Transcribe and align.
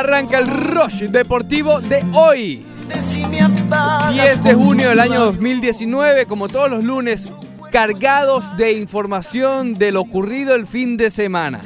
Arranca 0.00 0.38
el 0.38 0.46
Rush 0.46 1.04
Deportivo 1.04 1.80
de 1.80 2.04
hoy. 2.12 2.66
10 4.12 4.44
de 4.44 4.54
junio 4.54 4.88
del 4.90 5.00
año 5.00 5.20
2019, 5.24 6.26
como 6.26 6.48
todos 6.48 6.70
los 6.70 6.84
lunes, 6.84 7.28
cargados 7.70 8.56
de 8.56 8.72
información 8.72 9.74
de 9.74 9.92
lo 9.92 10.00
ocurrido 10.02 10.54
el 10.54 10.66
fin 10.66 10.96
de 10.96 11.10
semana. 11.10 11.60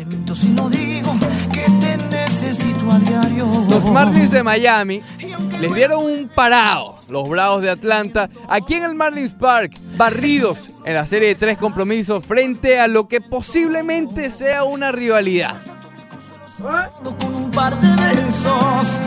Los 3.69 3.85
Marlins 3.85 4.31
de 4.31 4.43
Miami 4.43 5.03
les 5.61 5.75
dieron 5.75 6.05
un 6.05 6.31
parado, 6.35 6.99
los 7.09 7.29
Bravos 7.29 7.63
de 7.63 7.71
Atlanta, 7.71 8.31
aquí 8.49 8.75
en 8.75 8.85
el 8.85 8.95
Marlins 8.95 9.35
Park, 9.35 9.73
barridos 9.97 10.71
en 10.85 10.95
la 10.95 11.07
serie 11.07 11.29
de 11.29 11.35
tres 11.35 11.59
compromisos 11.59 12.25
frente 12.25 12.81
a 12.81 12.89
lo 12.89 13.09
que 13.09 13.21
posiblemente 13.21 14.31
sea 14.31 14.65
una 14.65 14.93
rivalidad. 14.93 15.57
De 17.59 18.15
besos. 18.15 19.01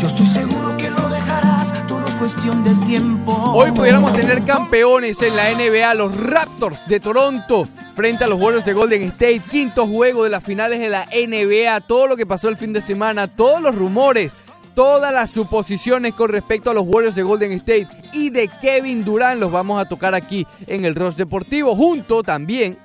Yo 0.00 0.08
estoy 0.08 0.26
seguro 0.26 0.76
que 0.76 0.90
lo 0.90 1.08
dejarás, 1.08 1.72
todo 1.86 2.04
es 2.08 2.14
cuestión 2.16 2.64
tiempo. 2.84 3.32
Hoy 3.54 3.70
pudiéramos 3.70 4.12
tener 4.14 4.44
campeones 4.44 5.22
en 5.22 5.36
la 5.36 5.52
NBA, 5.52 5.94
los 5.94 6.16
Raptors 6.16 6.88
de 6.88 6.98
Toronto 6.98 7.68
frente 7.94 8.24
a 8.24 8.26
los 8.26 8.40
Warriors 8.40 8.64
de 8.64 8.72
Golden 8.72 9.02
State, 9.04 9.42
quinto 9.48 9.86
juego 9.86 10.24
de 10.24 10.30
las 10.30 10.42
finales 10.42 10.80
de 10.80 10.88
la 10.88 11.04
NBA, 11.06 11.82
todo 11.82 12.08
lo 12.08 12.16
que 12.16 12.26
pasó 12.26 12.48
el 12.48 12.56
fin 12.56 12.72
de 12.72 12.80
semana, 12.80 13.28
todos 13.28 13.62
los 13.62 13.76
rumores, 13.76 14.32
todas 14.74 15.12
las 15.12 15.30
suposiciones 15.30 16.14
con 16.14 16.30
respecto 16.30 16.70
a 16.70 16.74
los 16.74 16.84
Warriors 16.84 17.14
de 17.14 17.22
Golden 17.22 17.52
State 17.52 17.86
y 18.12 18.30
de 18.30 18.48
Kevin 18.60 19.04
Durant 19.04 19.40
los 19.40 19.52
vamos 19.52 19.80
a 19.80 19.88
tocar 19.88 20.16
aquí 20.16 20.48
en 20.66 20.84
el 20.84 20.96
Ross 20.96 21.16
Deportivo, 21.16 21.76
junto 21.76 22.24
también 22.24 22.76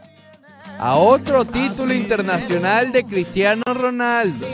a 0.79 0.95
otro 0.95 1.45
título 1.45 1.93
internacional 1.93 2.91
de 2.91 3.05
Cristiano 3.05 3.63
Ronaldo. 3.65 4.47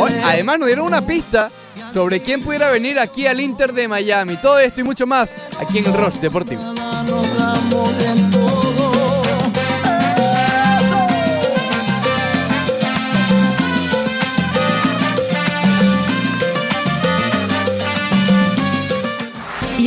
Hoy, 0.00 0.12
además 0.24 0.58
nos 0.58 0.66
dieron 0.66 0.86
una 0.86 1.02
pista 1.02 1.50
sobre 1.92 2.20
quién 2.20 2.42
pudiera 2.42 2.70
venir 2.70 2.98
aquí 2.98 3.26
al 3.26 3.40
Inter 3.40 3.72
de 3.72 3.88
Miami. 3.88 4.36
Todo 4.36 4.58
esto 4.58 4.80
y 4.80 4.84
mucho 4.84 5.06
más 5.06 5.34
aquí 5.60 5.78
en 5.78 5.86
el 5.86 5.94
Ross 5.94 6.20
Deportivo. 6.20 6.62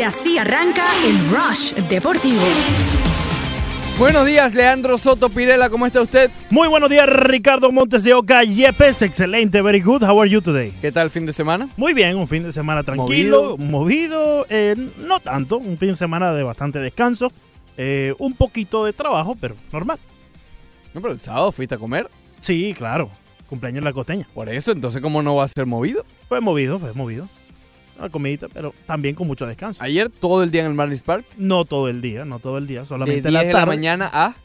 Y 0.01 0.03
así 0.03 0.35
arranca 0.39 0.83
el 1.05 1.15
Rush 1.29 1.75
Deportivo. 1.87 2.41
Buenos 3.99 4.25
días, 4.25 4.55
Leandro 4.55 4.97
Soto 4.97 5.29
Pirela, 5.29 5.69
¿cómo 5.69 5.85
está 5.85 6.01
usted? 6.01 6.31
Muy 6.49 6.67
buenos 6.67 6.89
días, 6.89 7.07
Ricardo 7.07 7.71
Montes 7.71 8.03
de 8.03 8.15
Oca, 8.15 8.43
Yepes, 8.43 9.03
excelente, 9.03 9.61
very 9.61 9.79
good. 9.79 10.01
How 10.01 10.19
are 10.19 10.27
you 10.27 10.41
today? 10.41 10.71
¿Qué 10.81 10.91
tal 10.91 11.05
el 11.05 11.11
fin 11.11 11.27
de 11.27 11.33
semana? 11.33 11.69
Muy 11.77 11.93
bien, 11.93 12.15
un 12.15 12.27
fin 12.27 12.41
de 12.41 12.51
semana 12.51 12.81
tranquilo, 12.81 13.57
movido, 13.59 14.47
eh, 14.49 14.73
no 14.97 15.19
tanto, 15.19 15.59
un 15.59 15.77
fin 15.77 15.89
de 15.89 15.95
semana 15.95 16.33
de 16.33 16.41
bastante 16.41 16.79
descanso, 16.79 17.31
eh, 17.77 18.15
un 18.17 18.33
poquito 18.33 18.83
de 18.85 18.93
trabajo, 18.93 19.37
pero 19.39 19.55
normal. 19.71 19.99
No, 20.95 21.01
pero 21.01 21.13
el 21.13 21.21
sábado 21.21 21.51
fuiste 21.51 21.75
a 21.75 21.77
comer. 21.77 22.09
Sí, 22.39 22.73
claro, 22.75 23.11
cumpleaños 23.47 23.77
en 23.77 23.83
la 23.83 23.93
costeña. 23.93 24.27
Por 24.33 24.49
eso, 24.49 24.71
entonces, 24.71 24.99
¿cómo 24.99 25.21
no 25.21 25.35
va 25.35 25.43
a 25.43 25.47
ser 25.47 25.67
movido? 25.67 26.03
Fue 26.27 26.41
movido, 26.41 26.79
fue 26.79 26.91
movido. 26.93 27.29
Una 28.01 28.09
comidita, 28.09 28.47
pero 28.49 28.73
también 28.87 29.13
con 29.15 29.27
mucho 29.27 29.45
descanso. 29.45 29.83
Ayer 29.83 30.09
todo 30.09 30.41
el 30.43 30.49
día 30.51 30.61
en 30.61 30.67
el 30.67 30.73
Marlins 30.73 31.03
Park. 31.03 31.23
No 31.37 31.65
todo 31.65 31.87
el 31.87 32.01
día, 32.01 32.25
no 32.25 32.39
todo 32.39 32.57
el 32.57 32.65
día, 32.67 32.79
De 32.81 32.85
solamente 32.87 33.21
10 33.21 33.25
en 33.27 33.33
la 33.33 33.39
de 33.43 33.51
tarde. 33.51 33.59
la 33.59 33.65
mañana 33.65 34.09
a... 34.11 34.35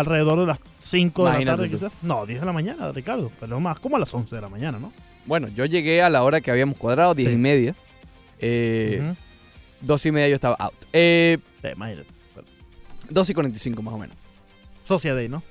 Alrededor 0.00 0.40
de 0.40 0.46
las 0.46 0.58
5 0.80 1.24
de 1.30 1.38
la 1.38 1.44
tarde, 1.52 1.68
tú. 1.68 1.74
quizás. 1.76 1.92
No, 2.02 2.26
10 2.26 2.40
de 2.40 2.46
la 2.46 2.52
mañana, 2.52 2.90
Ricardo. 2.92 3.30
Pero 3.38 3.60
más, 3.60 3.78
como 3.80 3.96
a 3.96 4.00
las 4.00 4.12
11 4.12 4.34
de 4.34 4.42
la 4.42 4.48
mañana, 4.48 4.78
¿no? 4.80 4.92
Bueno, 5.26 5.46
yo 5.48 5.64
llegué 5.66 6.02
a 6.02 6.10
la 6.10 6.22
hora 6.24 6.40
que 6.40 6.50
habíamos 6.50 6.76
cuadrado, 6.76 7.14
10 7.14 7.28
Sí. 7.28 7.34
y 7.34 7.38
media. 7.38 7.74
Eh. 8.40 9.14
Dos 9.80 10.04
y 10.06 10.12
media 10.12 10.28
yo 10.28 10.34
estaba 10.34 10.54
out. 10.58 10.74
Eh, 10.92 11.38
Eh, 11.62 11.72
imagínate. 11.76 12.08
Pero- 12.34 12.46
2 13.10 13.30
y 13.30 13.34
45 13.34 13.82
más 13.82 13.94
o 13.94 13.98
menos. 13.98 14.16
Social 14.84 15.14
Day, 15.16 15.28
¿no? 15.28 15.42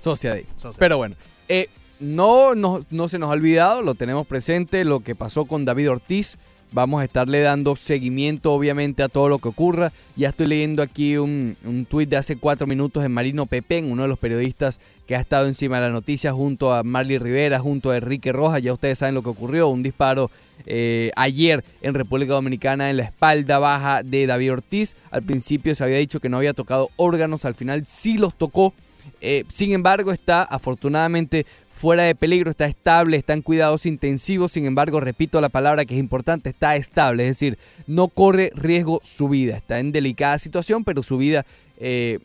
Social 0.00 0.44
Pero 0.78 0.96
bueno, 0.96 1.14
eh, 1.48 1.68
no, 2.00 2.54
no, 2.54 2.80
no 2.90 3.06
se 3.08 3.18
nos 3.18 3.28
ha 3.28 3.32
olvidado, 3.34 3.82
lo 3.82 3.94
tenemos 3.94 4.26
presente, 4.26 4.84
lo 4.84 5.00
que 5.00 5.14
pasó 5.14 5.44
con 5.44 5.64
David 5.64 5.90
Ortiz. 5.90 6.38
Vamos 6.72 7.00
a 7.00 7.04
estarle 7.04 7.40
dando 7.40 7.74
seguimiento, 7.74 8.52
obviamente, 8.52 9.02
a 9.02 9.08
todo 9.08 9.28
lo 9.28 9.38
que 9.38 9.48
ocurra. 9.48 9.92
Ya 10.14 10.28
estoy 10.28 10.46
leyendo 10.46 10.82
aquí 10.82 11.16
un, 11.16 11.56
un 11.64 11.84
tuit 11.84 12.08
de 12.08 12.16
hace 12.16 12.36
cuatro 12.36 12.68
minutos 12.68 13.02
de 13.02 13.08
Marino 13.08 13.46
Pepén, 13.46 13.90
uno 13.90 14.02
de 14.02 14.08
los 14.08 14.18
periodistas 14.18 14.78
que 15.06 15.16
ha 15.16 15.20
estado 15.20 15.48
encima 15.48 15.76
de 15.80 15.88
la 15.88 15.90
noticia 15.90 16.32
junto 16.32 16.72
a 16.72 16.84
Marley 16.84 17.18
Rivera, 17.18 17.58
junto 17.58 17.90
a 17.90 17.96
Enrique 17.96 18.32
Rojas. 18.32 18.62
Ya 18.62 18.72
ustedes 18.72 19.00
saben 19.00 19.16
lo 19.16 19.22
que 19.22 19.30
ocurrió, 19.30 19.66
un 19.66 19.82
disparo 19.82 20.30
eh, 20.66 21.10
ayer 21.16 21.64
en 21.82 21.94
República 21.94 22.34
Dominicana 22.34 22.90
en 22.90 22.98
la 22.98 23.04
espalda 23.04 23.58
baja 23.58 24.04
de 24.04 24.26
David 24.26 24.52
Ortiz. 24.52 24.94
Al 25.10 25.24
principio 25.24 25.74
se 25.74 25.82
había 25.82 25.96
dicho 25.96 26.20
que 26.20 26.28
no 26.28 26.36
había 26.36 26.54
tocado 26.54 26.90
órganos, 26.94 27.44
al 27.44 27.56
final 27.56 27.84
sí 27.84 28.18
los 28.18 28.36
tocó. 28.36 28.72
Eh, 29.20 29.44
sin 29.52 29.72
embargo, 29.72 30.12
está 30.12 30.42
afortunadamente 30.42 31.46
fuera 31.80 32.02
de 32.02 32.14
peligro, 32.14 32.50
está 32.50 32.66
estable, 32.66 33.16
está 33.16 33.32
en 33.32 33.40
cuidados 33.42 33.86
intensivos. 33.86 34.52
Sin 34.52 34.66
embargo, 34.66 35.00
repito 35.00 35.40
la 35.40 35.48
palabra 35.48 35.86
que 35.86 35.94
es 35.94 36.00
importante, 36.00 36.50
está 36.50 36.76
estable, 36.76 37.22
es 37.24 37.30
decir, 37.30 37.58
no 37.86 38.08
corre 38.08 38.52
riesgo 38.54 39.00
su 39.02 39.28
vida. 39.30 39.56
Está 39.56 39.80
en 39.80 39.90
delicada 39.90 40.38
situación, 40.38 40.84
pero 40.84 41.02
su 41.02 41.16
vida 41.16 41.46
eh, 41.78 42.18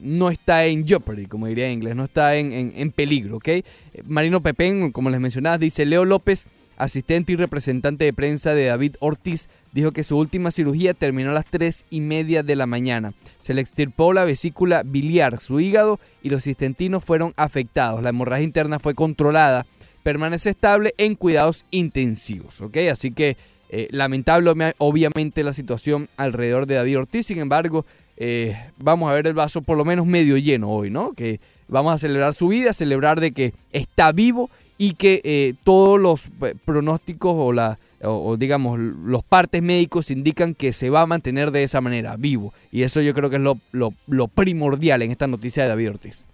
no 0.00 0.30
está 0.30 0.66
en 0.66 0.86
jeopardy, 0.86 1.26
como 1.26 1.46
diría 1.48 1.66
en 1.66 1.72
inglés, 1.72 1.96
no 1.96 2.04
está 2.04 2.36
en, 2.36 2.52
en- 2.76 2.92
peligro, 2.92 3.38
¿ok? 3.38 3.48
Eh, 3.48 3.64
Marino 4.06 4.40
Pepén, 4.40 4.92
como 4.92 5.10
les 5.10 5.20
mencionaba, 5.20 5.58
dice 5.58 5.84
Leo 5.84 6.04
López, 6.04 6.46
asistente 6.82 7.32
y 7.32 7.36
representante 7.36 8.04
de 8.04 8.12
prensa 8.12 8.54
de 8.54 8.66
David 8.66 8.96
Ortiz, 9.00 9.48
dijo 9.72 9.92
que 9.92 10.04
su 10.04 10.16
última 10.18 10.50
cirugía 10.50 10.94
terminó 10.94 11.30
a 11.30 11.34
las 11.34 11.46
3 11.46 11.84
y 11.90 12.00
media 12.00 12.42
de 12.42 12.56
la 12.56 12.66
mañana. 12.66 13.14
Se 13.38 13.54
le 13.54 13.60
extirpó 13.60 14.12
la 14.12 14.24
vesícula 14.24 14.82
biliar, 14.84 15.38
su 15.40 15.60
hígado 15.60 15.98
y 16.22 16.30
los 16.30 16.46
intestinos 16.46 17.04
fueron 17.04 17.32
afectados. 17.36 18.02
La 18.02 18.10
hemorragia 18.10 18.44
interna 18.44 18.78
fue 18.78 18.94
controlada, 18.94 19.66
permanece 20.02 20.50
estable 20.50 20.94
en 20.98 21.14
cuidados 21.14 21.64
intensivos, 21.70 22.60
¿ok? 22.60 22.76
Así 22.90 23.12
que 23.12 23.36
eh, 23.70 23.88
lamentable 23.90 24.50
obvia- 24.50 24.74
obviamente 24.78 25.42
la 25.44 25.52
situación 25.52 26.08
alrededor 26.16 26.66
de 26.66 26.74
David 26.74 26.98
Ortiz, 26.98 27.26
sin 27.26 27.38
embargo, 27.38 27.86
eh, 28.16 28.54
vamos 28.76 29.10
a 29.10 29.14
ver 29.14 29.26
el 29.26 29.34
vaso 29.34 29.62
por 29.62 29.78
lo 29.78 29.84
menos 29.84 30.06
medio 30.06 30.36
lleno 30.36 30.70
hoy, 30.70 30.90
¿no? 30.90 31.12
Que 31.12 31.40
vamos 31.68 31.94
a 31.94 31.98
celebrar 31.98 32.34
su 32.34 32.48
vida, 32.48 32.72
celebrar 32.74 33.18
de 33.20 33.32
que 33.32 33.54
está 33.72 34.12
vivo 34.12 34.50
y 34.84 34.94
que 34.94 35.20
eh, 35.22 35.54
todos 35.62 36.00
los 36.00 36.26
eh, 36.42 36.54
pronósticos 36.64 37.32
o, 37.36 37.52
la, 37.52 37.78
o, 38.02 38.10
o, 38.30 38.36
digamos 38.36 38.80
los 38.80 39.22
partes 39.22 39.62
médicos 39.62 40.10
indican 40.10 40.54
que 40.54 40.72
se 40.72 40.90
va 40.90 41.02
a 41.02 41.06
mantener 41.06 41.52
de 41.52 41.62
esa 41.62 41.80
manera, 41.80 42.16
vivo. 42.16 42.52
Y 42.72 42.82
eso 42.82 43.00
yo 43.00 43.14
creo 43.14 43.30
que 43.30 43.36
es 43.36 43.42
lo, 43.42 43.58
lo- 43.70 43.94
lo 44.08 44.26
primordial 44.26 45.02
en 45.02 45.12
esta 45.12 45.28
noticia 45.28 45.62
de 45.62 45.68
David 45.68 45.90
Ortiz. 45.90 46.24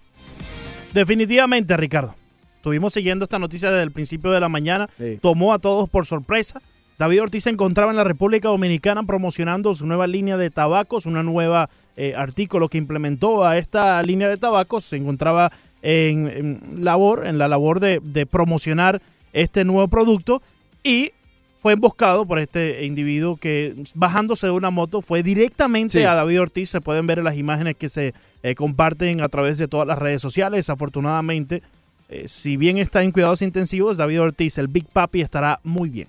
Definitivamente, 0.95 1.77
Ricardo. 1.77 2.15
Estuvimos 2.57 2.93
siguiendo 2.95 3.25
esta 3.25 3.39
noticia 3.39 3.71
desde 3.71 3.83
el 3.83 3.93
principio 3.93 4.31
de 4.31 4.41
la 4.41 4.49
mañana. 4.49 4.89
Sí. 4.99 5.19
Tomó 5.21 5.53
a 5.53 5.59
todos 5.59 5.89
por 5.89 6.07
sorpresa. 6.07 6.63
David 6.99 7.23
Ortiz 7.23 7.45
se 7.45 7.51
encontraba 7.51 7.91
en 7.93 7.97
la 7.97 8.05
República 8.05 8.49
Dominicana 8.49 9.03
promocionando 9.05 9.75
su 9.75 9.87
nueva 9.87 10.07
línea 10.07 10.37
de 10.37 10.51
tabacos, 10.51 11.07
una 11.07 11.23
nueva 11.23 11.71
eh, 11.97 12.15
artículo 12.17 12.69
que 12.69 12.79
implementó 12.79 13.45
a 13.45 13.59
esta 13.59 14.03
línea 14.03 14.29
de 14.29 14.37
tabacos. 14.37 14.85
Se 14.85 14.97
encontraba 14.97 15.53
en, 15.83 16.29
en 16.29 16.85
labor, 16.85 17.27
en 17.27 17.39
la 17.39 17.49
labor 17.49 17.81
de, 17.81 18.01
de 18.03 18.27
promocionar 18.27 19.01
este 19.33 19.65
nuevo 19.65 19.89
producto 19.89 20.43
y 20.83 21.13
fue 21.61 21.73
emboscado 21.73 22.25
por 22.25 22.39
este 22.39 22.85
individuo 22.87 23.37
que 23.37 23.75
bajándose 23.95 24.47
de 24.47 24.53
una 24.53 24.71
moto 24.71 25.03
fue 25.03 25.23
directamente 25.25 25.99
Sí. 25.99 26.05
a 26.05 26.15
David 26.15 26.41
Ortiz. 26.41 26.71
Se 26.71 26.81
pueden 26.81 27.07
ver 27.07 27.19
en 27.19 27.25
las 27.25 27.37
imágenes 27.37 27.77
que 27.77 27.89
se 27.89 28.15
eh, 28.43 28.55
comparten 28.55 29.21
a 29.21 29.29
través 29.29 29.59
de 29.59 29.67
todas 29.67 29.87
las 29.87 29.99
redes 29.99 30.23
sociales. 30.23 30.71
Afortunadamente, 30.71 31.63
eh, 32.09 32.29
si 32.29 32.57
bien 32.57 32.79
está 32.79 33.03
en 33.03 33.11
cuidados 33.11 33.43
intensivos, 33.43 33.97
David 33.97 34.21
Ortiz, 34.23 34.57
el 34.59 34.69
Big 34.69 34.87
Papi, 34.87 35.21
estará 35.21 35.59
muy 35.65 35.89
bien. 35.91 36.09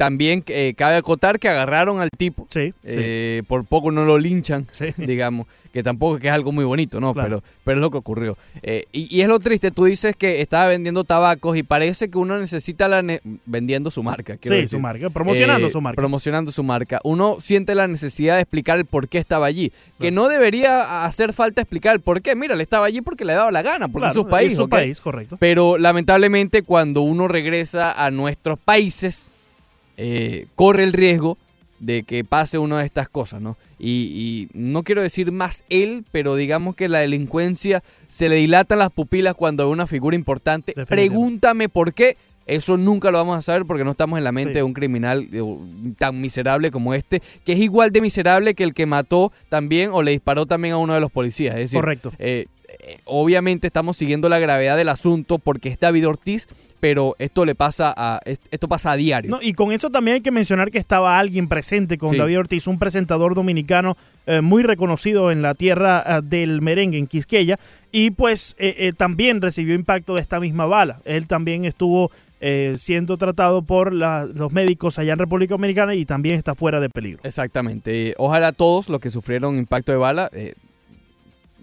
También 0.00 0.42
eh, 0.46 0.72
cabe 0.74 0.96
acotar 0.96 1.38
que 1.38 1.50
agarraron 1.50 2.00
al 2.00 2.08
tipo. 2.16 2.46
Sí, 2.48 2.72
eh, 2.84 3.42
Por 3.46 3.66
poco 3.66 3.90
no 3.90 4.06
lo 4.06 4.16
linchan, 4.16 4.66
sí. 4.72 4.86
digamos. 4.96 5.46
Que 5.74 5.82
tampoco 5.84 6.16
es 6.16 6.22
que 6.22 6.26
es 6.28 6.32
algo 6.32 6.50
muy 6.52 6.64
bonito, 6.64 6.98
¿no? 7.00 7.12
Claro. 7.12 7.42
Pero, 7.42 7.42
pero 7.64 7.76
es 7.76 7.80
lo 7.82 7.90
que 7.92 7.98
ocurrió. 7.98 8.36
Eh, 8.62 8.86
y, 8.92 9.14
y 9.14 9.20
es 9.20 9.28
lo 9.28 9.38
triste, 9.38 9.70
tú 9.70 9.84
dices 9.84 10.16
que 10.16 10.40
estaba 10.40 10.66
vendiendo 10.66 11.04
tabacos 11.04 11.56
y 11.56 11.62
parece 11.62 12.10
que 12.10 12.16
uno 12.18 12.36
necesita 12.40 12.88
la... 12.88 13.02
ne- 13.02 13.20
vendiendo 13.46 13.90
su 13.92 14.02
marca. 14.02 14.36
Sí, 14.42 14.48
decir. 14.48 14.68
su 14.68 14.80
marca, 14.80 15.10
promocionando 15.10 15.68
Eh, 15.68 15.70
su 15.70 15.80
marca. 15.80 15.96
Promocionando 15.96 16.50
su 16.50 16.62
marca. 16.64 16.98
Uno 17.04 17.36
siente 17.40 17.74
la 17.76 17.86
necesidad 17.86 18.36
de 18.36 18.40
explicar 18.40 18.78
el 18.78 18.84
por 18.86 19.06
qué 19.06 19.18
estaba 19.18 19.46
allí. 19.46 19.70
Que 20.00 20.10
no 20.10 20.26
debería 20.28 21.04
hacer 21.04 21.32
falta 21.34 21.60
explicar 21.60 21.94
el 21.94 22.00
por 22.00 22.20
qué. 22.22 22.34
Mira, 22.34 22.56
le 22.56 22.62
estaba 22.64 22.86
allí 22.86 23.00
porque 23.02 23.24
le 23.26 23.34
daba 23.34 23.52
la 23.52 23.62
gana, 23.62 23.86
porque 23.86 24.06
Claro, 24.06 24.08
es 24.08 24.14
su 24.14 24.26
país. 24.26 24.50
Es 24.52 24.56
su 24.56 24.68
país, 24.68 24.98
correcto. 25.00 25.36
Pero 25.38 25.78
lamentablemente 25.78 26.62
cuando 26.62 27.02
uno 27.02 27.28
regresa 27.28 27.92
a 28.04 28.10
nuestros 28.10 28.58
países, 28.58 29.30
eh, 30.02 30.46
corre 30.54 30.84
el 30.84 30.92
riesgo 30.92 31.36
de 31.78 32.02
que 32.02 32.24
pase 32.24 32.58
una 32.58 32.78
de 32.80 32.84
estas 32.86 33.08
cosas, 33.08 33.40
¿no? 33.40 33.56
Y, 33.78 33.90
y 33.90 34.48
no 34.52 34.82
quiero 34.82 35.00
decir 35.02 35.32
más 35.32 35.64
él, 35.70 36.04
pero 36.12 36.34
digamos 36.36 36.74
que 36.74 36.88
la 36.88 36.98
delincuencia 36.98 37.82
se 38.08 38.28
le 38.28 38.36
dilatan 38.36 38.78
las 38.78 38.90
pupilas 38.90 39.34
cuando 39.34 39.64
hay 39.64 39.70
una 39.70 39.86
figura 39.86 40.14
importante. 40.16 40.74
Pregúntame 40.86 41.68
por 41.68 41.94
qué. 41.94 42.16
Eso 42.46 42.76
nunca 42.76 43.10
lo 43.12 43.18
vamos 43.18 43.38
a 43.38 43.42
saber 43.42 43.64
porque 43.64 43.84
no 43.84 43.92
estamos 43.92 44.18
en 44.18 44.24
la 44.24 44.32
mente 44.32 44.54
Sí. 44.54 44.56
de 44.58 44.62
un 44.64 44.72
criminal 44.72 45.28
tan 45.98 46.20
miserable 46.20 46.70
como 46.72 46.94
este, 46.94 47.22
que 47.44 47.52
es 47.52 47.60
igual 47.60 47.92
de 47.92 48.00
miserable 48.00 48.54
que 48.54 48.64
el 48.64 48.74
que 48.74 48.86
mató 48.86 49.32
también 49.48 49.90
o 49.92 50.02
le 50.02 50.10
disparó 50.10 50.46
también 50.46 50.74
a 50.74 50.78
uno 50.78 50.92
de 50.94 51.00
los 51.00 51.12
policías. 51.12 51.54
Es 51.54 51.60
decir, 51.62 51.78
Correcto. 51.78 52.12
eh, 52.18 52.46
obviamente 53.04 53.66
estamos 53.66 53.96
siguiendo 53.96 54.28
la 54.28 54.38
gravedad 54.38 54.76
del 54.76 54.88
asunto 54.88 55.38
porque 55.38 55.68
es 55.68 55.78
David 55.78 56.08
Ortiz, 56.08 56.48
pero 56.80 57.14
esto 57.18 57.44
le 57.44 57.54
pasa 57.54 57.92
a 57.96 58.20
es- 58.24 58.40
esto 58.50 58.68
pasa 58.68 58.92
a 58.92 58.96
diario. 58.96 59.30
No, 59.30 59.38
y 59.42 59.52
con 59.52 59.72
eso 59.72 59.90
también 59.90 60.16
hay 60.16 60.20
que 60.22 60.30
mencionar 60.30 60.70
que 60.70 60.78
estaba 60.78 61.18
alguien 61.18 61.46
presente 61.48 61.98
con 61.98 62.10
Sí. 62.10 62.16
David 62.16 62.38
Ortiz, 62.40 62.66
un 62.66 62.78
presentador 62.78 63.34
dominicano 63.34 63.96
eh, 64.26 64.40
muy 64.40 64.62
reconocido 64.62 65.30
en 65.30 65.42
la 65.42 65.54
tierra 65.54 66.04
eh, 66.06 66.20
del 66.22 66.62
merengue 66.62 66.98
en 66.98 67.06
Quisqueya, 67.06 67.58
y 67.92 68.12
pues 68.12 68.54
eh, 68.58 68.74
eh, 68.78 68.92
también 68.96 69.40
recibió 69.40 69.74
impacto 69.74 70.14
de 70.14 70.20
esta 70.20 70.40
misma 70.40 70.66
bala. 70.66 71.00
Él 71.04 71.26
también 71.26 71.64
estuvo 71.64 72.10
eh, 72.42 72.74
siendo 72.78 73.18
tratado 73.18 73.60
por 73.62 73.92
la- 73.92 74.24
los 74.24 74.50
médicos 74.50 74.98
allá 74.98 75.12
en 75.12 75.18
República 75.18 75.52
Dominicana 75.54 75.94
y 75.94 76.06
también 76.06 76.36
está 76.36 76.54
fuera 76.54 76.80
de 76.80 76.88
peligro. 76.88 77.20
Exactamente. 77.22 78.08
Eh, 78.10 78.14
Ojalá 78.16 78.52
todos 78.52 78.88
los 78.88 78.98
que 79.00 79.10
sufrieron 79.10 79.58
impacto 79.58 79.92
de 79.92 79.98
bala 79.98 80.30
eh, 80.32 80.54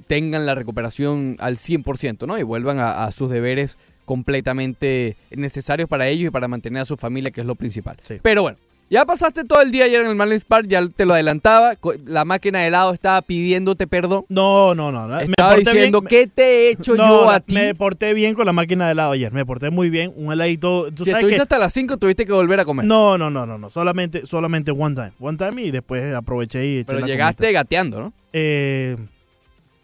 tengan 0.07 0.45
la 0.45 0.55
recuperación 0.55 1.37
al 1.39 1.57
100%, 1.57 2.25
¿no? 2.27 2.37
Y 2.37 2.43
vuelvan 2.43 2.79
a, 2.79 3.03
a 3.05 3.11
sus 3.11 3.29
deberes 3.29 3.77
completamente 4.05 5.17
necesarios 5.31 5.89
para 5.89 6.07
ellos 6.07 6.29
y 6.29 6.31
para 6.31 6.47
mantener 6.47 6.81
a 6.81 6.85
su 6.85 6.95
familia, 6.95 7.31
que 7.31 7.41
es 7.41 7.47
lo 7.47 7.55
principal. 7.55 7.97
Sí. 8.01 8.19
Pero 8.21 8.41
bueno, 8.41 8.57
ya 8.89 9.05
pasaste 9.05 9.43
todo 9.43 9.61
el 9.61 9.69
día 9.69 9.83
ayer 9.83 10.01
en 10.01 10.07
el 10.07 10.15
Marlins 10.15 10.45
Park, 10.45 10.67
ya 10.69 10.87
te 10.87 11.05
lo 11.05 11.13
adelantaba, 11.13 11.73
la 12.05 12.23
máquina 12.23 12.59
de 12.59 12.67
helado 12.67 12.93
estaba 12.93 13.21
pidiéndote 13.21 13.85
perdón. 13.85 14.23
No, 14.29 14.73
no, 14.75 14.93
no. 14.93 15.07
no. 15.07 15.19
Estaba 15.19 15.55
diciendo, 15.55 15.99
bien, 15.99 16.09
¿qué 16.09 16.27
te 16.27 16.43
he 16.43 16.69
hecho 16.71 16.95
no, 16.95 17.05
yo 17.05 17.29
a 17.29 17.41
ti? 17.41 17.53
Me 17.53 17.75
porté 17.75 18.13
bien 18.13 18.33
con 18.33 18.45
la 18.45 18.53
máquina 18.53 18.85
de 18.85 18.93
helado 18.93 19.11
ayer. 19.11 19.33
Me 19.33 19.45
porté 19.45 19.71
muy 19.71 19.89
bien. 19.89 20.13
Un 20.15 20.31
heladito. 20.31 20.85
¿Tú 20.93 21.03
Si 21.03 21.11
sabes 21.11 21.25
estuviste 21.25 21.35
que 21.35 21.41
hasta 21.41 21.57
las 21.57 21.73
5, 21.73 21.97
tuviste 21.97 22.25
que 22.25 22.31
volver 22.31 22.61
a 22.61 22.65
comer. 22.65 22.85
No, 22.85 23.17
no, 23.17 23.29
no, 23.29 23.45
no, 23.45 23.57
no. 23.57 23.69
Solamente, 23.69 24.25
solamente 24.25 24.71
one 24.71 24.95
time. 24.95 25.11
One 25.19 25.37
time 25.37 25.61
y 25.63 25.71
después 25.71 26.15
aproveché 26.15 26.65
y 26.65 26.77
eché 26.77 26.85
pero 26.85 27.05
llegaste 27.05 27.51
gateando, 27.51 27.99
¿no? 27.99 28.13
Eh, 28.31 28.95
¿a 28.97 29.16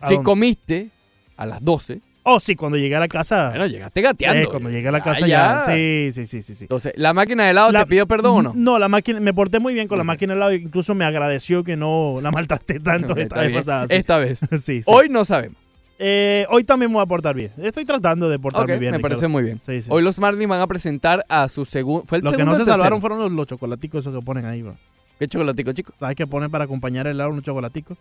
Si 0.07 0.13
dónde? 0.15 0.25
comiste 0.25 0.89
a 1.37 1.45
las 1.45 1.63
12, 1.63 2.01
Oh, 2.25 2.39
sí, 2.39 2.55
cuando 2.55 2.77
llegué 2.77 2.95
a 2.95 3.01
la 3.01 3.09
casa. 3.09 3.49
bueno, 3.49 3.67
llegaste 3.67 4.01
gateando. 4.01 4.43
eh, 4.43 4.47
cuando 4.49 4.69
llegué 4.69 4.87
a 4.87 4.91
la 4.93 5.01
casa 5.01 5.27
ya. 5.27 5.61
Sí, 5.65 6.07
sí, 6.13 6.25
sí, 6.25 6.41
sí. 6.41 6.55
sí. 6.55 6.63
Entonces, 6.63 6.93
¿la 6.95 7.11
máquina 7.13 7.43
de 7.43 7.49
helado 7.49 7.69
La- 7.71 7.81
te 7.83 7.87
pidió 7.89 8.07
perdón 8.07 8.37
o 8.37 8.41
no? 8.43 8.53
No, 8.55 8.79
la 8.79 8.87
máquina, 8.87 9.19
me 9.19 9.33
porté 9.33 9.59
muy 9.59 9.73
bien 9.73 9.89
con 9.89 9.97
la 9.97 10.05
máquina 10.05 10.31
de 10.33 10.37
helado. 10.37 10.53
Incluso 10.53 10.95
me 10.95 11.03
agradeció 11.03 11.65
que 11.65 11.75
no 11.75 12.19
la 12.21 12.31
maltraté 12.31 12.79
tanto 12.79 13.13
esta 13.17 13.41
vez 13.41 13.51
pasada. 13.53 13.87
Sí, 13.87 13.95
Esta 13.95 14.19
vez. 14.19 14.39
sí, 14.51 14.81
sí. 14.81 14.83
Hoy 14.85 15.09
no 15.09 15.25
sabemos. 15.25 15.57
Eh, 15.99 16.45
hoy 16.49 16.63
también 16.63 16.91
me 16.91 16.95
voy 16.95 17.03
a 17.03 17.07
portar 17.07 17.35
bien. 17.35 17.51
Estoy 17.57 17.83
tratando 17.83 18.29
de 18.29 18.39
portarme 18.39 18.77
bien. 18.77 18.91
me 18.91 18.97
Ricardo. 18.99 19.15
parece 19.15 19.27
muy 19.27 19.43
bien. 19.43 19.59
Sí, 19.61 19.81
sí. 19.81 19.89
Hoy 19.91 20.01
los 20.01 20.17
Marlins 20.17 20.49
van 20.49 20.61
a 20.61 20.67
presentar 20.67 21.25
a 21.27 21.49
su 21.49 21.65
segundo... 21.65 22.05
¿Fue 22.07 22.19
el 22.19 22.23
Los 22.23 22.37
que 22.37 22.45
no 22.45 22.55
se 22.55 22.63
salvaron 22.63 23.01
fueron 23.01 23.19
los, 23.19 23.31
los 23.33 23.47
chocolaticos 23.47 23.99
esos 23.99 24.17
que 24.17 24.25
ponen 24.25 24.45
ahí, 24.45 24.61
bro. 24.61 24.77
¿Qué 25.19 25.27
chocolatico, 25.27 25.73
chico? 25.73 25.93
Hay 25.99 26.15
que 26.15 26.25
poner 26.25 26.49
para 26.49 26.63
acompañar 26.63 27.05
el 27.07 27.15
helado 27.15 27.31
unos 27.31 27.43
chocolaticos. 27.43 27.97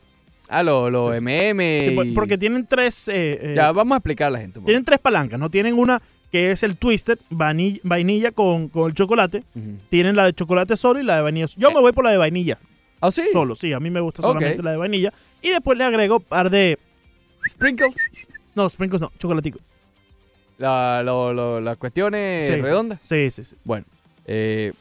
Ah, 0.52 0.62
los 0.62 0.90
lo. 0.92 1.12
MM. 1.14 1.84
Sí, 1.88 1.94
por- 1.94 2.06
y- 2.06 2.12
porque 2.14 2.36
tienen 2.38 2.66
tres. 2.66 3.08
eh, 3.08 3.38
eh, 3.40 3.54
Ya, 3.56 3.72
vamos 3.72 3.94
a 3.94 3.98
explicar 3.98 4.28
a 4.28 4.30
la 4.30 4.38
gente. 4.40 4.60
Tienen 4.60 4.84
tres 4.84 4.98
palancas, 4.98 5.38
¿no? 5.40 5.50
Tienen 5.50 5.74
una 5.74 6.00
que 6.30 6.50
es 6.50 6.62
el 6.62 6.76
twister, 6.76 7.18
vanilla, 7.30 7.78
vainilla 7.84 8.32
con, 8.32 8.68
con 8.68 8.88
el 8.90 8.94
chocolate. 8.94 9.44
Tienen 9.90 10.16
la 10.16 10.24
de 10.26 10.32
chocolate 10.32 10.76
solo 10.76 11.00
y 11.00 11.02
la 11.04 11.16
de 11.16 11.22
vainilla. 11.22 11.46
Yo 11.56 11.68
Eh. 11.70 11.74
me 11.74 11.80
voy 11.80 11.92
por 11.92 12.04
la 12.04 12.10
de 12.10 12.16
vainilla 12.18 12.58
¿Ah, 13.00 13.10
sí? 13.10 13.22
solo, 13.32 13.54
sí. 13.54 13.72
A 13.72 13.80
mí 13.80 13.90
me 13.90 14.00
gusta 14.00 14.22
solamente 14.22 14.62
la 14.62 14.70
de 14.72 14.76
vainilla. 14.76 15.12
Y 15.42 15.48
después 15.50 15.76
le 15.76 15.84
agrego 15.84 16.16
un 16.16 16.22
par 16.22 16.48
de. 16.50 16.78
Sprinkles. 17.48 17.96
No, 18.54 18.68
sprinkles 18.70 19.00
no, 19.00 19.10
chocolatico. 19.18 19.58
La, 20.58 21.02
lo- 21.02 21.32
lo- 21.32 21.60
las 21.60 21.76
cuestiones 21.76 22.46
sí. 22.46 22.60
redondas. 22.60 22.98
Sí, 23.02 23.30
sí, 23.30 23.42
sí. 23.44 23.56
Bueno, 23.64 23.84
eh, 24.26 24.72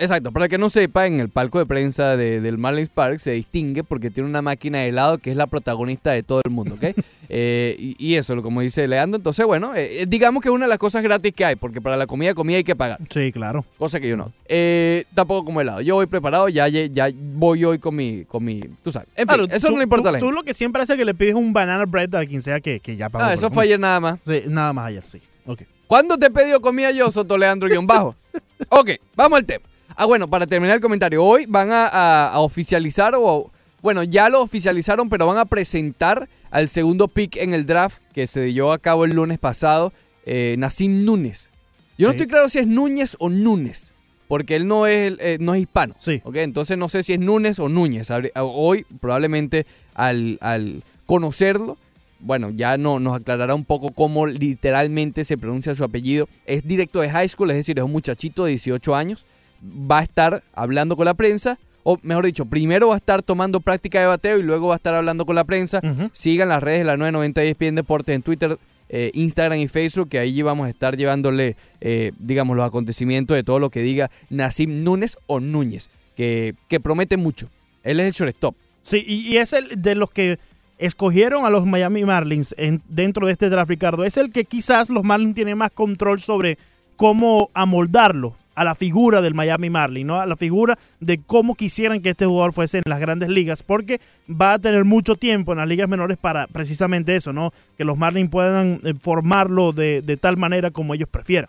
exacto. 0.00 0.32
Para 0.32 0.46
el 0.46 0.50
que 0.50 0.58
no 0.58 0.68
sepa, 0.70 1.06
en 1.06 1.20
el 1.20 1.28
palco 1.28 1.58
de 1.58 1.66
prensa 1.66 2.16
de- 2.16 2.40
del 2.40 2.58
Marlins 2.58 2.88
Park 2.90 3.18
se 3.20 3.30
distingue 3.32 3.84
porque 3.84 4.10
tiene 4.10 4.28
una 4.28 4.42
máquina 4.42 4.78
de 4.80 4.88
helado 4.88 5.18
que 5.18 5.30
es 5.30 5.36
la 5.36 5.46
protagonista 5.46 6.10
de 6.10 6.22
todo 6.22 6.40
el 6.44 6.50
mundo, 6.50 6.74
¿ok? 6.74 6.84
Eh, 7.32 7.76
y, 7.78 7.94
y 7.96 8.16
eso, 8.16 8.42
como 8.42 8.60
dice 8.60 8.88
Leandro. 8.88 9.16
Entonces, 9.18 9.46
bueno, 9.46 9.72
eh, 9.76 10.02
eh, 10.02 10.06
digamos 10.08 10.42
que 10.42 10.48
es 10.48 10.52
una 10.52 10.64
de 10.64 10.68
las 10.68 10.78
cosas 10.78 11.00
gratis 11.00 11.32
que 11.32 11.44
hay, 11.44 11.54
porque 11.54 11.80
para 11.80 11.96
la 11.96 12.08
comida, 12.08 12.34
comida 12.34 12.56
hay 12.56 12.64
que 12.64 12.74
pagar. 12.74 12.98
Sí, 13.08 13.30
claro. 13.30 13.64
Cosa 13.78 14.00
que 14.00 14.08
yo 14.08 14.16
no. 14.16 14.32
Eh, 14.48 15.04
tampoco 15.14 15.44
como 15.44 15.60
helado. 15.60 15.80
Yo 15.80 15.94
voy 15.94 16.06
preparado, 16.06 16.48
ya, 16.48 16.66
ya 16.66 17.08
voy 17.14 17.64
hoy 17.64 17.78
con 17.78 17.94
mi, 17.94 18.24
con 18.24 18.44
mi, 18.44 18.62
tú 18.82 18.90
sabes. 18.90 19.06
En 19.14 19.28
fin, 19.28 19.36
Claro, 19.36 19.44
eso 19.48 19.68
tú- 19.68 19.74
no 19.74 19.78
le 19.78 19.84
importa 19.84 20.08
a 20.08 20.10
tú, 20.10 20.14
la 20.14 20.18
tú 20.18 20.32
lo 20.32 20.42
que 20.42 20.54
siempre 20.54 20.82
hace 20.82 20.94
es 20.94 20.98
que 20.98 21.04
le 21.04 21.14
pides 21.14 21.34
un 21.36 21.52
banana 21.52 21.84
bread 21.86 22.12
a 22.16 22.26
quien 22.26 22.42
sea 22.42 22.58
que, 22.58 22.80
que 22.80 22.96
ya 22.96 23.08
pagó. 23.10 23.24
Ah, 23.26 23.32
eso 23.32 23.48
fue 23.52 23.62
ayer 23.62 23.78
nada 23.78 24.00
más. 24.00 24.18
Sí, 24.26 24.42
nada 24.48 24.72
más 24.72 24.88
ayer, 24.88 25.04
sí. 25.04 25.20
Ok. 25.46 25.62
¿Cuándo 25.86 26.18
te 26.18 26.26
he 26.26 26.30
pedido 26.32 26.60
comida 26.60 26.90
yo, 26.90 27.12
Soto 27.12 27.38
Leandro 27.38 27.68
guion 27.68 27.86
bajo? 27.86 28.16
ok, 28.70 28.90
vamos 29.14 29.38
al 29.38 29.44
tema. 29.46 29.64
Ah, 30.00 30.06
bueno, 30.06 30.28
para 30.30 30.46
terminar 30.46 30.76
el 30.76 30.80
comentario, 30.80 31.22
hoy 31.22 31.44
van 31.46 31.70
a, 31.72 31.86
a- 31.86 32.28
a 32.32 32.40
oficializar 32.40 33.12
o... 33.18 33.50
Bueno, 33.82 34.02
ya 34.02 34.30
lo 34.30 34.40
oficializaron, 34.40 35.10
pero 35.10 35.26
van 35.26 35.36
a 35.36 35.44
presentar 35.44 36.26
al 36.50 36.68
segundo 36.70 37.06
pick 37.08 37.36
en 37.36 37.52
el 37.52 37.66
draft 37.66 38.00
que 38.14 38.26
se 38.26 38.44
dio 38.44 38.72
a 38.72 38.78
cabo 38.78 39.04
el 39.04 39.12
lunes 39.12 39.38
pasado, 39.38 39.92
eh, 40.24 40.56
Núñez. 40.58 41.50
Yo 41.98 42.06
no 42.06 42.12
estoy 42.12 42.26
claro 42.28 42.48
si 42.48 42.58
es 42.60 42.66
Núñez 42.66 43.16
o 43.18 43.28
Núñez, 43.28 43.92
porque 44.26 44.56
él 44.56 44.66
no 44.66 44.86
es, 44.86 45.14
eh, 45.20 45.36
no 45.38 45.54
es 45.54 45.60
hispano. 45.60 45.94
Sí. 45.98 46.22
¿ok? 46.24 46.36
Entonces 46.36 46.78
no 46.78 46.88
sé 46.88 47.02
si 47.02 47.12
es 47.12 47.20
Núñez 47.20 47.58
o 47.58 47.68
Núñez. 47.68 48.08
Hoy 48.36 48.86
probablemente 49.00 49.66
al, 49.94 50.38
al 50.40 50.82
conocerlo, 51.04 51.76
bueno, 52.20 52.48
ya 52.50 52.78
no, 52.78 53.00
nos 53.00 53.16
aclarará 53.16 53.54
un 53.54 53.64
poco 53.66 53.90
cómo 53.92 54.26
literalmente 54.26 55.24
se 55.26 55.36
pronuncia 55.38 55.74
su 55.74 55.84
apellido. 55.84 56.26
Es 56.46 56.66
directo 56.66 57.00
de 57.00 57.10
high 57.10 57.28
school, 57.28 57.50
es 57.50 57.56
decir, 57.56 57.78
es 57.78 57.84
un 57.84 57.92
muchachito 57.92 58.44
de 58.44 58.50
18 58.52 58.94
años. 58.94 59.26
Va 59.62 59.98
a 59.98 60.02
estar 60.02 60.42
hablando 60.54 60.96
con 60.96 61.04
la 61.04 61.14
prensa, 61.14 61.58
o 61.82 61.98
mejor 62.02 62.24
dicho, 62.26 62.44
primero 62.46 62.88
va 62.88 62.94
a 62.94 62.98
estar 62.98 63.22
tomando 63.22 63.60
práctica 63.60 64.00
de 64.00 64.06
bateo 64.06 64.38
y 64.38 64.42
luego 64.42 64.68
va 64.68 64.74
a 64.74 64.76
estar 64.76 64.94
hablando 64.94 65.26
con 65.26 65.34
la 65.34 65.44
prensa. 65.44 65.80
Sigan 66.12 66.48
las 66.48 66.62
redes 66.62 66.80
de 66.80 66.84
la 66.84 66.96
990 66.96 67.42
ESPN 67.42 67.74
Deportes 67.74 68.14
en 68.14 68.22
Twitter, 68.22 68.58
eh, 68.88 69.10
Instagram 69.14 69.58
y 69.60 69.68
Facebook, 69.68 70.08
que 70.08 70.18
ahí 70.18 70.42
vamos 70.42 70.66
a 70.66 70.70
estar 70.70 70.96
llevándole, 70.96 71.56
eh, 71.80 72.12
digamos, 72.18 72.56
los 72.56 72.66
acontecimientos 72.66 73.34
de 73.36 73.44
todo 73.44 73.58
lo 73.58 73.70
que 73.70 73.82
diga 73.82 74.10
Nacim 74.30 74.82
Núñez 74.82 75.16
o 75.26 75.40
Núñez, 75.40 75.88
que, 76.16 76.54
que 76.68 76.80
promete 76.80 77.16
mucho. 77.16 77.48
Él 77.84 78.00
es 78.00 78.06
el 78.06 78.12
shortstop. 78.12 78.54
Sí, 78.82 79.04
y, 79.06 79.28
y 79.34 79.36
es 79.38 79.52
el 79.52 79.80
de 79.80 79.94
los 79.94 80.10
que 80.10 80.38
escogieron 80.78 81.44
a 81.44 81.50
los 81.50 81.66
Miami 81.66 82.04
Marlins 82.04 82.54
en- 82.58 82.82
dentro 82.88 83.26
de 83.26 83.32
este 83.32 83.50
draft, 83.50 83.68
Ricardo. 83.70 84.04
Es 84.04 84.16
el 84.16 84.32
que 84.32 84.44
quizás 84.44 84.88
los 84.88 85.04
Marlins 85.04 85.34
tienen 85.34 85.58
más 85.58 85.70
control 85.70 86.20
sobre 86.20 86.56
cómo 86.96 87.50
amoldarlo 87.54 88.36
a 88.60 88.64
la 88.64 88.74
figura 88.74 89.20
del 89.22 89.32
Miami 89.34 89.70
Marlin, 89.70 90.06
¿no? 90.06 90.20
A 90.20 90.26
la 90.26 90.36
figura 90.36 90.78
de 91.00 91.18
cómo 91.24 91.54
quisieran 91.54 92.02
que 92.02 92.10
este 92.10 92.26
jugador 92.26 92.52
fuese 92.52 92.76
en 92.78 92.82
las 92.86 93.00
grandes 93.00 93.28
ligas, 93.30 93.62
porque 93.62 94.00
va 94.30 94.52
a 94.54 94.58
tener 94.58 94.84
mucho 94.84 95.16
tiempo 95.16 95.52
en 95.52 95.58
las 95.58 95.68
ligas 95.68 95.88
menores 95.88 96.18
para 96.18 96.46
precisamente 96.46 97.16
eso, 97.16 97.32
¿no? 97.32 97.52
Que 97.78 97.84
los 97.84 97.96
Marlins 97.96 98.30
puedan 98.30 98.78
eh, 98.84 98.92
formarlo 99.00 99.72
de, 99.72 100.02
de 100.02 100.16
tal 100.18 100.36
manera 100.36 100.70
como 100.70 100.92
ellos 100.94 101.08
prefieran, 101.10 101.48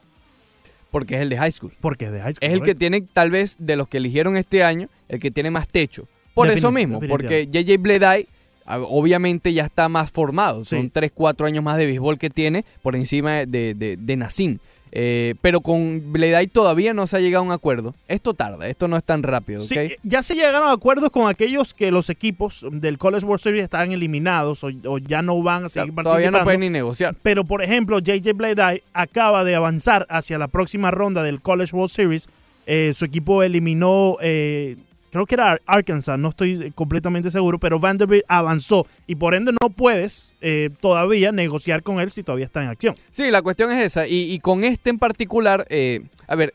Porque 0.90 1.16
es 1.16 1.22
el 1.22 1.30
de 1.30 1.38
high 1.38 1.52
school. 1.52 1.74
porque 1.82 2.06
es 2.06 2.12
de 2.12 2.22
high 2.22 2.34
school, 2.34 2.48
Es 2.48 2.54
el 2.54 2.62
que 2.62 2.76
tiene, 2.76 3.02
tal 3.02 3.30
vez, 3.32 3.56
de 3.60 3.76
los 3.76 3.88
que 3.88 3.98
eligieron 3.98 4.38
este 4.38 4.64
año, 4.64 4.88
el 5.10 5.20
que 5.20 5.32
tiene 5.32 5.52
más 5.52 5.68
techo. 5.68 6.08
Por 6.34 6.48
Definit- 6.48 6.58
eso 6.58 6.72
mismo, 6.72 7.00
porque. 7.10 7.48
JJ 7.52 7.78
Bleday 7.78 8.26
ah, 8.66 8.80
obviamente 8.80 9.52
ya 9.54 9.66
está 9.66 9.90
más 9.90 10.12
formado. 10.12 10.64
Son 10.64 10.84
Sí. 10.84 10.90
3, 10.90 11.12
4 11.14 11.46
años 11.46 11.62
más 11.64 11.78
de 11.78 11.88
béisbol 11.88 12.18
que 12.18 12.30
tiene 12.30 12.64
por 12.82 12.96
encima 12.96 13.46
de, 13.46 13.74
de, 13.74 13.98
de 13.98 14.16
Nassim. 14.16 14.60
Eh, 14.94 15.36
pero 15.42 15.62
con 15.62 16.12
Bleday 16.12 16.48
todavía 16.48 16.94
no 16.94 17.08
se 17.08 17.16
ha 17.18 17.20
llegado 17.22 17.44
a 17.44 17.48
un 17.48 17.54
acuerdo. 17.54 17.96
Esto 18.08 18.34
tarda, 18.34 18.68
esto 18.68 18.88
no 18.88 18.98
es 18.98 19.04
tan 19.04 19.24
rápido. 19.24 19.62
Sí, 19.62 19.78
eh, 19.78 19.98
ya 20.04 20.22
se 20.22 20.36
llegaron 20.36 20.68
a 20.68 20.74
acuerdos 20.74 21.10
con 21.12 21.30
aquellos 21.30 21.74
que 21.74 21.92
los 21.92 22.10
equipos 22.10 22.66
del 22.72 22.98
College 22.98 23.26
World 23.26 23.42
Series 23.42 23.64
están 23.64 23.92
eliminados 23.94 24.64
o, 24.64 24.70
o 24.86 24.98
ya 24.98 25.22
no 25.22 25.42
van 25.42 25.66
a 25.66 25.70
seguir 25.70 25.94
todavía 25.96 26.30
no 26.32 26.40
participando. 26.40 26.44
pueden 26.44 26.60
ni 26.60 26.70
negociar. 26.70 27.16
Pero, 27.24 27.46
por 27.46 27.64
ejemplo, 27.64 28.00
JJ 28.00 28.34
Bleday 28.34 28.84
acaba 28.94 29.44
de 29.44 29.56
avanzar 29.56 30.06
hacia 30.10 30.38
la 30.38 30.48
próxima 30.50 30.92
ronda 30.92 31.24
del 31.24 31.42
College 31.42 31.76
World 31.76 31.92
Series 31.92 32.28
Eh, 32.68 32.92
su 32.94 33.06
equipo 33.06 33.42
eliminó, 33.42 34.18
eh, 34.22 34.78
creo 35.12 35.26
que 35.26 35.36
era 35.36 35.52
Ar- 35.52 35.62
Arkansas, 35.66 36.18
no 36.18 36.30
estoy 36.30 36.72
completamente 36.72 37.30
seguro, 37.30 37.60
pero 37.60 37.80
Vanderbilt 37.80 38.24
avanzó 38.28 38.88
y 39.08 39.16
por 39.16 39.36
ende 39.36 39.52
no 39.62 39.70
puedes 39.70 40.34
eh, 40.42 40.70
todavía 40.82 41.32
negociar 41.32 41.84
con 41.84 42.00
él 42.00 42.10
si 42.12 42.24
todavía 42.24 42.46
está 42.46 42.64
en 42.64 42.70
acción. 42.70 42.96
Sí, 43.12 43.30
la 43.30 43.42
cuestión 43.42 43.72
es 43.72 43.84
esa. 43.84 44.08
Y, 44.08 44.32
y 44.32 44.40
con 44.40 44.64
este 44.64 44.90
en 44.90 44.98
particular, 44.98 45.66
eh, 45.70 46.02
a 46.28 46.36
ver, 46.36 46.54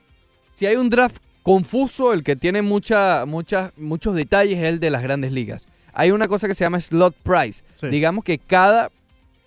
si 0.55 0.67
hay 0.67 0.77
un 0.77 0.89
draft 0.89 1.19
confuso, 1.43 2.13
el 2.13 2.23
que 2.25 2.35
tiene 2.35 2.63
mucha, 2.63 3.25
muchas, 3.27 3.73
muchos 3.77 4.15
detalles 4.15 4.59
es 4.59 4.65
el 4.65 4.81
de 4.81 4.91
las 4.91 5.03
grandes 5.03 5.31
ligas. 5.33 5.67
Hay 5.93 6.11
una 6.11 6.27
cosa 6.29 6.49
que 6.49 6.55
se 6.55 6.65
llama 6.65 6.81
slot 6.81 7.15
price. 7.23 7.63
Sí. 7.77 7.87
Digamos 7.89 8.25
que 8.25 8.39
cada 8.39 8.91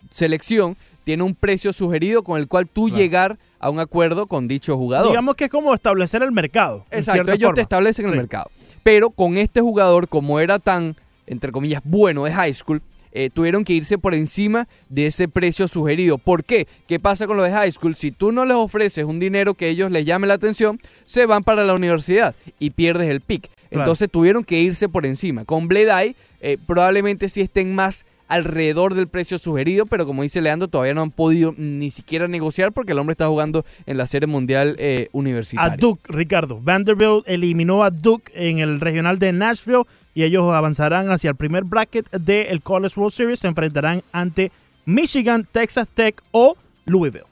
selección 0.09 0.77
tiene 1.03 1.23
un 1.23 1.35
precio 1.35 1.73
sugerido 1.73 2.23
con 2.23 2.39
el 2.39 2.47
cual 2.47 2.67
tú 2.67 2.85
Claro. 2.87 2.97
llegar 3.01 3.39
a 3.59 3.69
un 3.69 3.79
acuerdo 3.79 4.27
con 4.27 4.47
dicho 4.47 4.77
jugador. 4.77 5.09
Digamos 5.09 5.35
que 5.35 5.45
es 5.45 5.49
como 5.49 5.73
establecer 5.73 6.23
el 6.23 6.31
mercado. 6.31 6.85
Exacto, 6.91 7.31
ellos 7.31 7.47
forma. 7.47 7.55
te 7.55 7.61
establecen 7.61 8.05
el 8.07 8.15
mercado. 8.15 8.49
Pero 8.83 9.09
con 9.09 9.37
este 9.37 9.61
jugador, 9.61 10.07
como 10.07 10.39
era 10.39 10.59
tan, 10.59 10.95
entre 11.27 11.51
comillas, 11.51 11.81
bueno 11.83 12.23
de 12.23 12.31
high 12.31 12.53
school, 12.53 12.81
eh, 13.11 13.29
tuvieron 13.31 13.63
que 13.63 13.73
irse 13.73 13.97
por 13.97 14.13
encima 14.13 14.67
de 14.87 15.07
ese 15.07 15.27
precio 15.27 15.67
sugerido. 15.67 16.17
¿Por 16.17 16.43
qué? 16.43 16.67
¿Qué 16.87 16.99
pasa 16.99 17.27
con 17.27 17.37
los 17.37 17.45
de 17.45 17.51
high 17.51 17.71
school? 17.71 17.95
Si 17.95 18.11
tú 18.11 18.31
no 18.31 18.45
les 18.45 18.55
ofreces 18.55 19.03
un 19.05 19.19
dinero 19.19 19.55
que 19.55 19.69
ellos 19.69 19.91
les 19.91 20.05
llame 20.05 20.27
la 20.27 20.35
atención, 20.35 20.79
se 21.05 21.25
van 21.25 21.43
para 21.43 21.63
la 21.63 21.73
universidad 21.73 22.35
y 22.59 22.69
pierdes 22.71 23.09
el 23.09 23.21
pick. 23.21 23.49
Claro. 23.69 23.83
Entonces 23.83 24.09
tuvieron 24.09 24.43
que 24.43 24.59
irse 24.59 24.89
por 24.89 25.05
encima. 25.05 25.45
Con 25.45 25.67
Bledai 25.67 26.15
eh, 26.41 26.57
probablemente 26.65 27.29
sí 27.29 27.41
estén 27.41 27.75
más 27.75 28.05
alrededor 28.29 28.93
del 28.93 29.07
precio 29.07 29.39
sugerido, 29.39 29.85
pero 29.85 30.05
como 30.05 30.23
dice 30.23 30.39
Leandro, 30.39 30.67
todavía 30.67 30.93
no 30.93 31.01
han 31.01 31.11
podido 31.11 31.53
ni 31.57 31.89
siquiera 31.89 32.27
negociar 32.27 32.71
porque 32.71 32.93
el 32.93 32.99
hombre 32.99 33.13
está 33.13 33.27
jugando 33.27 33.65
en 33.85 33.97
la 33.97 34.07
Serie 34.07 34.27
Mundial 34.27 34.75
eh, 34.79 35.07
A 35.11 35.17
Universitaria. 35.17 35.77
Duke, 35.77 36.01
Ricardo. 36.07 36.59
Vanderbilt 36.61 37.23
eliminó 37.27 37.83
a 37.83 37.89
Duke 37.89 38.31
en 38.35 38.59
el 38.59 38.79
regional 38.79 39.19
de 39.19 39.33
Nashville 39.33 39.83
y 40.13 40.23
ellos 40.23 40.53
avanzarán 40.53 41.11
hacia 41.11 41.31
el 41.31 41.35
primer 41.35 41.63
bracket 41.63 42.09
del 42.11 42.61
College 42.61 42.99
World 42.99 43.13
Series. 43.13 43.39
Se 43.39 43.47
enfrentarán 43.47 44.03
ante 44.11 44.51
Michigan, 44.85 45.47
Texas 45.51 45.87
Tech 45.93 46.21
o 46.31 46.55
Louisville. 46.85 47.25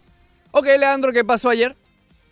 Ok, 0.51 0.65
Leandro, 0.79 1.11
¿qué 1.13 1.23
pasó 1.23 1.49
ayer? 1.49 1.75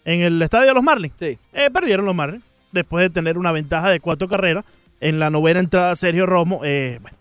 En 0.06 0.22
el 0.22 0.42
estadio 0.42 0.68
de 0.68 0.74
los 0.74 0.84
Marlins. 0.84 1.14
Sí. 1.20 1.38
Eh, 1.54 1.70
perdieron 1.72 2.06
los 2.06 2.16
Marlins 2.16 2.44
después 2.72 3.04
de 3.04 3.10
tener 3.10 3.38
una 3.38 3.52
ventaja 3.52 3.90
de 3.90 4.00
cuatro 4.00 4.28
carreras. 4.28 4.66
En 5.02 5.20
la 5.20 5.30
novena 5.30 5.60
entrada, 5.60 5.96
Sergio 5.96 6.26
Romo. 6.26 6.62
eh, 6.64 7.00
bueno, 7.02 7.18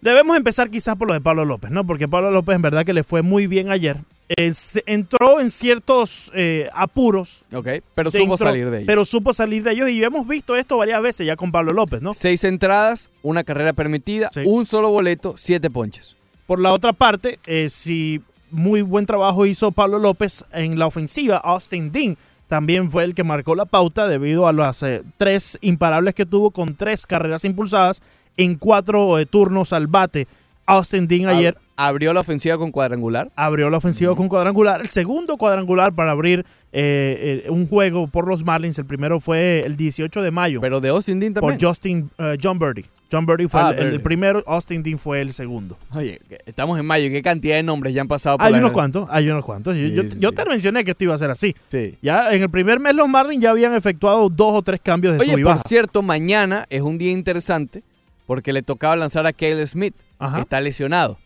debemos 0.00 0.36
empezar 0.36 0.70
quizás 0.70 0.96
por 0.96 1.08
lo 1.08 1.14
de 1.14 1.20
Pablo 1.20 1.44
López, 1.44 1.70
¿no? 1.70 1.86
Porque 1.86 2.08
Pablo 2.08 2.30
López 2.30 2.56
en 2.56 2.62
verdad 2.62 2.84
que 2.84 2.92
le 2.92 3.04
fue 3.04 3.22
muy 3.22 3.46
bien 3.46 3.70
ayer. 3.70 3.98
Eh, 4.30 4.52
se- 4.52 4.82
entró 4.86 5.40
en 5.40 5.50
ciertos 5.50 6.30
eh, 6.34 6.68
apuros. 6.74 7.44
Ok, 7.54 7.68
pero 7.94 8.10
supo 8.10 8.36
salir 8.36 8.68
de 8.70 8.78
ellos. 8.78 8.86
Pero 8.86 9.04
supo 9.06 9.32
salir 9.32 9.62
de 9.62 9.72
ellos 9.72 9.88
y 9.88 10.04
hemos 10.04 10.26
visto 10.28 10.54
esto 10.54 10.76
varias 10.76 11.00
veces 11.00 11.26
ya 11.26 11.34
con 11.36 11.50
Pablo 11.50 11.72
López, 11.72 12.02
¿no? 12.02 12.12
Seis 12.14 12.44
entradas, 12.44 13.10
una 13.22 13.42
carrera 13.44 13.72
permitida, 13.72 14.28
Sí. 14.32 14.42
un 14.44 14.66
solo 14.66 14.90
boleto, 14.90 15.34
siete 15.38 15.70
ponches. 15.70 16.16
Por 16.46 16.60
la 16.60 16.72
otra 16.72 16.92
parte, 16.92 17.38
eh, 17.46 17.68
si 17.70 18.20
muy 18.50 18.82
buen 18.82 19.06
trabajo 19.06 19.46
hizo 19.46 19.72
Pablo 19.72 19.98
López 19.98 20.44
en 20.52 20.78
la 20.78 20.86
ofensiva, 20.86 21.36
Austin 21.38 21.90
Dean 21.92 22.16
también 22.48 22.90
fue 22.90 23.04
el 23.04 23.14
que 23.14 23.24
marcó 23.24 23.54
la 23.54 23.66
pauta 23.66 24.08
debido 24.08 24.46
a 24.48 24.52
las 24.54 24.82
eh, 24.82 25.02
tres 25.18 25.58
imparables 25.60 26.14
que 26.14 26.24
tuvo 26.24 26.50
con 26.50 26.74
tres 26.74 27.06
carreras 27.06 27.44
impulsadas 27.44 28.00
en 28.38 28.54
cuatro 28.54 29.18
eh, 29.18 29.26
turnos 29.26 29.74
al 29.74 29.86
bate. 29.86 30.26
Austin 30.64 31.06
Dean 31.08 31.28
ayer 31.28 31.54
Ab- 31.54 31.60
Abrió 31.80 32.12
la 32.12 32.20
ofensiva 32.20 32.58
con 32.58 32.72
cuadrangular. 32.72 33.30
abrió 33.36 33.70
la 33.70 33.76
ofensiva 33.78 34.14
con 34.16 34.28
cuadrangular, 34.28 34.80
el 34.80 34.88
segundo 34.88 35.36
cuadrangular 35.36 35.92
para 35.94 36.10
abrir 36.10 36.44
eh, 36.72 37.44
eh, 37.46 37.50
un 37.50 37.68
juego 37.68 38.08
por 38.08 38.26
los 38.26 38.44
Marlins. 38.44 38.78
El 38.80 38.84
primero 38.84 39.20
fue 39.20 39.62
el 39.64 39.76
18 39.76 40.20
de 40.22 40.30
mayo 40.32 40.60
Pero 40.60 40.80
de 40.80 40.88
Austin 40.88 41.20
Dean 41.20 41.34
por 41.34 41.42
también. 41.52 41.60
Justin 41.60 42.10
eh, 42.18 42.36
John 42.42 42.58
Birdie. 42.58 42.84
John 43.10 43.24
Birdie 43.24 43.48
fue 43.48 43.60
Ah, 43.62 43.70
el- 43.78 44.00
primero, 44.02 44.42
Austin 44.46 44.82
Dean 44.82 44.98
fue 44.98 45.20
el 45.22 45.32
segundo. 45.32 45.78
Oye, 45.94 46.20
estamos 46.44 46.78
en 46.80 46.84
mayo. 46.84 47.08
¿Qué 47.10 47.22
cantidad 47.22 47.54
de 47.56 47.62
nombres 47.62 47.94
ya 47.94 48.02
han 48.02 48.08
pasado 48.08 48.36
por 48.38 48.46
Hay 48.46 48.52
la 48.52 48.58
unos 48.58 48.72
cuantos, 48.72 49.08
hay 49.10 49.30
unos 49.30 49.44
cuantos. 49.44 49.74
Yo, 49.76 49.84
Sí, 49.88 49.94
yo- 49.94 50.02
sí, 50.02 50.16
yo 50.18 50.32
te 50.32 50.44
mencioné 50.44 50.84
que 50.84 50.90
esto 50.90 51.04
iba 51.04 51.14
a 51.14 51.18
ser 51.18 51.30
así. 51.30 51.54
Sí. 51.68 51.96
Ya 52.02 52.34
en 52.34 52.42
el 52.42 52.50
primer 52.50 52.80
mes 52.80 52.94
los 52.94 53.08
Marlins 53.08 53.40
ya 53.42 53.50
habían 53.50 53.72
efectuado 53.74 54.28
dos 54.28 54.52
o 54.54 54.60
tres 54.62 54.80
cambios 54.82 55.14
de 55.14 55.20
sub 55.24 55.32
Oye, 55.32 55.40
y 55.40 55.44
por 55.44 55.58
cierto, 55.60 56.02
mañana 56.02 56.66
es 56.68 56.82
un 56.82 56.98
día 56.98 57.12
interesante 57.12 57.82
porque 58.28 58.52
le 58.52 58.62
tocaba 58.62 58.94
lanzar 58.94 59.26
a 59.26 59.32
Cale 59.32 59.66
Smith. 59.66 59.94
Ajá. 60.20 60.36
que 60.36 60.42
Está 60.42 60.60
lesionado. 60.60 61.18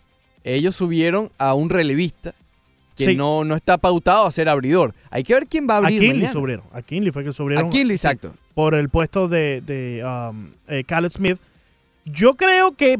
Ellos 0.45 0.75
subieron 0.77 1.31
a 1.39 1.53
un 1.55 1.69
relevista 1.69 2.35
que 2.97 3.07
Sí. 3.07 3.17
no, 3.17 3.43
no 3.43 3.55
está 3.57 3.77
pautado 3.79 4.27
a 4.27 4.31
ser 4.31 4.49
abridor. 4.49 4.95
Hay 5.11 5.25
que 5.25 5.35
ver 5.35 5.47
quién 5.47 5.67
va 5.69 5.75
a 5.75 5.77
A 5.77 5.81
abrir 5.81 5.99
Kinley 5.99 6.17
mañana. 6.19 6.33
subieron. 6.33 6.65
A 6.73 6.83
Kinley 6.83 7.11
fue 7.11 7.25
que 7.25 7.33
subieron 7.33 7.67
A 7.67 7.71
Kinley, 7.71 7.97
exacto. 7.97 8.35
por 8.55 8.75
el 8.75 8.89
puesto 8.89 9.29
de, 9.29 9.63
de 9.63 10.05
um, 10.05 10.53
eh, 10.69 10.85
Smith. 11.11 11.39
Yo 12.05 12.35
creo 12.35 12.73
que 12.77 12.99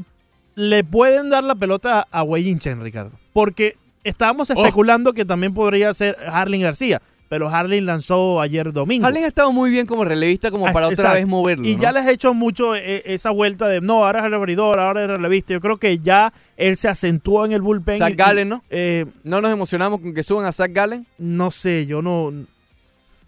le 0.55 0.83
pueden 0.83 1.31
dar 1.31 1.45
la 1.45 1.55
pelota 1.55 2.07
a 2.11 2.23
Wei 2.23 2.59
Chen, 2.59 2.83
Ricardo. 2.83 3.13
Porque 3.33 3.77
estábamos 4.05 4.51
Oh. 4.51 4.55
especulando 4.55 5.13
que 5.13 5.25
también 5.25 5.55
podría 5.55 5.93
ser 5.95 6.17
Harling 6.27 6.63
García. 6.63 7.01
Pero 7.33 7.49
Harling 7.49 7.87
lanzó 7.87 8.43
ayer 8.43 8.75
domingo. 8.75 9.07
Harling 9.07 9.25
ha 9.25 9.27
estado 9.27 9.53
muy 9.53 9.71
bien 9.71 9.87
como 9.87 10.05
relevista 10.05 10.51
como 10.51 10.67
Ah, 10.67 10.73
para 10.75 10.89
otra 10.89 11.15
vez 11.15 11.27
moverlo. 11.27 11.67
Y 11.67 11.77
¿no? 11.77 11.81
ya 11.83 11.91
les 11.91 12.05
he 12.05 12.13
hecho 12.13 12.35
mucho 12.35 12.77
eh, 12.77 13.03
esa 13.07 13.31
vuelta 13.31 13.69
de 13.69 13.81
no, 13.81 14.05
ahora 14.05 14.19
es 14.21 14.27
el 14.27 14.35
abridor, 14.35 14.79
ahora 14.79 15.01
es 15.03 15.09
el 15.09 15.17
relevista. 15.17 15.55
Yo 15.55 15.61
creo 15.63 15.79
que 15.79 15.99
ya 15.99 16.31
él 16.59 16.77
se 16.77 16.89
acentuó 16.89 17.47
en 17.47 17.53
el 17.53 17.63
bullpen. 17.63 17.97
Zach 17.97 18.13
y- 18.13 18.17
Gallen, 18.17 18.51
¿no? 18.51 18.63
eh, 18.69 19.07
No 19.25 19.41
nos 19.41 19.51
emocionamos 19.51 20.01
con 20.03 20.13
que 20.13 20.23
suban 20.23 20.45
a 20.45 20.53
Zach 20.53 20.73
Gallen. 20.75 21.07
no 21.17 21.51
sé, 21.51 21.87
yo 21.87 22.03
no. 22.03 22.35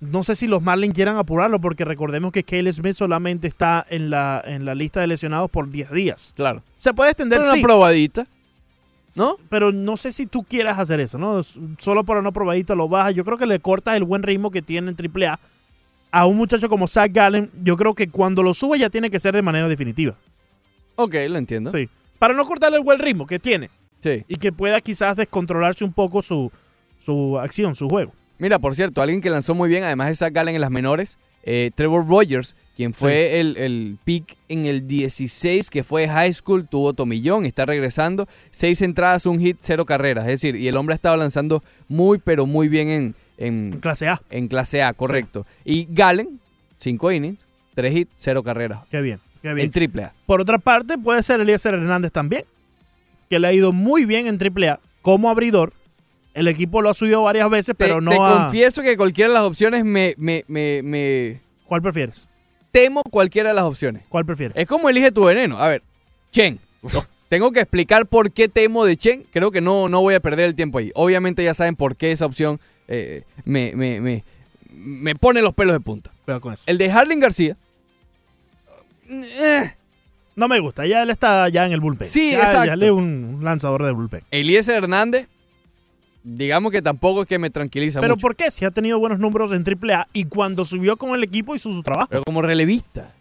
No 0.01 0.23
sé 0.23 0.37
si 0.37 0.47
los 0.49 0.61
Marlins 0.61 0.93
quieran 0.93 1.17
apurarlo, 1.17 1.59
porque 1.63 1.87
recordemos 1.87 2.31
que 2.31 2.45
Cale 2.45 2.71
Smith 2.75 2.93
solamente 2.97 3.49
está 3.49 3.87
en 3.89 4.11
la, 4.11 4.43
en 4.45 4.67
la 4.67 4.75
lista 4.75 5.01
de 5.01 5.07
lesionados 5.07 5.51
por 5.51 5.71
10 5.71 5.91
días. 5.93 6.35
Claro. 6.37 6.63
Se 6.77 6.93
puede 6.93 7.13
extender, 7.13 7.39
Pero 7.39 7.49
una 7.49 7.57
sí, 7.57 7.63
probadita. 7.63 8.27
¿No? 9.17 9.37
Pero 9.49 9.73
no 9.73 9.97
sé 9.97 10.13
si 10.13 10.27
tú 10.27 10.43
quieras 10.43 10.79
hacer 10.79 11.01
eso, 11.01 11.19
¿no? 11.19 11.43
Solo 11.79 12.05
por 12.05 12.17
una 12.17 12.33
probadita 12.33 12.75
lo 12.75 12.89
bajas. 12.89 13.15
Yo 13.15 13.25
creo 13.25 13.39
que 13.39 13.47
le 13.47 13.61
cortas 13.61 13.97
el 13.97 14.05
buen 14.05 14.23
ritmo 14.23 14.51
que 14.51 14.63
tiene 14.63 14.91
en 14.91 14.97
AAA. 14.97 15.39
A 16.11 16.27
un 16.27 16.37
muchacho 16.37 16.69
como 16.69 16.87
Zach 16.87 17.11
Gallen, 17.13 17.51
yo 17.61 17.77
creo 17.77 17.95
que 17.95 18.09
cuando 18.09 18.43
lo 18.43 18.55
sube 18.55 18.79
ya 18.79 18.91
tiene 18.91 19.11
que 19.11 19.19
ser 19.19 19.35
de 19.35 19.43
manera 19.43 19.69
definitiva. 19.69 20.15
Ok, 20.97 21.15
lo 21.29 21.39
entiendo. 21.39 21.71
Sí. 21.71 21.89
Para 22.19 22.35
no 22.35 22.45
cortarle 22.45 22.79
el 22.79 22.85
buen 22.85 22.99
ritmo 22.99 23.27
que 23.27 23.39
tiene. 23.39 23.71
Sí. 24.01 24.23
y 24.29 24.37
que 24.37 24.53
pueda 24.53 24.83
quizás 24.83 25.17
descontrolarse 25.17 25.83
un 25.83 25.95
poco 25.95 26.21
su, 26.21 26.53
su 26.99 27.39
acción, 27.39 27.75
su 27.75 27.89
juego. 27.89 28.13
Mira, 28.37 28.59
por 28.59 28.75
cierto, 28.75 29.01
alguien 29.01 29.23
que 29.23 29.31
lanzó 29.31 29.55
muy 29.55 29.67
bien, 29.69 29.83
además 29.83 30.09
de 30.09 30.17
Zach 30.17 30.31
Gallen 30.31 30.55
en 30.55 30.61
las 30.61 30.71
menores, 30.71 31.19
eh, 31.43 31.71
Trevor 31.75 32.07
Rogers, 32.07 32.55
quien 32.77 32.93
fue 32.93 33.39
el, 33.41 33.57
el 33.57 33.99
pick 34.05 34.37
en 34.49 34.67
el 34.67 34.87
16, 34.89 35.71
que 35.71 35.85
fue 35.85 36.09
high 36.09 36.33
school, 36.33 36.67
tuvo 36.69 36.93
tomillón, 36.93 37.47
está 37.47 37.67
regresando. 37.67 38.27
Seis 38.51 38.83
entradas, 38.83 39.27
un 39.27 39.39
hit, 39.39 39.59
cero 39.61 39.85
carreras. 39.87 40.25
Es 40.25 40.33
decir, 40.41 40.57
y 40.57 40.67
el 40.69 40.77
hombre 40.77 40.95
ha 40.95 40.97
estado 40.97 41.17
lanzando 41.17 41.63
muy, 41.89 42.19
pero 42.19 42.47
muy 42.47 42.69
bien 42.69 42.89
en, 42.89 43.15
En 43.39 43.73
en, 43.75 43.81
clase 43.81 44.09
A. 44.09 44.21
en 44.31 44.49
clase 44.49 44.83
A, 44.83 44.93
correcto. 44.93 45.47
Y 45.65 45.87
Gallen, 45.91 46.41
cinco 46.77 47.13
innings, 47.13 47.47
tres 47.75 47.95
hits, 47.95 48.11
cero 48.17 48.43
carreras. 48.43 48.81
Qué 48.91 49.01
bien, 49.01 49.21
qué 49.41 49.51
En 49.51 49.55
bien. 49.55 49.71
triple 49.71 50.05
A. 50.05 50.15
Por 50.27 50.41
otra 50.41 50.59
parte, 50.59 50.99
puede 50.99 51.23
ser 51.23 51.41
Eliezer 51.41 51.75
Hernández 51.75 52.11
también, 52.11 52.45
que 53.31 53.39
le 53.39 53.47
ha 53.47 53.53
ido 53.53 53.73
muy 53.73 54.05
bien 54.05 54.27
en 54.27 54.37
AAA 54.41 54.81
como 55.01 55.31
abridor. 55.31 55.73
El 56.35 56.49
equipo 56.49 56.83
lo 56.83 56.91
ha 56.91 56.95
subido 56.95 57.23
varias 57.23 57.49
veces, 57.49 57.77
Te, 57.77 57.85
pero 57.85 58.01
no 58.01 58.11
te 58.11 58.17
ha... 58.21 58.43
confieso 58.43 58.83
que 58.83 58.97
cualquiera 58.97 59.29
de 59.31 59.35
las 59.35 59.45
opciones 59.45 59.85
me, 59.85 60.15
me, 60.19 60.45
me, 60.49 60.83
me 60.83 61.41
¿Cuál 61.67 61.81
prefieres? 61.81 62.27
Temo 62.75 63.05
cualquiera 63.05 63.51
de 63.51 63.55
las 63.55 63.63
opciones. 63.65 64.03
¿Cuál 64.09 64.27
prefieres? 64.27 64.57
Es 64.57 64.67
como 64.67 64.89
elige 64.91 65.13
tu 65.13 65.25
veneno. 65.25 65.59
A 65.59 65.69
ver, 65.69 65.83
Chen. 66.33 66.59
Tengo 67.29 67.53
que 67.53 67.61
explicar 67.61 68.05
por 68.07 68.33
qué 68.33 68.49
temo 68.49 68.85
de 68.85 68.97
Chen. 68.97 69.25
Creo 69.33 69.53
que 69.53 69.61
no, 69.61 69.89
no 69.89 70.01
voy 70.01 70.15
a 70.15 70.21
perder 70.21 70.47
el 70.47 70.55
tiempo 70.57 70.79
ahí. 70.79 70.91
Obviamente 70.97 71.45
ya 71.45 71.55
saben 71.55 71.77
por 71.77 71.95
qué 71.95 72.11
esa 72.11 72.27
opción 72.27 72.59
eh, 72.89 73.23
me, 73.45 73.73
me, 73.77 74.01
me, 74.01 74.25
me 74.73 75.15
pone 75.15 75.41
los 75.41 75.55
pelos 75.55 75.73
de 75.73 75.81
punta. 75.81 76.11
Cuidado 76.25 76.41
con 76.41 76.53
eso. 76.55 76.65
El 76.67 76.77
de 76.79 76.91
Harlan 76.91 77.21
García. 77.21 77.57
eh, 79.09 79.73
No 80.37 80.49
me 80.49 80.59
gusta, 80.59 80.85
ya 80.87 81.03
él 81.03 81.11
está 81.11 81.49
ya 81.49 81.65
en 81.67 81.73
el 81.73 81.81
bullpen. 81.81 82.09
Sí, 82.09 82.33
Ya- 82.33 82.39
exacto. 82.41 82.67
Ya 82.67 82.77
le 82.77 82.91
un 82.91 83.39
lanzador 83.43 83.85
de 83.85 83.93
bullpen. 83.93 84.23
Eliezer 84.33 84.75
Hernández. 84.83 85.29
Digamos 86.25 86.73
que 86.73 86.81
tampoco 86.81 87.23
es 87.23 87.29
que 87.29 87.39
me 87.39 87.51
tranquiliza 87.51 88.01
Pero 88.01 88.15
mucho. 88.15 88.23
¿por 88.23 88.35
qué? 88.35 88.51
Si 88.51 88.65
ha 88.65 88.71
tenido 88.71 88.99
buenos 88.99 89.19
números 89.19 89.53
en 89.53 89.63
AAA 89.63 90.09
y 90.15 90.25
cuando 90.25 90.65
subió 90.65 90.97
con 90.97 91.15
el 91.15 91.23
equipo 91.23 91.55
hizo 91.55 91.71
su 91.71 91.83
trabajo. 91.83 92.09
Pero 92.11 92.23
como 92.25 92.41
relevista. 92.41 93.13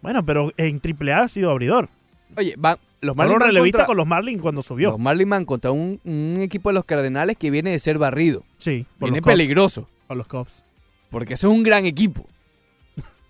Bueno, 0.00 0.24
pero 0.24 0.52
en 0.56 0.80
AAA 0.80 1.20
ha 1.22 1.28
sido 1.28 1.50
abridor. 1.50 1.88
Oye, 2.36 2.54
van, 2.56 2.76
los 3.00 3.16
Fueron 3.16 3.32
Marlins 3.32 3.40
van 3.40 3.48
relevista 3.48 3.78
contra, 3.78 3.86
con 3.86 3.96
los 3.96 4.06
Marlins 4.06 4.40
cuando 4.42 4.62
subió. 4.62 4.90
los 4.90 5.00
Marlins 5.00 5.30
van 5.30 5.44
contra 5.44 5.72
un, 5.72 6.00
un 6.04 6.38
equipo 6.40 6.68
de 6.68 6.74
los 6.74 6.84
Cardenales 6.84 7.36
que 7.36 7.50
viene 7.50 7.70
de 7.70 7.78
ser 7.80 7.98
barrido. 7.98 8.44
Sí, 8.58 8.86
Viene 9.00 9.20
peligroso. 9.22 9.88
Por 10.06 10.16
los 10.16 10.28
Cubs. 10.28 10.62
Porque 11.10 11.34
eso 11.34 11.50
es 11.50 11.56
un 11.56 11.64
gran 11.64 11.84
equipo. 11.84 12.26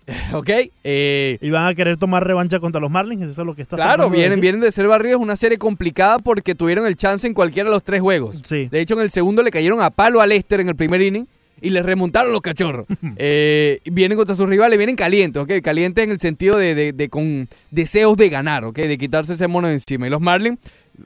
¿Ok? 0.33 0.49
Eh, 0.83 1.37
Y 1.41 1.49
van 1.49 1.67
a 1.67 1.75
querer 1.75 1.97
tomar 1.97 2.25
revancha 2.25 2.59
contra 2.59 2.79
los 2.81 2.89
Marlins, 2.89 3.23
eso 3.23 3.41
es 3.41 3.45
lo 3.45 3.55
que 3.55 3.61
está 3.61 3.75
claro, 3.75 3.89
tratando 3.95 4.15
de 4.15 4.17
vienen, 4.21 4.39
vienen 4.41 4.61
de 4.61 4.71
ser 4.71 4.87
barridos. 4.87 5.19
Es 5.19 5.23
una 5.23 5.35
serie 5.35 5.57
complicada 5.57 6.19
porque 6.19 6.55
tuvieron 6.55 6.87
el 6.87 6.95
chance 6.95 7.27
en 7.27 7.33
cualquiera 7.33 7.69
de 7.69 7.75
los 7.75 7.83
tres 7.83 8.01
juegos. 8.01 8.41
Sí. 8.43 8.67
De 8.71 8.79
hecho, 8.79 8.93
en 8.95 9.01
el 9.01 9.11
segundo 9.11 9.43
le 9.43 9.51
cayeron 9.51 9.81
a 9.81 9.89
palo 9.89 10.21
al 10.21 10.29
Lester 10.29 10.59
en 10.61 10.69
el 10.69 10.75
primer 10.75 11.01
inning 11.01 11.27
y 11.59 11.71
les 11.71 11.83
remontaron 11.85 12.31
los 12.31 12.41
cachorros. 12.41 12.85
Eh, 13.19 13.79
vienen 13.85 14.15
contra 14.17 14.35
sus 14.35 14.47
rivales, 14.47 14.77
vienen 14.77 14.95
calientes, 14.95 15.41
¿ok? 15.41 15.51
Calientes 15.63 16.03
en 16.03 16.11
el 16.11 16.19
sentido 16.19 16.57
de, 16.57 16.75
de- 16.75 16.93
de 16.93 17.09
con 17.09 17.47
deseos 17.71 18.15
de 18.15 18.29
ganar, 18.29 18.63
¿ok? 18.63 18.77
De 18.77 18.97
quitarse 18.97 19.33
ese 19.33 19.47
mono 19.47 19.67
encima. 19.69 20.05
Y 20.07 20.09
los 20.11 20.21
Marlins 20.21 20.59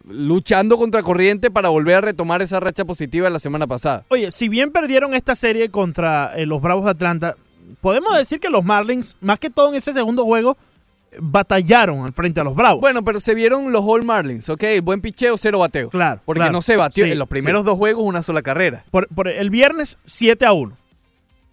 luchando 0.09 0.77
contra 0.77 1.03
corriente 1.03 1.51
para 1.51 1.69
volver 1.69 1.95
a 1.95 2.01
retomar 2.01 2.41
esa 2.41 2.59
racha 2.59 2.85
positiva 2.85 3.27
de 3.27 3.31
la 3.31 3.39
semana 3.39 3.67
pasada. 3.67 4.05
Oye, 4.09 4.31
si 4.31 4.49
bien 4.49 4.71
perdieron 4.71 5.13
esta 5.13 5.35
serie 5.35 5.69
contra 5.69 6.33
eh, 6.35 6.45
los 6.45 6.61
Bravos 6.61 6.85
de 6.85 6.91
Atlanta, 6.91 7.35
podemos 7.79 8.17
decir 8.17 8.39
que 8.39 8.49
los 8.49 8.63
Marlins, 8.63 9.15
más 9.21 9.39
que 9.39 9.49
todo 9.49 9.69
en 9.69 9.75
ese 9.75 9.93
segundo 9.93 10.25
juego, 10.25 10.57
batallaron 11.19 12.05
al 12.05 12.13
frente 12.13 12.39
a 12.39 12.43
los 12.43 12.55
Bravos. 12.55 12.81
Bueno, 12.81 13.03
pero 13.03 13.19
se 13.19 13.33
vieron 13.33 13.71
los 13.71 13.81
All 13.85 14.03
Marlins, 14.03 14.49
¿ok? 14.49 14.63
Buen 14.83 15.01
picheo, 15.01 15.37
cero 15.37 15.59
bateo. 15.59 15.89
claro. 15.89 16.21
Porque 16.25 16.39
claro. 16.39 16.53
no 16.53 16.61
se 16.61 16.77
batió. 16.77 17.05
Sí, 17.05 17.11
en 17.11 17.19
los 17.19 17.27
primeros 17.27 17.61
sí. 17.61 17.65
dos 17.65 17.77
juegos, 17.77 18.03
una 18.05 18.21
sola 18.21 18.41
carrera. 18.41 18.85
Por, 18.91 19.07
por 19.09 19.27
el 19.27 19.49
viernes, 19.49 19.97
7 20.05 20.45
a 20.45 20.53
1. 20.53 20.77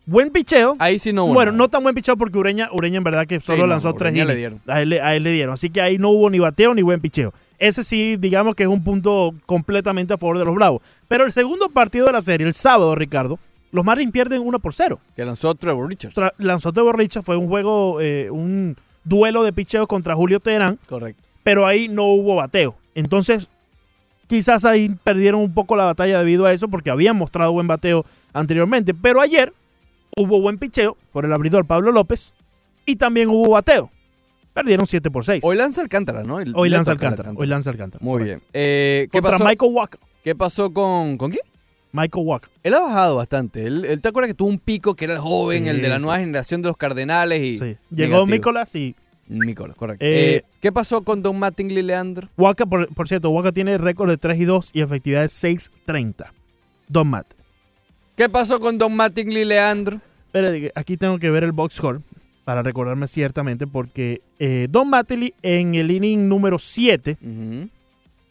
Buen 0.06 0.30
picheo. 0.30 0.74
Ahí 0.78 0.98
sí 0.98 1.12
no 1.12 1.24
hubo 1.26 1.34
bueno, 1.34 1.52
nada. 1.52 1.58
no 1.64 1.68
tan 1.68 1.82
buen 1.82 1.94
picheo 1.94 2.16
porque 2.16 2.38
Ureña, 2.38 2.70
Ureña 2.72 2.96
en 2.96 3.04
verdad 3.04 3.26
que 3.26 3.40
solo 3.40 3.64
no, 3.64 3.66
lanzó 3.66 3.88
no, 3.88 3.94
tres 3.94 4.14
le 4.14 4.34
dieron. 4.34 4.60
A 4.66 4.80
él, 4.80 4.88
le- 4.88 5.02
a 5.02 5.14
él 5.14 5.22
le 5.22 5.32
dieron. 5.32 5.52
Así 5.52 5.68
que 5.68 5.82
ahí 5.82 5.98
no 5.98 6.08
hubo 6.08 6.30
ni 6.30 6.38
bateo 6.38 6.74
ni 6.74 6.80
buen 6.80 7.00
picheo. 7.00 7.34
Ese 7.58 7.82
sí, 7.84 8.16
digamos 8.16 8.54
que 8.54 8.62
es 8.62 8.68
un 8.68 8.82
punto 8.82 9.34
completamente 9.44 10.14
a 10.14 10.18
favor 10.18 10.38
de 10.38 10.46
los 10.46 10.54
Bravos. 10.54 10.80
Pero 11.08 11.26
el 11.26 11.32
segundo 11.32 11.68
partido 11.68 12.06
de 12.06 12.12
la 12.12 12.22
serie, 12.22 12.46
el 12.46 12.54
sábado, 12.54 12.94
Ricardo, 12.94 13.38
los 13.72 13.84
Marlins 13.84 14.12
pierden 14.12 14.40
1 14.42 14.58
por 14.60 14.74
0. 14.74 14.98
Que 15.16 15.24
lanzó 15.24 15.54
Trevor 15.54 15.88
Richards. 15.88 16.16
Tra- 16.16 16.32
lanzó 16.38 16.72
Trevor 16.72 16.96
Richards, 16.98 17.24
fue 17.26 17.36
un 17.36 17.48
juego, 17.48 18.00
eh, 18.00 18.30
un 18.30 18.76
duelo 19.04 19.42
de 19.42 19.52
picheo 19.52 19.86
contra 19.86 20.14
Julio 20.14 20.40
Teherán, 20.40 20.78
Correcto. 20.88 21.22
pero 21.42 21.66
ahí 21.66 21.88
no 21.88 22.04
hubo 22.04 22.36
bateo. 22.36 22.76
Entonces, 22.94 23.48
quizás 24.26 24.64
ahí 24.64 24.94
perdieron 25.04 25.40
un 25.40 25.54
poco 25.54 25.76
la 25.76 25.84
batalla 25.84 26.18
debido 26.18 26.46
a 26.46 26.52
eso, 26.52 26.68
porque 26.68 26.90
habían 26.90 27.16
mostrado 27.16 27.52
buen 27.52 27.66
bateo 27.66 28.04
anteriormente. 28.32 28.94
Pero 28.94 29.20
ayer 29.20 29.52
hubo 30.16 30.40
buen 30.40 30.58
picheo 30.58 30.96
por 31.12 31.24
el 31.24 31.32
abridor 31.32 31.66
Pablo 31.66 31.92
López 31.92 32.34
y 32.86 32.96
también 32.96 33.28
hubo 33.28 33.50
bateo. 33.50 33.90
Perdieron 34.52 34.86
7 34.86 35.10
por 35.10 35.24
6. 35.24 35.42
Hoy 35.44 35.56
lanza 35.56 35.80
Alcántara, 35.82 36.24
¿no? 36.24 36.40
El- 36.40 36.52
Hoy 36.56 36.68
lanza 36.68 36.92
toca 36.94 37.06
a 37.06 37.10
Alcántara. 37.10 37.36
Hoy 37.38 37.46
lanza 37.46 37.70
Alcántara. 37.70 38.04
Muy 38.04 38.18
Correcto. 38.18 38.40
bien. 38.40 38.50
Eh, 38.52 39.08
¿qué, 39.12 39.18
Contra 39.20 39.32
pasó, 39.38 39.44
Michael 39.44 39.72
Walker. 39.72 40.00
¿Qué 40.24 40.34
pasó 40.34 40.72
con. 40.72 41.16
¿Con 41.16 41.30
quién? 41.30 41.42
Michael 41.92 42.24
Walker. 42.26 42.50
Él 42.62 42.74
ha 42.74 42.80
bajado 42.80 43.16
bastante. 43.16 43.64
Él, 43.66 43.84
él 43.84 44.00
te 44.00 44.08
acuerdas 44.08 44.28
que 44.28 44.34
tuvo 44.34 44.48
un 44.48 44.58
pico 44.58 44.94
que 44.94 45.04
era 45.06 45.14
el 45.14 45.20
joven, 45.20 45.62
Sí, 45.64 45.68
el 45.70 45.80
de 45.82 45.88
la 45.88 45.96
sí. 45.96 46.02
nueva 46.02 46.18
generación 46.18 46.62
de 46.62 46.68
los 46.68 46.76
Cardenales 46.76 47.40
y. 47.42 47.58
Sí. 47.58 47.76
Llegó. 47.90 48.26
Nicolás 48.26 48.74
y 48.74 48.94
Nicolás, 49.28 49.76
correcto. 49.76 50.04
Eh, 50.04 50.36
Eh, 50.36 50.44
¿Qué 50.60 50.72
pasó 50.72 51.02
con 51.02 51.22
Don 51.22 51.38
Mattingly 51.38 51.82
Leandro? 51.82 52.28
Walker, 52.36 52.66
por, 52.66 52.92
por 52.94 53.08
cierto, 53.08 53.30
Walker 53.30 53.52
tiene 53.52 53.76
récord 53.78 54.08
de 54.10 54.16
3 54.16 54.38
y 54.40 54.44
2 54.44 54.70
y 54.72 54.80
efectividad 54.80 55.20
de 55.22 55.26
6.30. 55.28 56.30
Don 56.88 57.08
Matt. 57.08 57.26
¿Qué 58.16 58.28
pasó 58.28 58.58
con 58.58 58.78
Don 58.78 58.94
Mattingly 58.96 59.44
Leandro? 59.44 60.00
Espera, 60.26 60.50
aquí 60.74 60.96
tengo 60.96 61.18
que 61.18 61.30
ver 61.30 61.44
el 61.44 61.52
box 61.52 61.74
score 61.74 62.00
para 62.44 62.62
recordarme 62.62 63.06
ciertamente 63.08 63.66
porque 63.66 64.22
eh, 64.38 64.66
Don 64.70 64.88
Mattingly 64.88 65.34
en 65.42 65.74
el 65.74 65.90
inning 65.90 66.28
número 66.28 66.58
7 66.58 67.18
Ujú. 67.22 67.68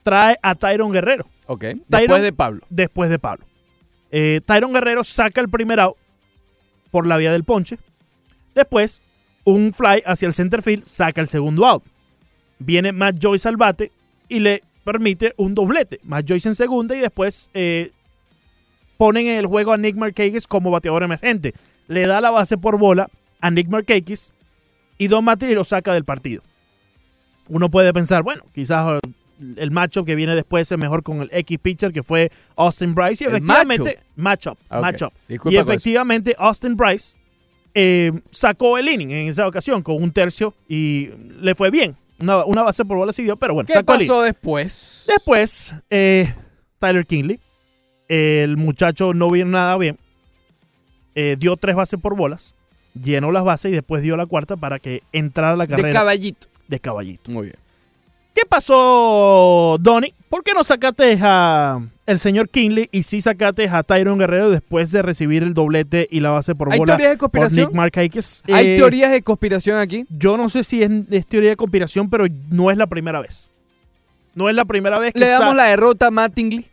trae 0.04 0.36
a 0.42 0.56
Tyron 0.56 0.92
Guerrero 0.92 1.28
Ok. 1.48 1.66
Después 1.88 2.22
de 2.22 2.34
Pablo. 2.34 2.62
después 2.70 3.10
de 3.10 3.20
Pablo. 3.20 3.46
Eh, 4.12 4.42
Tyron 4.46 4.74
Guerrero 4.74 5.04
saca 5.04 5.42
el 5.42 5.50
primer 5.50 5.80
out 5.80 5.98
por 6.92 7.08
la 7.08 7.18
vía 7.18 7.32
del 7.32 7.44
ponche. 7.44 7.78
Después, 8.56 9.02
un 9.44 9.74
fly 9.74 10.04
hacia 10.06 10.28
el 10.28 10.34
center 10.34 10.62
field 10.62 10.86
saca 10.86 11.22
el 11.22 11.28
segundo 11.28 11.66
out. 11.66 11.84
Viene 12.60 12.92
Matt 12.92 13.18
Joyce 13.22 13.48
al 13.48 13.58
bate 13.58 13.92
y 14.30 14.40
le 14.40 14.64
permite 14.84 15.34
un 15.38 15.54
doblete. 15.54 16.00
Matt 16.04 16.26
Joyce 16.28 16.50
en 16.50 16.56
segunda 16.56 16.96
y 16.96 17.00
después 17.00 17.50
eh, 17.54 17.92
ponen 18.98 19.28
en 19.28 19.38
el 19.38 19.46
juego 19.46 19.74
a 19.74 19.78
Nick 19.78 19.96
Markakis 19.96 20.48
como 20.48 20.72
bateador 20.72 21.04
emergente. 21.04 21.54
Le 21.88 22.08
da 22.08 22.20
la 22.20 22.32
base 22.32 22.58
por 22.58 22.78
bola 22.78 23.10
a 23.42 23.52
Nick 23.52 23.68
Markakis 23.68 24.34
y 24.98 25.08
Don 25.08 25.24
Mattingly 25.24 25.56
lo 25.56 25.64
saca 25.64 25.94
del 25.94 26.06
partido. 26.06 26.42
Uno 27.48 27.70
puede 27.70 27.94
pensar, 27.94 28.24
bueno, 28.24 28.44
quizás 28.54 29.02
eh, 29.04 29.10
el 29.58 29.72
matchup 29.72 30.06
que 30.06 30.16
viene 30.16 30.36
después 30.36 30.72
es 30.72 30.78
mejor 30.78 31.04
con 31.04 31.22
el 31.22 31.30
X 31.32 31.58
pitcher 31.60 31.92
que 31.94 32.04
fue 32.04 32.32
Austin 32.56 32.96
Bryce 32.96 33.24
y 33.24 33.28
¿El 33.28 33.36
efectivamente 33.36 34.00
matchup, 34.16 34.58
Ah, 34.70 34.82
matchup. 34.82 35.14
Disculpa 35.28 35.54
Y 35.54 35.58
efectivamente 35.58 36.36
Austin 36.38 36.76
Bryce 36.76 37.16
eh, 37.76 38.12
sacó 38.32 38.78
el 38.78 38.88
inning 38.90 39.12
en 39.12 39.28
esa 39.28 39.48
ocasión 39.48 39.84
con 39.84 40.02
un 40.02 40.12
tercio 40.12 40.54
y 40.68 41.10
le 41.40 41.54
fue 41.56 41.70
bien. 41.70 41.96
Una, 42.20 42.44
una 42.46 42.64
base 42.64 42.84
por 42.84 42.98
bola 42.98 43.14
siguió, 43.14 43.38
pero 43.38 43.54
bueno, 43.54 43.68
¿Qué 43.68 43.74
sacó 43.74 43.94
el 43.94 44.00
inning. 44.02 44.08
pasó 44.10 44.22
después? 44.24 45.04
Después, 45.08 45.76
eh, 45.92 46.34
Tyler 46.80 47.06
Kingley, 47.06 47.40
el 48.08 48.58
muchacho 48.58 49.14
no 49.14 49.30
vio 49.30 49.46
nada 49.46 49.78
bien, 49.78 50.00
eh, 51.14 51.36
dio 51.38 51.56
tres 51.58 51.76
bases 51.76 52.00
por 52.00 52.16
bolas, 52.16 52.56
llenó 53.00 53.32
las 53.32 53.44
bases 53.44 53.72
y 53.72 53.76
después 53.76 54.02
dio 54.02 54.18
la 54.18 54.26
cuarta 54.26 54.56
para 54.58 54.80
que 54.80 55.04
entrara 55.12 55.56
la 55.56 55.66
De 55.68 55.76
carrera 55.76 55.92
caballito. 55.92 56.48
de 56.68 56.80
caballito. 56.80 57.30
Muy 57.30 57.48
bien. 57.48 57.58
¿Qué 58.38 58.44
pasó, 58.48 59.78
Donny? 59.80 60.14
¿Por 60.30 60.44
qué 60.44 60.52
no 60.54 60.64
sacaste 60.64 61.18
a 61.24 61.80
el 62.06 62.20
señor 62.20 62.50
Kinley 62.50 62.88
y 62.92 63.02
sí 63.02 63.20
sacaste 63.20 63.68
a 63.68 63.82
Tyron 63.82 64.20
Guerrero 64.20 64.52
después 64.52 64.92
de 64.92 65.02
recibir 65.02 65.42
el 65.42 65.56
doblete 65.56 66.08
y 66.12 66.20
la 66.20 66.30
base 66.30 66.54
por 66.54 66.72
¿Hay 66.72 66.78
bola 66.78 66.94
teorías 66.98 67.14
de 67.14 67.18
conspiración? 67.18 67.72
¿Hay 68.54 68.68
Eh, 68.68 68.76
teorías 68.78 69.10
de 69.10 69.24
conspiración 69.24 69.78
aquí? 69.80 70.06
Yo 70.10 70.38
no 70.38 70.50
sé 70.50 70.64
si 70.64 70.84
es, 70.84 70.92
es 71.10 71.26
teoría 71.26 71.50
de 71.50 71.56
conspiración, 71.56 72.12
pero 72.12 72.28
no 72.52 72.70
es 72.70 72.78
la 72.78 72.86
primera 72.86 73.20
vez. 73.22 73.50
No 74.36 74.50
es 74.50 74.56
la 74.56 74.66
primera 74.66 75.00
vez 75.00 75.14
que 75.14 75.20
Le 75.20 75.30
damos 75.30 75.56
la 75.56 75.64
derrota 75.64 76.06
a 76.08 76.12
Mattingly. 76.12 76.68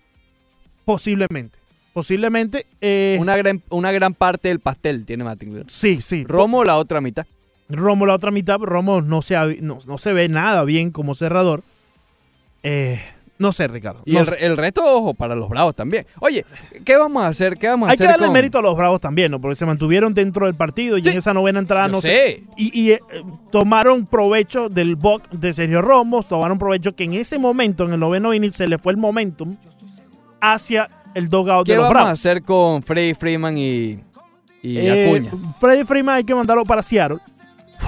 Posiblemente. 0.85 1.59
Posiblemente. 1.94 2.66
eh, 2.83 3.16
Una 3.18 3.38
gran, 3.38 3.62
una 3.70 3.90
gran 3.90 4.12
parte 4.12 4.48
del 4.48 4.61
pastel 4.61 5.07
tiene 5.07 5.24
Mattingly. 5.24 5.64
Sí, 5.68 6.03
sí. 6.03 6.24
Romo 6.29 6.62
la 6.62 6.77
otra 6.77 7.00
mitad. 7.00 7.24
Romo 7.68 8.07
la 8.07 8.14
otra 8.14 8.31
mitad, 8.31 8.59
pero 8.59 8.72
Romo 8.72 9.00
no 9.03 9.22
se, 9.22 9.37
ha- 9.37 9.46
no, 9.61 9.79
no 9.87 9.98
se 9.98 10.12
ve 10.12 10.29
nada 10.29 10.64
bien 10.64 10.90
como 10.90 11.14
cerrador. 11.14 11.62
Eh, 12.62 13.00
no 13.38 13.53
sé, 13.53 13.66
Ricardo. 13.68 14.00
Y 14.05 14.12
no 14.12 14.20
el, 14.20 14.27
sé. 14.27 14.37
el 14.46 14.57
resto, 14.57 14.83
ojo, 14.85 15.12
para 15.12 15.35
los 15.35 15.48
bravos 15.48 15.74
también. 15.74 16.07
Oye, 16.20 16.44
¿qué 16.85 16.96
vamos 16.96 17.22
a 17.24 17.29
hacer? 17.29 17.57
¿Qué 17.59 17.66
vamos 17.68 17.88
a 17.88 17.92
Hay 17.92 17.98
que 17.98 18.05
darle 18.05 18.27
con- 18.27 18.33
mérito 18.33 18.59
a 18.59 18.62
los 18.62 18.77
Bravos 18.77 19.00
también, 19.00 19.31
¿no? 19.33 19.40
Porque 19.40 19.57
se 19.57 19.66
mantuvieron 19.66 20.14
dentro 20.14 20.46
del 20.46 20.55
partido 20.55 20.96
y 20.98 21.03
Sí. 21.05 21.11
en 21.11 21.18
esa 21.18 21.35
novena 21.35 21.59
entrada 21.59 21.87
Yo 21.88 21.92
no 21.92 22.00
sé. 22.00 22.09
sé. 22.09 22.42
Y, 22.57 22.81
y, 22.81 22.92
eh, 22.92 23.00
tomaron 23.50 24.07
provecho 24.07 24.68
del 24.68 24.94
box 24.96 25.29
de 25.33 25.53
Sergio 25.53 25.83
Ramos, 25.83 26.29
tomaron 26.29 26.59
provecho 26.59 26.94
que 26.94 27.05
en 27.05 27.14
ese 27.14 27.38
momento, 27.38 27.85
en 27.85 27.92
el 27.94 28.00
noveno 28.00 28.33
inning, 28.33 28.53
se 28.53 28.68
le 28.68 28.79
fue 28.79 28.92
el 28.92 28.98
momentum 28.98 29.57
hacia 30.40 30.88
el 31.14 31.29
dogout 31.29 31.66
¿Qué 31.66 31.72
de 31.72 31.79
los 31.79 31.85
vamos 31.85 31.96
a 31.96 32.03
Bravos. 32.05 32.20
hacer 32.20 32.42
con 32.42 32.83
Freddy 32.83 33.14
Freeman 33.14 33.59
y, 33.59 33.98
y 34.62 34.79
Eh, 34.79 35.07
Acuña? 35.09 35.31
Freddy 35.61 35.85
Freeman 35.85 36.16
hay 36.16 36.24
que 36.24 36.35
mandarlo 36.35 36.64
para 36.64 36.83
Seattle. 36.83 37.18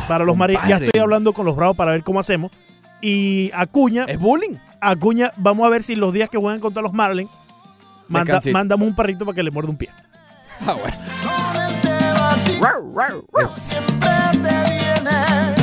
Para 0.09 0.25
los 0.25 0.37
Marines. 0.37 0.63
Ya 0.69 0.77
estoy 0.77 1.01
hablando 1.01 1.33
con 1.33 1.47
los 1.47 1.57
Bravos 1.57 1.77
para 1.77 1.93
ver 1.93 2.03
cómo 2.03 2.21
hacemos. 2.21 2.53
Y 3.01 3.51
Acuña, 3.55 4.05
¿Es 4.09 4.19
bullying? 4.19 4.57
Acuña, 4.81 5.33
vamos 5.37 5.67
a 5.67 5.69
ver 5.71 5.83
si 5.83 5.97
los 5.97 6.13
días 6.13 6.31
que 6.31 6.39
juegan 6.39 6.61
contra 6.61 6.83
los 6.83 6.93
Marlins, 6.93 7.31
manda, 8.09 8.41
mándame 8.53 8.85
un 8.85 8.95
perrito 8.95 9.25
para 9.25 9.35
que 9.35 9.43
le 9.43 9.51
muerda 9.51 9.71
un 9.71 9.77
pie. 9.77 9.91
Ah, 10.67 10.75
bueno. 10.75 10.97
Siempre 13.69 14.09
te 14.33 14.71
vienes. 14.71 15.57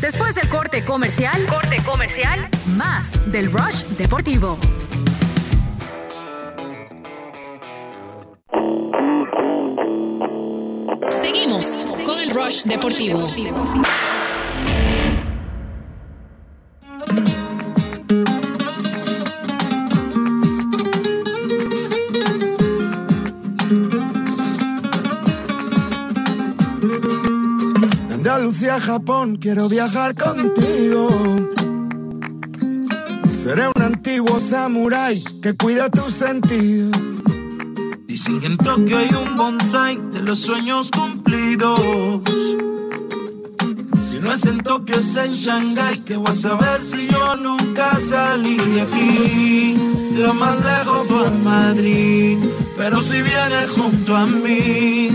Después 0.00 0.34
del 0.34 0.48
corte 0.48 0.84
comercial, 0.84 1.46
corte 1.46 1.80
comercial, 1.84 2.48
más 2.76 3.20
del 3.30 3.52
Rush 3.52 3.84
Deportivo. 3.96 4.58
Seguimos 11.08 11.86
con 12.04 12.20
el 12.20 12.30
Rush 12.30 12.64
Deportivo. 12.64 13.30
De 28.08 28.14
Andalucía 28.14 28.78
Japón 28.78 29.36
quiero 29.36 29.68
viajar 29.68 30.14
contigo. 30.14 31.08
Seré 33.42 33.68
un 33.74 33.82
antiguo 33.82 34.38
samurái 34.38 35.18
que 35.42 35.56
cuida 35.56 35.88
tus 35.88 36.12
sentidos. 36.12 36.90
Dicen 38.20 38.38
que 38.38 38.48
en 38.48 38.58
Tokio 38.58 38.98
hay 38.98 39.08
un 39.14 39.34
bonsai 39.34 39.96
de 40.12 40.20
los 40.20 40.40
sueños 40.40 40.90
cumplidos. 40.90 41.80
Si 43.98 44.18
no 44.18 44.30
es 44.30 44.44
en 44.44 44.60
Tokio, 44.60 44.98
es 44.98 45.16
en 45.16 45.32
Shanghai. 45.32 46.00
Que 46.04 46.18
voy 46.18 46.28
a 46.28 46.32
saber 46.34 46.84
si 46.84 47.06
yo 47.06 47.36
nunca 47.36 47.96
salí 47.96 48.58
de 48.58 48.82
aquí. 48.82 49.74
Lo 50.16 50.34
más 50.34 50.62
lejos 50.62 51.06
fue 51.08 51.30
Madrid. 51.30 52.36
Pero 52.76 53.00
si 53.00 53.22
vienes 53.22 53.70
junto 53.70 54.14
a 54.14 54.26
mí, 54.26 55.08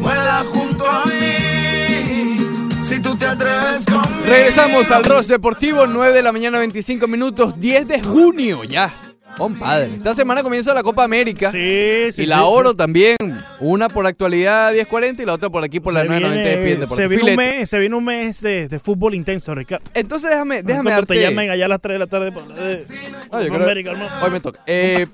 vuela 0.00 0.42
junto 0.54 0.88
a 0.88 1.04
mí. 1.04 2.70
Si 2.82 2.98
tú 3.00 3.14
te 3.14 3.26
atreves 3.26 3.84
conmigo. 3.84 4.24
Regresamos 4.24 4.90
al 4.90 5.04
Ross 5.04 5.28
Deportivo, 5.28 5.86
9 5.86 6.14
de 6.14 6.22
la 6.22 6.32
mañana, 6.32 6.58
25 6.60 7.06
minutos, 7.08 7.60
10 7.60 7.86
de 7.88 8.00
junio 8.00 8.64
ya. 8.64 8.90
Compadre, 9.36 9.90
esta 9.96 10.14
semana 10.14 10.42
comienza 10.42 10.74
la 10.74 10.82
Copa 10.82 11.04
América. 11.04 11.50
Sí, 11.50 12.12
sí. 12.12 12.22
y 12.22 12.26
la 12.26 12.38
sí, 12.38 12.42
oro 12.46 12.70
sí. 12.70 12.76
también. 12.76 13.16
Una 13.60 13.88
por 13.88 14.06
actualidad 14.06 14.72
1040 14.72 15.22
y 15.22 15.26
la 15.26 15.32
otra 15.34 15.48
por 15.50 15.64
aquí 15.64 15.80
por 15.80 15.92
la 15.94 16.00
Se 16.02 16.06
990 16.06 16.42
viene- 16.42 16.76
despiden 16.76 16.96
se 16.96 17.08
viene 17.08 17.30
un 17.30 17.36
mes, 17.36 17.70
se 17.70 17.78
viene 17.78 17.96
un 17.96 18.04
mes 18.04 18.40
de, 18.40 18.68
de 18.68 18.78
fútbol 18.78 19.14
intenso, 19.14 19.54
Ricardo. 19.54 19.84
Entonces 19.94 20.30
déjame, 20.30 20.62
déjame 20.62 20.90
Cuando 20.90 21.00
darte. 21.02 21.14
te 21.14 21.20
llamen 21.22 21.50
allá 21.50 21.64
a 21.64 21.68
las 21.68 21.80
3 21.80 21.94
de 21.94 21.98
la 21.98 22.06
tarde. 22.06 22.32
para 22.32 22.44
hablar 22.46 22.58
de- 22.58 22.86
Ah, 23.30 23.38
yo 23.38 23.38
de 23.40 23.48
creo- 23.48 23.62
América. 23.62 23.92
Hoy 24.22 24.30
me 24.30 24.40
toca. 24.40 24.60
Eh, 24.66 25.06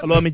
Saludos 0.00 0.18
a 0.18 0.20
mi 0.20 0.30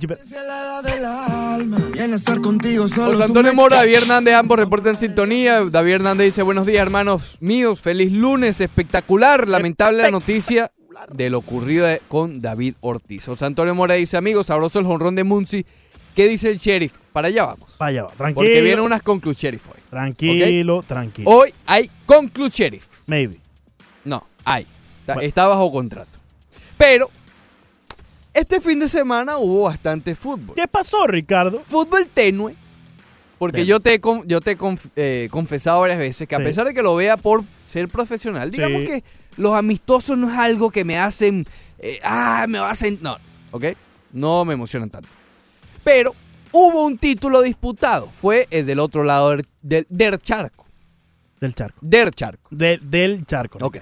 solo. 2.88 3.12
José 3.12 3.23
Antonio 3.25 3.55
Mora, 3.55 3.77
David 3.79 3.95
Hernández, 3.97 4.35
ambos 4.35 4.59
reportan 4.59 4.99
sintonía. 4.99 5.62
David 5.64 5.95
Hernández 5.95 6.27
dice, 6.27 6.43
buenos 6.43 6.67
días, 6.67 6.83
hermanos 6.83 7.38
míos. 7.40 7.81
Feliz 7.81 8.12
lunes, 8.12 8.61
espectacular. 8.61 9.49
Lamentable 9.49 10.03
la 10.03 10.11
noticia 10.11 10.71
de 11.12 11.31
lo 11.31 11.38
ocurrido 11.38 11.87
con 12.09 12.40
David 12.40 12.75
Ortiz. 12.81 13.27
José 13.27 13.45
Antonio 13.45 13.75
Mora 13.75 13.95
dice, 13.95 14.17
amigos, 14.17 14.47
sabroso 14.47 14.79
el 14.79 14.87
jonrón 14.87 15.14
de 15.17 15.25
Muncy. 15.25 15.64
¿Qué 16.14 16.29
dice 16.29 16.51
el 16.51 16.59
sheriff? 16.59 16.95
Para 17.12 17.29
allá 17.29 17.47
vamos. 17.47 17.73
Para 17.77 17.88
allá 17.88 18.03
va. 18.05 18.11
Tranquilo. 18.11 18.35
Porque 18.37 18.61
vienen 18.62 18.85
unas 18.85 19.03
conclu 19.03 19.33
sheriff 19.33 19.67
hoy. 19.69 19.81
Tranquilo, 19.90 20.83
tranquilo. 20.87 21.31
Hoy 21.31 21.53
hay 21.67 21.90
conclu 22.07 22.49
sheriff. 22.49 23.01
Maybe. 23.07 23.38
No, 24.05 24.25
hay. 24.45 24.67
Está, 25.01 25.14
Bueno. 25.14 25.29
está 25.29 25.47
bajo 25.49 25.73
contrato. 25.73 26.19
Pero, 26.79 27.11
este 28.33 28.61
fin 28.61 28.81
de 28.81 28.88
semana 28.88 29.38
hubo 29.38 29.62
bastante 29.64 30.14
fútbol. 30.14 30.57
¿Qué 30.57 30.67
pasó, 30.69 31.07
Ricardo? 31.07 31.62
Fútbol 31.67 32.09
tenue. 32.12 32.55
Porque 33.38 33.67
yo 33.67 33.81
te 33.81 34.01
yo 34.27 34.40
te 34.40 34.53
he 34.53 34.59
conf- 34.59 34.90
eh, 34.97 35.29
confesado 35.31 35.81
varias 35.81 35.99
veces 35.99 36.27
que 36.27 36.35
a 36.35 36.38
Sí. 36.38 36.45
pesar 36.45 36.67
de 36.67 36.73
que 36.73 36.83
lo 36.83 36.95
vea 36.97 37.17
por 37.17 37.45
ser 37.67 37.88
profesional, 37.88 38.51
digamos 38.51 38.83
Sí. 38.83 38.87
que 38.87 39.05
los 39.37 39.55
amistosos 39.57 40.16
no 40.18 40.31
es 40.33 40.38
algo 40.38 40.70
que 40.70 40.85
me 40.85 40.99
hacen. 40.99 41.44
eh, 41.79 41.99
ah, 42.03 42.47
me 42.49 42.59
hacen. 42.59 42.99
No, 43.03 43.16
¿ok? 43.51 43.64
No 44.12 44.44
me 44.44 44.55
emocionan 44.55 44.90
tanto. 44.90 45.09
Pero 45.83 46.14
hubo 46.53 46.85
un 46.85 46.97
título 46.99 47.42
disputado. 47.42 48.09
Fue 48.11 48.47
el 48.51 48.66
del 48.66 48.79
otro 48.79 49.03
lado 49.05 49.31
del, 49.31 49.47
del, 49.62 49.87
del 49.88 50.18
charco. 50.18 50.66
Del 51.40 51.55
charco. 51.55 51.79
Del 51.83 52.11
charco. 52.12 52.49
De- 52.51 52.79
del 52.83 53.27
charco. 53.27 53.59
Ok. 53.61 53.79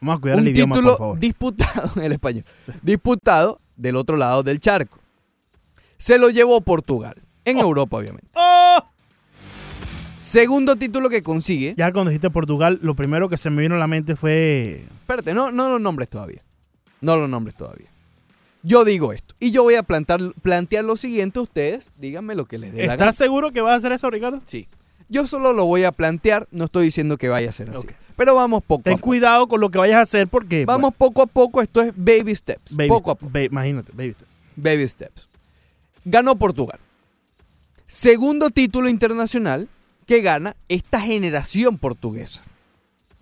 Vamos 0.00 0.18
a 0.18 0.20
cuidar 0.20 0.38
el 0.38 0.48
idioma, 0.48 0.74
título 0.74 0.90
por 0.92 0.98
favor. 0.98 1.18
disputado 1.18 1.90
en 1.96 2.02
el 2.04 2.12
español. 2.12 2.44
disputado 2.82 3.60
del 3.76 3.96
otro 3.96 4.16
lado 4.16 4.42
del 4.42 4.60
charco. 4.60 4.98
Se 5.98 6.18
lo 6.18 6.30
llevó 6.30 6.60
Portugal. 6.60 7.14
En 7.44 7.56
Oh. 7.58 7.62
Europa, 7.62 7.96
obviamente. 7.96 8.28
¡Oh! 8.34 8.78
Segundo 10.20 10.76
título 10.76 11.08
que 11.08 11.22
consigue. 11.22 11.74
Ya 11.78 11.90
cuando 11.92 12.10
dijiste 12.10 12.28
Portugal, 12.30 12.78
lo 12.82 12.94
primero 12.94 13.28
que 13.30 13.38
se 13.38 13.48
me 13.48 13.62
vino 13.62 13.74
a 13.74 13.78
la 13.78 13.86
mente 13.86 14.16
fue. 14.16 14.84
Espérate, 14.92 15.32
no, 15.32 15.50
no 15.50 15.70
lo 15.70 15.78
nombres 15.78 16.10
todavía. 16.10 16.42
No 17.00 17.16
lo 17.16 17.26
nombres 17.26 17.54
todavía. 17.56 17.88
Yo 18.62 18.84
digo 18.84 19.14
esto. 19.14 19.34
Y 19.40 19.50
yo 19.50 19.62
voy 19.62 19.76
a 19.76 19.82
plantar, 19.82 20.20
plantear 20.42 20.84
lo 20.84 20.98
siguiente 20.98 21.38
a 21.38 21.42
ustedes. 21.42 21.90
Díganme 21.96 22.34
lo 22.34 22.44
que 22.44 22.58
les 22.58 22.72
dé 22.72 22.80
la 22.82 22.96
gana. 22.96 23.04
¿Estás 23.04 23.16
seguro 23.16 23.50
que 23.52 23.62
vas 23.62 23.72
a 23.72 23.76
hacer 23.76 23.92
eso, 23.92 24.10
Ricardo? 24.10 24.42
Sí. 24.44 24.68
Yo 25.08 25.26
solo 25.26 25.54
lo 25.54 25.64
voy 25.64 25.84
a 25.84 25.92
plantear. 25.92 26.46
No 26.50 26.66
estoy 26.66 26.84
diciendo 26.84 27.16
que 27.16 27.30
vaya 27.30 27.48
a 27.48 27.52
ser 27.54 27.70
así. 27.70 27.78
Ok. 27.78 27.92
Pero 28.16 28.34
vamos 28.34 28.62
poco 28.62 28.82
Ten 28.82 28.92
a 28.92 28.96
poco. 28.96 29.06
cuidado 29.06 29.48
con 29.48 29.62
lo 29.62 29.70
que 29.70 29.78
vayas 29.78 29.96
a 29.96 30.02
hacer 30.02 30.28
porque. 30.28 30.66
Vamos 30.66 30.92
poco 30.98 31.22
a 31.22 31.26
poco. 31.26 31.62
Esto 31.62 31.80
es 31.80 31.94
baby 31.96 32.36
steps. 32.36 32.76
baby 32.76 32.88
poco 32.90 33.12
a 33.12 33.14
poco. 33.14 33.32
ba- 33.32 33.42
imagínate, 33.42 33.90
baby 33.92 34.12
step. 34.12 34.28
Baby 34.56 34.86
steps. 34.86 35.28
Ganó 36.04 36.36
Portugal. 36.36 36.78
Segundo 37.86 38.50
título 38.50 38.90
internacional 38.90 39.66
que 40.10 40.22
gana 40.22 40.56
esta 40.68 41.00
generación 41.00 41.78
portuguesa. 41.78 42.42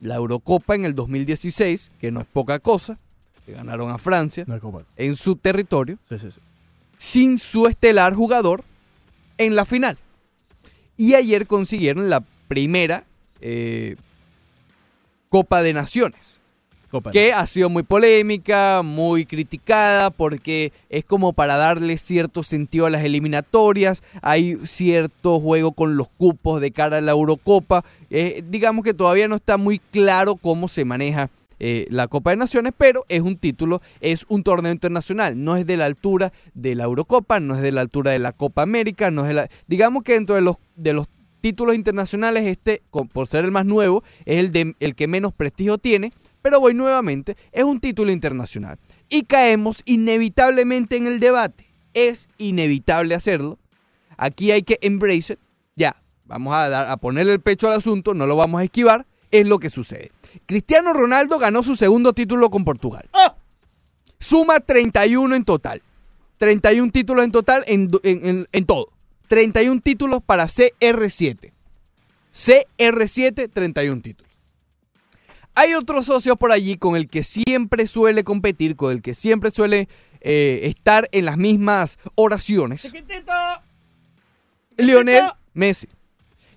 La 0.01 0.14
Eurocopa 0.14 0.74
en 0.74 0.87
el 0.87 0.94
2016, 0.94 1.90
que 2.01 2.11
no 2.11 2.20
es 2.20 2.27
poca 2.27 2.61
cosa, 2.61 2.96
que 3.44 3.53
ganaron 3.53 3.90
a 3.90 3.98
Francia 3.98 4.46
en 4.96 5.14
su 5.14 5.37
territorio, 5.37 5.98
Sí, 6.09 6.18
sí, 6.18 6.31
sí. 6.31 6.40
sin 6.96 7.38
su 7.38 7.66
estelar 7.66 8.14
jugador 8.14 8.64
en 9.37 9.55
la 9.55 9.66
final. 9.66 9.98
Y 10.96 11.12
ayer 11.12 11.46
consiguieron 11.46 12.09
la 12.09 12.20
primera 12.48 13.05
eh, 13.42 13.96
Copa 15.29 15.61
de 15.61 15.74
Naciones 15.74 16.38
Que 17.12 17.33
ha 17.33 17.46
sido 17.46 17.68
muy 17.68 17.83
polémica, 17.83 18.83
muy 18.83 19.27
criticada, 19.27 20.11
porque 20.11 20.72
es 20.88 21.05
como 21.05 21.33
para 21.33 21.57
darle 21.57 21.98
cierto 21.98 22.42
sentido 22.42 22.87
a 22.87 22.90
las 22.90 23.05
eliminatorias, 23.05 24.03
hay 24.22 24.59
cierto 24.64 25.38
juego 25.40 25.72
con 25.72 25.96
los 25.96 26.09
cupos 26.09 26.61
de 26.61 26.70
cara 26.70 26.98
a 26.98 27.01
la 27.01 27.12
Eurocopa, 27.12 27.85
Eh, 28.11 28.42
digamos 28.48 28.85
que 28.85 28.94
todavía 28.94 29.29
no 29.29 29.37
está 29.37 29.59
muy 29.59 29.79
claro 29.79 30.37
cómo 30.37 30.68
se 30.68 30.87
maneja 30.87 31.29
eh, 31.61 31.87
la 31.90 32.09
Copa 32.09 32.31
de 32.31 32.37
Naciones, 32.37 32.72
pero 32.77 33.05
es 33.09 33.20
un 33.20 33.37
título, 33.37 33.83
es 34.01 34.24
un 34.29 34.42
torneo 34.42 34.72
internacional, 34.72 35.42
no 35.42 35.57
es 35.57 35.66
de 35.66 35.77
la 35.77 35.87
altura 35.87 36.33
de 36.55 36.74
la 36.74 36.85
Eurocopa, 36.85 37.40
no 37.40 37.57
es 37.57 37.62
de 37.62 37.72
la 37.72 37.81
altura 37.83 38.12
de 38.12 38.18
la 38.18 38.33
Copa 38.33 38.62
América, 38.62 39.11
no 39.11 39.22
es 39.22 39.29
de 39.29 39.35
la... 39.35 39.48
Digamos 39.66 40.05
que 40.05 40.14
dentro 40.14 40.37
de 40.37 40.40
los, 40.40 40.57
de 40.77 40.92
los 40.92 41.09
títulos 41.40 41.74
internacionales, 41.74 42.44
este, 42.46 42.83
por 43.12 43.29
ser 43.29 43.44
el 43.44 43.51
más 43.51 43.66
nuevo, 43.66 44.03
es 44.24 44.38
el, 44.38 44.51
de, 44.53 44.74
el 44.81 44.94
que 44.94 45.07
menos 45.07 45.33
prestigio 45.33 45.79
tiene, 45.79 46.12
pero 46.42 46.61
voy 46.61 46.74
nuevamente, 46.74 47.37
es 47.53 47.64
un 47.64 47.81
título 47.81 48.11
internacional. 48.12 48.79
Y 49.09 49.22
caemos 49.24 49.83
inevitablemente 49.85 50.96
en 50.96 51.07
el 51.07 51.20
debate. 51.20 51.66
Es 51.94 52.29
inevitable 52.38 53.14
hacerlo. 53.14 53.59
Aquí 54.16 54.51
hay 54.51 54.62
que 54.62 54.79
embrace 54.83 55.35
it. 55.35 55.38
Ya, 55.77 56.01
vamos 56.24 56.55
a, 56.55 56.68
dar, 56.68 56.88
a 56.90 56.96
ponerle 56.96 57.33
el 57.35 57.40
pecho 57.40 57.68
al 57.68 57.79
asunto, 57.79 58.14
no 58.14 58.27
lo 58.27 58.37
vamos 58.37 58.61
a 58.61 58.64
esquivar. 58.64 59.07
Es 59.31 59.46
lo 59.48 59.59
que 59.59 59.70
sucede. 59.70 60.11
Cristiano 60.46 60.92
Ronaldo 60.92 61.38
ganó 61.38 61.62
su 61.62 61.77
segundo 61.77 62.12
título 62.12 62.51
con 62.51 62.64
Portugal. 62.64 63.09
Suma 64.18 64.59
31 64.61 65.35
en 65.37 65.44
total. 65.44 65.83
31 66.38 66.90
títulos 66.92 67.24
en 67.24 67.33
total 67.33 67.64
en, 67.66 67.90
en- 68.03 68.27
en- 68.27 68.48
en 68.53 68.66
todo. 68.66 68.88
31 69.29 69.81
títulos 69.81 70.20
para 70.24 70.44
CR7. 70.46 71.53
CR7, 72.33 73.51
31 73.53 74.01
títulos. 74.03 74.27
Hay 75.58 75.74
otro 75.74 76.04
socio 76.04 76.36
por 76.36 76.52
allí 76.52 76.76
con 76.76 76.94
el 76.94 77.08
que 77.08 77.24
siempre 77.24 77.88
suele 77.88 78.22
competir, 78.22 78.76
con 78.76 78.92
el 78.92 79.02
que 79.02 79.12
siempre 79.12 79.50
suele 79.50 79.88
eh, 80.20 80.60
estar 80.62 81.08
en 81.10 81.24
las 81.24 81.36
mismas 81.36 81.98
oraciones. 82.14 82.82
Chiquitito. 82.82 83.32
Lionel 84.76 85.24
Messi, 85.54 85.88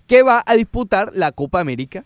que 0.06 0.22
va 0.22 0.44
a 0.46 0.54
disputar 0.54 1.10
la 1.14 1.32
Copa 1.32 1.58
América 1.58 2.04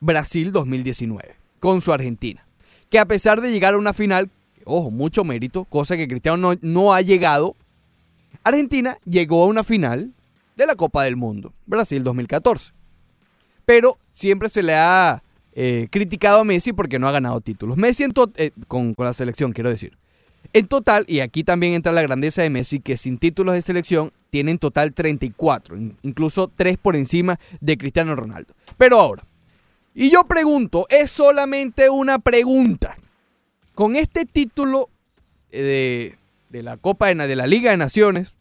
Brasil 0.00 0.50
2019 0.50 1.36
con 1.60 1.82
su 1.82 1.92
Argentina. 1.92 2.46
Que 2.88 2.98
a 2.98 3.04
pesar 3.04 3.42
de 3.42 3.52
llegar 3.52 3.74
a 3.74 3.78
una 3.78 3.92
final, 3.92 4.30
ojo, 4.64 4.90
mucho 4.90 5.24
mérito, 5.24 5.64
cosa 5.64 5.94
que 5.94 6.08
Cristiano 6.08 6.38
no, 6.38 6.58
no 6.62 6.94
ha 6.94 7.02
llegado, 7.02 7.54
Argentina 8.44 8.96
llegó 9.04 9.42
a 9.42 9.48
una 9.48 9.62
final 9.62 10.14
de 10.56 10.64
la 10.64 10.74
Copa 10.74 11.02
del 11.02 11.16
Mundo, 11.16 11.52
Brasil 11.66 12.02
2014. 12.02 12.72
Pero 13.66 13.98
siempre 14.10 14.48
se 14.48 14.62
le 14.62 14.74
ha 14.74 15.22
eh, 15.54 15.86
criticado 15.90 16.40
a 16.40 16.44
Messi 16.44 16.72
porque 16.72 16.98
no 16.98 17.08
ha 17.08 17.12
ganado 17.12 17.40
títulos. 17.40 17.76
Messi 17.76 18.02
en 18.04 18.12
eh, 18.36 18.50
con, 18.68 18.94
con 18.94 19.06
la 19.06 19.12
selección, 19.14 19.52
quiero 19.52 19.70
decir. 19.70 19.96
En 20.52 20.66
total, 20.66 21.04
y 21.08 21.20
aquí 21.20 21.42
también 21.42 21.72
entra 21.72 21.90
la 21.92 22.02
grandeza 22.02 22.42
de 22.42 22.50
Messi, 22.50 22.78
que 22.80 22.96
sin 22.96 23.18
títulos 23.18 23.54
de 23.54 23.62
selección 23.62 24.12
tiene 24.30 24.50
en 24.52 24.58
total 24.58 24.92
34, 24.92 25.76
in- 25.76 25.96
incluso 26.02 26.48
3 26.54 26.76
por 26.76 26.96
encima 26.96 27.38
de 27.60 27.76
Cristiano 27.78 28.14
Ronaldo. 28.14 28.54
Pero 28.76 29.00
ahora, 29.00 29.22
y 29.94 30.10
yo 30.10 30.24
pregunto, 30.24 30.86
es 30.90 31.10
solamente 31.10 31.88
una 31.88 32.18
pregunta. 32.18 32.94
Con 33.74 33.96
este 33.96 34.26
título 34.26 34.88
eh, 35.50 36.16
de, 36.50 36.58
de 36.58 36.62
la 36.62 36.76
Copa 36.76 37.08
de, 37.08 37.36
la 37.36 37.46
Liga 37.46 37.70
de 37.70 37.76
Naciones, 37.76 38.34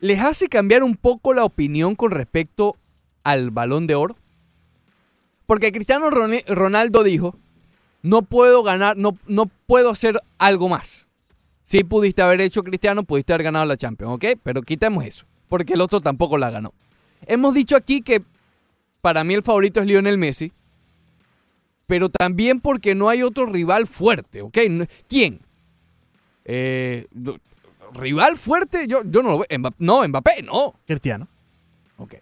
¿les 0.00 0.20
hace 0.20 0.48
cambiar 0.48 0.82
un 0.82 0.96
poco 0.96 1.34
la 1.34 1.44
opinión 1.44 1.94
con 1.94 2.10
respecto 2.10 2.76
al 3.22 3.50
balón 3.50 3.86
de 3.86 3.94
oro? 3.94 4.16
Porque 5.46 5.72
Cristiano 5.72 6.10
Ron- 6.10 6.42
Ronaldo 6.46 7.02
dijo, 7.02 7.36
no 8.02 8.22
puedo 8.22 8.62
ganar, 8.62 8.96
no, 8.96 9.16
no 9.26 9.46
puedo 9.66 9.90
hacer 9.90 10.20
algo 10.38 10.68
más. 10.68 11.06
Sí 11.62 11.82
pudiste 11.84 12.22
haber 12.22 12.40
hecho 12.40 12.62
Cristiano, 12.62 13.04
pudiste 13.04 13.32
haber 13.32 13.44
ganado 13.44 13.64
la 13.64 13.76
Champions, 13.76 14.14
¿ok? 14.14 14.24
Pero 14.42 14.62
quitemos 14.62 15.04
eso, 15.04 15.26
porque 15.48 15.74
el 15.74 15.80
otro 15.80 16.00
tampoco 16.00 16.36
la 16.38 16.50
ganó. 16.50 16.72
Hemos 17.26 17.54
dicho 17.54 17.76
aquí 17.76 18.02
que 18.02 18.22
para 19.00 19.24
mí 19.24 19.34
el 19.34 19.42
favorito 19.42 19.80
es 19.80 19.86
Lionel 19.86 20.18
Messi, 20.18 20.52
pero 21.86 22.08
también 22.08 22.60
porque 22.60 22.94
no 22.94 23.08
hay 23.08 23.22
otro 23.22 23.46
rival 23.46 23.86
fuerte, 23.86 24.42
¿ok? 24.42 24.58
¿Quién? 25.08 25.40
Eh, 26.44 27.06
rival 27.94 28.36
fuerte, 28.36 28.86
yo, 28.86 29.02
yo 29.04 29.22
no 29.22 29.30
lo 29.30 29.38
veo. 29.38 29.46
Mbappé- 29.58 29.74
no, 29.78 30.06
Mbappé, 30.08 30.42
no. 30.42 30.74
Cristiano. 30.86 31.28
Ok. 31.96 32.14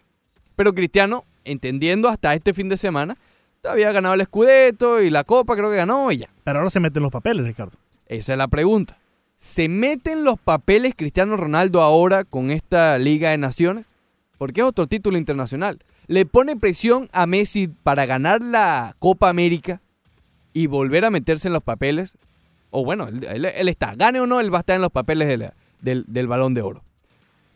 Pero 0.55 0.73
Cristiano, 0.73 1.25
entendiendo 1.45 2.07
hasta 2.09 2.33
este 2.33 2.53
fin 2.53 2.69
de 2.69 2.77
semana, 2.77 3.17
había 3.63 3.91
ganado 3.91 4.15
el 4.15 4.23
Scudetto 4.23 5.01
y 5.01 5.09
la 5.09 5.23
Copa, 5.23 5.55
creo 5.55 5.69
que 5.69 5.77
ganó 5.77 6.11
y 6.11 6.17
ya. 6.17 6.29
Pero 6.43 6.59
ahora 6.59 6.69
se 6.69 6.79
meten 6.79 7.03
los 7.03 7.11
papeles, 7.11 7.45
Ricardo. 7.45 7.77
Esa 8.07 8.33
es 8.33 8.37
la 8.37 8.47
pregunta. 8.47 8.97
¿Se 9.37 9.67
meten 9.69 10.23
los 10.23 10.39
papeles 10.39 10.93
Cristiano 10.95 11.37
Ronaldo 11.37 11.81
ahora 11.81 12.23
con 12.23 12.51
esta 12.51 12.97
Liga 12.97 13.31
de 13.31 13.37
Naciones? 13.37 13.95
Porque 14.37 14.61
es 14.61 14.67
otro 14.67 14.87
título 14.87 15.17
internacional. 15.17 15.79
¿Le 16.07 16.25
pone 16.25 16.57
presión 16.57 17.07
a 17.13 17.25
Messi 17.25 17.67
para 17.69 18.05
ganar 18.05 18.41
la 18.41 18.95
Copa 18.99 19.29
América 19.29 19.81
y 20.53 20.67
volver 20.67 21.05
a 21.05 21.09
meterse 21.09 21.47
en 21.47 21.53
los 21.53 21.63
papeles? 21.63 22.17
O 22.69 22.83
bueno, 22.83 23.07
él, 23.07 23.23
él- 23.25 23.45
él 23.45 23.69
está. 23.69 23.95
Gane 23.95 24.19
o 24.19 24.27
no, 24.27 24.39
él 24.41 24.53
va 24.53 24.57
a 24.57 24.61
estar 24.61 24.75
en 24.75 24.81
los 24.81 24.91
papeles 24.91 25.27
de 25.27 25.37
la- 25.37 25.53
del, 25.81 26.03
del 26.07 26.27
balón 26.27 26.53
de 26.53 26.61
oro. 26.61 26.83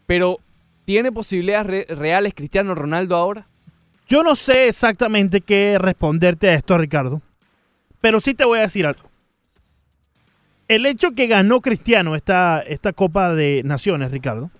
Pero, 0.06 0.38
¿tiene 0.86 1.12
posibilidades 1.12 1.67
re- 1.67 1.95
reales 1.95 2.34
Cristiano 2.34 2.76
Ronaldo 2.76 3.15
ahora? 3.17 3.47
Yo 4.08 4.24
no 4.24 4.36
sé 4.36 4.67
exactamente 4.67 5.41
qué 5.41 5.78
responderte 5.80 6.50
a 6.50 6.54
esto, 6.56 6.78
Ricardo, 6.78 7.22
pero 8.02 8.20
sí 8.22 8.34
te 8.34 8.46
voy 8.46 8.60
a 8.60 8.63
decir 8.63 8.86
algo. 8.86 9.10
El 10.67 10.86
hecho 10.86 11.12
que 11.12 11.28
ganó 11.28 11.62
Cristiano 11.62 12.15
esta, 12.15 12.62
esta 12.62 12.91
Copa 12.93 13.34
de 13.34 13.62
Naciones, 13.63 14.12
Ricardo, 14.12 14.52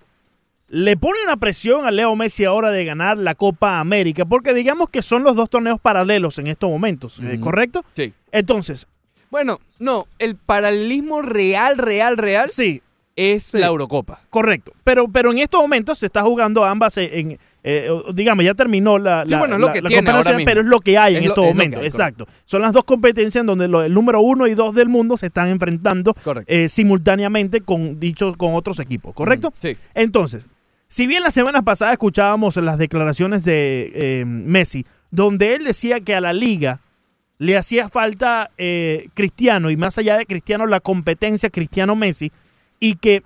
le 0.68 0.96
pone 0.96 1.18
una 1.24 1.36
presión 1.36 1.86
a 1.86 1.90
Leo 1.90 2.14
Messi 2.16 2.44
ahora 2.44 2.70
de 2.70 2.84
ganar 2.84 3.16
la 3.18 3.34
Copa 3.34 3.78
América, 3.80 4.24
porque 4.26 4.54
digamos 4.54 4.90
que 4.90 5.02
son 5.02 5.22
los 5.22 5.34
dos 5.36 5.48
torneos 5.50 5.80
paralelos 5.80 6.38
en 6.38 6.46
estos 6.46 6.70
momentos, 6.70 7.20
¿eh? 7.20 7.38
¿correcto? 7.40 7.84
Sí. 7.94 8.12
Entonces, 8.32 8.86
Bueno, 9.30 9.58
no, 9.78 10.06
el 10.18 10.36
paralelismo 10.36 11.20
real, 11.20 11.76
real, 11.78 12.16
real 12.16 12.48
sí, 12.48 12.82
es 13.16 13.42
Sí. 13.44 13.58
la 13.58 13.66
Eurocopa. 13.66 14.20
correcto. 14.30 14.72
Pero, 14.84 15.08
pero 15.08 15.32
en 15.32 15.38
estos 15.38 15.60
momentos 15.60 15.98
se 15.98 16.06
está 16.06 16.22
jugando 16.22 16.64
ambas 16.64 16.96
en, 16.96 17.38
eh, 17.64 17.90
digamos, 18.14 18.44
ya 18.44 18.54
terminó 18.54 18.98
la, 18.98 19.24
Sí, 19.24 19.30
la- 19.32 19.38
bueno, 19.40 19.54
es 19.56 19.60
la- 19.60 19.72
que 19.72 19.82
la 19.82 19.88
mismo. 20.36 20.44
pero 20.46 20.60
es 20.60 20.66
lo 20.66 20.80
que 20.80 20.96
hay 20.98 21.16
en 21.16 21.24
lo- 21.24 21.28
estos 21.30 21.44
es 21.46 21.54
momentos. 21.54 21.80
hay, 21.80 21.86
Exacto. 21.86 22.26
Son 22.44 22.62
las 22.62 22.72
dos 22.72 22.84
competencias 22.84 23.40
en 23.42 23.46
donde 23.46 23.68
lo- 23.68 23.82
el 23.82 23.92
número 23.92 24.20
uno 24.20 24.46
y 24.46 24.54
dos 24.54 24.74
del 24.74 24.88
mundo 24.88 25.16
se 25.16 25.26
están 25.26 25.48
enfrentando 25.48 26.14
eh, 26.46 26.68
simultáneamente 26.68 27.60
con 27.60 27.98
dichos 28.00 28.36
con 28.36 28.54
otros 28.54 28.78
equipos, 28.80 29.14
¿correcto? 29.14 29.50
Mm, 29.50 29.54
Sí. 29.60 29.76
Entonces, 29.94 30.46
si 30.86 31.06
bien 31.06 31.22
la 31.22 31.30
semana 31.30 31.62
pasada 31.62 31.92
escuchábamos 31.92 32.56
las 32.56 32.78
declaraciones 32.78 33.44
de 33.44 33.92
eh, 33.94 34.24
Messi, 34.24 34.86
donde 35.10 35.54
él 35.54 35.64
decía 35.64 36.00
que 36.00 36.14
a 36.14 36.20
la 36.20 36.32
liga 36.32 36.80
le 37.38 37.56
hacía 37.56 37.88
falta 37.88 38.50
eh, 38.58 39.08
Cristiano 39.14 39.70
y 39.70 39.76
más 39.76 39.96
allá 39.98 40.16
de 40.16 40.26
Cristiano 40.26 40.66
la 40.66 40.80
competencia 40.80 41.50
Cristiano-Messi 41.50 42.32
y 42.80 42.94
que 42.96 43.22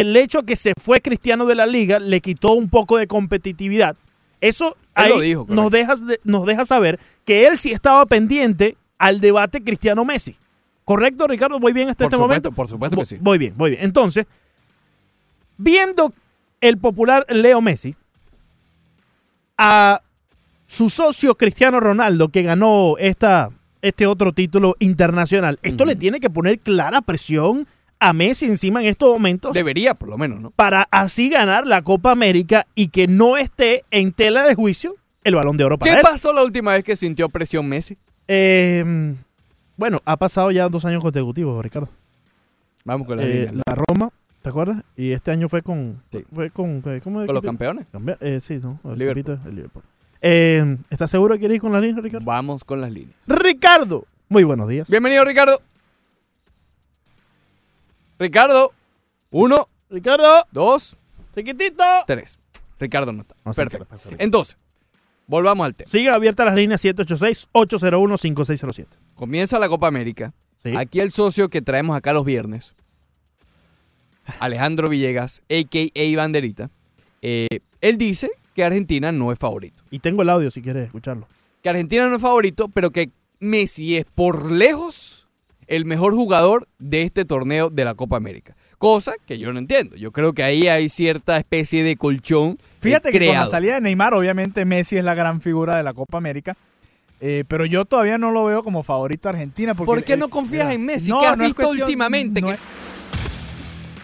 el 0.00 0.16
hecho 0.16 0.42
que 0.42 0.56
se 0.56 0.72
fue 0.80 1.00
Cristiano 1.00 1.46
de 1.46 1.54
la 1.54 1.66
liga 1.66 1.98
le 2.00 2.20
quitó 2.20 2.52
un 2.52 2.68
poco 2.68 2.96
de 2.98 3.06
competitividad. 3.06 3.96
Eso 4.40 4.76
Él 4.96 5.02
ahí 5.04 5.08
lo 5.10 5.20
dijo, 5.20 5.46
correcto. 5.46 5.62
nos, 5.62 5.70
deja, 5.70 5.94
nos 6.24 6.46
deja 6.46 6.64
saber 6.64 6.98
que 7.24 7.46
él 7.46 7.58
sí 7.58 7.72
estaba 7.72 8.04
pendiente 8.06 8.76
al 8.98 9.20
debate 9.20 9.62
Cristiano-Messi. 9.62 10.36
¿Correcto, 10.84 11.26
Ricardo? 11.26 11.58
¿Voy 11.60 11.72
bien 11.72 11.88
hasta 11.88 12.04
Por 12.04 12.12
este 12.12 12.16
supuesto, 12.16 12.50
momento? 12.50 12.52
por 12.52 12.68
supuesto 12.68 12.96
que 12.98 13.06
sí. 13.06 13.16
Voy 13.20 13.38
bien, 13.38 13.54
voy 13.56 13.70
bien. 13.70 13.84
Entonces, 13.84 14.26
viendo 15.56 16.12
el 16.60 16.76
popular 16.78 17.24
Leo 17.28 17.60
Messi 17.60 17.94
a 19.56 20.02
su 20.66 20.90
socio 20.90 21.36
Cristiano 21.36 21.80
Ronaldo 21.80 22.28
que 22.28 22.42
ganó 22.42 22.96
esta, 22.98 23.50
este 23.80 24.06
otro 24.06 24.32
título 24.32 24.76
internacional, 24.80 25.58
esto 25.62 25.84
le 25.84 25.96
tiene 25.96 26.20
que 26.20 26.30
poner 26.30 26.58
clara 26.58 27.00
presión 27.00 27.66
a 28.08 28.12
Messi 28.12 28.46
encima 28.46 28.80
en 28.80 28.86
estos 28.86 29.08
momentos 29.08 29.52
Debería, 29.52 29.94
por 29.94 30.08
lo 30.08 30.18
menos, 30.18 30.40
¿no? 30.40 30.50
para 30.50 30.86
así 30.90 31.28
ganar 31.30 31.66
la 31.66 31.82
Copa 31.82 32.10
América 32.12 32.66
y 32.74 32.88
que 32.88 33.06
no 33.06 33.36
esté 33.36 33.84
en 33.90 34.12
tela 34.12 34.44
de 34.46 34.54
juicio 34.54 34.94
el 35.24 35.34
balón 35.34 35.56
de 35.56 35.64
oro 35.64 35.78
para 35.78 35.92
¿Qué 35.92 35.98
él. 36.00 36.02
pasó 36.04 36.32
la 36.32 36.42
última 36.42 36.72
vez 36.72 36.84
que 36.84 36.96
sintió 36.96 37.28
presión 37.28 37.66
Messi? 37.68 37.96
Eh, 38.28 39.14
bueno, 39.76 40.00
ha 40.04 40.16
pasado 40.16 40.50
ya 40.50 40.68
dos 40.68 40.84
años 40.84 41.02
consecutivos, 41.02 41.62
Ricardo. 41.62 41.88
Vamos 42.84 43.06
con 43.06 43.16
la 43.16 43.22
Eh, 43.24 43.50
la 43.66 43.74
Roma, 43.74 44.10
¿te 44.42 44.50
acuerdas? 44.50 44.82
Y 44.96 45.12
este 45.12 45.30
año 45.30 45.48
fue 45.48 45.62
con. 45.62 46.02
Sí. 46.12 46.24
Fue 46.32 46.50
con. 46.50 46.82
eh, 46.86 47.00
¿cómo? 47.02 47.24
Con 47.24 47.34
los 47.34 47.42
campeones. 47.42 47.86
Eh, 48.20 48.40
sí, 48.42 48.60
¿no? 48.62 48.78
El 48.84 48.98
Liverpool. 48.98 49.22
equipito, 49.32 49.48
el 49.48 49.54
Liverpool. 49.56 49.82
Eh, 50.20 50.76
¿Estás 50.90 51.10
seguro 51.10 51.34
que 51.34 51.40
quieres 51.40 51.56
ir 51.56 51.60
con 51.60 51.72
la 51.72 51.80
línea, 51.80 52.00
Ricardo? 52.02 52.24
Vamos 52.26 52.62
con 52.64 52.80
las 52.80 52.92
líneas. 52.92 53.16
Ricardo, 53.26 54.06
muy 54.28 54.44
buenos 54.44 54.68
días. 54.68 54.88
Bienvenido, 54.88 55.24
Ricardo. 55.24 55.60
Ricardo. 58.18 58.72
Uno, 59.30 59.68
Ricardo, 59.90 60.46
dos, 60.52 60.96
chiquitito. 61.34 61.82
tres. 62.06 62.38
Ricardo 62.78 63.12
no 63.12 63.22
está. 63.22 63.34
No 63.44 63.52
sé 63.54 63.62
Perfecto. 63.62 63.86
pasa. 63.86 64.10
Entonces, 64.18 64.56
volvamos 65.26 65.64
al 65.64 65.74
tema. 65.74 65.90
Sigue 65.90 66.10
abiertas 66.10 66.46
las 66.46 66.54
líneas 66.54 66.84
786-801-5607. 66.84 68.86
Comienza 69.14 69.58
la 69.58 69.68
Copa 69.68 69.88
América. 69.88 70.32
Sí. 70.62 70.74
Aquí 70.76 71.00
el 71.00 71.10
socio 71.12 71.48
que 71.48 71.62
traemos 71.62 71.96
acá 71.96 72.12
los 72.12 72.24
viernes, 72.24 72.74
Alejandro 74.40 74.88
Villegas, 74.88 75.42
a.k.a. 75.50 76.16
Banderita, 76.16 76.70
eh, 77.22 77.60
él 77.80 77.98
dice 77.98 78.30
que 78.54 78.64
Argentina 78.64 79.12
no 79.12 79.32
es 79.32 79.38
favorito. 79.38 79.82
Y 79.90 79.98
tengo 79.98 80.22
el 80.22 80.30
audio 80.30 80.50
si 80.50 80.62
quieres 80.62 80.86
escucharlo. 80.86 81.28
Que 81.62 81.68
Argentina 81.68 82.08
no 82.08 82.16
es 82.16 82.22
favorito, 82.22 82.68
pero 82.68 82.90
que 82.90 83.10
Messi 83.40 83.96
es 83.96 84.06
por 84.06 84.50
lejos 84.50 85.13
el 85.66 85.84
mejor 85.84 86.14
jugador 86.14 86.68
de 86.78 87.02
este 87.02 87.24
torneo 87.24 87.70
de 87.70 87.84
la 87.84 87.94
Copa 87.94 88.16
América. 88.16 88.56
Cosa 88.78 89.14
que 89.26 89.38
yo 89.38 89.52
no 89.52 89.58
entiendo. 89.58 89.96
Yo 89.96 90.12
creo 90.12 90.32
que 90.34 90.42
ahí 90.42 90.68
hay 90.68 90.88
cierta 90.88 91.36
especie 91.38 91.82
de 91.82 91.96
colchón. 91.96 92.58
eh, 92.60 92.64
Fíjate 92.80 93.10
que 93.12 93.26
con 93.26 93.34
la 93.36 93.46
salida 93.46 93.74
de 93.76 93.80
Neymar, 93.80 94.14
obviamente 94.14 94.64
Messi 94.64 94.96
es 94.98 95.04
la 95.04 95.14
gran 95.14 95.40
figura 95.40 95.76
de 95.76 95.82
la 95.82 95.94
Copa 95.94 96.18
América. 96.18 96.56
eh, 97.20 97.44
pero 97.48 97.64
yo 97.64 97.86
todavía 97.86 98.18
no 98.18 98.30
lo 98.32 98.44
veo 98.44 98.62
como 98.62 98.82
favorito 98.82 99.28
a 99.28 99.32
Argentina. 99.32 99.74
Porque 99.74 99.86
¿Por 99.86 100.04
qué 100.04 100.16
no 100.16 100.28
confías 100.28 100.70
en 100.74 100.84
Messi? 100.84 101.08
no, 101.08 101.20
¿Qué 101.20 101.26
has 101.26 101.38
no 101.38 101.44
visto 101.44 101.62
cuestión- 101.62 101.86
últimamente? 101.86 102.40
no 102.42 102.48
que- 102.48 102.54
es- 102.54 102.60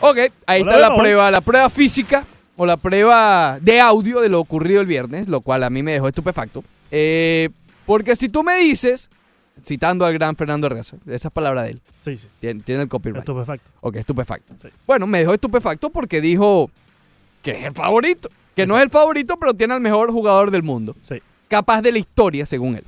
Ok, 0.01 0.18
ahí 0.46 0.62
está 0.62 0.79
la 0.79 0.94
prueba, 0.94 1.31
la 1.31 1.40
prueba 1.42 1.68
física 1.68 2.25
o 2.57 2.64
la 2.64 2.77
prueba 2.79 3.59
de 3.61 3.81
audio 3.81 4.20
de 4.20 4.29
lo 4.31 4.40
ocurrido 4.40 4.81
el 4.81 4.87
viernes, 4.87 5.29
lo 5.29 5.42
cual 5.42 5.62
a 5.64 5.70
mí 5.70 5.83
me 5.83 5.92
dejó 5.92 6.09
estupefacto. 6.09 6.64
Eh, 6.90 7.51
porque 7.85 8.16
si 8.16 8.29
tú 8.31 8.42
me 8.42 8.57
dices, 8.57 9.11
citando 9.64 10.05
al 10.05 10.12
gran 10.14 10.37
Fernando 10.37 10.68
Reza, 10.68 10.96
esas 11.07 11.31
palabras 11.33 11.64
de 11.64 11.70
él, 11.73 11.81
Sí, 12.01 12.16
sí. 12.16 12.29
tiene, 12.40 12.62
tiene 12.62 12.83
el 12.83 12.88
copyright. 12.88 13.20
Estupefacto. 13.20 13.70
Ok, 13.81 13.96
estupefacto. 13.96 14.55
Sí. 14.62 14.68
Bueno, 14.87 15.07
me 15.07 15.18
dejó 15.20 15.33
estupefacto 15.35 15.90
porque 15.90 16.20
dijo 16.20 16.70
que 17.42 17.53
es 17.53 17.64
el 17.64 17.73
favorito. 17.73 18.29
Que 18.57 18.66
no 18.66 18.77
es 18.77 18.83
el 18.83 18.90
favorito, 18.90 19.37
pero 19.38 19.55
tiene 19.55 19.75
al 19.75 19.81
mejor 19.81 20.11
jugador 20.12 20.51
del 20.51 20.62
mundo. 20.62 20.94
Sí. 21.09 21.23
Capaz 21.49 21.83
de 21.83 21.92
la 21.92 21.99
historia, 21.99 22.44
según 22.46 22.77
él. 22.77 22.85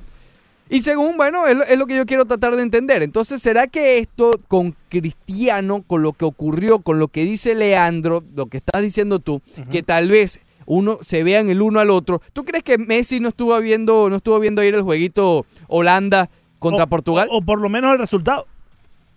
Y 0.69 0.81
según, 0.83 1.17
bueno, 1.17 1.47
es, 1.47 1.57
lo- 1.57 1.63
es 1.63 1.77
lo 1.77 1.85
que 1.87 1.95
yo 1.95 2.05
quiero 2.05 2.25
tratar 2.25 2.55
de 2.55 2.63
entender. 2.63 3.01
Entonces, 3.03 3.41
¿será 3.41 3.67
que 3.67 3.97
esto 3.99 4.39
con 4.47 4.75
Cristiano, 4.89 5.83
con 5.85 6.01
lo 6.03 6.13
que 6.13 6.25
ocurrió, 6.25 6.79
con 6.79 6.99
lo 6.99 7.07
que 7.07 7.25
dice 7.25 7.55
Leandro, 7.55 8.23
lo 8.35 8.47
que 8.47 8.57
estás 8.57 8.81
diciendo 8.81 9.19
tú, 9.19 9.41
que 9.71 9.83
tal 9.83 10.09
vez 10.09 10.39
uno 10.65 10.99
se 11.01 11.23
vean 11.23 11.49
el 11.49 11.61
uno 11.61 11.79
al 11.81 11.89
otro, 11.89 12.21
¿tú 12.31 12.45
crees 12.45 12.63
que 12.63 12.77
Messi 12.77 13.19
no 13.19 13.29
estuvo 13.29 13.59
viendo, 13.59 14.09
no 14.09 14.15
estuvo 14.17 14.39
viendo 14.39 14.61
ayer 14.61 14.75
el 14.75 14.81
jueguito 14.83 15.45
Holanda 15.67 16.29
contra 16.63 16.85
O- 16.85 16.87
Portugal? 16.89 17.27
O, 17.31 17.37
o 17.37 17.41
por 17.41 17.59
lo 17.61 17.69
menos 17.69 17.91
el 17.93 17.99
resultado. 17.99 18.47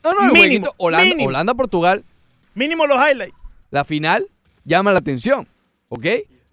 no, 0.05 0.13
no, 0.13 0.19
el 0.21 0.27
mínimo, 0.33 0.37
jueguito 0.41 0.75
Holanda, 0.77 1.05
mínimo. 1.09 1.29
Holanda-Portugal 1.29 2.05
Mínimo 2.55 2.87
los 2.87 2.99
highlights. 2.99 3.35
la 3.71 3.85
final 3.85 4.27
llama 4.65 4.93
la 4.93 4.99
atención, 4.99 5.47
¿ok? 5.89 6.07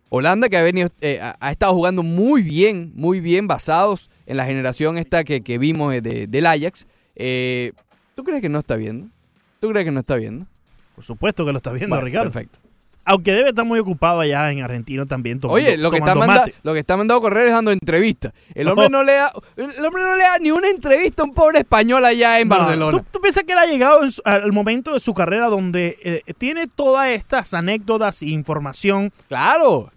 Holanda 0.09 0.47
que 0.49 0.57
ha 0.57 0.61
venido, 0.63 0.89
eh, 1.01 1.19
ha, 1.39 1.51
estado 1.51 1.73
jugando 1.73 2.03
muy 2.03 2.43
bien, 2.43 2.91
muy 2.95 3.19
bien, 3.19 3.47
basados 3.47 4.09
en 4.27 4.37
la 4.37 4.45
generación 4.45 4.97
esta 4.97 5.23
que, 5.23 5.41
que 5.41 5.57
vimos 5.57 5.91
de- 5.91 6.27
del 6.27 6.45
Ajax. 6.45 6.85
Eh, 7.15 7.71
¿Tú 8.15 8.23
crees 8.23 8.41
que 8.41 8.49
no 8.49 8.59
está 8.59 8.75
viendo? 8.75 9.07
¿Tú 9.59 9.69
crees 9.69 9.85
que 9.85 9.91
no 9.91 10.01
está 10.01 10.15
viendo? 10.15 10.45
Por 10.95 11.03
supuesto 11.03 11.45
que 11.45 11.51
lo 11.51 11.57
está 11.57 11.71
viendo, 11.71 11.89
Bueno, 11.95 12.05
Ricardo. 12.05 12.31
Perfecto. 12.31 12.59
Aunque 13.05 13.33
debe 13.33 13.49
estar 13.49 13.65
muy 13.65 13.79
ocupado 13.79 14.21
allá 14.21 14.49
en 14.51 14.63
Argentina 14.63 15.05
también. 15.05 15.39
tomando- 15.39 15.55
Oye, 15.61 15.75
lo 15.77 15.91
que, 15.91 15.97
está 15.97 16.15
manda- 16.15 16.45
lo 16.63 16.73
que 16.73 16.79
está 16.79 16.95
mandado 16.95 17.19
a 17.19 17.21
correr 17.21 17.47
es 17.47 17.51
dando 17.51 17.71
entrevistas. 17.71 18.31
El 18.55 18.69
hombre 18.69 18.85
Oh. 18.85 18.89
no 18.89 19.03
le 19.03 19.13
da, 19.13 19.31
el 19.57 19.85
hombre 19.85 20.03
no 20.03 20.15
le 20.15 20.23
da 20.23 20.39
ni 20.39 20.51
una 20.51 20.69
entrevista 20.69 21.21
a 21.23 21.25
un 21.25 21.33
pobre 21.33 21.59
español 21.59 22.05
allá 22.05 22.39
en 22.39 22.47
No, 22.47 22.57
Barcelona. 22.57 22.97
¿Tú, 22.97 23.05
tú 23.11 23.19
piensas 23.19 23.43
que 23.43 23.51
él 23.51 23.57
ha 23.59 23.65
llegado 23.65 24.03
en 24.03 24.11
su- 24.13 24.21
al 24.23 24.51
momento 24.53 24.93
de 24.93 25.01
su 25.01 25.13
carrera 25.13 25.47
donde 25.47 25.97
eh, 26.01 26.21
tiene 26.37 26.67
todas 26.67 27.09
estas 27.09 27.53
anécdotas 27.53 28.21
e 28.21 28.27
información 28.27 29.09
Claro. 29.27 29.91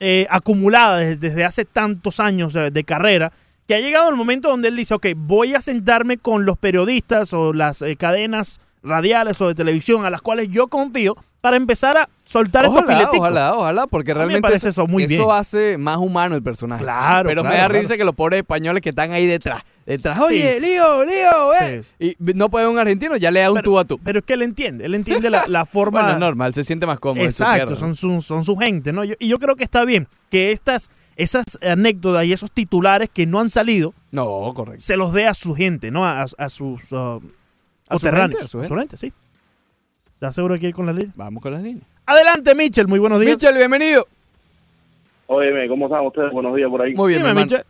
eh, 0.00 0.26
acumulada 0.30 0.98
desde, 0.98 1.28
desde 1.28 1.44
hace 1.44 1.64
tantos 1.64 2.20
años 2.20 2.52
de, 2.54 2.70
de 2.70 2.84
carrera, 2.84 3.32
que 3.68 3.74
ha 3.74 3.80
llegado 3.80 4.08
el 4.10 4.16
momento 4.16 4.48
donde 4.48 4.68
él 4.68 4.76
dice, 4.76 4.94
ok, 4.94 5.06
voy 5.14 5.54
a 5.54 5.60
sentarme 5.62 6.18
con 6.18 6.44
los 6.44 6.58
periodistas 6.58 7.32
o 7.34 7.52
las 7.52 7.82
eh, 7.82 7.94
cadenas 7.96 8.58
radiales 8.82 9.40
o 9.42 9.46
de 9.48 9.54
televisión 9.54 10.04
a 10.04 10.10
las 10.10 10.22
cuales 10.22 10.48
yo 10.48 10.68
confío 10.68 11.16
para 11.40 11.56
empezar 11.56 11.96
a 11.96 12.08
soltar 12.24 12.64
estos 12.66 12.80
Ojalá, 12.82 12.96
fileticos. 12.98 13.18
ojalá, 13.20 13.54
ojalá, 13.56 13.86
porque 13.86 14.10
me 14.12 14.18
realmente 14.18 14.42
parece 14.42 14.68
eso 14.68 14.86
muy 14.86 15.06
bien. 15.06 15.22
hace 15.32 15.78
más 15.78 15.96
humano 15.96 16.34
el 16.36 16.42
personaje. 16.42 16.82
Claro, 16.84 17.28
Pero 17.28 17.42
me 17.42 17.50
da 17.50 17.66
claro. 17.66 17.80
risa 17.80 17.96
que 17.96 18.04
los 18.04 18.14
pobres 18.14 18.38
españoles 18.40 18.82
que 18.82 18.90
están 18.90 19.10
ahí 19.12 19.26
detrás, 19.26 19.62
detrás, 19.86 20.18
oye, 20.20 20.54
sí. 20.56 20.60
lío, 20.60 21.04
lío, 21.04 21.54
eh. 21.62 21.82
Sí. 21.82 22.16
Y 22.20 22.34
no 22.34 22.50
puede 22.50 22.68
un 22.68 22.78
argentino, 22.78 23.16
ya 23.16 23.30
le 23.30 23.40
da 23.40 23.48
un 23.50 23.54
Pero- 23.56 23.64
tú 23.64 23.78
a 23.78 23.84
tú. 23.84 23.98
Pero 24.04 24.18
es 24.18 24.24
que 24.26 24.34
él 24.34 24.42
entiende, 24.42 24.84
él 24.84 24.94
entiende 24.94 25.30
la, 25.30 25.46
la 25.48 25.64
forma... 25.66 26.00
Bueno, 26.00 26.14
es 26.14 26.20
normal, 26.20 26.52
se 26.54 26.62
siente 26.62 26.86
más 26.86 27.00
cómodo. 27.00 27.24
en 27.24 27.32
su 27.32 27.42
Exacto, 27.42 27.74
son 27.74 27.96
su, 27.96 28.20
son 28.20 28.44
su 28.44 28.56
gente, 28.56 28.92
¿no? 28.92 29.04
Yo- 29.04 29.14
y 29.18 29.28
yo 29.28 29.38
creo 29.38 29.56
que 29.56 29.64
está 29.64 29.84
bien 29.86 30.06
que 30.30 30.52
estas, 30.52 30.90
esas 31.16 31.44
anécdotas 31.62 32.24
y 32.26 32.32
esos 32.34 32.50
titulares 32.52 33.08
que 33.12 33.24
no 33.26 33.40
han 33.40 33.48
salido 33.48 33.94
No, 34.12 34.52
correcto. 34.54 34.80
se 34.84 34.96
los 34.98 35.12
dé 35.14 35.26
a 35.26 35.32
su 35.34 35.54
gente, 35.54 35.90
¿no? 35.90 36.04
A, 36.06 36.22
a 36.36 36.48
sus 36.50 36.92
uh, 36.92 37.20
¿A 37.88 37.98
su 37.98 38.06
gente, 38.08 38.96
sí. 38.96 39.12
¿Estás 40.20 40.34
seguro 40.34 40.52
de 40.52 40.60
que 40.60 40.66
ir 40.66 40.74
con 40.74 40.84
la 40.84 40.92
línea? 40.92 41.12
Vamos 41.16 41.42
con 41.42 41.50
las 41.50 41.62
líneas. 41.62 41.82
Adelante, 42.04 42.54
Mitchell, 42.54 42.86
muy 42.86 42.98
buenos 42.98 43.20
días. 43.20 43.36
Michel, 43.36 43.56
bienvenido. 43.56 44.06
Óyeme, 45.28 45.66
¿cómo 45.66 45.86
están 45.86 46.04
ustedes? 46.06 46.30
Buenos 46.30 46.54
días 46.54 46.68
por 46.68 46.82
ahí. 46.82 46.92
Muy 46.94 47.08
bien, 47.08 47.22
Dime, 47.22 47.32
mi 47.32 47.40
hermano. 47.40 47.46
Mitchell. 47.46 47.64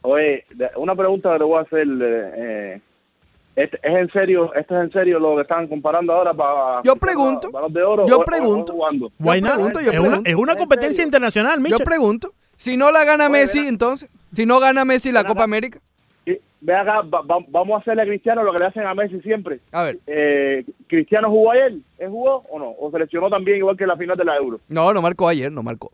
Oye, 0.00 0.46
una 0.76 0.94
pregunta 0.96 1.34
que 1.34 1.38
le 1.40 1.44
voy 1.44 1.58
a 1.58 1.60
hacer. 1.60 1.86
eh, 2.00 2.80
este- 3.56 3.76
es 3.82 3.94
en 3.94 4.10
serio, 4.10 4.54
esto 4.54 4.74
es 4.74 4.84
en 4.86 4.92
serio 4.92 5.18
lo 5.18 5.36
que 5.36 5.42
están 5.42 5.68
comparando 5.68 6.14
ahora 6.14 6.32
para 6.32 6.80
Yo 6.82 6.96
pregunto, 6.96 7.50
Balón 7.50 7.72
de 7.74 7.82
oro. 7.82 8.06
yo 8.06 8.14
o- 8.16 8.18
o- 8.20 8.22
o 8.22 8.24
pregunto. 8.24 8.72
pregunto, 8.72 9.80
yo 9.82 9.90
es, 9.92 9.98
una, 9.98 10.08
pregunto. 10.08 10.30
es 10.30 10.34
una 10.36 10.52
¿En 10.52 10.58
competencia 10.58 11.04
internacional, 11.04 11.56
Yo 11.58 11.62
Michel. 11.62 11.84
pregunto. 11.84 12.32
Si 12.56 12.78
no 12.78 12.90
la 12.90 13.04
gana 13.04 13.28
Messi, 13.28 13.58
entonces. 13.68 14.08
Si 14.32 14.46
no 14.46 14.60
gana 14.60 14.86
Messi 14.86 15.12
la 15.12 15.24
Copa. 15.24 15.44
América. 15.44 15.78
Ve 16.60 16.74
acá, 16.74 17.02
va- 17.02 17.20
va- 17.20 17.44
vamos 17.48 17.76
a 17.76 17.80
hacerle 17.82 18.02
a 18.02 18.06
Cristiano 18.06 18.42
lo 18.42 18.50
que 18.52 18.58
le 18.58 18.64
hacen 18.66 18.86
a 18.86 18.94
Messi 18.94 19.20
siempre. 19.20 19.60
A 19.70 19.82
ver. 19.82 19.98
Eh, 20.06 20.64
¿Cristiano 20.86 21.28
jugó 21.28 21.50
ayer? 21.52 21.74
¿Él 21.98 22.08
jugó 22.08 22.36
o 22.50 22.58
no? 22.58 22.70
¿O 22.78 22.90
seleccionó 22.90 23.28
también 23.28 23.58
igual 23.58 23.76
que 23.76 23.86
la 23.86 23.96
final 23.98 24.16
de 24.16 24.24
la 24.24 24.36
Euro? 24.38 24.60
No, 24.68 24.90
no 24.94 25.02
marcó 25.02 25.28
ayer, 25.28 25.52
no 25.52 25.62
marcó. 25.62 25.90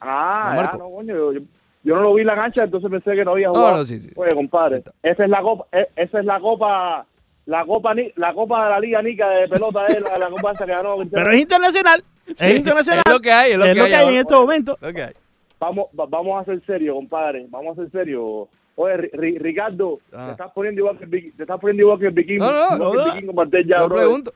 Ah, 0.00 0.52
No 0.56 0.62
ya, 0.62 0.72
no, 0.78 0.90
coño, 0.90 1.14
yo, 1.14 1.32
yo- 1.32 1.40
yo 1.82 1.96
no 1.96 2.02
lo 2.02 2.14
vi 2.14 2.20
en 2.20 2.26
la 2.26 2.34
cancha, 2.34 2.64
entonces 2.64 2.90
pensé 2.90 3.12
que 3.14 3.24
no 3.24 3.30
había 3.32 3.46
No, 3.48 3.54
jugado. 3.54 3.76
no, 3.78 3.84
sí, 3.86 3.98
sí. 3.98 4.10
Oye, 4.16 4.30
compadre, 4.34 4.82
esa 5.02 5.24
es 5.24 5.30
la 5.30 5.40
copa, 5.40 5.66
e- 5.72 5.88
esa 5.96 6.18
es 6.20 6.24
la 6.26 6.38
copa, 6.40 7.06
la 7.46 7.64
copa, 7.64 7.94
la 8.16 8.34
copa 8.34 8.64
de 8.64 8.70
la 8.70 8.80
Liga 8.80 9.00
Nica 9.02 9.28
de 9.30 9.48
pelota, 9.48 9.86
es 9.86 10.02
la, 10.02 10.18
la 10.18 10.28
copa 10.28 10.52
esa 10.52 10.66
que 10.66 10.72
ganó. 10.72 10.96
Cristiano. 10.96 11.24
Pero 11.24 11.34
es 11.36 11.40
internacional. 11.40 12.04
Es 12.38 12.56
internacional. 12.56 13.02
Es 13.06 13.12
lo 13.12 13.20
que 13.20 13.32
hay, 13.32 13.52
es 13.52 13.58
lo 13.58 13.64
que 13.64 13.70
hay 13.80 13.92
hay 13.92 14.08
en 14.08 14.16
este 14.20 14.34
momento. 14.34 14.76
Lo 14.82 14.92
que 14.92 15.02
hay. 15.02 15.12
Vamos, 15.58 15.86
va- 15.98 16.06
vamos 16.06 16.42
a 16.42 16.44
ser 16.44 16.62
serios, 16.66 16.94
compadre, 16.94 17.46
vamos 17.48 17.78
a 17.78 17.82
ser 17.82 17.90
serios. 17.90 18.48
Oye, 18.76 18.94
Ri- 18.96 19.10
Ri- 19.12 19.38
Ricardo, 19.38 20.00
Ah. 20.12 20.24
te 20.26 20.30
estás 20.32 20.50
poniendo 20.52 20.80
igual 20.80 20.98
que 20.98 21.04
el, 21.04 21.10
Viking- 21.10 21.36
te 21.36 21.42
estás 21.44 21.60
poniendo 21.60 21.82
igual 21.84 21.98
que 22.00 22.06
el 22.06 22.12
vikingo. 22.12 22.44
No, 22.44 22.76
no, 22.76 22.92
el 22.92 22.98
no. 22.98 23.14
vikingo 23.14 23.32
Martel 23.32 23.66
ya, 23.68 23.78
Yo 23.78 23.88
pregunto. 23.88 24.32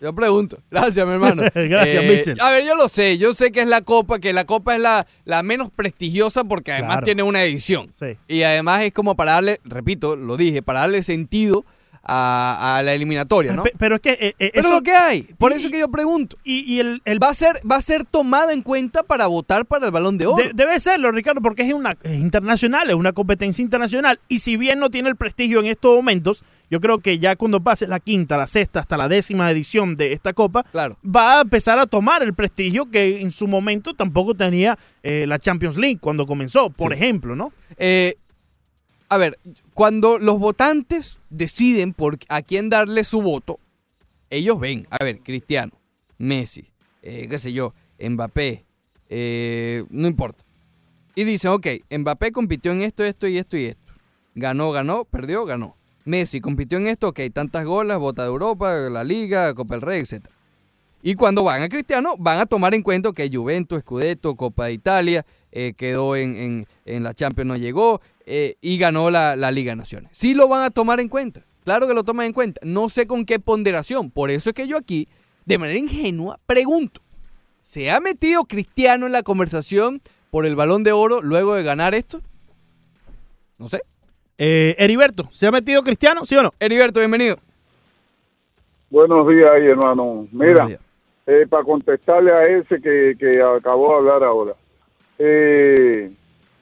Yo 0.00 0.12
pregunto. 0.14 0.58
Gracias, 0.70 1.06
mi 1.06 1.12
hermano. 1.12 1.42
Eh, 1.54 1.68
Gracias, 1.68 2.04
Mitchell. 2.04 2.40
A 2.40 2.50
ver, 2.50 2.64
yo 2.64 2.74
lo 2.76 2.88
sé. 2.88 3.18
Yo 3.18 3.32
sé 3.32 3.50
que 3.52 3.60
es 3.60 3.66
la 3.68 3.82
Copa, 3.82 4.18
que 4.18 4.32
la 4.32 4.44
Copa 4.44 4.74
es 4.74 4.80
la, 4.80 5.06
la 5.24 5.42
menos 5.42 5.70
prestigiosa 5.70 6.44
porque 6.44 6.72
además 6.72 6.96
Claro. 6.96 7.04
tiene 7.04 7.22
una 7.24 7.42
edición. 7.44 7.88
Sí. 7.94 8.16
Y 8.28 8.42
además 8.42 8.82
es 8.82 8.92
como 8.92 9.16
para 9.16 9.32
darle, 9.32 9.58
repito, 9.64 10.16
lo 10.16 10.36
dije, 10.36 10.62
para 10.62 10.80
darle 10.80 11.02
sentido 11.02 11.64
a, 12.02 12.78
a 12.78 12.82
la 12.82 12.94
eliminatoria, 12.94 13.52
¿no? 13.52 13.62
Pe- 13.62 13.72
Pero 13.78 13.96
es 13.96 14.00
que 14.00 14.10
eh, 14.12 14.34
eh, 14.38 14.50
Pero 14.54 14.68
eso- 14.68 14.76
lo 14.76 14.82
que 14.82 14.92
hay. 14.92 15.22
Por 15.38 15.52
y- 15.52 15.56
eso 15.56 15.70
que 15.70 15.78
yo 15.80 15.88
pregunto. 15.90 16.36
y, 16.44 16.60
y 16.74 16.80
el, 16.80 17.02
el 17.04 17.22
Va 17.22 17.28
a 17.28 17.34
ser, 17.34 17.56
va 17.70 17.76
a 17.76 17.80
ser 17.80 18.04
tomada 18.04 18.52
en 18.52 18.62
cuenta 18.62 19.02
para 19.02 19.26
votar 19.26 19.66
para 19.66 19.86
el 19.86 19.92
Balón 19.92 20.16
de 20.18 20.26
Oro. 20.26 20.42
De- 20.44 20.52
debe 20.54 20.80
serlo, 20.80 21.12
Ricardo, 21.12 21.40
porque 21.42 21.62
es 21.62 21.72
una 21.74 21.96
es 22.02 22.18
internacional, 22.18 22.88
es 22.88 22.94
una 22.96 23.12
competencia 23.12 23.62
internacional. 23.62 24.18
Y 24.28 24.38
si 24.38 24.56
bien 24.56 24.78
no 24.78 24.88
tiene 24.90 25.08
el 25.10 25.16
prestigio 25.16 25.60
en 25.60 25.66
estos 25.66 25.94
momentos, 25.94 26.44
yo 26.70 26.80
creo 26.80 27.00
que 27.00 27.18
ya 27.18 27.36
cuando 27.36 27.60
pase 27.62 27.86
la 27.86 28.00
quinta, 28.00 28.36
la 28.38 28.46
sexta, 28.46 28.80
hasta 28.80 28.96
la 28.96 29.08
décima 29.08 29.50
edición 29.50 29.96
de 29.96 30.12
esta 30.12 30.32
copa, 30.32 30.62
Claro. 30.62 30.96
va 31.04 31.38
a 31.38 31.42
empezar 31.42 31.78
a 31.78 31.86
tomar 31.86 32.22
el 32.22 32.32
prestigio 32.32 32.90
que 32.90 33.20
en 33.20 33.30
su 33.30 33.46
momento 33.48 33.92
tampoco 33.94 34.34
tenía 34.34 34.78
eh, 35.02 35.24
la 35.26 35.38
Champions 35.38 35.76
League 35.76 35.98
cuando 36.00 36.26
comenzó, 36.26 36.70
por 36.70 36.92
Sí. 36.92 36.98
ejemplo, 36.98 37.34
¿no? 37.36 37.52
Eh, 37.76 38.14
a 39.10 39.18
ver, 39.18 39.38
cuando 39.74 40.18
los 40.18 40.38
votantes 40.38 41.18
deciden 41.30 41.92
por 41.92 42.16
a 42.28 42.42
quién 42.42 42.70
darle 42.70 43.02
su 43.02 43.20
voto, 43.20 43.58
ellos 44.30 44.58
ven, 44.60 44.86
a 44.88 45.04
ver, 45.04 45.18
Cristiano, 45.18 45.72
Messi, 46.16 46.70
eh, 47.02 47.26
qué 47.28 47.38
sé 47.38 47.52
yo, 47.52 47.74
Mbappé, 47.98 48.64
eh, 49.08 49.84
no 49.90 50.06
importa. 50.06 50.44
Y 51.16 51.24
dicen, 51.24 51.50
ok, 51.50 51.66
Mbappé 51.90 52.30
compitió 52.30 52.70
en 52.70 52.82
esto, 52.82 53.02
esto 53.02 53.26
y 53.26 53.36
esto 53.36 53.56
y 53.56 53.64
esto. 53.64 53.92
Ganó, 54.36 54.70
ganó, 54.70 55.04
perdió, 55.04 55.44
ganó. 55.44 55.76
Messi 56.04 56.40
compitió 56.40 56.78
en 56.78 56.86
esto, 56.86 57.08
ok, 57.08 57.18
tantas 57.32 57.64
golas, 57.64 57.98
bota 57.98 58.22
de 58.22 58.28
Europa, 58.28 58.72
la 58.72 59.02
Liga, 59.02 59.52
Copa 59.54 59.74
del 59.74 59.82
Rey, 59.82 60.00
etc. 60.00 60.28
Y 61.02 61.14
cuando 61.14 61.42
van 61.44 61.62
a 61.62 61.68
Cristiano, 61.68 62.14
van 62.18 62.38
a 62.40 62.46
tomar 62.46 62.74
en 62.74 62.82
cuenta 62.82 63.12
que 63.12 63.30
Juventus, 63.32 63.80
Scudetto, 63.80 64.36
Copa 64.36 64.66
de 64.66 64.72
Italia, 64.74 65.24
eh, 65.50 65.72
quedó 65.76 66.14
en, 66.16 66.34
en- 66.36 66.66
en 66.84 67.02
la 67.02 67.14
Champions, 67.14 67.48
no 67.48 67.56
llegó, 67.56 68.00
eh, 68.26 68.56
y 68.60 68.76
ganó 68.78 69.10
la, 69.10 69.34
la 69.36 69.50
Liga 69.50 69.72
de 69.72 69.76
Naciones. 69.76 70.10
Sí 70.12 70.34
lo 70.34 70.46
van 70.48 70.62
a 70.62 70.70
tomar 70.70 71.00
en 71.00 71.08
cuenta, 71.08 71.42
claro 71.64 71.88
que 71.88 71.94
lo 71.94 72.04
toman 72.04 72.26
en 72.26 72.32
cuenta. 72.34 72.60
No 72.64 72.88
sé 72.90 73.06
con 73.06 73.24
qué 73.24 73.38
ponderación. 73.38 74.10
Por 74.10 74.30
eso 74.30 74.50
es 74.50 74.54
que 74.54 74.68
yo 74.68 74.76
aquí, 74.76 75.08
de 75.46 75.56
manera 75.58 75.78
ingenua, 75.78 76.38
pregunto, 76.46 77.00
¿se 77.62 77.90
ha 77.90 77.98
metido 78.00 78.44
Cristiano 78.44 79.06
en 79.06 79.12
la 79.12 79.22
conversación 79.22 80.02
por 80.30 80.44
el 80.44 80.54
Balón 80.54 80.84
de 80.84 80.92
Oro 80.92 81.22
luego 81.22 81.54
de 81.54 81.62
ganar 81.62 81.94
esto? 81.94 82.20
No 83.58 83.68
sé. 83.68 83.80
Eh, 84.38 84.74
Heriberto, 84.78 85.28
¿se 85.32 85.46
ha 85.46 85.50
metido 85.50 85.82
Cristiano, 85.82 86.24
sí 86.24 86.34
o 86.36 86.42
no? 86.42 86.52
Heriberto, 86.60 87.00
bienvenido. 87.00 87.36
Buenos 88.90 89.26
días, 89.28 89.50
ahí, 89.50 89.66
hermano. 89.66 90.26
Mira, 90.32 90.66
días. 90.66 90.80
Eh, 91.30 91.46
para 91.48 91.62
contestarle 91.64 92.32
a 92.32 92.46
ese 92.46 92.80
que, 92.80 93.14
que 93.18 93.40
acabó 93.42 93.90
de 93.92 93.96
hablar 93.98 94.24
ahora. 94.24 94.52
Eh, 95.18 96.10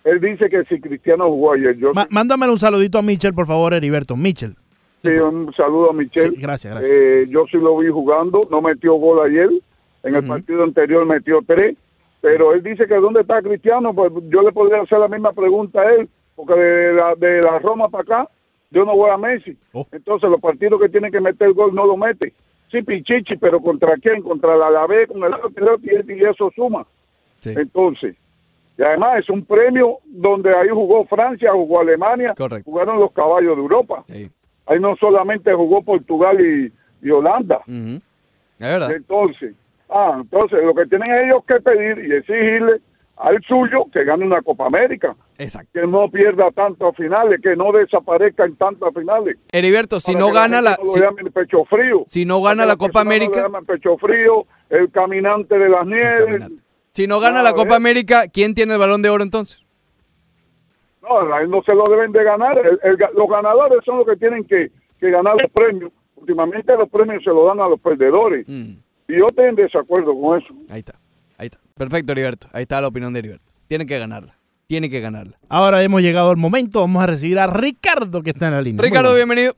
él 0.05 0.21
dice 0.21 0.49
que 0.49 0.65
si 0.65 0.81
Cristiano 0.81 1.27
jugó 1.29 1.53
ayer, 1.53 1.77
yo 1.77 1.93
Ma- 1.95 2.07
mándamele 2.11 2.53
un 2.53 2.59
saludito 2.59 2.99
a 2.99 3.03
Michel, 3.03 3.35
por 3.35 3.47
favor, 3.47 3.73
Heriberto. 3.75 4.17
Michel. 4.17 4.57
sí, 5.03 5.11
un 5.11 5.53
saludo 5.55 5.91
a 5.91 5.93
Michelle. 5.93 6.35
Sí, 6.35 6.41
gracias, 6.41 6.73
gracias. 6.75 6.91
Eh, 6.93 7.27
yo 7.31 7.45
sí 7.51 7.57
lo 7.59 7.77
vi 7.79 7.89
jugando, 7.89 8.41
no 8.51 8.61
metió 8.61 8.95
gol 8.95 9.25
ayer. 9.27 9.49
En 10.03 10.15
el 10.15 10.27
partido 10.27 10.63
anterior 10.63 11.05
metió 11.07 11.41
tres. 11.47 11.77
Pero 12.21 12.53
él 12.53 12.63
dice 12.63 12.87
que 12.87 12.95
dónde 12.97 13.21
está 13.21 13.41
Cristiano, 13.43 13.95
pues 13.95 14.11
yo 14.29 14.43
le 14.43 14.51
podría 14.51 14.81
hacer 14.83 14.99
la 14.99 15.07
misma 15.09 15.33
pregunta 15.33 15.81
a 15.83 15.93
él, 15.95 16.09
porque 16.35 16.55
de 16.55 16.93
la, 16.95 17.15
de 17.15 17.41
la 17.43 17.59
Roma 17.61 17.89
para 17.89 18.03
acá, 18.03 18.29
yo 18.71 18.85
no 18.85 18.97
voy 18.97 19.11
a 19.11 19.17
Messi. 19.17 19.57
Oh. 19.73 19.87
Entonces 19.93 20.29
los 20.29 20.41
partidos 20.41 20.81
que 20.81 20.89
tienen 20.89 21.13
que 21.13 21.21
meter 21.21 21.53
gol 21.53 21.73
no 21.75 21.87
lo 21.87 21.97
mete. 21.97 22.33
Sí, 22.71 22.83
Pichichi, 22.83 23.37
pero 23.37 23.61
¿contra 23.61 23.97
quién? 23.97 24.23
Contra 24.23 24.57
la 24.57 24.67
Alavés, 24.67 25.09
con 25.09 25.25
el 25.25 25.35
otro, 25.35 25.79
y 25.83 26.13
y 26.13 26.25
eso 26.25 26.51
suma. 26.55 26.87
Sí. 27.41 27.55
Entonces, 27.57 28.17
y 28.77 28.83
además 28.83 29.21
es 29.21 29.31
un 29.31 29.45
premio 29.45 29.99
donde 30.05 30.55
ahí 30.55 30.69
jugó 30.69 31.05
Francia, 31.07 31.53
jugó 31.53 31.81
Alemania, 31.81 32.35
Correcto. 32.37 32.71
jugaron 32.71 33.01
los 33.01 33.13
caballos 33.13 33.57
de 33.57 33.63
Europa. 33.63 34.05
Sí. 34.07 34.29
Ahí 34.67 34.79
no 34.79 34.95
solamente 34.97 35.53
jugó 35.55 35.83
Portugal 35.83 36.39
y, 36.41 36.73
y 37.07 37.11
Holanda. 37.11 37.61
Es 37.67 38.01
verdad. 38.59 38.93
Entonces, 38.93 39.55
ah, 39.89 40.19
entonces 40.21 40.63
lo 40.63 40.75
que 40.75 40.87
tienen 40.87 41.11
ellos 41.13 41.43
que 41.47 41.61
pedir 41.61 42.05
y 42.05 42.13
exigirle 42.15 42.81
al 43.17 43.43
suyo 43.43 43.87
que 43.93 44.05
gane 44.05 44.25
una 44.25 44.43
Copa 44.43 44.67
América, 44.67 45.17
Exacto. 45.39 45.71
que 45.73 45.87
no 45.87 46.11
pierda 46.11 46.51
tantas 46.51 46.95
finales, 46.97 47.41
que 47.41 47.55
no 47.55 47.71
desaparezca 47.73 48.45
en 48.45 48.57
tantas 48.57 48.93
finales. 48.93 49.37
Heriberto, 49.53 50.01
si 50.01 50.13
Para 50.15 50.25
no 50.27 50.33
gana 50.33 50.61
la... 50.61 50.77
no 50.83 50.87
si- 50.93 51.01
llamen 51.01 51.33
pecho 51.33 51.65
frío. 51.65 52.03
si 52.07 52.25
no 52.25 52.43
gana 52.43 52.67
la 52.67 52.75
Copa 52.77 53.05
no 53.05 53.11
América- 53.11 53.43
llamen 53.43 53.65
pecho 53.65 53.97
frío, 53.99 54.47
el 54.69 54.91
caminante 54.91 55.57
de 55.59 55.69
las 55.69 55.87
nieves. 55.87 56.43
Si 56.91 57.07
no 57.07 57.21
gana 57.21 57.39
No, 57.39 57.45
la 57.45 57.53
Copa 57.53 57.69
ver. 57.69 57.77
América, 57.77 58.23
¿quién 58.33 58.55
tiene 58.55 58.73
el 58.73 58.79
balón 58.81 59.01
de 59.03 59.11
oro 59.11 59.23
entonces? 59.23 59.61
No, 61.03 61.33
a 61.33 61.41
él 61.43 61.49
no 61.51 61.63
se 61.63 61.75
lo 61.75 61.85
deben 61.89 62.13
de 62.13 62.25
ganar. 62.25 62.59
El- 62.59 62.81
el 62.83 62.99
ga- 62.99 63.13
los 63.15 63.29
ganadores 63.29 63.79
son 63.85 63.99
los 63.99 64.07
que 64.07 64.17
tienen 64.17 64.45
que, 64.45 64.71
que 65.01 65.11
ganar 65.11 65.37
los 65.41 65.51
premios. 65.53 65.93
Últimamente 66.17 66.77
los 66.77 66.89
premios 66.89 67.23
se 67.23 67.31
los 67.31 67.47
dan 67.47 67.61
a 67.61 67.69
los 67.69 67.81
perdedores. 67.81 68.45
Mm, 68.49 68.73
Y 69.09 69.19
yo 69.19 69.27
estoy 69.29 69.47
en 69.47 69.55
desacuerdo 69.55 70.13
con 70.21 70.39
eso. 70.43 70.53
ahí 70.71 70.81
está, 70.81 70.99
ahí 71.39 71.47
está. 71.47 71.59
Perfecto, 71.77 72.11
Heriberto. 72.13 72.49
Ahí 72.53 72.63
está 72.63 72.81
la 72.81 72.89
opinión 72.89 73.13
de 73.13 73.21
Heriberto. 73.21 73.47
Tiene 73.69 73.87
que 73.87 73.97
ganarla. 73.99 74.35
Tiene 74.69 74.91
que 74.91 75.01
ganarla. 75.01 75.39
Ahora 75.49 75.83
hemos 75.83 76.03
llegado 76.03 76.31
al 76.31 76.37
momento, 76.37 76.83
vamos 76.83 77.03
a 77.03 77.07
recibir 77.07 77.39
a 77.39 77.47
Ricardo 77.47 78.23
que 78.23 78.31
está 78.31 78.49
en 78.49 78.55
la 78.55 78.61
línea. 78.61 78.83
Ricardo, 78.83 79.13
bueno. 79.13 79.17
bienvenido. 79.25 79.55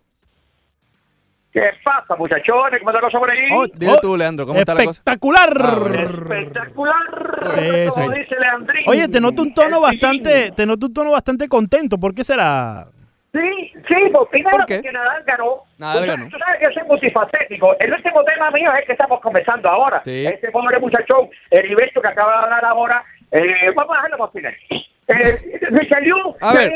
¿Qué 1.52 1.62
pasa, 1.84 2.14
muchachones? 2.16 2.78
¿Cómo 2.78 2.90
está 2.90 2.92
la 2.92 3.00
cosa 3.00 3.18
por 3.18 3.32
ahí? 3.32 3.40
Oh, 3.52 3.66
Dile 3.66 3.96
tú, 4.00 4.16
Leandro, 4.16 4.46
¿cómo 4.46 4.60
está 4.60 4.72
la 4.72 4.84
cosa? 4.84 5.00
Espectacular. 5.00 5.52
Ah. 5.60 6.02
Espectacular. 6.04 7.90
Como 7.92 8.10
dice 8.10 8.36
Leandrín. 8.38 8.84
Oye, 8.86 9.08
te 9.08 9.20
noto 9.20 9.42
un 9.42 9.52
tono 9.52 9.80
bastante, 9.80 10.52
te 10.52 10.64
noto 10.64 10.86
un 10.86 10.94
tono 10.94 11.10
bastante 11.10 11.48
contento. 11.48 11.98
¿Por 11.98 12.14
qué 12.14 12.22
será? 12.22 12.86
Sí, 13.32 13.72
sí, 13.88 13.96
pues 14.12 14.28
primero 14.30 14.58
¿Por 14.58 14.66
qué? 14.66 14.76
porque 14.76 14.92
Nadal 14.92 15.24
ganó. 15.24 15.64
Nadal 15.76 16.06
ganó. 16.06 16.28
Tú 16.28 16.38
sabes 16.38 16.60
que 16.60 16.66
yo 16.66 16.70
soy 16.70 16.88
multifacético. 16.88 17.76
El 17.80 17.92
último 17.94 18.22
tema 18.22 18.52
mío 18.52 18.70
es 18.74 18.78
el 18.82 18.86
que 18.86 18.92
estamos 18.92 19.20
conversando 19.20 19.68
ahora. 19.70 20.02
Sí. 20.04 20.24
Este 20.24 20.52
pobre 20.52 20.78
muchachón, 20.78 21.28
Heriberto, 21.50 22.00
que 22.00 22.08
acaba 22.08 22.30
de 22.30 22.44
hablar 22.44 22.64
ahora. 22.64 23.04
Eh, 23.32 23.72
vamos 23.74 23.92
a 23.92 24.02
dejarlo 24.02 24.18
para 24.18 24.30
final. 24.30 24.54
Eh, 25.10 25.58
Richelieu, 25.70 26.34
A 26.40 26.52
te 26.52 26.58
ver. 26.58 26.72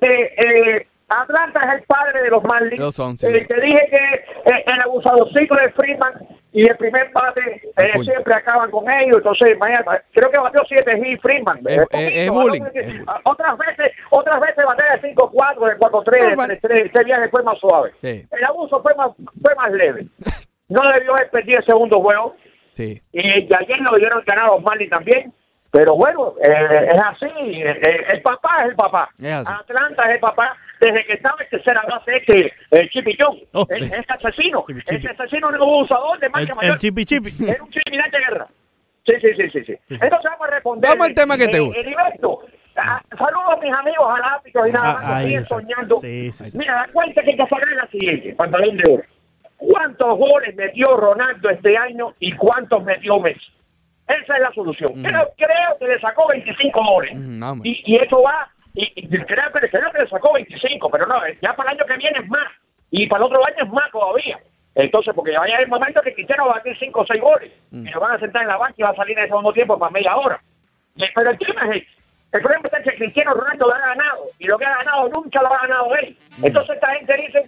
eh, 0.00 0.34
eh, 0.38 0.86
Atlanta 1.08 1.60
es 1.66 1.80
el 1.80 1.82
padre 1.86 2.22
de 2.22 2.30
los 2.30 2.42
Marlins. 2.44 2.80
Los 2.80 2.94
son, 2.94 3.16
sí, 3.16 3.26
sí. 3.38 3.46
Te 3.46 3.60
dije 3.60 3.88
que 3.90 4.50
el 4.50 4.80
abusadorcito 4.84 5.54
de 5.54 5.70
Freeman 5.72 6.12
y 6.52 6.68
el 6.68 6.76
primer 6.76 7.10
bate 7.12 7.42
eh, 7.76 7.92
siempre 8.04 8.34
acaban 8.34 8.70
con 8.70 8.84
ellos. 8.90 9.18
Entonces, 9.18 9.56
mañana, 9.58 10.02
creo 10.12 10.30
que 10.30 10.38
batió 10.40 10.62
7 10.66 11.00
y 11.06 11.16
Freeman. 11.18 11.60
Es- 11.66 11.86
es- 11.92 12.30
bullying. 12.30 12.62
Otras 13.24 13.58
veces, 13.58 13.92
otras 14.10 14.40
veces 14.40 14.64
batea 14.64 14.96
de 14.96 15.00
5-4, 15.14 15.66
de 15.66 15.76
4-3, 15.78 16.10
de 16.22 16.28
Normal. 16.30 16.58
3-3. 16.62 16.90
Ese 16.92 17.04
viaje 17.04 17.28
fue 17.28 17.42
más 17.42 17.58
suave. 17.58 17.92
Sí. 18.02 18.26
El 18.30 18.44
abuso 18.44 18.82
fue 18.82 18.94
más, 18.94 19.10
fue 19.42 19.54
más 19.56 19.72
leve. 19.72 20.06
No 20.66 20.80
debió 20.92 21.12
perdido 21.30 21.58
el 21.60 21.66
segundo 21.66 22.00
juego. 22.00 22.34
Sí. 22.72 23.00
Y 23.12 23.46
de 23.46 23.54
ayer 23.60 23.78
lo 23.80 23.96
dieron 23.98 24.22
ganar 24.26 24.46
a 24.46 24.52
los 24.54 24.62
Marlins 24.62 24.90
también. 24.90 25.30
Pero 25.74 25.96
bueno, 25.96 26.34
eh, 26.40 26.88
es 26.88 27.02
así. 27.02 27.26
Eh, 27.36 28.06
el 28.12 28.22
papá 28.22 28.62
es 28.62 28.68
el 28.70 28.76
papá. 28.76 29.10
Es. 29.18 29.50
Atlanta 29.50 30.04
es 30.04 30.14
el 30.14 30.20
papá. 30.20 30.56
Desde 30.80 31.04
que 31.04 31.14
estaba 31.14 31.36
en 31.42 31.48
tercera 31.50 31.82
base 31.90 32.16
este, 32.16 32.52
el 32.70 32.88
Chipichón. 32.90 33.38
Oh, 33.52 33.66
es, 33.68 33.78
sí. 33.78 33.84
es 33.86 34.04
asesino. 34.08 34.64
Chipi. 34.68 34.80
Ese 34.86 35.10
asesino 35.10 35.50
no 35.50 35.56
es 35.56 35.62
un 35.62 35.68
abusador 35.68 36.18
de 36.20 36.26
El, 36.26 36.32
marca 36.32 36.54
mayor. 36.54 36.72
el 36.74 36.78
chipi 36.78 37.04
chipi. 37.04 37.28
Era 37.48 37.60
un 37.64 37.70
criminal 37.70 38.10
de 38.12 38.18
guerra. 38.18 38.46
Sí, 39.04 39.12
sí, 39.20 39.28
sí, 39.36 39.50
sí. 39.50 39.64
sí. 39.64 39.74
Entonces 39.90 40.30
vamos 40.30 40.46
a 40.48 40.50
responder. 40.52 40.90
Vamos 40.90 41.06
al 41.08 41.14
tema 41.14 41.36
que 41.36 41.48
te 41.48 41.56
Eh, 41.56 41.60
gusta. 41.60 41.80
Heriberto, 41.80 42.40
ah, 42.76 43.02
saludos 43.18 43.58
mis 43.60 43.72
amigos 43.72 44.08
galácticos 44.14 44.68
y 44.68 44.72
nada 44.72 44.90
Ah, 44.90 44.94
más 44.94 45.04
que 45.04 45.12
ahí, 45.12 45.26
siguen 45.26 45.44
soñando. 45.46 45.96
Sí, 45.96 46.32
sí, 46.32 46.44
sí. 46.44 46.58
Mira, 46.58 46.86
la 46.86 46.92
cuenta 46.92 47.20
que 47.22 47.30
hay 47.30 47.36
que 47.36 47.42
sacar 47.42 47.68
es 47.68 47.76
la 47.76 47.86
siguiente, 47.88 48.34
pantalón 48.34 48.76
de 48.76 48.92
oro. 48.92 49.02
¿Cuántos 49.56 50.18
goles 50.18 50.54
metió 50.54 50.96
Ronaldo 50.96 51.50
este 51.50 51.76
año 51.76 52.14
y 52.20 52.32
cuántos 52.36 52.84
metió 52.84 53.18
Messi? 53.18 53.40
Esa 54.08 54.34
es 54.34 54.40
la 54.40 54.52
solución. 54.52 54.90
Creo, 55.02 55.28
creo 55.36 55.78
que 55.78 55.88
le 55.88 55.98
sacó 56.00 56.28
25 56.28 56.84
goles. 56.84 57.16
No, 57.16 57.56
y, 57.62 57.82
y 57.86 57.96
eso 57.96 58.22
va, 58.22 58.48
y, 58.74 58.92
y 58.96 59.08
creo, 59.08 59.50
que, 59.52 59.70
creo 59.70 59.90
que 59.92 60.02
le 60.02 60.08
sacó 60.08 60.32
25, 60.34 60.90
pero 60.90 61.06
no, 61.06 61.20
ya 61.40 61.54
para 61.54 61.72
el 61.72 61.78
año 61.78 61.86
que 61.86 61.96
viene 61.96 62.18
es 62.18 62.28
más. 62.28 62.52
Y 62.90 63.06
para 63.06 63.24
el 63.24 63.32
otro 63.32 63.42
año 63.46 63.64
es 63.64 63.72
más 63.72 63.90
todavía. 63.90 64.38
Entonces, 64.74 65.14
porque 65.14 65.32
ya 65.32 65.38
va 65.38 65.44
a 65.44 65.46
llegar 65.46 65.62
el 65.62 65.68
momento 65.68 66.02
que 66.02 66.14
Cristiano 66.14 66.46
va 66.46 66.54
a 66.54 66.56
meter 66.56 66.76
5 66.78 67.00
o 67.00 67.06
6 67.06 67.20
goles. 67.20 67.52
Y 67.70 67.90
lo 67.90 68.00
van 68.00 68.12
a 68.16 68.18
sentar 68.18 68.42
en 68.42 68.48
la 68.48 68.56
banca 68.56 68.74
y 68.76 68.82
va 68.82 68.90
a 68.90 68.96
salir 68.96 69.16
en 69.16 69.24
ese 69.24 69.28
segundo 69.28 69.52
tiempo 69.52 69.78
para 69.78 69.92
media 69.92 70.16
hora. 70.16 70.40
Eh, 70.96 71.04
Pero 71.14 71.30
el 71.30 71.38
tema 71.38 71.62
es 71.66 71.82
este. 71.82 71.94
El 72.32 72.40
problema 72.40 72.62
está 72.64 72.82
que 72.82 72.96
Cristiano 72.96 73.34
Ronaldo 73.34 73.68
lo 73.68 73.74
ha 73.74 73.78
ganado. 73.78 74.24
Y 74.40 74.46
lo 74.46 74.58
que 74.58 74.64
ha 74.64 74.76
ganado 74.78 75.08
nunca 75.14 75.40
lo 75.40 75.54
ha 75.54 75.62
ganado 75.62 75.94
él. 75.94 76.18
Entonces 76.42 76.74
esta 76.74 76.88
gente 76.94 77.16
dice, 77.16 77.42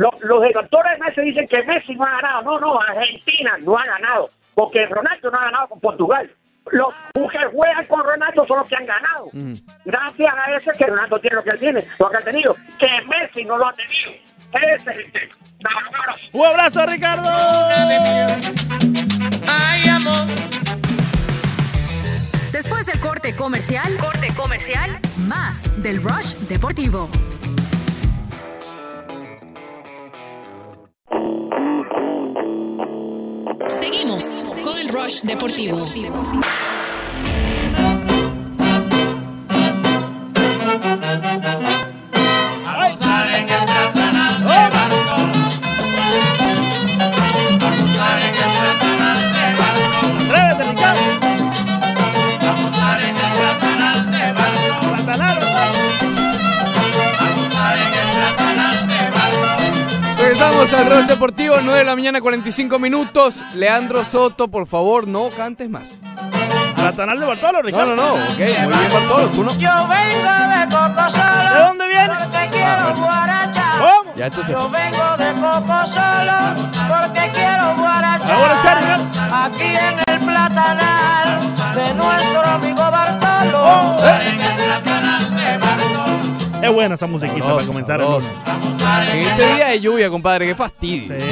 lo- 0.00 0.14
los 0.22 0.42
detractores 0.42 0.92
de 0.98 1.04
Messi 1.04 1.20
dicen 1.20 1.46
que 1.46 1.62
Messi 1.64 1.94
no 1.94 2.04
ha 2.04 2.10
ganado. 2.20 2.42
No, 2.42 2.58
no, 2.58 2.80
Argentina 2.80 3.52
no 3.60 3.76
ha 3.76 3.84
ganado. 3.84 4.28
Porque 4.54 4.86
Ronaldo 4.86 5.30
no 5.30 5.38
ha 5.38 5.44
ganado 5.44 5.68
con 5.68 5.80
Portugal. 5.80 6.30
Los 6.72 6.94
que 7.30 7.38
juegan 7.52 7.84
con 7.86 8.00
Ronaldo 8.04 8.46
son 8.46 8.58
los 8.58 8.68
que 8.68 8.76
han 8.76 8.86
ganado. 8.86 9.28
Mm. 9.32 9.54
Gracias 9.84 10.34
a 10.34 10.52
eso 10.56 10.70
es 10.70 10.78
que 10.78 10.86
Ronaldo 10.86 11.18
tiene 11.20 11.36
lo 11.36 11.42
que 11.44 11.50
él 11.50 11.58
tiene, 11.58 11.84
lo 11.98 12.10
que 12.10 12.16
ha 12.16 12.20
tenido. 12.20 12.54
Que 12.78 12.88
Messi 13.08 13.44
no 13.44 13.58
lo 13.58 13.66
ha 13.68 13.72
tenido. 13.72 14.10
Ese 14.52 14.90
es 14.90 14.98
el 14.98 15.12
tema. 15.12 15.34
Un 15.60 15.96
abrazo. 15.96 16.26
Un 16.32 16.46
abrazo, 16.46 16.86
Ricardo. 16.86 17.28
Ay, 19.48 19.88
amor. 19.88 20.26
Después 22.52 22.86
del 22.86 23.00
corte 23.00 23.34
comercial, 23.36 23.96
corte 23.98 24.28
comercial, 24.34 24.98
más 25.18 25.82
del 25.82 26.02
Rush 26.02 26.34
Deportivo. 26.48 27.08
Seguimos 33.68 34.44
con 34.64 34.78
el 34.78 34.88
Rush 34.88 35.22
Deportivo. 35.22 35.88
Regresamos 60.70 60.92
al 60.92 61.00
Rush 61.02 61.06
Deportivo, 61.08 61.56
9 61.62 61.78
de 61.80 61.84
la 61.84 61.94
mañana, 61.96 62.20
45 62.20 62.78
minutos. 62.78 63.42
Leandro 63.54 64.04
Soto, 64.04 64.48
por 64.48 64.66
favor, 64.66 65.08
no 65.08 65.28
cantes 65.30 65.68
más. 65.68 65.88
Platanal 66.76 67.18
de 67.18 67.26
Bartolo, 67.26 67.58
No, 67.58 67.62
Ricardo. 67.62 67.96
no, 67.96 68.02
no, 68.06 68.14
ok, 68.14 68.38
muy 68.38 68.78
bien, 68.78 68.92
Bartolo, 68.92 69.28
tú 69.30 69.42
no. 69.44 69.50
Yo 69.56 69.70
vengo 69.88 70.30
de 70.30 70.68
Coco 70.70 71.10
Solo. 71.10 71.54
¿De 71.54 71.60
dónde 71.60 71.88
viene? 71.88 72.08
Porque 72.08 72.48
quiero 72.52 72.96
guaracha. 72.96 73.64
¿Cómo? 73.78 74.14
Ya 74.16 74.26
esto 74.26 74.42
se... 74.44 74.52
Yo 74.52 74.70
vengo 74.70 75.16
de 75.18 75.32
Coco 75.34 75.86
Solo 75.86 76.38
porque 76.88 77.30
quiero 77.32 77.76
guaracha. 77.76 78.36
Guarachar, 78.36 78.78
Ricardo. 78.78 79.04
Aquí 79.44 79.76
en 79.76 79.98
el 80.06 80.20
platanal 80.20 81.54
de 81.74 81.94
nuestro 81.94 82.40
amigo 82.46 82.90
Bartolo. 82.90 83.62
Oh. 83.64 83.96
Es 86.62 86.72
buena 86.72 86.94
esa 86.94 87.06
musiquita 87.06 87.38
Sabroso, 87.38 87.56
para 87.56 87.66
comenzar 87.66 88.00
el 88.00 88.06
lunes. 88.10 88.30
En 89.12 89.18
este 89.28 89.54
día 89.54 89.66
de 89.68 89.80
lluvia, 89.80 90.10
compadre, 90.10 90.46
qué 90.46 90.54
fastidio. 90.54 91.14
Sí. 91.14 91.24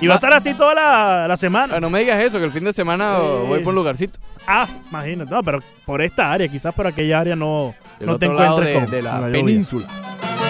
Y 0.00 0.06
va 0.06 0.14
a 0.14 0.16
estar 0.16 0.32
así 0.32 0.54
toda 0.54 0.74
la, 0.74 1.28
la 1.28 1.36
semana. 1.36 1.78
No 1.78 1.90
me 1.90 2.00
digas 2.00 2.22
eso, 2.22 2.38
que 2.38 2.44
el 2.44 2.52
fin 2.52 2.64
de 2.64 2.72
semana 2.72 3.18
Sí. 3.18 3.46
voy 3.48 3.60
por 3.60 3.70
un 3.70 3.74
lugarcito. 3.76 4.18
Ah, 4.46 4.66
imagínate. 4.90 5.30
No, 5.30 5.42
pero 5.42 5.60
por 5.84 6.00
esta 6.00 6.32
área, 6.32 6.48
quizás 6.48 6.74
por 6.74 6.86
aquella 6.86 7.20
área 7.20 7.36
no, 7.36 7.74
Del 7.98 8.08
no 8.08 8.18
te 8.18 8.26
otro 8.28 8.38
lado 8.38 8.62
encuentres 8.62 8.74
de, 8.74 8.80
con, 8.80 8.90
de 8.90 9.02
la, 9.02 9.20
con 9.20 9.32
península. 9.32 9.86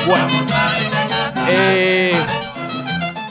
Bueno. 0.07 0.29
Eh, 1.49 2.15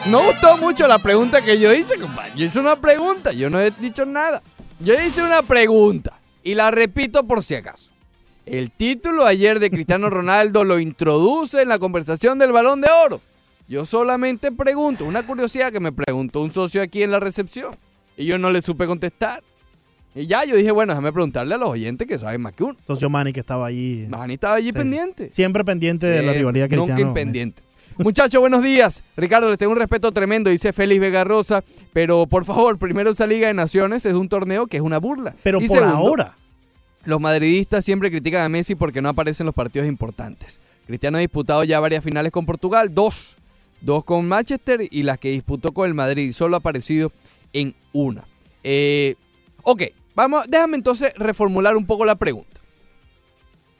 no 0.07 0.23
gustó 0.23 0.57
mucho 0.57 0.87
la 0.87 0.99
pregunta 0.99 1.41
que 1.41 1.57
yo 1.57 1.73
hice, 1.73 1.97
compadre. 1.97 2.33
Yo 2.35 2.45
hice 2.45 2.59
una 2.59 2.75
pregunta, 2.75 3.31
yo 3.31 3.49
no 3.49 3.59
he 3.61 3.71
dicho 3.71 4.05
nada. 4.05 4.41
Yo 4.79 4.93
hice 5.01 5.23
una 5.23 5.41
pregunta 5.41 6.19
y 6.43 6.55
la 6.55 6.69
repito 6.71 7.25
por 7.25 7.43
si 7.43 7.55
acaso. 7.55 7.91
El 8.49 8.71
título 8.71 9.25
ayer 9.25 9.59
de 9.59 9.69
Cristiano 9.69 10.09
Ronaldo 10.09 10.63
lo 10.63 10.79
introduce 10.79 11.61
en 11.61 11.69
la 11.69 11.77
conversación 11.79 12.39
del 12.39 12.51
balón 12.51 12.81
de 12.81 12.87
oro. 13.05 13.21
Yo 13.67 13.85
solamente 13.85 14.51
pregunto, 14.51 15.05
una 15.05 15.21
curiosidad 15.23 15.71
que 15.71 15.79
me 15.79 15.91
preguntó 15.91 16.41
un 16.41 16.51
socio 16.51 16.81
aquí 16.81 17.03
en 17.03 17.11
la 17.11 17.19
recepción 17.19 17.71
y 18.17 18.25
yo 18.25 18.39
no 18.39 18.49
le 18.49 18.61
supe 18.63 18.87
contestar. 18.87 19.43
Y 20.15 20.25
ya 20.25 20.43
yo 20.43 20.55
dije, 20.55 20.71
bueno, 20.71 20.93
déjame 20.93 21.13
preguntarle 21.13 21.53
a 21.53 21.57
los 21.59 21.69
oyentes 21.69 22.07
que 22.07 22.17
saben 22.17 22.41
más 22.41 22.53
que 22.53 22.63
uno. 22.63 22.75
Socio 22.87 23.09
Manny 23.11 23.31
que 23.31 23.41
estaba 23.41 23.67
allí. 23.67 24.07
Manny 24.09 24.33
estaba 24.33 24.55
allí 24.55 24.67
Sí. 24.69 24.73
pendiente. 24.73 25.29
Siempre 25.31 25.63
pendiente 25.63 26.07
de 26.07 26.23
la 26.23 26.33
rivalidad 26.33 26.67
cristiano. 26.67 26.95
Nunca 26.95 27.07
impendiente. 27.07 27.61
Muchachos, 27.99 28.39
buenos 28.41 28.63
días. 28.63 29.03
Ricardo, 29.15 29.49
les 29.49 29.59
tengo 29.59 29.73
un 29.73 29.77
respeto 29.77 30.11
tremendo, 30.11 30.49
dice 30.49 30.73
Félix 30.73 30.99
Vega 30.99 31.23
Rosa. 31.23 31.63
Pero 31.93 32.25
por 32.25 32.45
favor, 32.45 32.79
primero 32.79 33.11
esa 33.11 33.27
Liga 33.27 33.47
de 33.49 33.53
Naciones 33.53 34.05
es 34.07 34.15
un 34.15 34.27
torneo 34.29 34.65
que 34.65 34.77
es 34.77 34.83
una 34.83 34.97
burla. 34.97 35.35
Pero 35.43 35.61
Y 35.61 35.67
por 35.67 35.77
segundo, 35.77 35.95
ahora. 35.97 36.35
Los 37.05 37.21
madridistas 37.21 37.85
siempre 37.85 38.11
critican 38.11 38.41
a 38.41 38.49
Messi 38.49 38.75
porque 38.75 39.01
no 39.01 39.09
aparece 39.09 39.43
en 39.43 39.47
los 39.47 39.55
partidos 39.55 39.87
importantes. 39.87 40.59
Cristiano 40.85 41.17
ha 41.17 41.21
disputado 41.21 41.63
ya 41.63 41.79
varias 41.79 42.03
finales 42.03 42.31
con 42.31 42.45
Portugal, 42.45 42.93
dos. 42.93 43.37
Dos 43.81 44.03
con 44.03 44.27
Manchester 44.27 44.81
y 44.91 45.03
las 45.03 45.17
que 45.17 45.31
disputó 45.31 45.71
con 45.71 45.87
el 45.87 45.93
Madrid. 45.93 46.33
Solo 46.33 46.57
ha 46.57 46.59
aparecido 46.59 47.11
en 47.53 47.73
una. 47.93 48.27
Eh, 48.63 49.15
ok, 49.63 49.83
vamos, 50.15 50.45
déjame 50.49 50.75
entonces 50.75 51.13
reformular 51.15 51.77
un 51.77 51.85
poco 51.85 52.05
la 52.05 52.15
pregunta. 52.15 52.59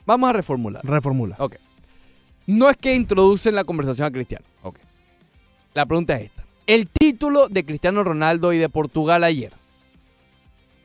Vamos 0.06 0.30
a 0.30 0.32
reformular. 0.32 0.84
Reformula. 0.84 1.36
Ok. 1.38 1.56
No 2.46 2.70
es 2.70 2.76
que 2.76 2.94
introducen 2.94 3.54
la 3.54 3.64
conversación 3.64 4.06
a 4.06 4.10
Cristiano. 4.10 4.46
Ok. 4.62 4.78
La 5.74 5.86
pregunta 5.86 6.16
es 6.16 6.26
esta. 6.26 6.44
El 6.66 6.88
título 6.88 7.48
de 7.48 7.64
Cristiano 7.64 8.02
Ronaldo 8.02 8.52
y 8.52 8.58
de 8.58 8.68
Portugal 8.68 9.24
ayer, 9.24 9.52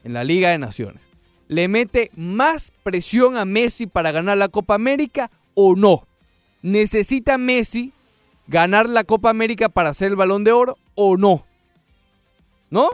en 0.03 0.13
la 0.13 0.23
Liga 0.23 0.49
de 0.49 0.57
Naciones, 0.57 1.01
¿le 1.47 1.67
mete 1.67 2.11
más 2.15 2.71
presión 2.83 3.37
a 3.37 3.45
Messi 3.45 3.87
para 3.87 4.11
ganar 4.11 4.37
la 4.37 4.49
Copa 4.49 4.75
América 4.75 5.31
o 5.53 5.75
no? 5.75 6.07
¿Necesita 6.61 7.37
Messi 7.37 7.93
ganar 8.47 8.89
la 8.89 9.03
Copa 9.03 9.29
América 9.29 9.69
para 9.69 9.89
hacer 9.89 10.11
el 10.11 10.15
balón 10.15 10.43
de 10.43 10.51
oro 10.51 10.77
o 10.95 11.17
no? 11.17 11.45
¿No? 12.69 12.89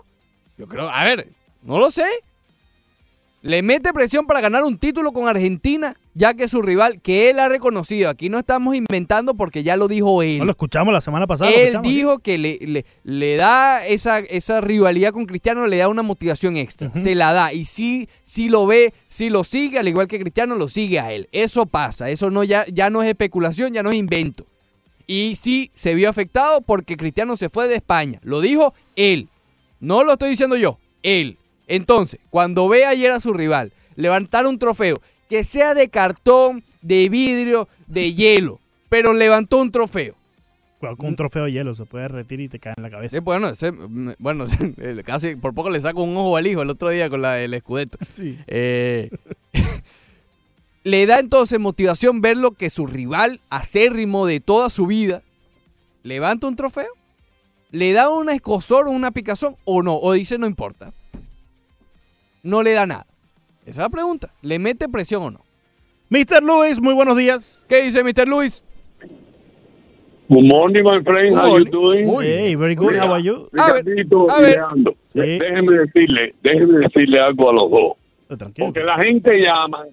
Yo 0.57 0.67
creo, 0.67 0.89
a 0.89 1.03
ver, 1.03 1.31
no 1.61 1.79
lo 1.79 1.91
sé. 1.91 2.05
Le 3.43 3.63
mete 3.63 3.91
presión 3.91 4.27
para 4.27 4.39
ganar 4.39 4.63
un 4.63 4.77
título 4.77 5.11
con 5.13 5.27
Argentina, 5.27 5.95
ya 6.13 6.35
que 6.35 6.47
su 6.47 6.61
rival, 6.61 7.01
que 7.01 7.31
él 7.31 7.39
ha 7.39 7.49
reconocido, 7.49 8.07
aquí 8.07 8.29
no 8.29 8.37
estamos 8.37 8.75
inventando 8.75 9.33
porque 9.33 9.63
ya 9.63 9.77
lo 9.77 9.87
dijo 9.87 10.21
él. 10.21 10.37
No, 10.37 10.45
lo 10.45 10.51
escuchamos 10.51 10.93
la 10.93 11.01
semana 11.01 11.25
pasada. 11.25 11.49
Él 11.49 11.73
dijo 11.81 12.19
que 12.19 12.37
le, 12.37 12.59
le- 12.61 12.85
le 13.03 13.35
da 13.37 13.83
esa, 13.87 14.19
esa 14.19 14.61
rivalidad 14.61 15.11
con 15.11 15.25
Cristiano, 15.25 15.65
le 15.65 15.77
da 15.77 15.87
una 15.87 16.03
motivación 16.03 16.55
extra. 16.55 16.91
Se 16.95 17.15
la 17.15 17.33
da. 17.33 17.51
Y 17.51 17.65
sí, 17.65 18.07
sí 18.23 18.47
lo 18.47 18.67
ve, 18.67 18.93
sí 19.07 19.31
lo 19.31 19.43
sigue, 19.43 19.79
al 19.79 19.87
igual 19.87 20.05
que 20.05 20.19
Cristiano 20.19 20.53
lo 20.55 20.69
sigue 20.69 20.99
a 20.99 21.11
él. 21.11 21.27
Eso 21.31 21.65
pasa. 21.65 22.11
Eso 22.11 22.29
no 22.29 22.43
ya, 22.43 22.65
ya 22.71 22.91
no 22.91 23.01
es 23.01 23.09
especulación, 23.09 23.73
ya 23.73 23.81
no 23.81 23.89
es 23.89 23.97
invento. 23.97 24.45
Y 25.07 25.35
sí 25.41 25.71
se 25.73 25.95
vio 25.95 26.09
afectado 26.11 26.61
porque 26.61 26.95
Cristiano 26.95 27.35
se 27.35 27.49
fue 27.49 27.67
de 27.67 27.73
España. 27.75 28.19
Lo 28.21 28.39
dijo 28.39 28.75
él. 28.95 29.29
No 29.79 30.03
lo 30.03 30.13
estoy 30.13 30.29
diciendo 30.29 30.57
yo. 30.57 30.77
Él. 31.01 31.39
Entonces, 31.71 32.19
cuando 32.29 32.67
ve 32.67 32.85
ayer 32.85 33.11
a 33.11 33.21
su 33.21 33.33
rival 33.33 33.71
levantar 33.95 34.45
un 34.45 34.59
trofeo, 34.59 35.01
que 35.29 35.43
sea 35.45 35.73
de 35.73 35.87
cartón, 35.89 36.63
de 36.81 37.07
vidrio, 37.07 37.69
de 37.87 38.13
hielo, 38.13 38.59
pero 38.89 39.13
levantó 39.13 39.57
un 39.57 39.71
trofeo. 39.71 40.15
Con 40.81 40.95
un 41.09 41.15
trofeo 41.15 41.45
de 41.45 41.51
hielo, 41.53 41.73
se 41.75 41.85
puede 41.85 42.07
retirar 42.07 42.41
y 42.43 42.49
te 42.49 42.59
cae 42.59 42.73
en 42.75 42.83
la 42.83 42.89
cabeza. 42.89 43.15
Sí, 43.15 43.19
bueno, 43.21 43.47
ese- 43.49 43.71
bueno, 44.19 44.45
casi 45.05 45.35
por 45.35 45.53
poco 45.53 45.69
le 45.69 45.79
saco 45.79 46.01
un 46.03 46.17
ojo 46.17 46.35
al 46.35 46.47
hijo 46.47 46.61
el 46.63 46.69
otro 46.71 46.89
día 46.89 47.09
con 47.09 47.21
la, 47.21 47.39
el 47.39 47.53
escudeto. 47.53 47.97
Sí. 48.09 48.37
Eh, 48.47 49.09
le 50.83 51.05
da 51.05 51.19
entonces 51.19 51.59
motivación 51.59 52.19
verlo 52.21 52.51
que 52.51 52.69
su 52.69 52.87
rival 52.87 53.39
acérrimo 53.49 54.25
de 54.25 54.39
toda 54.39 54.69
su 54.69 54.87
vida 54.87 55.21
levanta 56.03 56.47
un 56.47 56.55
trofeo. 56.55 56.91
¿Le 57.69 57.93
da 57.93 58.09
una 58.09 58.33
escosor 58.33 58.87
o 58.87 58.91
una 58.91 59.11
picazón 59.11 59.55
o 59.63 59.83
no? 59.83 59.95
O 59.97 60.11
dice 60.13 60.37
no 60.37 60.47
importa. 60.47 60.91
No 62.43 62.63
le 62.63 62.71
da 62.73 62.85
nada. 62.85 63.05
Esa 63.61 63.69
es 63.71 63.77
la 63.77 63.89
pregunta. 63.89 64.33
¿Le 64.41 64.57
mete 64.59 64.89
presión 64.89 65.23
o 65.23 65.31
no? 65.31 65.41
Mr. 66.09 66.43
Luis, 66.43 66.81
muy 66.81 66.93
buenos 66.93 67.15
días. 67.17 67.63
¿Qué 67.69 67.83
dice 67.83 68.03
Mr. 68.03 68.27
Luis? 68.27 68.63
Good 70.27 70.47
morning, 70.47 70.83
my 70.83 71.03
friend. 71.03 71.35
How 71.37 71.57
you 71.59 71.65
doing? 71.65 72.05
Muy 72.07 72.25
Hey, 72.25 72.55
very 72.55 72.75
good. 72.75 72.95
How 72.95 73.13
are 73.13 73.21
you? 73.23 73.49
A 73.57 73.73
ver, 73.73 73.85
Ricardito 73.85 74.31
a 74.31 74.39
y 74.39 74.41
ver. 74.43 74.55
Leandro, 74.55 74.95
Sí. 75.13 75.19
Déjeme 75.39 75.77
decirle, 75.77 76.35
déjeme 76.41 76.79
decirle 76.79 77.19
algo 77.19 77.49
a 77.49 77.53
los 77.53 77.69
dos. 77.71 78.37
Tranquilo. 78.39 78.67
Porque 78.67 78.79
la 78.79 78.97
gente 78.97 79.37
llama 79.39 79.85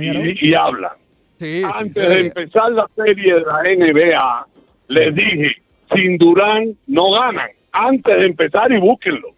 y, 0.00 0.54
habla. 0.54 0.96
Sí, 1.38 1.62
Antes 1.64 2.04
sí. 2.04 2.08
de 2.08 2.20
empezar 2.20 2.70
la 2.70 2.88
serie 2.94 3.34
de 3.34 3.40
la 3.40 3.62
NBA, 3.64 4.46
les 4.88 5.14
dije, 5.14 5.56
sin 5.92 6.18
Durán 6.18 6.76
no 6.86 7.10
ganan. 7.12 7.50
Antes 7.72 8.16
de 8.16 8.26
empezar 8.26 8.70
y 8.70 8.78
búsquenlo. 8.78 9.28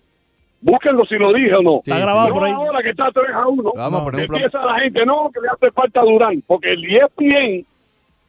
Búsquenlo 0.63 1.05
si 1.07 1.17
lo 1.17 1.33
dije 1.33 1.55
o 1.55 1.63
no. 1.63 1.81
Sí, 1.85 1.91
Está 1.91 1.99
grabado 2.05 2.29
No 2.29 2.35
por 2.35 2.45
ahí. 2.45 2.53
ahora 2.53 2.83
que 2.83 2.91
está 2.91 3.11
3 3.13 3.27
a 3.35 3.47
1. 3.49 3.73
Vamos 3.77 4.03
un 4.03 4.11
plan. 4.13 4.25
Empieza 4.25 4.65
la 4.65 4.79
gente, 4.81 5.05
no, 5.05 5.31
que 5.35 5.41
le 5.41 5.49
hace 5.49 5.71
falta 5.73 6.01
Durán. 6.03 6.43
Porque 6.47 6.73
el 6.73 6.85
ESPN, 6.85 7.67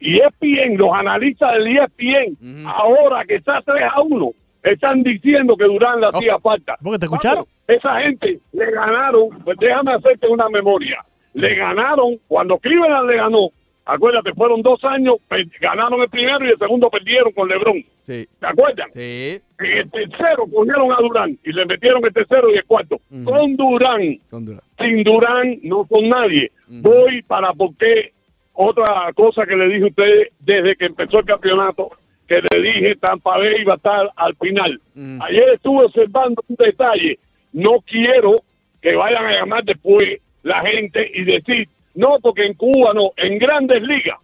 ESPN, 0.00 0.76
los 0.76 0.92
analistas 0.92 1.52
del 1.54 1.66
ESPN, 1.76 2.36
Ujú. 2.40 2.68
ahora 2.68 3.24
que 3.24 3.36
está 3.36 3.62
3 3.64 3.82
a 3.94 4.00
1, 4.02 4.30
están 4.64 5.02
diciendo 5.02 5.56
que 5.56 5.64
Durán 5.64 6.00
le 6.00 6.08
hacía 6.08 6.38
falta. 6.40 6.76
¿Por 6.82 6.92
qué 6.94 6.98
te 6.98 7.06
escucharon? 7.06 7.44
Vamos, 7.44 7.48
Esa 7.68 8.00
gente 8.00 8.40
le 8.52 8.70
ganaron, 8.70 9.28
pues 9.44 9.56
déjame 9.58 9.92
hacerte 9.94 10.28
una 10.28 10.48
memoria. 10.48 11.04
Le 11.34 11.54
ganaron, 11.54 12.16
cuando 12.28 12.58
Cleveland 12.58 13.08
le 13.08 13.16
ganó, 13.16 13.48
acuérdate, 13.86 14.32
fueron 14.34 14.62
dos 14.62 14.82
años, 14.84 15.16
ganaron 15.60 16.00
el 16.02 16.08
primero 16.08 16.44
y 16.46 16.50
el 16.50 16.58
segundo 16.58 16.88
perdieron 16.90 17.32
con 17.32 17.48
LeBron. 17.48 17.84
Sí, 18.02 18.26
¿Te 18.38 18.46
acuerdan? 18.46 18.88
sí, 18.92 19.40
el 19.58 19.90
tercero 19.90 20.44
cogieron 20.52 20.92
a 20.92 20.96
Durán 20.96 21.38
y 21.44 21.52
le 21.52 21.64
metieron 21.66 22.04
el 22.04 22.12
tercero 22.12 22.50
y 22.52 22.56
el 22.58 22.64
cuarto. 22.64 22.98
Con 23.24 23.56
Durán, 23.56 24.18
con 24.30 24.44
Durán. 24.44 24.60
sin 24.78 25.02
Durán, 25.04 25.58
no 25.62 25.84
con 25.86 26.08
nadie. 26.08 26.50
Voy 26.68 27.22
para 27.22 27.52
porque 27.52 28.12
otra 28.52 29.12
cosa 29.14 29.46
que 29.46 29.56
le 29.56 29.68
dije 29.68 29.84
a 29.84 29.88
ustedes 29.88 30.28
desde 30.40 30.76
que 30.76 30.86
empezó 30.86 31.18
el 31.20 31.24
campeonato, 31.24 31.90
que 32.28 32.40
le 32.52 32.62
dije 32.62 32.96
Tampa 32.96 33.36
Bay 33.38 33.60
iba 33.60 33.74
a 33.74 33.76
estar 33.76 34.10
al 34.16 34.34
final. 34.36 34.80
Ayer 35.20 35.48
estuve 35.54 35.84
observando 35.86 36.42
un 36.48 36.56
detalle. 36.56 37.18
No 37.52 37.80
quiero 37.86 38.36
que 38.82 38.94
vayan 38.94 39.24
a 39.26 39.32
llamar 39.32 39.64
después 39.64 40.20
la 40.42 40.60
gente 40.60 41.10
y 41.14 41.24
decir, 41.24 41.68
no, 41.94 42.18
porque 42.20 42.46
en 42.46 42.54
Cuba 42.54 42.92
no, 42.94 43.12
en 43.16 43.38
grandes 43.38 43.82
ligas. 43.82 44.18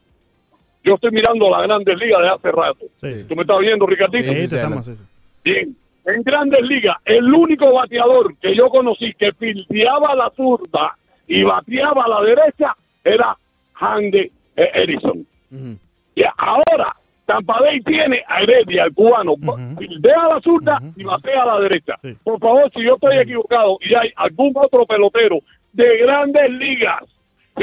Yo 0.83 0.95
estoy 0.95 1.11
mirando 1.11 1.51
las 1.51 1.63
grandes 1.63 1.99
ligas 1.99 2.23
de 2.23 2.29
hace 2.29 2.53
rato. 2.53 2.87
Sí. 3.01 3.25
¿Tú 3.29 3.37
me 3.37 3.43
estás 3.43 3.59
viendo, 3.59 3.87
Ricardito? 3.87 4.33
Sí, 4.33 4.41
estamos. 4.41 4.91
Bien. 5.45 5.77
En 6.07 6.23
grandes 6.23 6.63
ligas, 6.63 6.97
el 7.05 7.33
único 7.33 7.73
bateador 7.73 8.35
que 8.39 8.57
yo 8.57 8.71
conocí 8.71 9.13
que 9.15 9.33
fildeaba 9.33 10.15
la 10.15 10.31
zurda 10.35 10.97
y 11.29 11.43
bateaba 11.43 12.05
a 12.05 12.09
la 12.09 12.23
derecha 12.23 12.75
era 13.05 13.37
Handy 13.75 14.33
Edison. 14.57 15.27
Y 16.15 16.23
ahora 16.39 16.87
Tampa 17.27 17.61
Bay 17.61 17.81
tiene 17.83 18.25
a 18.27 18.41
Heredia, 18.41 18.85
el 18.85 18.95
cubano, 18.95 19.35
a 19.45 20.35
la 20.35 20.41
zurda 20.41 20.81
y 20.97 21.05
batea 21.05 21.43
a 21.43 21.47
la 21.47 21.61
derecha. 21.61 21.97
Sí. 22.03 22.17
Por 22.25 22.41
favor, 22.41 22.71
si 22.75 22.83
yo 22.83 22.95
estoy 22.95 23.19
equivocado 23.19 23.79
y 23.83 23.95
hay 23.95 24.11
algún 24.17 24.53
otro 24.57 24.87
pelotero 24.87 25.39
de 25.73 25.99
grandes 25.99 26.51
ligas, 26.51 27.05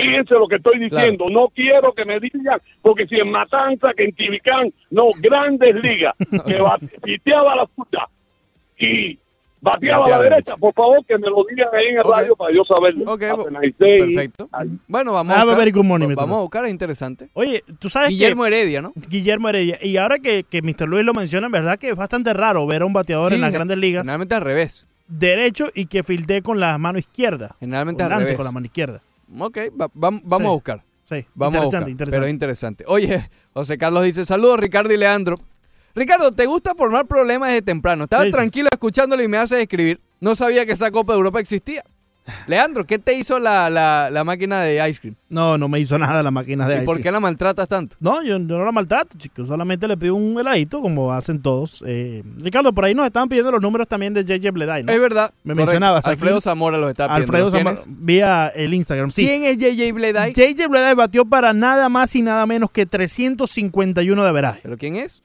fíjense 0.01 0.33
lo 0.35 0.47
que 0.47 0.55
estoy 0.57 0.79
diciendo. 0.79 1.25
No 1.31 1.47
quiero 1.49 1.93
que 1.93 2.05
me 2.05 2.19
digan, 2.19 2.61
porque 2.81 3.07
si 3.07 3.15
en 3.15 3.31
Matanza, 3.31 3.89
que 3.95 4.05
en 4.05 4.13
Tibicán, 4.15 4.71
no, 4.91 5.05
grandes 5.19 5.75
ligas, 5.75 6.15
que 6.47 6.61
bateaba 6.61 7.53
a 7.53 7.55
la 7.57 7.67
zurda 7.75 8.07
y 8.79 9.17
bateaba 9.59 10.05
a 10.05 10.09
la 10.09 10.19
derecha, 10.21 10.55
por 10.55 10.73
favor, 10.73 11.03
que 11.05 11.17
me 11.17 11.27
lo 11.29 11.43
digan 11.49 11.67
ahí 11.73 11.87
en 11.87 11.97
el 11.97 12.03
radio 12.03 12.35
para 12.35 12.53
yo 12.53 12.63
saberlo. 12.63 13.11
Ok, 13.11 13.23
Apenas 13.23 13.63
esté 13.63 13.93
ahí. 14.03 14.13
Perfecto. 14.13 14.49
Ahí. 14.51 14.69
Bueno, 14.87 15.13
vamos 15.13 15.35
a 15.35 15.43
buscar. 15.45 15.83
morning. 15.83 16.15
Vamos 16.15 16.37
a 16.37 16.41
buscar, 16.41 16.65
es 16.65 16.71
interesante. 16.71 17.29
Oye, 17.33 17.63
tú 17.79 17.89
sabes 17.89 18.09
Guillermo 18.09 18.43
que... 18.43 18.49
Heredia, 18.49 18.81
¿no? 18.81 18.93
Guillermo 19.09 19.49
Heredia. 19.49 19.79
Y 19.81 19.97
ahora 19.97 20.19
que, 20.19 20.43
que 20.43 20.61
Mr. 20.61 20.87
Luis 20.87 21.03
lo 21.03 21.13
menciona, 21.13 21.47
en 21.47 21.51
verdad 21.51 21.77
que 21.79 21.89
es 21.89 21.95
bastante 21.95 22.33
raro 22.33 22.65
ver 22.67 22.83
a 22.83 22.85
un 22.85 22.93
bateador 22.93 23.29
Sí, 23.29 23.35
en 23.35 23.41
las 23.41 23.51
grandes 23.51 23.77
ligas 23.77 24.03
Generalmente 24.03 24.35
al 24.35 24.41
revés. 24.43 24.87
derecho 25.07 25.69
y 25.73 25.87
que 25.87 26.03
fildee 26.03 26.41
con 26.41 26.59
la 26.59 26.77
mano 26.77 26.99
izquierda. 26.99 27.55
Generalmente 27.59 28.03
al 28.03 28.11
revés. 28.11 28.35
con 28.35 28.45
la 28.45 28.51
mano 28.51 28.65
izquierda. 28.65 29.01
Ok, 29.39 29.57
va- 29.80 29.89
vam- 29.93 30.21
vamos 30.23 30.39
Sí. 30.41 30.45
a 30.45 30.49
buscar. 30.51 30.84
Sí, 31.03 31.25
Vamos 31.36 31.55
a 31.55 31.57
interesante, 31.63 31.63
buscar, 31.63 31.89
interesante. 31.89 32.15
Pero 32.17 32.25
es 32.25 32.32
interesante. 32.34 32.84
Oye, 32.88 33.30
José 33.53 33.78
Carlos 33.78 34.03
dice, 34.03 34.25
saludos 34.25 34.59
Ricardo 34.59 34.93
y 34.93 34.97
Leandro. 34.97 35.38
Ricardo, 35.95 36.32
¿te 36.32 36.45
gusta 36.45 36.75
formar 36.75 37.07
problemas 37.07 37.49
desde 37.49 37.61
temprano? 37.61 38.03
Estaba 38.03 38.23
Sí, 38.25 38.32
tranquilo 38.32 38.67
escuchándolo 38.71 39.23
y 39.23 39.28
me 39.28 39.38
hace 39.38 39.61
escribir. 39.61 40.01
No 40.19 40.36
sabía 40.36 40.65
que 40.65 40.73
esa 40.73 40.91
Copa 40.91 41.13
de 41.13 41.17
Europa 41.17 41.39
existía. 41.39 41.82
Leandro, 42.47 42.86
¿qué 42.86 42.99
te 42.99 43.13
hizo 43.17 43.39
la, 43.39 43.69
la- 43.69 44.09
la 44.11 44.23
máquina 44.23 44.61
de 44.61 44.88
ice 44.89 44.99
cream? 44.99 45.15
No, 45.30 45.57
no 45.57 45.67
me 45.67 45.80
hizo 45.80 45.97
nada 45.97 46.21
la 46.23 46.32
máquina 46.32 46.67
de 46.67 46.73
¿Y 46.75 46.78
ice 46.78 46.86
por 46.86 46.95
cream. 46.95 47.03
qué 47.03 47.11
la 47.11 47.19
maltratas 47.19 47.67
tanto? 47.67 47.97
No, 47.99 48.21
yo, 48.23 48.38
yo 48.38 48.39
no 48.39 48.65
la 48.65 48.71
maltrato, 48.71 49.17
chicos. 49.17 49.47
Solamente 49.47 49.88
le 49.88 49.97
pido 49.97 50.15
un 50.15 50.39
heladito, 50.39 50.82
como 50.82 51.11
hacen 51.13 51.41
todos. 51.41 51.84
Eh, 51.88 52.23
Ricardo, 52.38 52.73
por 52.73 52.86
ahí 52.86 52.93
nos 52.93 53.05
estaban 53.05 53.30
pidiendo 53.30 53.51
los 53.51 53.61
números 53.61 53.88
también 53.88 54.13
de 54.13 54.23
JJ 54.23 54.51
Bleday, 54.51 54.84
¿no? 54.84 54.91
Es 54.91 54.99
verdad. 54.99 55.32
Me 55.43 55.53
correcto. 55.53 55.55
mencionabas 55.71 56.05
aquí. 56.05 56.11
Alfredo 56.11 56.41
Zamora 56.41 56.78
los 56.78 56.89
está 56.89 57.07
pidiendo. 57.07 57.23
Alfredo 57.38 57.51
¿Quién 57.51 57.75
Zamora, 57.78 57.97
vía 58.01 58.47
el 58.55 58.73
Instagram. 58.73 59.09
Sí. 59.09 59.25
¿Quién 59.25 59.43
es 59.43 59.57
JJ 59.57 59.93
Bleday? 59.93 60.34
JJ 60.34 60.67
Bleday 60.67 60.95
batió 60.95 61.25
para 61.25 61.53
nada 61.53 61.89
más 61.89 62.15
y 62.15 62.21
nada 62.21 62.45
menos 62.45 62.71
que 62.71 62.86
351 62.86 64.23
de 64.23 64.30
averaje. 64.30 64.59
¿Pero 64.63 64.78
quién 64.78 64.95
es? 64.95 65.21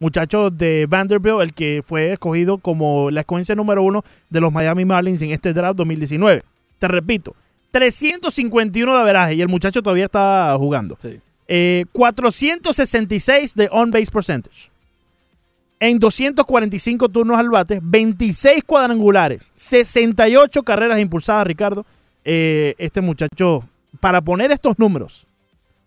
Muchacho 0.00 0.50
de 0.50 0.86
Vanderbilt, 0.88 1.42
el 1.42 1.52
que 1.52 1.82
fue 1.84 2.12
escogido 2.12 2.56
como 2.56 3.10
la 3.10 3.20
escogencia 3.20 3.54
número 3.54 3.82
uno 3.82 4.02
de 4.30 4.40
los 4.40 4.50
Miami 4.50 4.86
Marlins 4.86 5.20
en 5.20 5.30
este 5.30 5.52
draft 5.52 5.76
2019. 5.76 6.42
Te 6.78 6.88
repito, 6.88 7.36
351 7.70 8.94
de 8.94 9.00
averaje 9.00 9.34
y 9.34 9.42
el 9.42 9.48
muchacho 9.48 9.82
todavía 9.82 10.06
está 10.06 10.56
jugando. 10.58 10.96
Sí. 11.02 11.20
Eh, 11.48 11.84
466 11.92 13.54
de 13.54 13.68
on-base 13.70 14.10
percentage. 14.10 14.70
En 15.78 15.98
245 15.98 17.08
turnos 17.08 17.38
al 17.38 17.50
bate, 17.50 17.80
26 17.82 18.64
cuadrangulares, 18.64 19.52
68 19.54 20.62
carreras 20.62 20.98
impulsadas, 20.98 21.46
Ricardo. 21.46 21.84
Eh, 22.24 22.74
este 22.78 23.00
muchacho, 23.00 23.68
para 23.98 24.20
poner 24.20 24.50
estos 24.50 24.78
números 24.78 25.26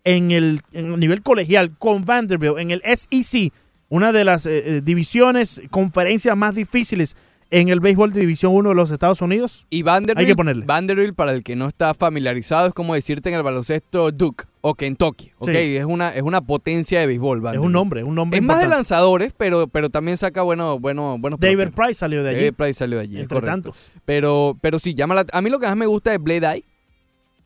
en 0.04 0.30
el, 0.30 0.60
en 0.72 0.92
el 0.92 1.00
nivel 1.00 1.22
colegial 1.22 1.76
con 1.78 2.04
Vanderbilt, 2.04 2.58
en 2.58 2.70
el 2.70 2.82
SEC, 2.82 3.52
una 3.88 4.12
de 4.12 4.24
las 4.24 4.46
eh, 4.46 4.76
eh, 4.76 4.80
divisiones, 4.82 5.62
conferencias 5.70 6.36
más 6.36 6.54
difíciles 6.54 7.16
en 7.50 7.68
el 7.68 7.78
béisbol 7.78 8.12
de 8.12 8.20
División 8.20 8.52
1 8.54 8.70
de 8.70 8.74
los 8.74 8.90
Estados 8.90 9.20
Unidos. 9.22 9.66
Y 9.70 9.82
Vanderbilt, 9.82 10.18
Hay 10.18 10.26
que 10.26 10.34
ponerle. 10.34 10.64
Vanderbilt, 10.66 11.14
para 11.14 11.32
el 11.32 11.44
que 11.44 11.54
no 11.54 11.68
está 11.68 11.94
familiarizado, 11.94 12.66
es 12.66 12.74
como 12.74 12.94
decirte 12.94 13.28
en 13.28 13.36
el 13.36 13.42
baloncesto 13.44 14.10
Duke 14.10 14.44
o 14.60 14.74
Kentucky. 14.74 15.30
¿ok? 15.38 15.50
Sí. 15.50 15.76
Es, 15.76 15.84
una, 15.84 16.08
es 16.08 16.22
una 16.22 16.40
potencia 16.40 16.98
de 16.98 17.06
béisbol. 17.06 17.46
Es 17.52 17.58
un 17.58 17.70
nombre, 17.70 18.00
es 18.00 18.06
un 18.06 18.14
nombre 18.16 18.38
Es 18.38 18.44
más 18.44 18.60
de 18.60 18.66
lanzadores, 18.66 19.32
pero, 19.36 19.68
pero 19.68 19.90
también 19.90 20.16
saca 20.16 20.42
bueno, 20.42 20.80
bueno, 20.80 21.16
buenos 21.18 21.38
David. 21.38 21.68
Price 21.76 21.94
salió 21.94 22.24
de 22.24 22.30
allí, 22.30 22.38
David 22.40 22.54
Price 22.54 22.74
salió 22.74 22.98
de 22.98 23.04
allí, 23.04 23.20
entre 23.20 23.40
tantos. 23.42 23.92
Pero, 24.04 24.56
pero 24.60 24.78
sí, 24.80 24.94
llama 24.94 25.14
la- 25.14 25.26
a 25.30 25.40
mí 25.40 25.50
lo 25.50 25.60
que 25.60 25.66
más 25.66 25.76
me 25.76 25.86
gusta 25.86 26.10
de 26.10 26.18
Blade 26.18 26.54
Eye 26.54 26.64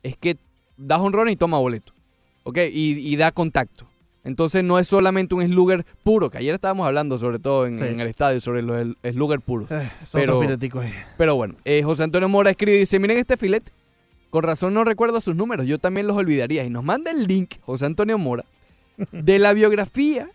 es 0.01 0.15
que 0.15 0.37
da 0.77 0.97
honrón 0.97 1.29
y 1.29 1.35
toma 1.35 1.59
boleto. 1.59 1.93
¿Ok? 2.43 2.57
Y, 2.71 2.97
y 2.97 3.15
da 3.17 3.31
contacto. 3.31 3.88
Entonces 4.29 4.63
no 4.63 4.79
es 4.79 4.87
solamente 4.87 5.35
un 5.35 5.43
slugger 5.45 5.85
puro, 6.03 6.29
que 6.29 6.37
ayer 6.37 6.55
estábamos 6.55 6.87
hablando 6.87 7.17
sobre 7.17 7.39
todo 7.39 7.65
en, 7.67 7.77
Sí. 7.77 7.83
en 7.83 7.99
el 7.99 8.07
estadio 8.07 8.39
sobre 8.39 8.61
los 8.61 8.95
slugger 9.03 9.41
puros. 9.41 9.69
Eh, 9.71 9.89
son 10.11 10.21
Pero- 10.21 10.39
ahí. 10.81 10.93
Pero 11.17 11.35
bueno, 11.35 11.55
eh, 11.65 11.83
José 11.83 12.03
Antonio 12.03 12.29
Mora 12.29 12.49
escribe 12.51 12.77
y 12.77 12.79
dice, 12.79 12.99
miren 12.99 13.17
este 13.17 13.35
filete. 13.35 13.71
Con 14.29 14.43
razón 14.43 14.73
no 14.73 14.83
recuerdo 14.83 15.19
sus 15.21 15.35
números, 15.35 15.65
yo 15.65 15.79
también 15.79 16.05
los 16.07 16.15
olvidaría. 16.15 16.63
Y 16.63 16.69
nos 16.69 16.83
manda 16.83 17.11
el 17.11 17.25
link, 17.25 17.55
José 17.61 17.85
Antonio 17.85 18.17
Mora, 18.17 18.45
de 19.11 19.39
la 19.39 19.53
biografía 19.53 20.29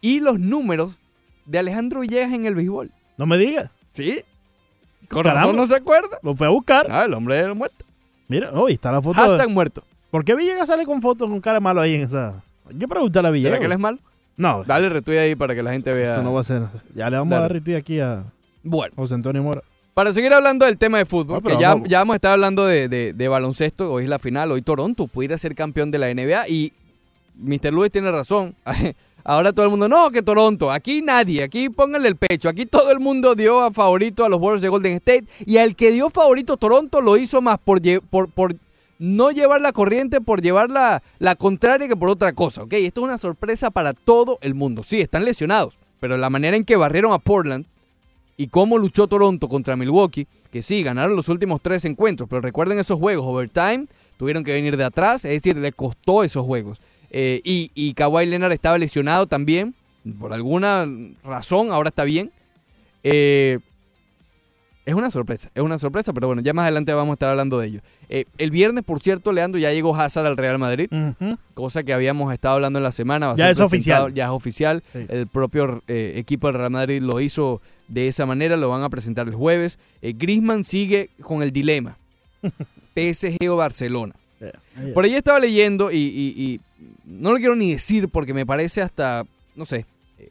y 0.00 0.20
los 0.20 0.38
números 0.38 0.98
de 1.46 1.58
Alejandro 1.58 2.00
Villegas 2.00 2.32
en 2.32 2.44
el 2.46 2.54
béisbol. 2.54 2.90
No 3.16 3.26
me 3.26 3.38
digas. 3.38 3.70
¿Sí? 3.92 4.20
Con 5.08 5.22
Caramba. 5.22 5.40
razón 5.42 5.56
no 5.56 5.66
se 5.66 5.74
acuerda. 5.76 6.18
Lo 6.22 6.34
fue 6.34 6.46
a 6.46 6.50
buscar. 6.50 6.86
Ah, 6.90 7.04
el 7.06 7.14
hombre 7.14 7.36
era 7.36 7.52
muerto. 7.54 7.84
Mira, 8.28 8.50
oh, 8.52 8.66
ahí 8.66 8.74
está 8.74 8.92
la 8.92 9.02
foto. 9.02 9.20
Hashtag 9.20 9.48
muerto. 9.50 9.82
¿Por 10.10 10.24
qué 10.24 10.34
Villegas 10.34 10.66
sale 10.68 10.84
con 10.84 11.00
fotos 11.00 11.28
con 11.28 11.40
cara 11.40 11.54
de 11.54 11.60
malo 11.60 11.80
ahí 11.80 11.94
en 11.94 12.02
esa? 12.02 12.42
Hay 12.72 12.78
que 12.78 12.88
preguntarle 12.88 13.28
a 13.28 13.30
¿Será 13.30 13.32
Villegas. 13.32 13.58
que 13.60 13.66
él 13.66 13.72
es 13.72 13.78
malo? 13.78 13.98
No, 14.36 14.64
Dale 14.64 14.88
retweet 14.88 15.18
ahí 15.18 15.34
para 15.36 15.54
que 15.54 15.62
la 15.62 15.72
gente 15.72 15.92
vea. 15.92 16.14
eso 16.14 16.22
no 16.22 16.32
va 16.32 16.40
a 16.40 16.44
ser. 16.44 16.62
Ya 16.94 17.10
le 17.10 17.18
vamos 17.18 17.30
Dale. 17.30 17.38
a 17.40 17.42
dar 17.42 17.52
retweet 17.52 17.76
aquí 17.76 18.00
a 18.00 18.24
Bueno, 18.62 18.92
José 18.96 19.14
Antonio 19.14 19.42
Mora. 19.42 19.62
para 19.94 20.12
seguir 20.14 20.32
hablando 20.32 20.64
del 20.64 20.78
tema 20.78 20.98
de 20.98 21.04
fútbol, 21.06 21.40
Ah, 21.44 21.48
que 21.48 21.58
ya, 21.60 21.68
vamos. 21.74 21.88
ya 21.88 21.98
vamos 21.98 22.14
a 22.14 22.16
estar 22.16 22.32
hablando 22.32 22.64
de, 22.66 22.88
de- 22.88 23.12
de 23.12 23.28
baloncesto, 23.28 23.92
hoy 23.92 24.04
es 24.04 24.08
la 24.10 24.18
final, 24.18 24.50
hoy 24.52 24.62
Toronto 24.62 25.06
pudiera 25.06 25.36
ser 25.36 25.54
campeón 25.54 25.90
de 25.90 25.98
la 25.98 26.08
NBA 26.14 26.48
y 26.48 26.72
Mr. 27.36 27.72
Lewis 27.72 27.90
tiene 27.92 28.10
razón. 28.10 28.54
Ahora 29.24 29.52
todo 29.52 29.66
el 29.66 29.70
mundo, 29.70 29.88
no, 29.88 30.10
que 30.10 30.20
Toronto, 30.22 30.70
aquí 30.72 31.00
nadie, 31.02 31.44
aquí 31.44 31.68
pónganle 31.68 32.08
el 32.08 32.16
pecho, 32.16 32.48
aquí 32.48 32.66
todo 32.66 32.90
el 32.90 32.98
mundo 32.98 33.34
dio 33.36 33.60
a 33.60 33.70
favorito 33.70 34.24
a 34.24 34.28
los 34.28 34.40
Warriors 34.40 34.62
de 34.62 34.68
Golden 34.68 34.94
State 34.94 35.26
y 35.46 35.58
al 35.58 35.76
que 35.76 35.92
dio 35.92 36.10
favorito 36.10 36.56
Toronto 36.56 37.00
lo 37.00 37.16
hizo 37.16 37.40
más 37.40 37.58
por, 37.58 37.80
por, 38.10 38.28
por 38.30 38.54
no 39.02 39.32
llevar 39.32 39.60
la 39.60 39.72
corriente, 39.72 40.20
por 40.20 40.42
llevar 40.42 40.70
la, 40.70 41.02
contraria 41.34 41.88
que 41.88 41.96
por 41.96 42.08
otra 42.08 42.32
cosa, 42.34 42.62
¿ok? 42.62 42.74
Esto 42.74 43.00
es 43.00 43.04
una 43.04 43.18
sorpresa 43.18 43.72
para 43.72 43.94
todo 43.94 44.38
el 44.42 44.54
mundo. 44.54 44.84
Sí, 44.84 45.00
están 45.00 45.24
lesionados, 45.24 45.76
pero 45.98 46.16
la 46.16 46.30
manera 46.30 46.56
en 46.56 46.64
que 46.64 46.76
barrieron 46.76 47.12
a 47.12 47.18
Portland 47.18 47.66
y 48.36 48.46
cómo 48.46 48.78
luchó 48.78 49.08
Toronto 49.08 49.48
contra 49.48 49.74
Milwaukee, 49.74 50.28
que 50.52 50.62
sí, 50.62 50.84
ganaron 50.84 51.16
los 51.16 51.28
últimos 51.28 51.60
tres 51.60 51.84
encuentros, 51.84 52.28
pero 52.28 52.42
recuerden 52.42 52.78
esos 52.78 53.00
juegos, 53.00 53.26
overtime, 53.26 53.88
tuvieron 54.18 54.44
que 54.44 54.52
venir 54.52 54.76
de 54.76 54.84
atrás, 54.84 55.24
es 55.24 55.32
decir, 55.32 55.56
le 55.56 55.72
costó 55.72 56.22
esos 56.22 56.46
juegos. 56.46 56.78
Eh, 57.10 57.40
y, 57.42 57.72
y 57.74 57.94
Kawhi 57.94 58.26
Leonard 58.26 58.52
estaba 58.52 58.78
lesionado 58.78 59.26
también, 59.26 59.74
por 60.20 60.32
alguna 60.32 60.86
razón, 61.24 61.72
ahora 61.72 61.88
está 61.88 62.04
bien. 62.04 62.30
Eh, 63.02 63.58
Es 64.84 64.94
una 64.94 65.12
sorpresa, 65.12 65.48
es 65.54 65.62
una 65.62 65.78
sorpresa, 65.78 66.12
pero 66.12 66.26
bueno, 66.26 66.42
ya 66.42 66.52
más 66.52 66.64
adelante 66.64 66.92
vamos 66.92 67.10
a 67.10 67.12
estar 67.14 67.28
hablando 67.28 67.58
de 67.60 67.68
ello. 67.68 67.80
Eh, 68.08 68.24
el 68.38 68.50
viernes, 68.50 68.82
por 68.82 69.00
cierto, 69.00 69.32
Leandro, 69.32 69.60
ya 69.60 69.72
llegó 69.72 69.94
Hazard 69.94 70.26
al 70.26 70.36
Real 70.36 70.58
Madrid, 70.58 70.88
cosa 71.54 71.84
que 71.84 71.92
habíamos 71.92 72.32
estado 72.34 72.56
hablando 72.56 72.80
en 72.80 72.82
la 72.82 72.90
semana. 72.90 73.28
va 73.28 73.36
Ya 73.36 73.50
es 73.50 73.60
oficial. 73.60 74.12
Ya 74.12 74.24
es 74.24 74.30
oficial. 74.30 74.82
Sí. 74.92 75.06
El 75.08 75.28
propio 75.28 75.82
eh, 75.86 76.14
equipo 76.16 76.48
del 76.48 76.56
Real 76.56 76.70
Madrid 76.72 77.00
lo 77.00 77.20
hizo 77.20 77.60
de 77.86 78.08
esa 78.08 78.26
manera, 78.26 78.56
lo 78.56 78.68
van 78.70 78.82
a 78.82 78.90
presentar 78.90 79.28
el 79.28 79.34
jueves. 79.34 79.78
Eh, 80.02 80.14
Griezmann 80.16 80.64
sigue 80.64 81.10
con 81.22 81.42
el 81.44 81.52
dilema. 81.52 81.96
PSG 82.94 83.48
o 83.48 83.56
Barcelona. 83.56 84.14
Por 84.94 85.04
ahí 85.04 85.14
estaba 85.14 85.38
leyendo 85.38 85.92
y, 85.92 85.96
y- 85.96 86.34
y 86.42 86.60
no 87.04 87.30
lo 87.30 87.36
quiero 87.38 87.54
ni 87.54 87.70
decir 87.72 88.08
porque 88.08 88.34
me 88.34 88.44
parece 88.44 88.82
hasta, 88.82 89.24
no 89.54 89.64
sé, 89.64 89.86
eh, 90.18 90.30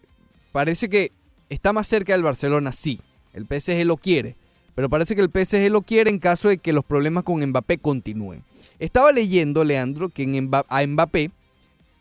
parece 0.51 0.89
que 0.89 1.11
está 1.49 1.71
más 1.71 1.87
cerca 1.87 2.11
del 2.13 2.23
Barcelona, 2.23 2.73
sí. 2.73 2.99
El 3.33 3.45
PSG 3.45 3.85
lo 3.85 3.95
quiere, 3.95 4.35
pero 4.75 4.89
parece 4.89 5.15
que 5.15 5.21
el 5.21 5.29
PSG 5.29 5.69
lo 5.69 5.81
quiere 5.81 6.09
en 6.09 6.19
caso 6.19 6.49
de 6.49 6.57
que 6.57 6.73
los 6.73 6.85
problemas 6.85 7.23
con 7.23 7.43
Mbappé 7.45 7.77
continúen. 7.79 8.43
Estaba 8.79 9.11
leyendo, 9.11 9.63
Leandro, 9.63 10.09
que 10.09 10.23
en 10.23 10.49
Mba- 10.49 10.65
a 10.67 10.85
Mbappé, 10.85 11.31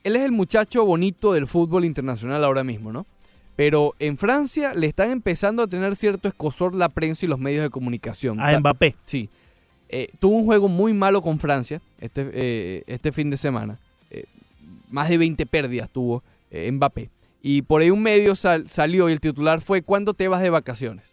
él 0.05 0.17
es 0.17 0.23
el 0.23 0.33
muchacho 0.33 0.85
bonito 0.85 1.33
del 1.33 1.47
fútbol 1.47 1.85
internacional 1.85 2.43
ahora 2.45 2.65
mismo, 2.65 2.93
¿no? 2.93 3.07
Pero 3.57 3.95
en 3.99 4.17
Francia 4.17 4.73
le 4.75 4.87
están 4.87 5.11
empezando 5.11 5.63
a 5.63 5.67
tener 5.67 5.95
cierto 5.97 6.29
escosor 6.29 6.75
la 6.75 6.89
prensa 6.89 7.27
y 7.27 7.29
los 7.29 7.39
medios 7.39 7.63
de 7.63 7.69
comunicación. 7.71 8.41
A 8.41 8.59
Mbappé. 8.59 8.95
Sí. 9.05 9.29
Eh, 9.91 10.09
tuvo 10.19 10.37
un 10.37 10.45
juego 10.47 10.69
muy 10.69 10.95
malo 10.95 11.21
con 11.21 11.39
Francia 11.39 11.83
este, 12.01 12.31
eh, 12.33 12.85
este 12.87 13.13
fin 13.13 13.29
de 13.29 13.37
semana. 13.37 13.79
Eh, 14.11 14.25
más 14.89 15.09
de 15.11 15.19
20 15.19 15.45
pérdidas 15.47 15.91
tuvo 15.91 16.23
Mbappé. 16.51 17.11
Y 17.43 17.63
por 17.63 17.83
ahí 17.83 17.91
un 17.91 18.03
medio 18.03 18.35
sal- 18.37 18.69
salió 18.69 19.09
y 19.09 19.13
el 19.13 19.21
titular 19.21 19.61
fue 19.61 19.83
¿Cuándo 19.83 20.15
te 20.15 20.29
vas 20.29 20.41
de 20.41 20.49
vacaciones? 20.51 21.05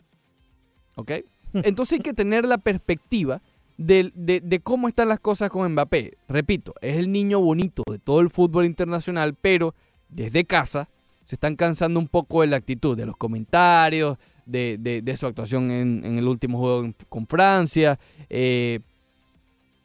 ¿Ok? 0.95 1.11
Entonces 1.63 1.97
hay 1.99 2.03
que 2.03 2.13
tener 2.13 2.45
la 2.45 2.57
perspectiva 2.57 3.41
de, 3.77 4.11
de- 4.15 4.41
de 4.41 4.59
cómo 4.59 4.87
están 4.87 5.07
las 5.09 5.19
cosas 5.19 5.49
con 5.49 5.71
Mbappé. 5.71 6.17
Repito, 6.27 6.73
es 6.81 6.97
el 6.97 7.11
niño 7.11 7.39
bonito 7.39 7.83
de 7.89 7.99
todo 7.99 8.19
el 8.21 8.29
fútbol 8.29 8.65
internacional, 8.65 9.35
pero 9.39 9.75
desde 10.09 10.45
casa 10.45 10.89
se 11.25 11.35
están 11.35 11.55
cansando 11.55 11.99
un 11.99 12.07
poco 12.07 12.41
de 12.41 12.47
la 12.47 12.55
actitud, 12.57 12.97
de 12.97 13.05
los 13.05 13.17
comentarios, 13.17 14.17
de, 14.45 14.77
de- 14.77 15.17
su 15.17 15.25
actuación 15.27 15.69
en, 15.71 16.17
el 16.17 16.27
último 16.27 16.57
juego 16.57 16.89
con 17.09 17.27
Francia. 17.27 17.99
eh, 18.29 18.79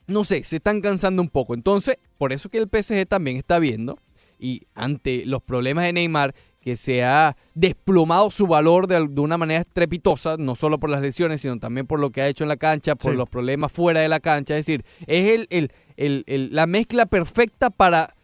no 0.07 0.25
sé, 0.25 0.45
se 0.45 0.57
están 0.57 0.81
cansando 0.81 1.23
un 1.23 1.29
poco. 1.29 1.55
Entonces, 1.55 1.97
por 2.19 2.33
eso 2.33 2.49
que 2.49 2.59
el 2.59 2.69
PSG 2.69 3.07
también 3.09 3.37
está 3.37 3.59
viendo, 3.59 3.99
y 4.39 4.63
ante 4.75 5.25
los 5.27 5.43
problemas 5.43 5.85
de 5.85 5.93
Neymar, 5.93 6.35
que 6.63 6.77
se 6.77 7.03
ha 7.03 7.37
desplomado 7.55 8.31
su 8.31 8.47
valor 8.47 8.87
de, 8.87 9.09
de 9.09 9.21
una 9.21 9.37
manera 9.37 9.61
estrepitosa, 9.61 10.37
no 10.39 10.55
solo 10.55 10.79
por 10.79 10.91
las 10.91 11.03
lesiones, 11.03 11.41
sino 11.41 11.59
también 11.59 11.87
por 11.87 11.99
lo 11.99 12.11
que 12.11 12.23
ha 12.23 12.29
hecho 12.29 12.45
en 12.45 12.49
la 12.49 12.57
cancha, 12.57 12.95
por 12.95 13.13
Sí. 13.13 13.19
los 13.19 13.29
problemas 13.29 13.73
fuera 13.73 14.01
de 14.01 14.09
la 14.09 14.21
cancha. 14.21 14.57
Es 14.57 14.65
decir, 14.67 14.85
es 15.07 15.31
el, 15.33 15.47
el- 15.51 15.73
el- 15.97 16.25
el- 16.27 16.55
la 16.55 16.67
mezcla 16.67 17.07
perfecta 17.07 17.69
para 17.71 18.15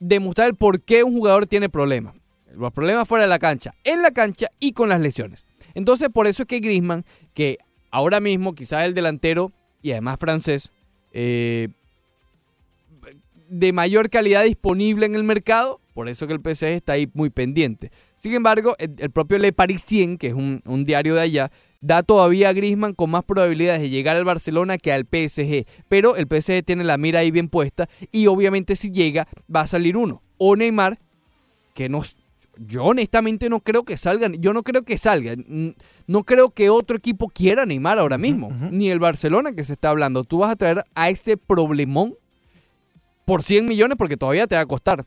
demostrar 0.00 0.48
el 0.48 0.54
por 0.54 0.80
qué 0.80 1.04
un 1.04 1.12
jugador 1.12 1.46
tiene 1.46 1.68
problemas. 1.68 2.14
Los 2.54 2.72
problemas 2.72 3.06
fuera 3.06 3.24
de 3.24 3.28
la 3.30 3.38
cancha, 3.38 3.74
en 3.84 4.00
la 4.02 4.10
cancha 4.12 4.46
y 4.58 4.72
con 4.72 4.88
las 4.88 5.00
lesiones. 5.00 5.44
Entonces, 5.74 6.08
por 6.12 6.26
eso 6.26 6.44
es 6.44 6.46
que 6.48 6.60
Griezmann, 6.60 7.04
que 7.34 7.58
ahora 7.90 8.18
mismo 8.20 8.54
quizás 8.54 8.84
el 8.84 8.94
delantero 8.94 9.52
y 9.82 9.92
además 9.92 10.18
francés, 10.18 10.72
eh, 11.12 11.68
de 13.48 13.72
mayor 13.72 14.10
calidad 14.10 14.44
disponible 14.44 15.06
en 15.06 15.14
el 15.14 15.24
mercado, 15.24 15.80
por 15.98 16.08
eso 16.08 16.28
que 16.28 16.32
el 16.32 16.38
PSG 16.38 16.66
está 16.66 16.92
ahí 16.92 17.10
muy 17.12 17.28
pendiente. 17.28 17.90
Sin 18.18 18.32
embargo, 18.32 18.76
el, 18.78 18.94
el 18.98 19.10
propio 19.10 19.36
Le 19.36 19.52
Parisien, 19.52 20.16
que 20.16 20.28
es 20.28 20.32
un, 20.32 20.62
un 20.64 20.84
diario 20.84 21.16
de 21.16 21.22
allá, 21.22 21.50
da 21.80 22.04
todavía 22.04 22.50
a 22.50 22.52
Griezmann 22.52 22.94
con 22.94 23.10
más 23.10 23.24
probabilidades 23.24 23.80
de 23.80 23.90
llegar 23.90 24.16
al 24.16 24.24
Barcelona 24.24 24.78
que 24.78 24.92
al 24.92 25.08
PSG. 25.10 25.66
Pero 25.88 26.14
el 26.14 26.28
PSG 26.28 26.62
tiene 26.64 26.84
la 26.84 26.98
mira 26.98 27.18
ahí 27.18 27.32
bien 27.32 27.48
puesta 27.48 27.88
y 28.12 28.28
obviamente 28.28 28.76
si 28.76 28.92
llega 28.92 29.26
va 29.52 29.62
a 29.62 29.66
salir 29.66 29.96
uno. 29.96 30.22
O 30.36 30.54
Neymar, 30.54 31.00
que 31.74 31.88
no... 31.88 32.00
Yo 32.58 32.84
honestamente 32.84 33.48
no 33.48 33.58
creo 33.58 33.82
que 33.82 33.96
salgan, 33.96 34.34
yo 34.34 34.52
no 34.52 34.62
creo 34.62 34.84
que 34.84 34.98
salga, 34.98 35.34
no 36.06 36.22
creo 36.22 36.50
que 36.50 36.70
otro 36.70 36.96
equipo 36.96 37.26
quiera 37.28 37.66
Neymar 37.66 37.98
ahora 37.98 38.18
mismo, 38.18 38.52
ni 38.70 38.88
el 38.88 39.00
Barcelona 39.00 39.52
que 39.52 39.64
se 39.64 39.72
está 39.72 39.90
hablando. 39.90 40.22
Tú 40.22 40.38
vas 40.38 40.52
a 40.52 40.56
traer 40.56 40.84
a 40.94 41.08
este 41.08 41.36
problemón 41.36 42.14
por 43.24 43.42
100 43.42 43.66
millones 43.66 43.98
porque 43.98 44.16
todavía 44.16 44.46
te 44.46 44.54
va 44.54 44.60
a 44.60 44.66
costar. 44.66 45.04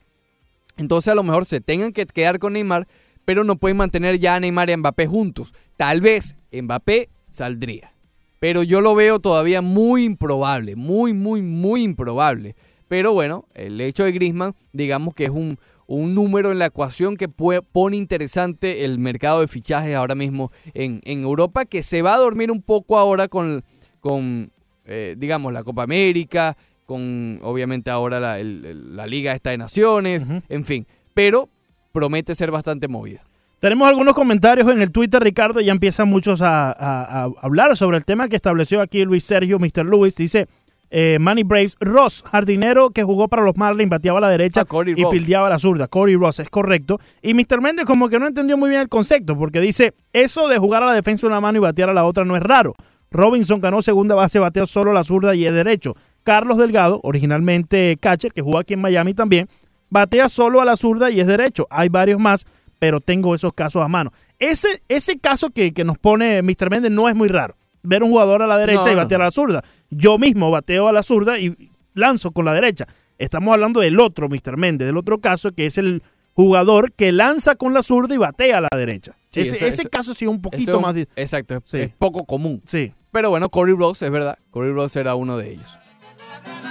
Entonces 0.82 1.12
a 1.12 1.16
lo 1.16 1.24
mejor 1.24 1.46
se 1.46 1.62
tengan 1.62 1.94
que 1.94 2.06
quedar 2.08 2.40
con 2.40 2.54
Neymar, 2.54 2.88
pero 3.24 3.44
no 3.44 3.56
pueden 3.56 3.78
mantener 3.78 4.20
ya 4.20 4.36
a 4.36 4.40
Neymar 4.40 4.70
y 4.70 4.74
a 4.74 4.78
Mbappé 4.78 5.06
juntos. 5.06 5.54
Tal 5.78 6.02
vez 6.02 6.36
Mbappé 6.52 7.10
saldría. 7.30 7.94
Pero 8.40 8.64
yo 8.64 8.82
lo 8.82 8.96
veo 8.96 9.20
todavía 9.20 9.62
muy 9.62 10.04
improbable, 10.04 10.76
muy, 10.76 11.14
muy, 11.14 11.44
muy 11.44 11.84
improbable. 11.84 12.56
Pero 12.88 13.14
bueno, 13.14 13.46
el 13.54 13.80
hecho 13.80 14.04
de 14.04 14.12
Griezmann, 14.12 14.56
digamos 14.74 15.14
que 15.14 15.26
es 15.26 15.30
un, 15.30 15.60
un 15.86 16.16
número 16.16 16.52
en 16.52 16.58
la 16.58 16.66
ecuación 16.66 17.16
que 17.16 17.30
pone 17.30 17.96
interesante 17.96 18.84
el 18.84 18.98
mercado 18.98 19.42
de 19.42 19.48
fichajes 19.48 19.96
ahora 19.96 20.16
mismo 20.16 20.52
en, 20.74 21.00
en 21.04 21.22
Europa, 21.22 21.66
que 21.66 21.84
se 21.84 22.02
va 22.02 22.16
a 22.16 22.18
dormir 22.18 22.50
un 22.50 22.64
poco 22.64 22.98
ahora 22.98 23.28
con, 23.28 23.64
con 24.00 24.52
eh, 24.86 25.16
digamos, 25.16 25.54
la 25.54 25.64
Copa 25.64 25.84
América, 25.84 26.58
con 26.92 27.39
obviamente 27.42 27.89
ahora 27.89 28.20
la, 28.20 28.39
el- 28.39 28.66
el- 28.66 28.96
la 28.96 29.08
Liga 29.08 29.34
esta 29.34 29.50
de 29.52 29.58
Naciones, 29.58 30.28
en 30.50 30.66
fin. 30.66 30.86
Pero 31.14 31.50
promete 31.92 32.36
ser 32.36 32.52
bastante 32.52 32.88
movida. 32.88 33.22
Tenemos 33.60 33.88
algunos 33.88 34.14
comentarios 34.16 34.68
en 34.72 34.82
el 34.82 34.92
Twitter, 34.92 35.22
Ricardo. 35.24 35.60
Ya 35.62 35.72
empiezan 35.72 36.08
muchos 36.10 36.42
a, 36.42 36.72
a- 36.72 37.24
a 37.26 37.30
hablar 37.42 37.78
sobre 37.78 37.98
el 37.98 38.06
tema 38.06 38.28
que 38.28 38.36
estableció 38.36 38.82
aquí 38.82 39.06
Luis 39.06 39.24
Sergio, 39.24 39.60
Mr. 39.60 39.86
Lewis. 39.86 40.16
Dice 40.16 40.48
eh, 40.89 41.18
Manny 41.22 41.44
Braves, 41.44 41.76
Ross, 41.80 42.22
jardinero 42.30 42.89
que 42.89 43.04
jugó 43.04 43.28
para 43.30 43.44
los 43.44 43.56
Marlins, 43.56 43.89
bateaba 43.89 44.18
a 44.18 44.22
la 44.22 44.30
derecha 44.30 44.62
y 44.98 45.04
Ross. 45.04 45.14
fildeaba 45.14 45.48
a 45.48 45.52
la 45.52 45.60
zurda. 45.60 45.88
Corey 45.88 46.16
Ross, 46.16 46.39
es 46.39 46.50
correcto. 46.50 47.00
Y 47.22 47.34
Mr. 47.34 47.62
Méndez 47.62 47.86
como 47.86 48.10
que 48.10 48.20
no 48.20 48.28
entendió 48.28 48.58
muy 48.58 48.70
bien 48.70 48.82
el 48.82 48.89
concepto, 48.89 49.38
porque 49.38 49.62
dice, 49.62 49.94
eso 50.12 50.48
de 50.50 50.58
jugar 50.58 50.84
a 50.84 50.88
la 50.88 50.94
defensa 50.94 51.28
una 51.28 51.39
mano 51.39 51.58
y 51.60 51.62
batear 51.62 51.89
a 51.89 51.94
la 51.94 52.04
otra 52.04 52.26
no 52.26 52.36
es 52.36 52.44
raro. 52.44 52.74
Robinson 53.12 53.59
ganó 53.59 53.82
segunda 53.82 54.16
base, 54.16 54.39
bateó 54.39 54.66
solo 54.66 54.91
a 54.91 54.93
la 54.93 55.03
zurda 55.03 55.36
y 55.36 55.45
es 55.45 55.53
derecho. 55.53 55.95
Carlos 56.24 56.57
Delgado, 56.57 56.99
originalmente 57.03 57.97
catcher, 57.99 58.32
que 58.32 58.41
jugó 58.41 58.57
aquí 58.57 58.74
en 58.74 58.82
Miami 58.82 59.14
también, 59.14 59.49
batea 59.89 60.30
solo 60.30 60.62
a 60.62 60.66
la 60.66 60.78
zurda 60.78 61.12
y 61.12 61.20
es 61.20 61.28
derecho. 61.28 61.68
Hay 61.70 61.89
varios 61.89 62.20
más, 62.20 62.45
pero 62.80 63.01
tengo 63.01 63.36
esos 63.36 63.53
casos 63.53 63.82
a 63.82 63.88
mano. 63.89 64.12
Ese, 64.39 64.82
ese 64.88 65.20
caso 65.20 65.49
que, 65.49 65.74
que 65.74 65.84
nos 65.84 65.97
pone 65.97 66.41
Mr. 66.41 66.70
Méndez 66.70 66.91
no 66.91 67.09
es 67.09 67.16
muy 67.16 67.28
raro. 67.28 67.55
Ver 67.84 68.03
un 68.03 68.12
jugador 68.12 68.43
a 68.43 68.47
la 68.47 68.57
derecha 68.57 68.86
No, 68.86 68.91
y 68.91 68.95
batear 68.95 69.20
no. 69.20 69.24
a 69.26 69.28
la 69.28 69.32
zurda. 69.32 69.64
Yo 69.89 70.18
mismo 70.18 70.49
bateo 70.51 70.88
a 70.88 70.91
la 70.93 71.03
zurda 71.03 71.38
y 71.38 71.70
lanzo 71.93 72.32
con 72.32 72.45
la 72.45 72.53
derecha. 72.53 72.88
Estamos 73.18 73.53
hablando 73.53 73.82
del 73.82 73.99
otro 73.99 74.30
Mr. 74.30 74.55
Méndez, 74.55 74.86
del 74.88 74.97
otro 74.97 75.20
caso 75.20 75.51
que 75.51 75.66
es 75.66 75.78
el 75.78 76.01
jugador 76.34 76.93
que 76.93 77.12
lanza 77.12 77.55
con 77.55 77.74
la 77.74 77.84
zurda 77.84 78.16
y 78.16 78.18
batea 78.18 78.59
a 78.59 78.62
la 78.62 78.70
derecha. 78.76 79.18
Sí, 79.30 79.41
ese, 79.41 79.89
caso 79.89 80.14
sí 80.14 80.26
es 80.26 80.32
un 80.32 80.41
poquito 80.41 80.72
es 80.72 80.78
un- 80.78 80.82
más... 80.84 80.95
Exacto, 81.16 81.59
Sí. 81.66 81.78
es 81.80 81.93
poco 81.97 82.24
común. 82.26 82.62
Sí. 82.66 82.93
Pero 83.12 83.30
bueno, 83.30 83.49
Corey 83.49 83.76
Rose, 83.76 84.05
es 84.05 84.12
verdad. 84.12 84.38
Corey 84.51 84.72
Rose 84.72 84.99
era 84.99 85.16
uno 85.16 85.38
de 85.38 85.51
ellos. 85.51 85.78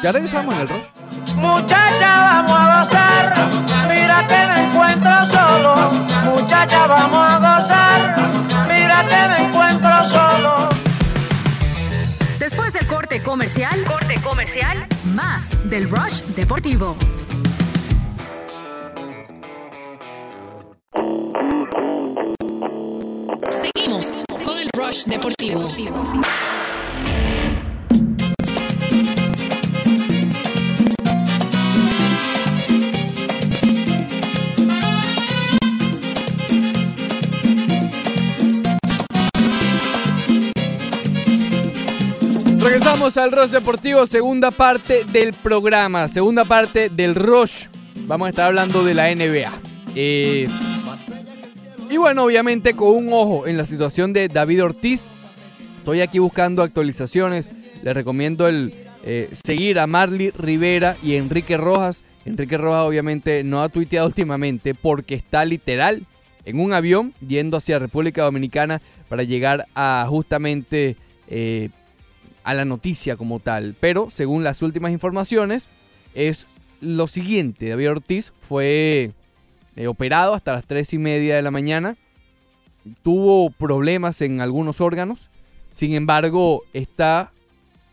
Ya 0.03 0.13
regresamos 0.13 0.55
en 0.55 0.61
el 0.63 0.69
Rush. 0.69 0.83
Muchacha, 1.37 2.45
vamos 2.47 2.53
a 2.53 2.83
gozar. 2.83 3.51
Mira 3.89 4.27
que 4.27 4.47
me 4.47 4.67
encuentro 4.67 5.27
solo. 5.27 5.91
Muchacha, 6.25 6.87
vamos 6.87 7.31
a 7.31 7.39
gozar. 7.39 8.69
Mira 8.69 9.07
que 9.07 9.29
me 9.29 9.49
encuentro 9.49 10.05
solo. 10.07 10.69
Después 12.39 12.73
del 12.73 12.87
corte 12.87 13.23
comercial, 13.23 13.85
corte 13.85 14.19
comercial, 14.23 14.87
más 15.15 15.69
del 15.69 15.91
Rush 15.91 16.23
Deportivo. 16.35 16.97
Seguimos 23.51 24.25
Rush 24.91 25.05
Deportivo. 25.05 25.73
Regresamos 42.59 43.17
al 43.17 43.31
Rush 43.31 43.51
Deportivo, 43.51 44.09
segunda 44.09 44.51
parte 44.51 45.05
del 45.05 45.35
programa, 45.35 46.09
segunda 46.09 46.45
parte 46.45 46.89
del 46.89 47.15
Rush. 47.15 47.67
Vamos 48.07 48.27
a 48.27 48.31
estar 48.31 48.47
hablando 48.49 48.83
de 48.83 48.95
la 48.95 49.15
NBA. 49.15 49.53
Eh, 49.95 50.49
y 51.91 51.97
bueno, 51.97 52.25
obviamente 52.25 52.75
con 52.75 52.95
un 52.95 53.13
ojo 53.13 53.49
en 53.49 53.57
la 53.57 53.67
situación 53.67 54.13
de 54.13 54.29
David 54.29 54.63
Ortiz. 54.63 55.09
Estoy 55.79 56.01
aquí 56.03 56.21
buscando 56.21 56.63
actualizaciones. 56.63 57.51
Les 57.83 57.95
recomiendo 57.95 58.47
el 58.47 58.73
eh, 59.05 59.29
seguir 59.33 59.81
a 59.81 59.89
Marley 59.89 60.31
Rivera 60.31 60.97
y 61.03 61.15
Enrique 61.15 61.57
Rojas. 61.57 62.05
Enrique 62.25 62.57
Rojas 62.57 62.85
obviamente 62.85 63.43
no 63.43 63.61
ha 63.61 63.69
tuiteado 63.69 64.07
últimamente 64.09 64.75
porque 64.75 65.17
está 65.17 65.45
literal 65.45 66.07
en 66.45 66.61
un 66.61 66.73
avión 66.73 67.13
yendo 67.27 67.57
hacia 67.57 67.81
República 67.81 68.23
Dominicana 68.23 68.81
para 69.09 69.25
llegar 69.25 69.67
a 69.75 70.07
justamente 70.09 70.97
eh, 71.27 71.71
a 72.45 72.55
la 72.55 72.65
noticia 72.65 73.17
como 73.17 73.41
tal. 73.41 73.75
Pero 73.81 74.11
según 74.11 74.45
las 74.45 74.63
últimas 74.63 74.93
informaciones 74.93 75.69
es 76.15 76.47
lo 76.81 77.09
siguiente, 77.09 77.69
David 77.69 77.91
Ortiz 77.91 78.33
fue 78.41 79.13
eh, 79.81 79.87
operado 79.87 80.35
hasta 80.35 80.53
las 80.53 80.67
3 80.67 80.93
y 80.93 80.99
media 80.99 81.37
de 81.37 81.43
la 81.43 81.51
mañana, 81.51 81.97
tuvo 83.03 83.49
problemas 83.49 84.21
en 84.21 84.43
algunos 84.43 84.83
órganos, 84.83 85.31
sin 85.73 85.95
embargo 85.95 86.65
está 86.75 87.33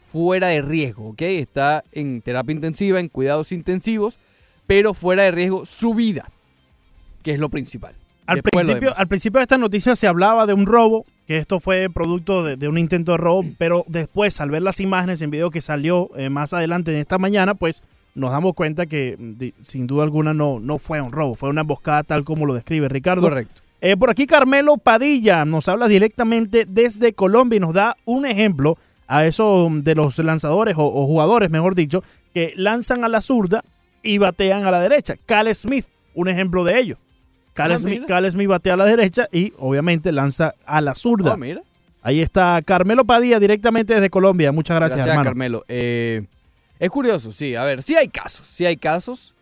fuera 0.05 0.47
de 0.47 0.61
riesgo, 0.61 1.11
¿ok? 1.11 1.21
Está 1.21 1.85
en 1.93 2.21
terapia 2.21 2.53
intensiva, 2.53 2.99
en 2.99 3.07
cuidados 3.07 3.53
intensivos, 3.53 4.19
pero 4.65 4.93
fuera 4.93 5.23
de 5.23 5.31
riesgo 5.31 5.65
su 5.65 5.93
vida, 5.93 6.27
que 7.23 7.31
es 7.31 7.39
lo 7.39 7.47
principal. 7.47 7.95
Al 8.25 8.41
principio, 8.41 8.93
al 8.97 9.07
principio 9.07 9.39
de 9.39 9.43
esta 9.43 9.57
noticia 9.57 9.95
se 9.95 10.07
hablaba 10.07 10.45
de 10.45 10.53
un 10.53 10.65
robo, 10.65 11.05
que 11.25 11.38
esto 11.38 11.61
fue 11.61 11.89
producto 11.89 12.43
de, 12.43 12.57
de 12.57 12.67
un 12.67 12.77
intento 12.77 13.13
de 13.13 13.17
robo, 13.19 13.45
pero 13.57 13.85
después, 13.88 14.41
al 14.41 14.49
ver 14.49 14.61
las 14.61 14.81
imágenes 14.81 15.21
en 15.21 15.31
video 15.31 15.51
que 15.51 15.61
salió 15.61 16.09
eh, 16.17 16.29
más 16.29 16.51
adelante 16.51 16.91
en 16.91 16.97
esta 16.97 17.17
mañana, 17.17 17.55
pues 17.55 17.81
nos 18.18 18.32
damos 18.32 18.53
cuenta 18.53 18.86
que 18.86 19.15
mm, 19.18 19.61
sin 19.63 19.88
duda 19.88 20.03
alguna 20.03 20.34
no, 20.34 20.59
no 20.59 20.78
fue 20.80 20.99
un 21.01 21.11
robo, 21.11 21.36
fue 21.36 21.49
una 21.49 21.61
emboscada 21.61 22.03
tal 22.03 22.24
como 22.24 22.45
lo 22.45 22.53
describe 22.53 22.89
Ricardo. 22.89 23.22
Correcto. 23.22 23.61
Eh, 23.80 23.95
por 23.95 24.09
aquí 24.09 24.26
Carmelo 24.26 24.78
Padilla 24.78 25.45
nos 25.45 25.68
habla 25.68 25.88
directamente 25.88 26.65
desde 26.68 27.13
Colombia 27.13 27.57
y 27.57 27.59
nos 27.59 27.74
da 27.74 27.95
un 28.05 28.26
ejemplo 28.26 28.78
a 29.07 29.26
eso 29.26 29.70
de 29.72 29.95
los 29.95 30.18
lanzadores 30.20 30.76
o, 30.78 30.86
o 30.86 31.05
jugadores, 31.05 31.49
mejor 31.51 31.76
dicho, 31.76 32.03
que 32.34 32.53
lanzan 32.57 33.03
a 33.03 33.07
la 33.07 33.22
zurda 33.22 33.63
y 34.03 34.18
batean 34.18 34.65
a 34.65 34.72
la 34.72 34.80
derecha. 34.82 35.15
Cal 35.26 35.53
Smith, 35.55 35.86
un 36.15 36.28
ejemplo 36.28 36.63
de 36.63 36.80
ello. 36.80 36.97
Cal, 37.53 37.72
Ah, 37.72 37.80
Smith. 37.80 38.05
Cal 38.07 38.30
Smith 38.32 38.47
batea 38.47 38.74
a 38.74 38.78
la 38.78 38.86
derecha 38.86 39.28
y 39.32 39.53
obviamente 39.57 40.11
lanza 40.11 40.53
a 40.65 40.82
la 40.82 40.93
zurda. 40.95 41.34
Ah, 41.34 41.38
mira. 41.38 41.61
Ahí 42.01 42.20
está 42.22 42.61
Carmelo 42.63 43.03
Padilla 43.05 43.39
directamente 43.39 43.93
desde 43.95 44.09
Colombia. 44.09 44.51
Muchas 44.51 44.76
gracias, 44.78 44.97
Gracias, 44.97 45.13
hermano. 45.13 45.30
Carmelo. 45.30 45.65
Eh, 45.68 46.24
es 46.80 46.89
curioso, 46.89 47.32
sí. 47.32 47.55
A 47.55 47.63
ver, 47.63 47.82
sí 47.84 47.95
hay 47.95 48.07
casos, 48.07 48.45
sí 48.47 48.65
hay 48.65 48.78
casos. 48.78 49.34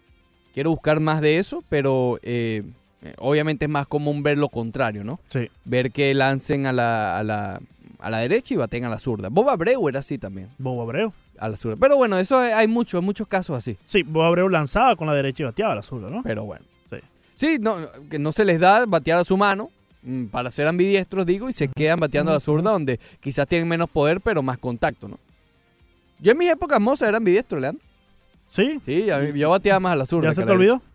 Quiero 0.54 0.70
buscar 0.70 1.00
más 1.00 1.22
de 1.22 1.38
eso, 1.38 1.64
pero 1.70 2.18
eh, 2.24 2.64
eh, 3.02 3.14
obviamente 3.18 3.66
es 3.66 3.72
más 3.72 3.88
común 3.88 4.24
ver 4.24 4.38
lo 4.38 4.48
contrario, 4.50 5.04
¿no? 5.04 5.20
Sí. 5.30 5.50
Ver 5.66 5.92
que 5.92 6.14
lancen 6.14 6.66
a 6.66 6.72
la, 6.74 7.18
a 7.18 7.24
la, 7.24 7.60
a 8.00 8.10
la 8.10 8.18
derecha 8.20 8.54
y 8.54 8.58
baten 8.58 8.86
a 8.86 8.90
la 8.90 9.00
zurda. 9.00 9.30
Bob 9.30 9.50
Abreu 9.50 9.88
era 9.90 10.00
así 10.00 10.18
también, 10.18 10.50
Bobo 10.58 10.82
Abreu. 10.82 11.12
a 11.38 11.50
la 11.50 11.58
zurda. 11.58 11.76
Pero 11.80 11.98
bueno, 11.98 12.18
eso 12.18 12.38
hay- 12.40 12.54
hay 12.54 12.68
muchos, 12.68 13.04
muchos 13.04 13.28
casos 13.28 13.58
así. 13.58 13.78
Sí, 13.86 14.04
Bobo 14.04 14.24
Abreu 14.24 14.48
lanzaba 14.48 14.96
con 14.96 15.08
la 15.08 15.14
derecha 15.14 15.44
y 15.44 15.46
bateaba 15.46 15.74
a 15.74 15.76
la 15.76 15.84
zurda, 15.84 16.10
¿no? 16.10 16.24
Pero 16.24 16.46
bueno. 16.46 16.64
Sí. 16.90 16.98
Sí, 17.36 17.58
no, 17.60 17.76
que 18.10 18.18
no 18.18 18.32
se 18.32 18.46
les 18.46 18.58
da 18.60 18.86
batear 18.86 19.20
a 19.20 19.24
su 19.26 19.36
mano 19.36 19.70
mm, 20.04 20.28
para 20.28 20.50
ser 20.52 20.68
ambidiestros, 20.68 21.26
digo, 21.26 21.50
y 21.50 21.54
se 21.54 21.68
quedan 21.68 22.00
bateando 22.00 22.32
a 22.32 22.36
la 22.36 22.40
zurda 22.40 22.72
donde 22.72 22.98
quizás 23.20 23.46
tienen 23.46 23.68
menos 23.68 23.90
poder, 23.90 24.22
pero 24.22 24.42
más 24.42 24.58
contacto, 24.58 25.10
¿no? 25.10 25.20
Yo 26.20 26.32
en 26.32 26.38
mis 26.38 26.50
épocas 26.50 26.80
mozas 26.80 27.10
era 27.10 27.18
ambidiestro, 27.18 27.60
Leandro. 27.60 27.84
¿Sí? 28.50 28.80
Sí, 28.86 29.10
a 29.10 29.20
mí- 29.20 29.38
yo 29.40 29.50
bateaba 29.50 29.80
más 29.80 29.94
a 29.94 29.96
la 29.98 30.06
zurda. 30.06 30.26
¿Ya 30.28 30.30
que 30.32 30.36
se 30.36 30.42
a 30.42 30.46
te 30.46 30.50
la 30.50 30.56
olvidó? 30.56 30.74
derecha. 30.74 30.90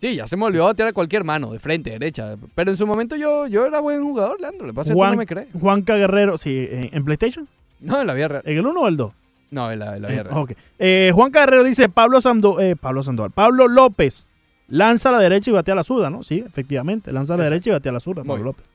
Sí, 0.00 0.14
ya 0.16 0.26
se 0.26 0.36
me 0.36 0.44
olvidó 0.44 0.64
batear 0.64 0.88
a 0.88 0.92
cualquier 0.92 1.22
mano, 1.24 1.52
de 1.52 1.58
frente, 1.60 1.90
derecha. 1.90 2.36
Pero 2.54 2.70
en 2.72 2.76
su 2.76 2.86
momento 2.86 3.14
yo, 3.16 3.46
yo 3.46 3.66
era 3.66 3.78
buen 3.80 4.02
jugador, 4.02 4.40
Leandro. 4.40 4.66
Le 4.66 4.72
pasa 4.74 4.90
es 4.92 4.96
que 4.96 5.00
tú 5.04 5.10
no 5.10 5.16
me 5.16 5.26
crees. 5.26 5.48
Juanca 5.60 5.94
Guerrero, 5.96 6.36
sí, 6.38 6.66
en, 6.70 6.90
en 6.92 7.04
PlayStation. 7.04 7.46
No, 7.80 8.00
en 8.00 8.06
la 8.06 8.14
vida 8.14 8.28
real. 8.28 8.42
¿En 8.46 8.58
el 8.58 8.66
1 8.66 8.80
o 8.80 8.88
el 8.88 8.96
2? 8.96 9.12
No, 9.50 9.70
en 9.70 9.78
la, 9.78 9.96
en 9.96 10.02
la 10.02 10.08
vida 10.08 10.20
Eh, 10.20 10.24
real. 10.24 10.38
ok. 10.38 10.52
Eh, 10.78 11.64
dice 11.66 11.88
Pablo 11.88 12.20
Sando, 12.20 12.58
eh, 12.60 12.74
Pablo 12.74 13.02
Sandoval. 13.02 13.30
Pablo 13.32 13.68
López 13.68 14.28
lanza 14.68 15.10
a 15.10 15.12
la 15.12 15.18
derecha 15.18 15.50
y 15.50 15.52
batea 15.52 15.74
a 15.74 15.76
la 15.76 15.84
zurda, 15.84 16.08
¿no? 16.10 16.22
Sí, 16.22 16.42
efectivamente. 16.46 17.12
Lanza 17.12 17.34
a 17.34 17.36
la 17.36 17.42
Exacto. 17.44 17.50
derecha 17.54 17.70
y 17.70 17.72
batea 17.74 17.90
a 17.90 17.92
la 17.92 18.00
zurda, 18.00 18.24
Muy 18.24 18.28
Pablo 18.38 18.44
bien. 18.44 18.46
López. 18.56 18.66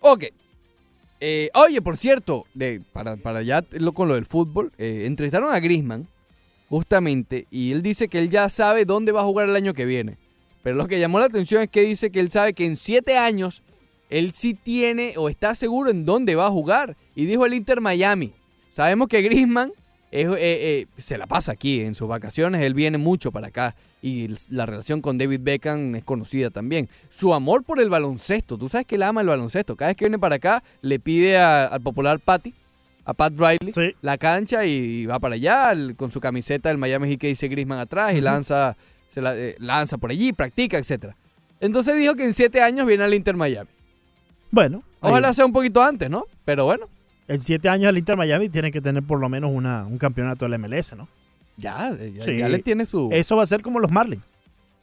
Ok. 0.00 0.24
Eh, 1.20 1.50
oye, 1.54 1.80
por 1.80 1.96
cierto, 1.96 2.46
de, 2.54 2.82
para, 2.92 3.16
para 3.16 3.42
ya 3.42 3.64
lo, 3.72 3.92
con 3.92 4.08
lo 4.08 4.14
del 4.14 4.26
fútbol, 4.26 4.72
eh, 4.78 5.04
entrevistaron 5.06 5.52
a 5.52 5.60
Grisman, 5.60 6.06
justamente, 6.68 7.46
y 7.50 7.72
él 7.72 7.82
dice 7.82 8.08
que 8.08 8.18
él 8.18 8.28
ya 8.28 8.48
sabe 8.48 8.84
dónde 8.84 9.12
va 9.12 9.20
a 9.20 9.24
jugar 9.24 9.48
el 9.48 9.56
año 9.56 9.72
que 9.72 9.86
viene. 9.86 10.18
Pero 10.62 10.76
lo 10.76 10.88
que 10.88 10.98
llamó 10.98 11.20
la 11.20 11.26
atención 11.26 11.62
es 11.62 11.70
que 11.70 11.82
dice 11.82 12.10
que 12.10 12.20
él 12.20 12.30
sabe 12.30 12.52
que 12.52 12.66
en 12.66 12.76
siete 12.76 13.16
años 13.16 13.62
él 14.10 14.32
sí 14.32 14.54
tiene 14.54 15.14
o 15.16 15.28
está 15.28 15.54
seguro 15.54 15.90
en 15.90 16.04
dónde 16.04 16.34
va 16.34 16.46
a 16.46 16.50
jugar. 16.50 16.96
Y 17.14 17.24
dijo 17.24 17.46
el 17.46 17.54
Inter 17.54 17.80
Miami. 17.80 18.32
Sabemos 18.72 19.08
que 19.08 19.22
Grisman 19.22 19.72
se 20.10 21.18
la 21.18 21.26
pasa 21.26 21.52
aquí 21.52 21.80
en 21.80 21.94
sus 21.94 22.08
vacaciones, 22.08 22.62
él 22.62 22.74
viene 22.74 22.98
mucho 22.98 23.32
para 23.32 23.48
acá. 23.48 23.74
Y 24.02 24.28
la 24.50 24.66
relación 24.66 25.00
con 25.00 25.18
David 25.18 25.40
Beckham 25.42 25.94
es 25.96 26.04
conocida 26.04 26.50
también. 26.50 26.88
Su 27.10 27.34
amor 27.34 27.64
por 27.64 27.80
el 27.80 27.90
baloncesto, 27.90 28.56
tú 28.56 28.68
sabes 28.68 28.86
que 28.86 28.94
él 28.94 29.02
ama 29.02 29.20
el 29.20 29.26
baloncesto. 29.26 29.74
Cada 29.74 29.88
vez 29.90 29.96
que 29.96 30.04
viene 30.04 30.18
para 30.18 30.36
acá, 30.36 30.62
le 30.80 31.00
pide 31.00 31.38
a- 31.38 31.64
al 31.66 31.80
popular 31.80 32.20
Patty, 32.20 32.54
a 33.04 33.14
Pat 33.14 33.32
Riley, 33.36 33.72
Sí. 33.72 33.94
la 34.02 34.16
cancha 34.18 34.64
y, 34.64 35.06
va 35.06 35.18
para 35.18 35.34
allá 35.34 35.72
con 35.96 36.10
su 36.12 36.20
camiseta 36.20 36.68
del 36.68 36.78
Miami 36.78 37.08
Heat 37.08 37.20
que 37.20 37.28
dice 37.28 37.48
Grisman 37.48 37.78
atrás 37.78 38.14
y 38.14 38.20
lanza, 38.20 38.76
se 39.08 39.20
la, 39.20 39.36
eh, 39.36 39.56
lanza 39.58 39.98
por 39.98 40.10
allí, 40.10 40.32
practica, 40.32 40.78
etcétera. 40.78 41.16
Entonces 41.60 41.96
dijo 41.96 42.14
que 42.14 42.24
en 42.24 42.32
siete 42.32 42.60
años 42.62 42.86
viene 42.86 43.02
al 43.04 43.14
Inter 43.14 43.36
Miami. 43.36 43.70
Bueno, 44.50 44.82
Ojalá 45.00 45.32
sea 45.32 45.46
un 45.46 45.52
poquito 45.52 45.82
antes, 45.82 46.10
¿no? 46.10 46.24
Pero 46.44 46.64
bueno, 46.64 46.88
en 47.28 47.42
siete 47.42 47.68
años 47.68 47.90
el 47.90 47.98
Inter 47.98 48.16
Miami 48.16 48.48
tiene 48.48 48.70
que 48.70 48.80
tener 48.80 49.02
por 49.02 49.18
lo 49.20 49.28
menos 49.28 49.50
una, 49.52 49.84
un 49.86 49.98
campeonato 49.98 50.48
del 50.48 50.58
MLS, 50.58 50.94
¿no? 50.96 51.08
ya, 51.56 51.90
ya, 51.96 52.20
Sí. 52.22 52.36
ya 52.36 52.48
le 52.48 52.58
tiene 52.60 52.84
su... 52.84 53.08
Eso 53.12 53.36
va 53.36 53.42
a 53.42 53.46
ser 53.46 53.62
como 53.62 53.80
los 53.80 53.90
Marlins. 53.90 54.22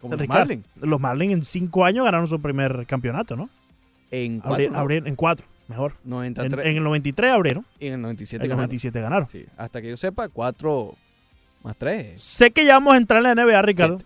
como 0.01 0.15
los. 0.15 0.27
Marlins. 0.27 0.65
Los 0.81 0.99
Marlins 0.99 1.33
en 1.33 1.43
cinco 1.43 1.85
años 1.85 2.03
ganaron 2.03 2.27
su 2.27 2.41
primer 2.41 2.85
campeonato, 2.87 3.35
¿no? 3.35 3.49
En 4.11 4.39
cuatro, 4.39 4.91
en 4.91 5.15
cuatro, 5.15 5.45
mejor. 5.67 5.93
En, 6.03 6.09
93. 6.11 6.65
en 6.65 6.77
el 6.77 6.83
97 6.83 7.29
abrieron, 7.31 7.65
y 7.79 7.87
en 7.87 7.93
el 7.93 8.01
97 8.01 8.35
en 8.35 8.43
el 8.43 8.49
ganaron. 8.49 8.69
97 8.69 9.01
ganaron. 9.01 9.29
Sí, 9.29 9.45
hasta 9.57 9.81
que 9.81 9.89
yo 9.89 9.97
sepa, 9.97 10.29
4 10.29 10.95
más 11.63 11.75
3. 11.77 12.21
Sé 12.21 12.51
que 12.51 12.65
ya 12.65 12.73
vamos 12.73 12.93
a 12.93 12.97
entrar 12.97 13.25
en 13.25 13.35
la 13.35 13.43
NBA, 13.43 13.61
Ricardo. 13.61 13.97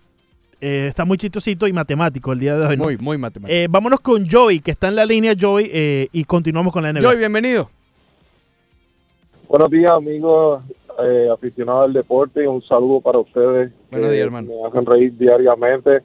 Eh, 0.60 0.86
está 0.88 1.04
muy 1.04 1.18
chistosito 1.18 1.66
y 1.66 1.72
matemático 1.72 2.32
el 2.32 2.40
día 2.40 2.56
de 2.56 2.66
hoy. 2.66 2.76
¿no? 2.76 2.84
Muy, 2.84 2.96
muy 2.98 3.18
matemático. 3.18 3.54
Eh, 3.54 3.66
vámonos 3.70 4.00
con 4.00 4.26
Joey, 4.26 4.60
que 4.60 4.70
está 4.70 4.88
en 4.88 4.96
la 4.96 5.04
línea, 5.04 5.34
Joey, 5.38 5.68
eh, 5.72 6.08
y 6.12 6.24
continuamos 6.24 6.72
con 6.72 6.82
la 6.82 6.92
NBA. 6.92 7.02
Joey, 7.02 7.18
bienvenido. 7.18 7.70
Buenos 9.48 9.70
días, 9.70 9.90
amigos 9.90 10.62
eh, 11.02 11.28
aficionados 11.32 11.84
al 11.86 11.92
deporte. 11.92 12.46
Un 12.46 12.62
saludo 12.62 13.00
para 13.00 13.18
ustedes. 13.18 13.72
Buenos 13.90 14.08
que 14.08 14.14
días, 14.14 14.26
hermano. 14.26 14.48
Me 14.48 14.68
hacen 14.68 14.86
reír 14.86 15.16
diariamente 15.16 16.02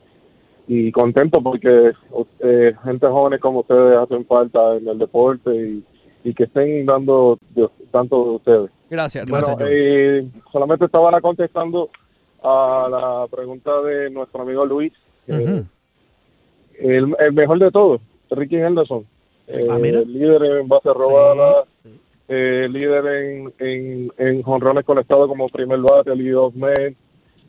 y 0.67 0.91
contento 0.91 1.41
porque 1.41 1.91
eh, 2.39 2.73
gente 2.83 3.07
joven 3.07 3.39
como 3.39 3.59
ustedes 3.61 3.97
hacen 3.97 4.25
falta 4.25 4.75
en 4.77 4.87
el 4.87 4.97
deporte 4.97 5.53
y, 5.53 5.83
y 6.23 6.33
que 6.33 6.43
estén 6.45 6.85
dando 6.85 7.37
tanto 7.91 8.23
de 8.23 8.29
ustedes. 8.31 8.71
Gracias, 8.89 9.29
Bueno, 9.29 9.47
hermano. 9.49 9.67
eh, 9.69 10.25
solamente 10.51 10.85
estaba 10.85 11.19
contestando 11.19 11.89
a 12.43 12.87
la 12.89 13.27
pregunta 13.35 13.81
de 13.81 14.09
nuestro 14.09 14.41
amigo 14.43 14.65
Luis. 14.65 14.93
eh, 15.27 15.63
el, 16.79 17.15
el 17.19 17.33
mejor 17.33 17.59
de 17.59 17.71
todos, 17.71 18.01
Ricky 18.31 18.55
Henderson. 18.55 19.05
Eh, 19.47 19.67
Ah, 19.69 19.77
líder 19.77 20.41
en 20.61 20.67
base 20.69 20.89
robada, 20.93 21.65
eh, 22.28 22.67
líder 22.69 23.05
en, 23.05 23.53
en, 23.59 24.11
en 24.17 24.41
jonrones 24.43 24.86
conectados 24.86 25.28
como 25.28 25.49
primer 25.49 25.80
bate, 25.80 26.15
lead 26.15 26.38
off 26.38 26.55
man. 26.55 26.95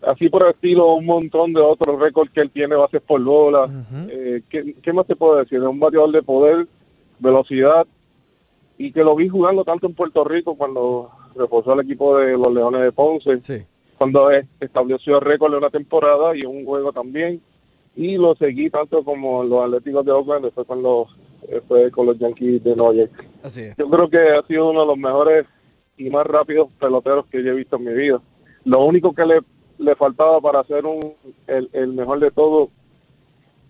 Así 0.02 0.28
por 0.28 0.42
el 0.42 0.50
estilo, 0.50 0.94
un 0.94 1.06
montón 1.06 1.52
de 1.54 1.60
otros 1.60 1.98
récords 1.98 2.30
que 2.32 2.40
él 2.42 2.50
tiene, 2.50 2.76
bases 2.76 3.00
por 3.00 3.22
bola. 3.22 3.70
Eh, 4.08 4.42
¿qué, 4.50 4.74
qué 4.82 4.92
más 4.92 5.06
te 5.06 5.16
puedo 5.16 5.36
decir? 5.36 5.58
Es 5.58 5.64
un 5.64 5.80
bateador 5.80 6.12
de 6.12 6.22
poder, 6.22 6.66
velocidad, 7.20 7.86
y 8.76 8.92
que 8.92 9.02
lo 9.04 9.14
vi 9.16 9.28
jugando 9.28 9.64
tanto 9.64 9.86
en 9.86 9.94
Puerto 9.94 10.24
Rico 10.24 10.56
cuando 10.56 11.08
reforzó 11.36 11.72
al 11.72 11.80
equipo 11.80 12.18
de 12.18 12.32
los 12.32 12.52
Leones 12.52 12.82
de 12.82 12.92
Ponce, 12.92 13.40
Sí. 13.40 13.64
cuando 13.96 14.28
estableció 14.60 15.16
el 15.16 15.24
récord 15.24 15.52
de 15.52 15.58
una 15.58 15.70
temporada 15.70 16.36
y 16.36 16.44
un 16.44 16.64
juego 16.66 16.92
también, 16.92 17.40
y 17.96 18.16
lo 18.16 18.34
seguí 18.34 18.68
tanto 18.70 19.04
como 19.04 19.42
los 19.44 19.64
Atléticos 19.64 20.04
de 20.04 20.12
Oakland, 20.12 20.44
después 20.44 20.66
con 20.66 20.82
los, 20.82 21.08
fue 21.68 21.90
con 21.90 22.06
los 22.06 22.18
Yankees 22.18 22.62
de 22.64 22.76
Nueva 22.76 22.94
York. 22.94 23.24
Así 23.42 23.62
es. 23.62 23.76
Yo 23.76 23.88
creo 23.88 24.08
que 24.08 24.18
ha 24.18 24.42
sido 24.46 24.70
uno 24.70 24.80
de 24.82 24.86
los 24.86 24.98
mejores 24.98 25.46
y 25.96 26.10
más 26.10 26.26
rápidos 26.26 26.68
peloteros 26.80 27.26
que 27.26 27.42
yo 27.42 27.52
he 27.52 27.54
visto 27.56 27.76
en 27.76 27.84
mi 27.84 27.92
vida. 27.94 28.20
Lo 28.64 28.84
único 28.84 29.12
que 29.14 29.24
le, 29.26 29.40
le 29.78 29.94
faltaba 29.94 30.40
para 30.40 30.64
ser 30.64 30.84
un, 30.86 31.00
el, 31.46 31.68
el 31.72 31.88
mejor 31.92 32.18
de 32.20 32.30
todo 32.30 32.70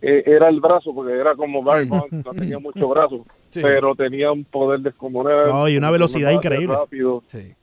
eh, 0.00 0.22
era 0.26 0.48
el 0.48 0.60
brazo, 0.60 0.94
porque 0.94 1.12
era 1.14 1.34
como 1.34 1.62
Barry 1.62 1.86
Bonds, 1.88 2.12
no 2.12 2.32
tenía 2.32 2.58
mucho 2.60 2.88
brazo, 2.88 3.24
Sí. 3.48 3.60
pero 3.62 3.94
tenía 3.94 4.32
un 4.32 4.44
poder 4.44 4.80
descomunal. 4.80 5.48
No, 5.48 5.68
y 5.68 5.76
una 5.76 5.90
velocidad 5.90 6.30
increíble. 6.32 6.74
Rápido. 6.76 7.22
Sí. 7.26 7.54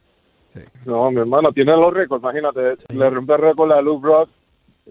Sí. 0.50 0.60
No, 0.86 1.10
mi 1.12 1.18
hermano, 1.20 1.52
tiene 1.54 1.72
los 1.78 1.94
récords, 1.94 2.22
imagínate, 2.24 2.76
le 2.94 3.10
rompe 3.10 3.34
el 3.34 3.40
récord 3.42 3.72
a 3.72 3.82
Luke 3.82 4.06
Rock, 4.06 4.30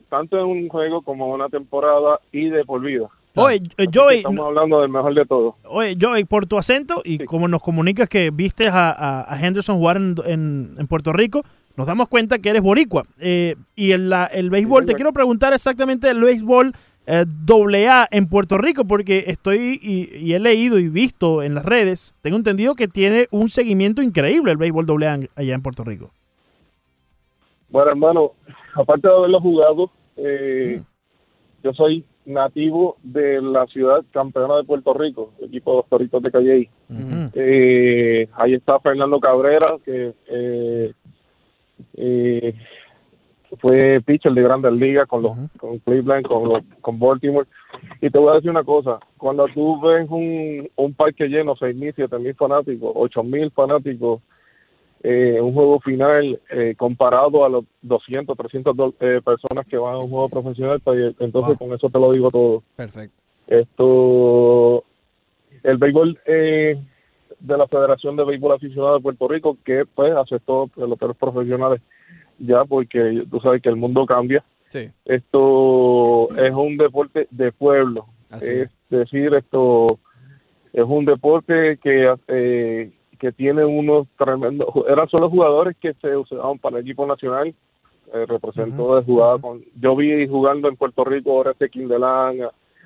tanto 0.09 0.39
en 0.39 0.45
un 0.47 0.69
juego 0.69 1.03
como 1.03 1.27
en 1.27 1.33
una 1.33 1.49
temporada 1.49 2.19
y 2.33 2.49
de 2.49 2.65
por 2.65 2.81
vida. 2.81 3.09
Oye, 3.37 3.63
eh, 3.77 3.87
Joey, 3.95 4.19
Estamos 4.19 4.47
hablando 4.47 4.81
del 4.81 4.91
mejor 4.91 5.15
de 5.15 5.25
todos. 5.25 5.55
Oye, 5.65 5.97
Joey, 6.01 6.25
por 6.25 6.47
tu 6.47 6.59
acento 6.59 7.01
y 7.05 7.19
Sí. 7.19 7.25
como 7.27 7.47
nos 7.49 7.63
comunicas 7.63 8.09
que 8.09 8.31
viste 8.31 8.69
a, 8.69 8.91
a- 8.91 9.33
a 9.35 9.41
Henderson 9.47 9.77
jugar 9.79 9.97
en, 9.99 10.17
en- 10.27 10.75
en 10.79 10.87
Puerto 10.89 11.13
Rico, 11.13 11.43
nos 11.77 11.87
damos 11.87 12.09
cuenta 12.09 12.39
que 12.41 12.49
eres 12.51 12.61
boricua. 12.63 13.05
Eh, 13.21 13.55
y 13.77 13.93
el, 13.93 14.11
la- 14.11 14.27
el 14.27 14.51
béisbol, 14.51 14.85
te 14.85 14.95
quiero 14.95 15.13
preguntar 15.13 15.53
exactamente 15.53 16.11
el 16.11 16.21
béisbol 16.21 16.73
eh, 17.07 17.25
doble 17.27 17.89
A 17.89 18.07
en 18.11 18.27
Puerto 18.29 18.59
Rico? 18.59 18.85
Porque 18.85 19.25
estoy 19.29 19.81
y, 19.83 20.15
y 20.17 20.35
he 20.35 20.41
leído 20.41 20.79
y 20.79 20.89
visto 20.89 21.43
en 21.43 21.55
las 21.55 21.65
redes, 21.65 22.15
tengo 22.23 22.37
entendido 22.37 22.75
que 22.75 22.89
tiene 22.89 23.27
un 23.31 23.49
seguimiento 23.49 24.03
increíble 24.03 24.51
el 24.53 24.59
béisbol 24.59 24.87
doble 24.87 25.07
A 25.09 25.19
allá 25.37 25.55
en 25.55 25.63
Puerto 25.63 25.83
Rico. 25.85 26.11
Bueno, 27.69 27.91
hermano, 27.91 28.33
aparte 28.75 29.07
de 29.09 29.15
haberlo 29.15 29.41
jugado, 29.41 29.91
eh, 30.17 30.83
yo 31.63 31.73
soy 31.73 32.05
nativo 32.27 32.97
de 33.03 33.41
la 33.41 33.67
ciudad 33.67 34.05
campeona 34.13 34.57
de 34.57 34.65
Puerto 34.65 34.95
Rico, 34.95 35.33
el 35.39 35.47
equipo 35.47 35.73
de 35.73 35.77
los 35.79 35.87
Toritos 35.89 36.23
de 36.23 36.31
Calley. 36.31 36.71
Eh, 37.35 38.29
ahí 38.35 38.55
está 38.55 38.79
Fernando 38.81 39.19
Cabrera, 39.19 39.77
que 39.85 40.13
eh, 40.29 40.93
eh, 41.95 42.55
fue 43.59 44.01
pitcher 44.05 44.33
de 44.33 44.43
Grandes 44.43 44.73
Ligas 44.73 45.09
con 45.09 45.23
los 45.23 45.33
con 45.59 45.79
Cleveland, 45.79 46.27
con 46.27 46.49
los, 46.49 46.63
con 46.81 46.99
Baltimore. 46.99 47.49
Y 48.01 48.11
te 48.11 48.19
voy 48.19 48.31
a 48.31 48.35
decir 48.35 48.51
una 48.51 48.65
cosa, 48.65 49.01
cuando 49.17 49.47
tú 49.49 49.81
ves 49.81 50.09
un, 50.09 50.69
un 50.77 50.95
parque 50.95 51.27
lleno, 51.27 51.57
seis 51.57 51.75
mil, 51.75 51.93
siete 51.95 52.19
mil 52.19 52.35
fanáticos, 52.35 52.93
ocho 52.95 53.23
mil 53.23 53.51
fanáticos, 53.51 54.21
eh, 55.03 55.39
un 55.41 55.55
juego 55.55 55.81
final 55.81 56.39
eh, 56.51 56.75
comparado 56.77 57.45
a 57.45 57.49
los 57.49 57.65
200, 57.83 58.37
300 58.37 58.77
do- 58.77 58.95
eh, 59.01 59.21
personas 59.25 59.67
que 59.67 59.77
van 59.79 59.95
a 59.95 59.99
un 59.99 60.11
juego 60.11 60.29
profesional, 60.29 60.81
pues, 60.81 61.15
entonces 61.21 61.57
con 61.59 61.73
eso 61.73 61.89
te 61.89 61.99
lo 61.99 62.13
digo 62.13 62.31
todo. 62.31 62.63
Perfecto. 62.77 63.15
Esto, 63.47 64.85
el 65.63 65.77
béisbol 65.79 66.19
eh, 66.27 66.79
de 67.39 67.57
la 67.57 67.67
Federación 67.67 68.17
de 68.17 68.25
Béisbol 68.25 68.53
Aficionado 68.53 68.95
de 68.97 69.01
Puerto 69.03 69.29
Rico, 69.29 69.57
que 69.65 69.85
pues 69.95 70.13
aceptó 70.15 70.69
peloteros 70.69 71.17
profesionales 71.17 71.81
ya, 72.39 72.65
porque 72.65 73.25
tú 73.31 73.41
sabes 73.41 73.61
que 73.63 73.69
el 73.69 73.77
mundo 73.77 74.05
cambia. 74.07 74.45
Sí. 74.69 74.89
Esto 75.05 76.29
es 76.37 76.53
un 76.53 76.77
deporte 76.77 77.27
de 77.31 77.53
pueblo. 77.53 78.07
Así 78.31 78.53
es 78.53 78.71
decir, 78.89 79.35
esto 79.35 79.87
es 80.73 80.85
un 80.85 81.05
deporte 81.05 81.79
que 81.83 82.15
eh, 82.29 82.91
que 83.21 83.31
tiene 83.33 83.65
unos 83.65 84.09
tremendos 84.19 84.69
eran 84.89 85.09
solo 85.09 85.31
jugadores 85.31 85.77
que 85.81 85.95
se 85.95 86.17
usaban 86.17 86.59
para 86.59 86.79
el 86.79 86.83
equipo 86.83 87.07
nacional 87.07 87.55
eh, 88.13 88.27
representó 88.27 88.97
de 88.97 89.05
jugada 89.05 89.39
con 89.39 89.63
yo 89.81 89.95
vi 89.95 90.27
jugando 90.27 90.69
en 90.69 90.77
Puerto 90.77 91.05
Rico 91.05 91.35
Oreste 91.35 91.69
Quindelán 91.71 92.39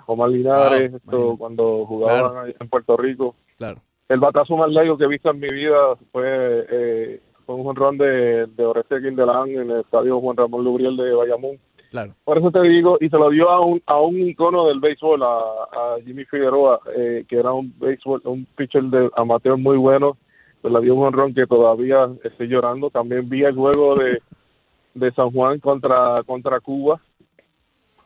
Omar 0.06 0.28
Linares 0.30 0.90
Wow, 0.90 0.96
esto, 0.98 1.36
cuando 1.38 1.86
jugaban 1.86 2.32
Claro. 2.32 2.54
en 2.60 2.68
Puerto 2.68 2.96
Rico 2.96 3.34
Claro. 3.56 3.78
el 4.08 4.20
batazo 4.20 4.56
más 4.56 4.70
largo 4.72 4.98
que 4.98 5.04
he 5.04 5.08
visto 5.08 5.30
en 5.30 5.40
mi 5.40 5.48
vida 5.48 5.96
fue, 6.12 6.66
eh, 6.70 7.20
fue 7.46 7.54
un 7.54 7.64
jonrón 7.64 7.96
de, 7.96 8.46
de 8.46 8.64
Oreste 8.66 9.00
Quindelán 9.00 9.48
en 9.50 9.70
el 9.70 9.80
estadio 9.80 10.20
Juan 10.20 10.36
Ramón 10.36 10.64
Lubriel 10.64 10.96
de 10.96 11.14
Bayamón 11.14 11.58
Claro. 11.90 12.12
por 12.24 12.36
eso 12.38 12.50
te 12.50 12.60
digo, 12.62 12.98
y 13.00 13.08
se 13.08 13.16
lo 13.16 13.30
dio 13.30 13.48
a 13.50 13.60
un, 13.64 13.80
a 13.86 14.00
un 14.00 14.18
icono 14.18 14.66
del 14.66 14.80
béisbol, 14.80 15.22
a, 15.22 15.26
a 15.28 15.96
Jimmy 16.04 16.24
Figueroa, 16.24 16.80
eh, 16.96 17.24
que 17.28 17.36
era 17.36 17.52
un 17.52 17.72
béisbol, 17.78 18.20
un 18.24 18.44
pitcher 18.56 18.82
de 18.84 19.08
amateur 19.16 19.56
muy 19.56 19.76
bueno. 19.76 20.16
Le 20.64 20.80
dio 20.80 20.94
un 20.94 21.04
honrón 21.06 21.34
que 21.34 21.46
todavía 21.46 22.08
estoy 22.24 22.48
llorando. 22.48 22.88
También 22.90 23.28
vi 23.28 23.44
el 23.44 23.54
juego 23.54 23.94
de, 23.96 24.20
de 24.94 25.12
San 25.12 25.30
Juan 25.30 25.60
contra 25.60 26.16
contra 26.26 26.58
Cuba. 26.60 27.00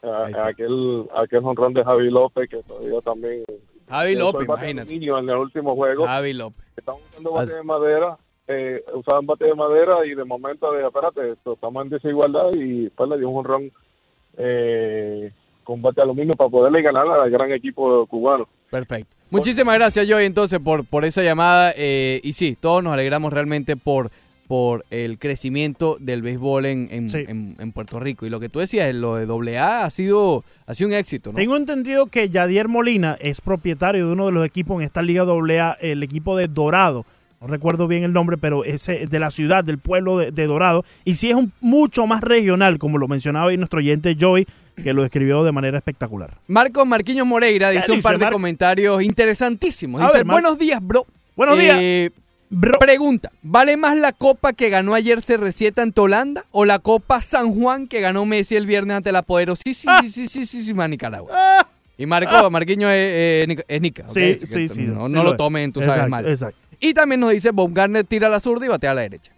A- 0.02 0.46
aquel 0.48 1.06
aquel 1.16 1.44
honrón 1.44 1.74
de 1.74 1.84
Javi 1.84 2.10
López, 2.10 2.48
que 2.50 2.62
todavía 2.62 3.00
también. 3.00 3.44
Javi 3.88 4.14
López, 4.16 4.40
de 4.40 4.44
imagínate. 4.44 4.94
en 4.94 5.28
el 5.30 5.36
último 5.36 5.74
juego. 5.74 6.06
Javi 6.06 6.32
López. 6.34 6.64
Estaban 6.76 7.00
usando 7.10 7.32
bate 7.32 7.56
de 7.56 7.62
madera, 7.62 8.18
eh, 8.46 8.84
usaban 8.94 9.26
bate 9.26 9.44
de 9.46 9.54
madera 9.54 10.04
y 10.06 10.14
de 10.14 10.24
momento 10.24 10.70
dije, 10.72 10.86
espérate, 10.86 11.30
esto, 11.32 11.54
estamos 11.54 11.84
en 11.84 11.90
desigualdad 11.90 12.50
y 12.54 12.84
después 12.84 13.08
le 13.10 13.18
dio 13.18 13.28
un 13.30 13.38
honrón 13.38 13.72
eh, 14.36 15.32
con 15.64 15.82
bate 15.82 15.96
de 15.96 16.02
aluminio 16.02 16.34
para 16.34 16.50
poderle 16.50 16.82
ganar 16.82 17.06
al 17.08 17.30
gran 17.30 17.50
equipo 17.52 18.06
cubano. 18.06 18.48
Perfecto. 18.70 19.16
Muchísimas 19.30 19.74
gracias, 19.76 20.06
Joey, 20.08 20.26
entonces, 20.26 20.58
por, 20.58 20.84
por 20.84 21.04
esa 21.04 21.22
llamada. 21.22 21.72
eh, 21.76 22.20
y 22.22 22.32
sí, 22.32 22.56
todos 22.58 22.82
nos 22.82 22.92
alegramos 22.92 23.32
realmente 23.32 23.76
por, 23.76 24.10
por 24.46 24.84
el 24.90 25.18
crecimiento 25.18 25.98
del 26.00 26.22
béisbol 26.22 26.64
en, 26.66 26.88
en, 26.90 27.08
en- 27.28 27.56
en 27.58 27.72
Puerto 27.72 28.00
Rico. 28.00 28.24
Y 28.24 28.30
lo 28.30 28.40
que 28.40 28.48
tú 28.48 28.58
decías, 28.58 28.94
lo 28.94 29.16
de 29.16 29.58
AA 29.58 29.84
ha 29.84 29.90
sido, 29.90 30.44
ha 30.66 30.74
sido 30.74 30.88
un 30.88 30.94
éxito, 30.94 31.30
¿no? 31.32 31.36
Tengo 31.36 31.56
entendido 31.56 32.06
que 32.06 32.28
Yadier 32.30 32.68
Molina 32.68 33.18
es 33.20 33.40
propietario 33.42 34.06
de 34.06 34.12
uno 34.12 34.26
de 34.26 34.32
los 34.32 34.46
equipos 34.46 34.78
en 34.80 34.84
esta 34.86 35.02
Liga 35.02 35.22
AA, 35.24 35.76
el 35.80 36.02
equipo 36.02 36.36
de 36.36 36.48
Dorado. 36.48 37.04
No 37.40 37.46
recuerdo 37.46 37.86
bien 37.86 38.02
el 38.02 38.12
nombre, 38.12 38.36
pero 38.36 38.64
es 38.64 38.88
eh, 38.88 39.06
de 39.08 39.20
la 39.20 39.30
ciudad, 39.30 39.62
del 39.62 39.78
pueblo 39.78 40.18
de, 40.18 40.32
de 40.32 40.46
Dorado. 40.46 40.84
Y 41.04 41.14
sí 41.14 41.30
es 41.30 41.36
un, 41.36 41.52
mucho 41.60 42.06
más 42.06 42.20
regional, 42.20 42.78
como 42.78 42.98
lo 42.98 43.06
mencionaba 43.06 43.50
ahí 43.50 43.56
nuestro 43.56 43.78
oyente 43.78 44.16
Joey, 44.18 44.44
que 44.82 44.92
lo 44.92 45.04
escribió 45.04 45.44
de 45.44 45.52
manera 45.52 45.78
espectacular. 45.78 46.36
Marcos 46.48 46.84
Marquiños 46.86 47.26
Moreira 47.28 47.70
¿Qué 47.70 47.76
dice 47.76 47.92
un 47.92 48.00
par 48.02 48.18
de 48.18 48.28
comentarios 48.28 49.02
interesantísimos. 49.04 50.00
Dice, 50.02 50.14
ver, 50.18 50.24
Mar- 50.26 50.34
buenos 50.42 50.58
días, 50.58 50.80
bro. 50.82 51.06
Buenos 51.36 51.56
Eh, 51.60 52.10
Pregunta, 52.80 53.30
¿vale 53.42 53.76
más 53.76 53.94
la 53.98 54.12
copa 54.12 54.54
que 54.54 54.70
ganó 54.70 54.94
ayer 54.94 55.20
CR7 55.20 55.82
ante 55.82 56.00
Holanda 56.00 56.44
o 56.50 56.64
la 56.64 56.78
copa 56.78 57.20
San 57.20 57.52
Juan 57.54 57.86
que 57.86 58.00
ganó 58.00 58.24
Messi 58.24 58.56
el 58.56 58.64
viernes 58.64 58.96
ante 58.96 59.12
la 59.12 59.20
poderosísima 59.20 60.00
sí, 60.00 60.08
sí, 60.08 60.26
sí, 60.26 60.46
sí, 60.46 60.62
sí, 60.62 60.74
sí, 60.74 60.88
Nicaragua? 60.88 61.68
Y 61.98 62.06
Marco, 62.06 62.50
Marquiño 62.50 62.88
es, 62.88 62.94
eh, 62.96 63.44
Nica- 63.46 63.64
es 63.68 63.80
Nica. 63.82 64.04
¿ok? 64.04 64.14
Sí, 64.14 64.36
sí, 64.46 64.68
sí, 64.68 64.82
No, 64.86 65.08
sí 65.08 65.12
no 65.12 65.22
lo 65.24 65.32
lo 65.32 65.36
tomen, 65.36 65.72
tú 65.72 65.80
sabes 65.80 65.94
Exacto, 65.96 66.10
mal. 66.10 66.26
exacto. 66.28 66.67
Y 66.80 66.94
también 66.94 67.20
nos 67.20 67.32
dice, 67.32 67.50
Baumgartner 67.52 68.04
tira 68.06 68.28
a 68.28 68.30
la 68.30 68.40
zurda 68.40 68.66
y 68.66 68.68
batea 68.68 68.92
a 68.92 68.94
la 68.94 69.00
derecha. 69.02 69.32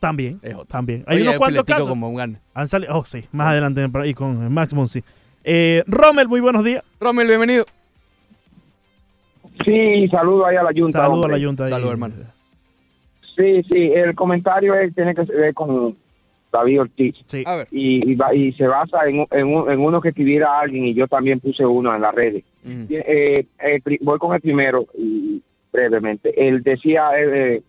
También, 0.00 0.40
también. 0.68 1.04
Hay 1.06 1.16
Oye, 1.16 1.22
unos 1.22 1.32
hay 1.34 1.38
cuantos 1.38 1.64
casos. 1.64 1.88
con 1.88 2.00
Baumgartner. 2.00 2.40
Han 2.54 2.68
salido, 2.68 2.96
oh 2.98 3.04
sí, 3.04 3.24
más 3.32 3.48
adelante 3.48 3.86
ahí 3.94 4.14
con 4.14 4.52
Max 4.52 4.74
Monsi. 4.74 5.02
Eh, 5.44 5.82
Rommel, 5.86 6.28
muy 6.28 6.40
buenos 6.40 6.64
días. 6.64 6.82
Rommel, 7.00 7.26
bienvenido. 7.28 7.64
Sí, 9.64 10.08
saludo 10.08 10.46
ahí 10.46 10.56
a 10.56 10.62
la 10.62 10.70
Junta. 10.74 11.00
Saludo 11.00 11.24
a 11.26 11.28
la 11.28 11.44
Junta. 11.44 11.64
ahí. 11.64 11.70
Saludos, 11.70 11.92
hermano. 11.92 12.14
Sí, 13.36 13.62
sí, 13.70 13.90
el 13.94 14.14
comentario 14.14 14.74
es, 14.74 14.94
tiene 14.94 15.14
que 15.14 15.22
ver 15.22 15.54
con 15.54 15.96
David 16.52 16.80
Ortiz. 16.82 17.14
A 17.46 17.56
ver. 17.56 17.68
Y, 17.70 18.10
y, 18.10 18.14
va- 18.14 18.34
y 18.34 18.52
se 18.52 18.66
basa 18.66 18.98
en, 19.06 19.20
un- 19.20 19.26
en, 19.30 19.46
un- 19.46 19.70
en 19.70 19.80
uno 19.80 20.00
que 20.00 20.10
escribiera 20.10 20.58
alguien 20.60 20.86
y 20.86 20.94
yo 20.94 21.06
también 21.08 21.40
puse 21.40 21.64
uno 21.64 21.94
en 21.94 22.02
las 22.02 22.14
redes. 22.14 22.44
Eh, 22.64 23.46
el 23.58 23.82
pri- 23.82 23.98
voy 24.02 24.18
con 24.18 24.34
el 24.34 24.40
primero 24.40 24.86
y 24.98 25.42
brevemente. 25.72 26.32
Él 26.48 26.62
decía 26.62 27.10
eh, 27.18 27.62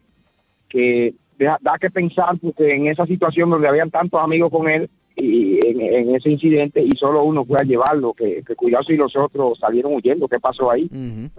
que 0.70 1.14
deja- 1.38 1.58
da 1.62 1.78
que 1.80 1.89
pensar 1.89 2.38
porque 2.41 2.76
en 2.76 2.88
esa 2.88 3.06
situación 3.06 3.49
donde 3.49 3.68
habían 3.68 3.91
tantos 3.91 4.22
amigos 4.22 4.51
con 4.51 4.68
él 4.70 4.89
y 5.16 5.60
en, 5.66 5.80
en 5.82 6.16
ese 6.16 6.32
incidente 6.32 6.82
y 6.82 6.89
solo 6.97 7.24
uno 7.24 7.45
fue 7.45 7.58
a 7.62 7.64
llevarlo, 7.64 8.14
que, 8.14 8.41
que 8.45 8.56
cuidado 8.56 8.84
si 8.84 8.95
los 8.95 9.16
otros 9.16 9.60
salieron 9.60 9.93
huyendo, 9.93 10.28
¿qué 10.28 10.39
pasó 10.39 10.72
ahí? 10.72 10.88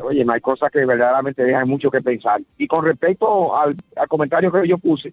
Oye, 0.03 0.25
no 0.25 0.33
hay 0.33 0.41
cosas 0.41 0.71
que 0.71 0.85
verdaderamente 0.87 1.43
dejan 1.43 1.69
mucho 1.69 1.91
que 1.91 2.01
pensar. 2.01 2.41
Y 2.57 2.67
con 2.69 2.85
respecto 2.85 3.57
al, 3.57 3.75
al 3.97 4.09
comentario 4.09 4.53
que 4.53 4.69
yo 4.69 4.79
puse, 4.79 5.13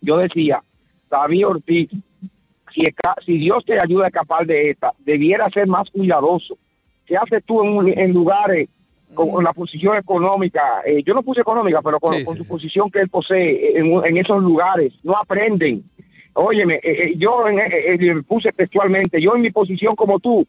yo 0.00 0.18
decía, 0.18 0.62
David 1.10 1.46
Ortiz, 1.48 1.90
si, 2.72 2.82
si 3.26 3.38
Dios 3.38 3.64
te 3.64 3.76
ayuda 3.82 4.04
a 4.04 4.08
escapar 4.08 4.46
de 4.46 4.70
esta, 4.70 4.92
debiera 5.00 5.50
ser 5.50 5.66
más 5.66 5.90
cuidadoso. 5.90 6.56
¿Qué 7.06 7.16
haces 7.16 7.42
tú 7.44 7.60
en, 7.82 7.98
en 7.98 8.12
lugares 8.12 8.68
con, 9.14 9.42
la 9.44 9.52
posición 9.52 9.96
económica? 9.96 10.60
eh, 10.84 11.02
yo 11.04 11.14
no 11.14 11.22
puse 11.22 11.40
económica, 11.40 11.80
pero 11.82 11.98
con, 12.00 12.14
Sí, 12.14 12.24
con 12.24 12.36
sí, 12.36 12.42
su 12.42 12.48
posición 12.48 12.90
que 12.90 13.00
él 13.00 13.08
posee 13.08 13.78
en, 13.78 13.86
en 14.04 14.16
esos 14.16 14.42
lugares, 14.42 14.92
no 15.02 15.16
aprenden. 15.16 15.82
Óyeme, 16.34 16.74
eh, 16.76 16.80
eh, 16.84 17.12
yo 17.16 17.46
en- 17.48 17.58
eh, 17.58 17.94
eh, 17.98 18.22
puse 18.26 18.52
textualmente, 18.52 19.20
yo 19.20 19.34
en 19.34 19.42
mi 19.42 19.50
posición 19.50 19.96
como 19.96 20.20
tú, 20.20 20.46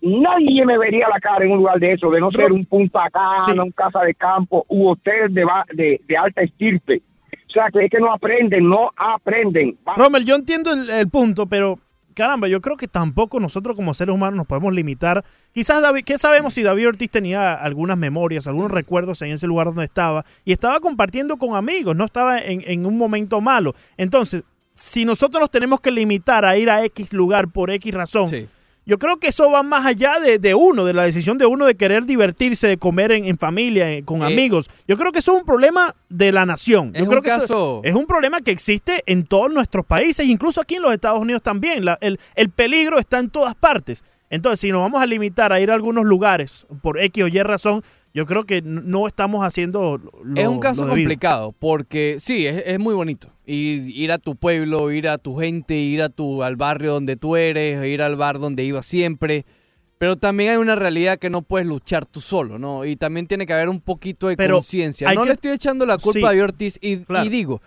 nadie 0.00 0.64
me 0.64 0.78
vería 0.78 1.06
la 1.08 1.20
cara 1.20 1.44
en 1.44 1.52
un 1.52 1.58
lugar 1.58 1.78
de 1.78 1.92
eso, 1.92 2.10
de 2.10 2.20
no 2.20 2.30
ser 2.30 2.52
un 2.52 2.64
punta 2.64 3.08
cana, 3.10 3.62
un 3.62 3.72
casa 3.72 4.00
de 4.02 4.14
campo, 4.14 4.64
u 4.68 4.88
hotel 4.88 5.32
de, 5.34 5.44
de, 5.74 6.00
de 6.06 6.16
alta 6.16 6.42
estirpe. 6.42 7.02
O 7.48 7.50
sea, 7.50 7.70
que 7.72 7.84
es 7.84 7.90
que 7.90 7.98
no 7.98 8.12
aprenden, 8.12 8.68
no 8.68 8.90
aprenden. 8.96 9.76
Rommel, 9.96 10.24
yo 10.24 10.34
entiendo 10.36 10.72
el, 10.72 10.88
el 10.90 11.08
punto, 11.08 11.46
pero 11.46 11.78
caramba, 12.18 12.48
yo 12.48 12.60
creo 12.60 12.76
que 12.76 12.88
tampoco 12.88 13.38
nosotros 13.38 13.76
como 13.76 13.94
seres 13.94 14.12
humanos 14.12 14.36
nos 14.36 14.46
podemos 14.48 14.74
limitar. 14.74 15.24
Quizás 15.52 15.80
David, 15.80 16.02
¿qué 16.04 16.18
sabemos 16.18 16.52
si 16.52 16.64
David 16.64 16.88
Ortiz 16.88 17.12
tenía 17.12 17.54
algunas 17.54 17.96
memorias, 17.96 18.48
algunos 18.48 18.72
recuerdos 18.72 19.22
en 19.22 19.30
ese 19.30 19.46
lugar 19.46 19.68
donde 19.68 19.84
estaba 19.84 20.24
y 20.44 20.50
estaba 20.50 20.80
compartiendo 20.80 21.36
con 21.36 21.54
amigos, 21.54 21.94
no 21.94 22.04
estaba 22.04 22.40
en, 22.40 22.64
en 22.66 22.86
un 22.86 22.98
momento 22.98 23.40
malo? 23.40 23.72
Entonces, 23.96 24.42
si 24.74 25.04
nosotros 25.04 25.40
nos 25.40 25.50
tenemos 25.52 25.80
que 25.80 25.92
limitar 25.92 26.44
a 26.44 26.58
ir 26.58 26.68
a 26.70 26.84
X 26.86 27.12
lugar 27.12 27.52
por 27.52 27.70
X 27.70 27.94
razón, 27.94 28.48
yo 28.88 28.98
creo 28.98 29.18
que 29.18 29.28
eso 29.28 29.48
va 29.50 29.62
más 29.62 29.86
allá 29.86 30.18
de, 30.18 30.38
de 30.40 30.54
uno, 30.54 30.84
de 30.84 30.94
la 30.94 31.04
decisión 31.04 31.38
de 31.38 31.46
uno 31.46 31.66
de 31.66 31.76
querer 31.76 32.06
divertirse, 32.06 32.66
de 32.66 32.78
comer 32.78 33.12
en, 33.12 33.24
en 33.26 33.36
familia, 33.38 33.92
eh, 33.92 34.02
con 34.02 34.22
Eh, 34.22 34.26
amigos. 34.26 34.68
Yo 34.88 34.96
creo 34.96 35.12
que 35.12 35.20
eso 35.20 35.32
es 35.32 35.38
un 35.38 35.44
problema 35.44 35.94
de 36.08 36.32
la 36.32 36.44
nación. 36.46 36.90
Es 36.94 37.02
Yo 37.02 37.06
creo 37.08 37.18
un 37.18 37.22
que 37.22 37.28
caso- 37.30 37.80
es 37.84 37.94
un 37.94 38.06
problema 38.06 38.40
que 38.40 38.50
existe 38.50 39.02
en 39.06 39.24
todos 39.26 39.52
nuestros 39.52 39.84
países, 39.86 40.26
incluso 40.26 40.60
aquí 40.60 40.76
en 40.76 40.82
los 40.82 40.92
Estados 40.92 41.20
Unidos 41.20 41.42
también. 41.42 41.84
La- 41.84 41.98
el, 42.00 42.18
el 42.34 42.48
peligro 42.50 42.98
está 42.98 43.18
en 43.18 43.28
todas 43.30 43.54
partes. 43.54 44.02
Entonces, 44.30 44.60
si 44.60 44.70
nos 44.72 44.80
vamos 44.82 45.00
a 45.00 45.06
limitar 45.06 45.52
a 45.52 45.60
ir 45.60 45.70
a 45.70 45.74
algunos 45.74 46.04
lugares 46.04 46.66
por 46.82 46.98
X 47.00 47.24
o 47.24 47.28
Y 47.28 47.42
razón, 47.42 47.82
yo 48.18 48.26
creo 48.26 48.42
que 48.46 48.62
no 48.62 49.06
estamos 49.06 49.44
haciendo 49.44 49.96
lo 50.24 50.40
es 50.40 50.48
un 50.48 50.58
caso 50.58 50.82
lo 50.82 50.88
complicado 50.88 51.54
porque 51.56 52.16
sí, 52.18 52.48
es, 52.48 52.64
es 52.66 52.80
muy 52.80 52.92
bonito. 52.92 53.28
Ir, 53.46 53.96
ir 53.96 54.10
a 54.10 54.18
tu 54.18 54.34
pueblo, 54.34 54.90
ir 54.90 55.06
a 55.08 55.18
tu 55.18 55.36
gente, 55.36 55.76
ir 55.76 56.02
a 56.02 56.08
tu, 56.08 56.42
al 56.42 56.56
barrio 56.56 56.94
donde 56.94 57.14
tú 57.14 57.36
eres, 57.36 57.86
ir 57.86 58.02
al 58.02 58.16
bar 58.16 58.40
donde 58.40 58.64
ibas 58.64 58.86
siempre. 58.86 59.46
Pero 59.98 60.16
también 60.16 60.50
hay 60.50 60.56
una 60.56 60.74
realidad 60.74 61.16
que 61.20 61.30
no 61.30 61.42
puedes 61.42 61.68
luchar 61.68 62.06
tú 62.06 62.20
solo, 62.20 62.58
¿no? 62.58 62.84
Y 62.84 62.96
también 62.96 63.28
tiene 63.28 63.46
que 63.46 63.52
haber 63.52 63.68
un 63.68 63.80
poquito 63.80 64.26
de 64.26 64.36
conciencia. 64.36 65.12
No 65.14 65.22
que- 65.22 65.28
le 65.28 65.32
estoy 65.34 65.52
echando 65.52 65.86
la 65.86 65.96
culpa 65.98 66.32
Sí. 66.32 66.38
a 66.40 66.42
Ortiz 66.44 66.76
y, 66.80 66.96
Claro. 66.98 67.24
y 67.24 67.28
digo, 67.28 67.62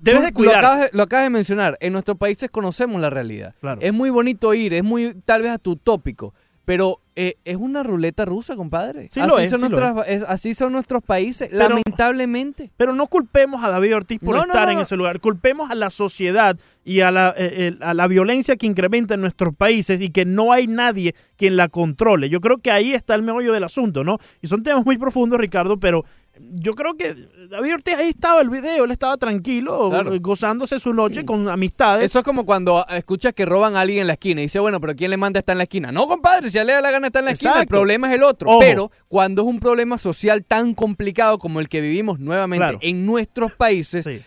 Debes 0.00 0.22
de 0.22 0.32
cuidar. 0.32 0.52
Lo 0.52 0.58
acabas 0.68 0.80
de, 0.80 0.90
lo 0.96 1.02
acabas 1.02 1.24
de 1.24 1.30
mencionar, 1.30 1.76
en 1.80 1.92
nuestros 1.94 2.18
países 2.18 2.50
conocemos 2.50 3.00
la 3.00 3.08
realidad. 3.10 3.54
Claro. 3.60 3.80
Es 3.80 3.92
muy 3.94 4.10
bonito 4.10 4.52
ir, 4.52 4.74
es 4.74 4.84
muy 4.84 5.14
tal 5.24 5.40
vez 5.42 5.50
hasta 5.50 5.70
utópico, 5.70 6.34
pero 6.68 7.00
eh, 7.16 7.36
es 7.46 7.56
una 7.56 7.82
ruleta 7.82 8.26
rusa, 8.26 8.54
compadre. 8.54 9.08
Sí 9.10 9.20
así, 9.20 9.28
lo 9.30 9.38
es, 9.38 9.48
son 9.48 9.60
sí 9.60 9.68
lo 9.70 9.80
nuestras- 9.80 10.06
es- 10.06 10.22
así 10.24 10.52
son 10.52 10.70
nuestros 10.74 11.02
países, 11.02 11.48
Pero- 11.50 11.70
lamentablemente. 11.70 12.70
Pero 12.76 12.92
no 12.92 13.06
culpemos 13.06 13.64
a 13.64 13.70
David 13.70 13.96
Ortiz 13.96 14.18
por 14.20 14.36
No, 14.36 14.42
estar 14.42 14.66
no, 14.66 14.72
en 14.74 14.78
ese 14.80 14.94
lugar. 14.96 15.18
Culpemos 15.20 15.70
a 15.70 15.74
la 15.74 15.88
sociedad 15.88 16.58
y 16.84 17.00
a 17.00 17.10
la, 17.10 17.30
eh, 17.38 17.72
eh, 17.72 17.76
a 17.80 17.94
la 17.94 18.06
violencia 18.06 18.56
que 18.56 18.66
incrementa 18.66 19.14
en 19.14 19.22
nuestros 19.22 19.54
países 19.54 19.98
y 20.02 20.10
que 20.10 20.26
no 20.26 20.52
hay 20.52 20.66
nadie 20.66 21.14
quien 21.36 21.56
la 21.56 21.68
controle. 21.68 22.28
Yo 22.28 22.40
creo 22.42 22.58
que 22.58 22.70
ahí 22.70 22.92
está 22.92 23.14
el 23.14 23.22
meollo 23.22 23.54
del 23.54 23.64
asunto, 23.64 24.04
¿no? 24.04 24.18
Y 24.42 24.46
son 24.48 24.62
temas 24.62 24.84
muy 24.84 24.98
profundos, 24.98 25.40
Ricardo, 25.40 25.80
pero 25.80 26.04
yo 26.52 26.74
creo 26.74 26.94
que 26.96 27.14
David 27.48 27.74
Ortiz 27.74 27.94
ahí 27.96 28.08
estaba 28.10 28.40
el 28.40 28.50
video, 28.50 28.84
él 28.84 28.90
estaba 28.90 29.16
tranquilo, 29.16 29.90
Claro. 29.90 30.12
gozándose 30.20 30.78
su 30.78 30.92
noche 30.94 31.24
con 31.24 31.48
amistades. 31.48 32.04
Eso 32.06 32.18
es 32.20 32.24
como 32.24 32.44
cuando 32.46 32.84
escuchas 32.88 33.32
que 33.34 33.44
roban 33.46 33.76
a 33.76 33.80
alguien 33.80 34.00
en 34.00 34.06
la 34.06 34.14
esquina 34.14 34.40
y 34.40 34.44
dice, 34.44 34.58
bueno, 34.58 34.80
pero 34.80 34.94
¿quién 34.96 35.10
le 35.10 35.16
manda 35.16 35.38
estar 35.40 35.54
en 35.54 35.58
la 35.58 35.64
esquina? 35.64 35.92
No, 35.92 36.06
compadre, 36.06 36.50
si 36.50 36.58
a 36.58 36.62
él 36.62 36.66
le 36.68 36.72
da 36.74 36.80
la 36.80 36.90
gana 36.90 37.06
estar 37.08 37.20
en 37.20 37.26
la 37.26 37.30
esquina, 37.32 37.60
el 37.60 37.66
problema 37.68 38.08
es 38.08 38.14
el 38.16 38.22
otro. 38.22 38.48
Ojo. 38.50 38.60
Pero 38.60 38.90
cuando 39.08 39.42
es 39.42 39.48
un 39.48 39.60
problema 39.60 39.98
social 39.98 40.44
tan 40.44 40.74
complicado 40.74 41.38
como 41.38 41.60
el 41.60 41.68
que 41.68 41.80
vivimos 41.80 42.18
nuevamente 42.18 42.64
Claro. 42.64 42.78
en 42.82 43.06
nuestros 43.06 43.52
países, 43.52 44.04
Sí. 44.04 44.20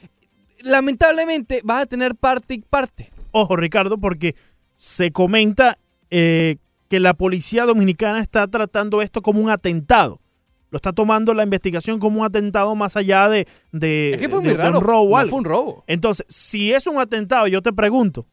lamentablemente 0.62 1.62
vas 1.64 1.84
a 1.84 1.86
tener 1.86 2.16
parte 2.16 2.54
y 2.56 2.60
parte. 2.62 3.12
Ojo, 3.32 3.56
Ricardo, 3.56 3.98
porque 3.98 4.36
se 4.78 5.12
comenta 5.12 5.78
eh, 6.10 6.58
que 6.90 7.00
la 7.00 7.14
policía 7.14 7.66
dominicana 7.66 8.20
está 8.20 8.48
tratando 8.48 9.02
esto 9.02 9.22
como 9.22 9.40
un 9.40 9.50
atentado. 9.50 10.20
Lo 10.72 10.78
está 10.78 10.94
tomando 10.94 11.34
la 11.34 11.44
investigación 11.44 12.00
como 12.00 12.22
un 12.22 12.26
atentado 12.26 12.74
más 12.76 12.96
allá 12.98 13.28
de, 13.30 13.48
de, 13.72 14.14
Es 14.14 14.20
que 14.20 14.30
fue 14.30 14.40
de- 14.40 14.46
muy 14.48 14.58
de 14.58 14.64
raro, 14.64 14.80
un 14.80 14.84
robo 14.84 15.02
o 15.04 15.10
no 15.10 15.18
algo. 15.18 15.30
fue 15.30 15.40
un 15.40 15.46
robo. 15.46 15.84
Entonces, 15.86 16.26
si 16.30 16.72
es 16.74 16.88
un 16.88 16.98
atentado, 16.98 17.46
yo 17.48 17.62
te 17.62 17.74
pregunto, 17.74 18.26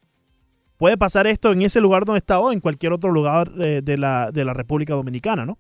¿puede 0.77 0.97
pasar 0.97 1.27
esto 1.27 1.53
en 1.53 1.63
ese 1.63 1.81
lugar 1.81 2.05
donde 2.05 2.19
está 2.19 2.39
o 2.39 2.53
en 2.53 2.61
cualquier 2.61 2.93
otro 2.93 3.11
lugar 3.11 3.51
eh, 3.61 3.81
de, 3.83 3.99
la, 3.99 4.31
de 4.33 4.45
la 4.45 4.55
República 4.55 4.95
Dominicana, 4.95 5.45
no? 5.45 5.59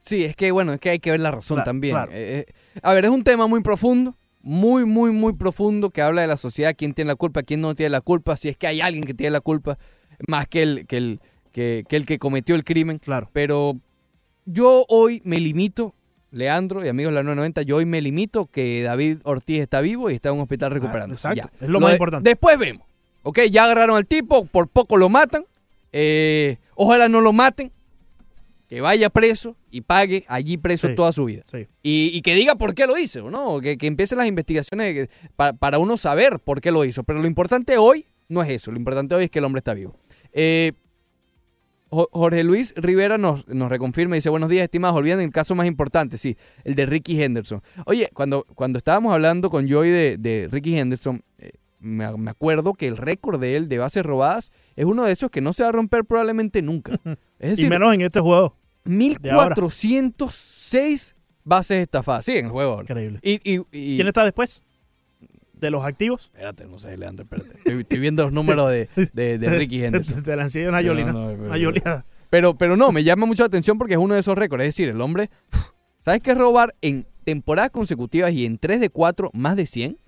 Sí, 0.00 0.24
es 0.24 0.36
que 0.36 0.50
bueno, 0.50 0.72
es 0.72 0.80
que 0.80 0.90
hay 0.90 0.98
que 0.98 1.10
ver 1.12 1.20
la 1.20 1.30
razón 1.30 1.56
Claro, 1.56 1.68
también. 1.70 1.94
claro. 1.94 2.10
Eh, 2.12 2.44
eh, 2.48 2.52
a 2.82 2.92
ver, 2.92 3.04
es 3.04 3.10
un 3.10 3.22
tema 3.24 3.46
muy 3.46 3.62
profundo, 3.62 4.16
muy, 4.40 4.84
muy, 4.84 5.12
muy 5.12 5.32
profundo 5.34 5.90
que 5.90 6.02
habla 6.02 6.22
de 6.22 6.26
la 6.28 6.36
sociedad, 6.36 6.74
quién 6.76 6.92
tiene 6.92 7.08
la 7.08 7.16
culpa, 7.16 7.42
quién 7.44 7.60
no 7.60 7.74
tiene 7.76 7.90
la 7.90 8.00
culpa, 8.00 8.36
si 8.36 8.48
es 8.48 8.56
que 8.56 8.66
hay 8.66 8.80
alguien 8.80 9.04
que 9.04 9.14
tiene 9.14 9.30
la 9.30 9.40
culpa, 9.40 9.78
más 10.28 10.46
que 10.48 10.62
el 10.62 10.86
que, 10.86 10.96
el, 10.96 11.20
que, 11.52 11.84
que 11.88 11.96
el 11.96 12.04
que 12.06 12.18
cometió 12.18 12.54
el 12.56 12.64
crimen. 12.64 12.98
Claro. 12.98 13.30
Pero 13.32 13.76
yo 14.44 14.84
hoy 14.88 15.20
me 15.24 15.38
limito, 15.40 15.94
Leandro 16.30 16.84
y 16.84 16.88
amigos 16.88 17.12
de 17.12 17.14
la 17.16 17.22
990, 17.22 17.62
yo 17.62 17.76
hoy 17.76 17.84
me 17.86 18.00
limito 18.00 18.46
que 18.46 18.82
David 18.82 19.18
Ortiz 19.24 19.60
está 19.60 19.80
vivo 19.80 20.10
y 20.10 20.14
está 20.14 20.28
en 20.30 20.34
un 20.36 20.40
hospital 20.42 20.70
recuperándose. 20.72 21.26
Ah, 21.28 21.32
exacto, 21.32 21.56
Ya. 21.60 21.64
es 21.66 21.70
lo 21.70 21.80
más 21.80 21.90
de- 21.90 21.94
importante. 21.94 22.28
Después 22.30 22.58
vemos. 22.58 22.86
Ok, 23.22 23.40
ya 23.50 23.64
agarraron 23.64 23.96
al 23.96 24.06
tipo, 24.06 24.44
por 24.46 24.68
poco 24.68 24.96
lo 24.96 25.08
matan. 25.08 25.44
eh, 25.92 26.58
ojalá 26.74 27.08
no 27.08 27.20
lo 27.22 27.32
maten. 27.32 27.72
Que 28.68 28.80
vaya 28.80 29.08
preso 29.08 29.56
y 29.70 29.80
pague 29.82 30.24
allí 30.28 30.56
preso 30.58 30.88
Sí, 30.88 30.94
toda 30.96 31.12
su 31.12 31.24
vida. 31.24 31.42
sí. 31.46 31.68
Y, 31.82 32.10
y 32.12 32.20
que 32.22 32.34
diga 32.34 32.56
por 32.56 32.74
qué 32.74 32.86
lo 32.86 32.98
hizo, 32.98 33.30
¿no? 33.30 33.60
Que, 33.60 33.78
que 33.78 33.86
empiecen 33.86 34.18
las 34.18 34.26
investigaciones 34.26 34.92
que- 34.92 35.10
pa- 35.36 35.52
para 35.54 35.78
uno 35.78 35.96
saber 35.96 36.40
por 36.40 36.60
qué 36.60 36.72
lo 36.72 36.84
hizo. 36.84 37.04
Pero 37.04 37.20
lo 37.20 37.26
importante 37.28 37.78
hoy 37.78 38.04
no 38.28 38.42
es 38.42 38.50
eso. 38.50 38.72
Lo 38.72 38.76
importante 38.76 39.14
hoy 39.14 39.24
es 39.24 39.30
que 39.30 39.38
el 39.38 39.44
hombre 39.46 39.60
está 39.60 39.72
vivo. 39.72 39.94
Eh, 40.32 40.72
Jorge 41.88 42.42
Luis 42.44 42.74
Rivera 42.76 43.16
nos, 43.18 43.46
nos 43.48 43.68
reconfirma 43.68 44.16
y 44.16 44.18
dice, 44.18 44.28
buenos 44.28 44.48
días, 44.50 44.64
estimados, 44.64 44.96
olviden 44.96 45.20
el 45.20 45.30
caso 45.30 45.54
más 45.54 45.66
importante, 45.66 46.18
sí, 46.18 46.36
el 46.64 46.74
de 46.74 46.84
Ricky 46.86 47.22
Henderson. 47.22 47.62
Oye, 47.86 48.10
cuando, 48.12 48.44
cuando 48.54 48.78
estábamos 48.78 49.12
hablando 49.12 49.50
con 49.50 49.68
Joy 49.68 49.88
de, 49.90 50.16
de 50.18 50.48
Ricky 50.50 50.76
Henderson, 50.78 51.22
eh, 51.38 51.52
me, 51.78 52.10
me 52.16 52.30
acuerdo 52.30 52.74
que 52.74 52.88
el 52.88 52.96
récord 52.96 53.40
de 53.40 53.56
él 53.56 53.68
de 53.68 53.78
bases 53.78 54.04
robadas 54.04 54.50
es 54.74 54.84
uno 54.84 55.04
de 55.04 55.12
esos 55.12 55.30
que 55.30 55.40
no 55.40 55.52
se 55.52 55.62
va 55.62 55.68
a 55.68 55.72
romper 55.72 56.04
probablemente 56.04 56.60
nunca. 56.62 56.98
Es 57.38 57.48
y 57.48 57.50
decir, 57.50 57.68
menos 57.70 57.92
en 57.94 58.00
este 58.00 58.18
juego. 58.20 58.56
de 58.84 59.30
ahora. 59.30 59.54
1406 59.54 61.14
bases 61.44 61.78
estafadas. 61.82 62.24
Sí, 62.24 62.36
en 62.36 62.46
el 62.46 62.50
juego. 62.50 62.72
ahora. 62.72 62.82
Increíble. 62.84 63.18
Y, 63.22 63.34
y- 63.44 63.60
y- 63.72 63.96
¿Quién 63.96 64.08
está 64.08 64.24
después? 64.24 64.62
¿De 65.56 65.70
los 65.70 65.84
activos? 65.84 66.30
Espérate, 66.34 66.66
no 66.66 66.78
sé, 66.78 66.96
Leandro, 66.98 67.24
espérate. 67.24 67.50
Estoy, 67.58 67.80
estoy 67.80 67.98
viendo 67.98 68.22
los 68.24 68.32
números 68.32 68.70
de, 68.70 68.88
de- 69.14 69.38
de 69.38 69.48
Ricky 69.50 69.82
Henderson. 69.84 70.22
Te 70.24 70.36
lancé 70.36 70.68
una 70.68 70.80
No, 70.82 70.86
yolina. 70.86 71.12
no, 71.12 71.28
pero- 71.28 71.44
una 71.44 71.56
yolina. 71.58 72.04
Pero, 72.28 72.58
pero 72.58 72.76
no, 72.76 72.92
me 72.92 73.04
llama 73.04 73.24
mucho 73.26 73.42
la 73.42 73.46
atención 73.46 73.78
porque 73.78 73.94
es 73.94 73.98
uno 74.00 74.14
de 74.14 74.20
esos 74.20 74.36
récords. 74.36 74.62
Es 74.64 74.68
decir, 74.68 74.88
el 74.88 75.00
hombre, 75.00 75.30
¿sabes 76.04 76.20
qué 76.22 76.32
es 76.32 76.38
robar 76.38 76.74
en 76.82 77.06
temporadas 77.24 77.70
consecutivas 77.70 78.32
y 78.32 78.44
en 78.44 78.58
3 78.58 78.80
de 78.80 78.90
4 78.90 79.30
más 79.32 79.56
de 79.56 79.66
100? 79.66 79.98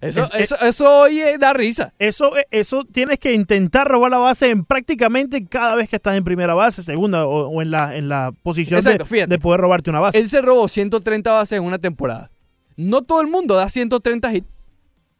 Eso, 0.00 0.22
Es- 0.22 0.30
eso, 0.34 0.56
eso 0.60 1.00
oye, 1.02 1.38
da 1.38 1.52
risa. 1.54 1.92
Eso, 1.98 2.32
eso 2.50 2.84
tienes 2.84 3.18
que 3.18 3.32
intentar 3.34 3.88
robar 3.88 4.10
la 4.10 4.18
base 4.18 4.50
en 4.50 4.64
prácticamente 4.64 5.44
cada 5.46 5.74
vez 5.74 5.88
que 5.88 5.96
estás 5.96 6.16
en 6.16 6.24
primera 6.24 6.54
base, 6.54 6.82
segunda 6.82 7.26
o, 7.26 7.48
o 7.48 7.62
en, 7.62 7.70
la, 7.70 7.96
en 7.96 8.08
la 8.08 8.32
posición 8.42 8.78
Exacto, 8.78 9.04
de, 9.26 9.38
poder 9.38 9.60
robarte 9.60 9.90
una 9.90 10.00
base. 10.00 10.18
Él 10.18 10.28
se 10.28 10.40
robó 10.42 10.68
130 10.68 11.32
bases 11.32 11.58
en 11.58 11.64
una 11.64 11.78
temporada. 11.78 12.30
No 12.78 13.02
todo 13.02 13.20
el 13.20 13.26
mundo 13.26 13.54
da 13.56 13.68
130 13.68 14.32
hits. 14.34 14.46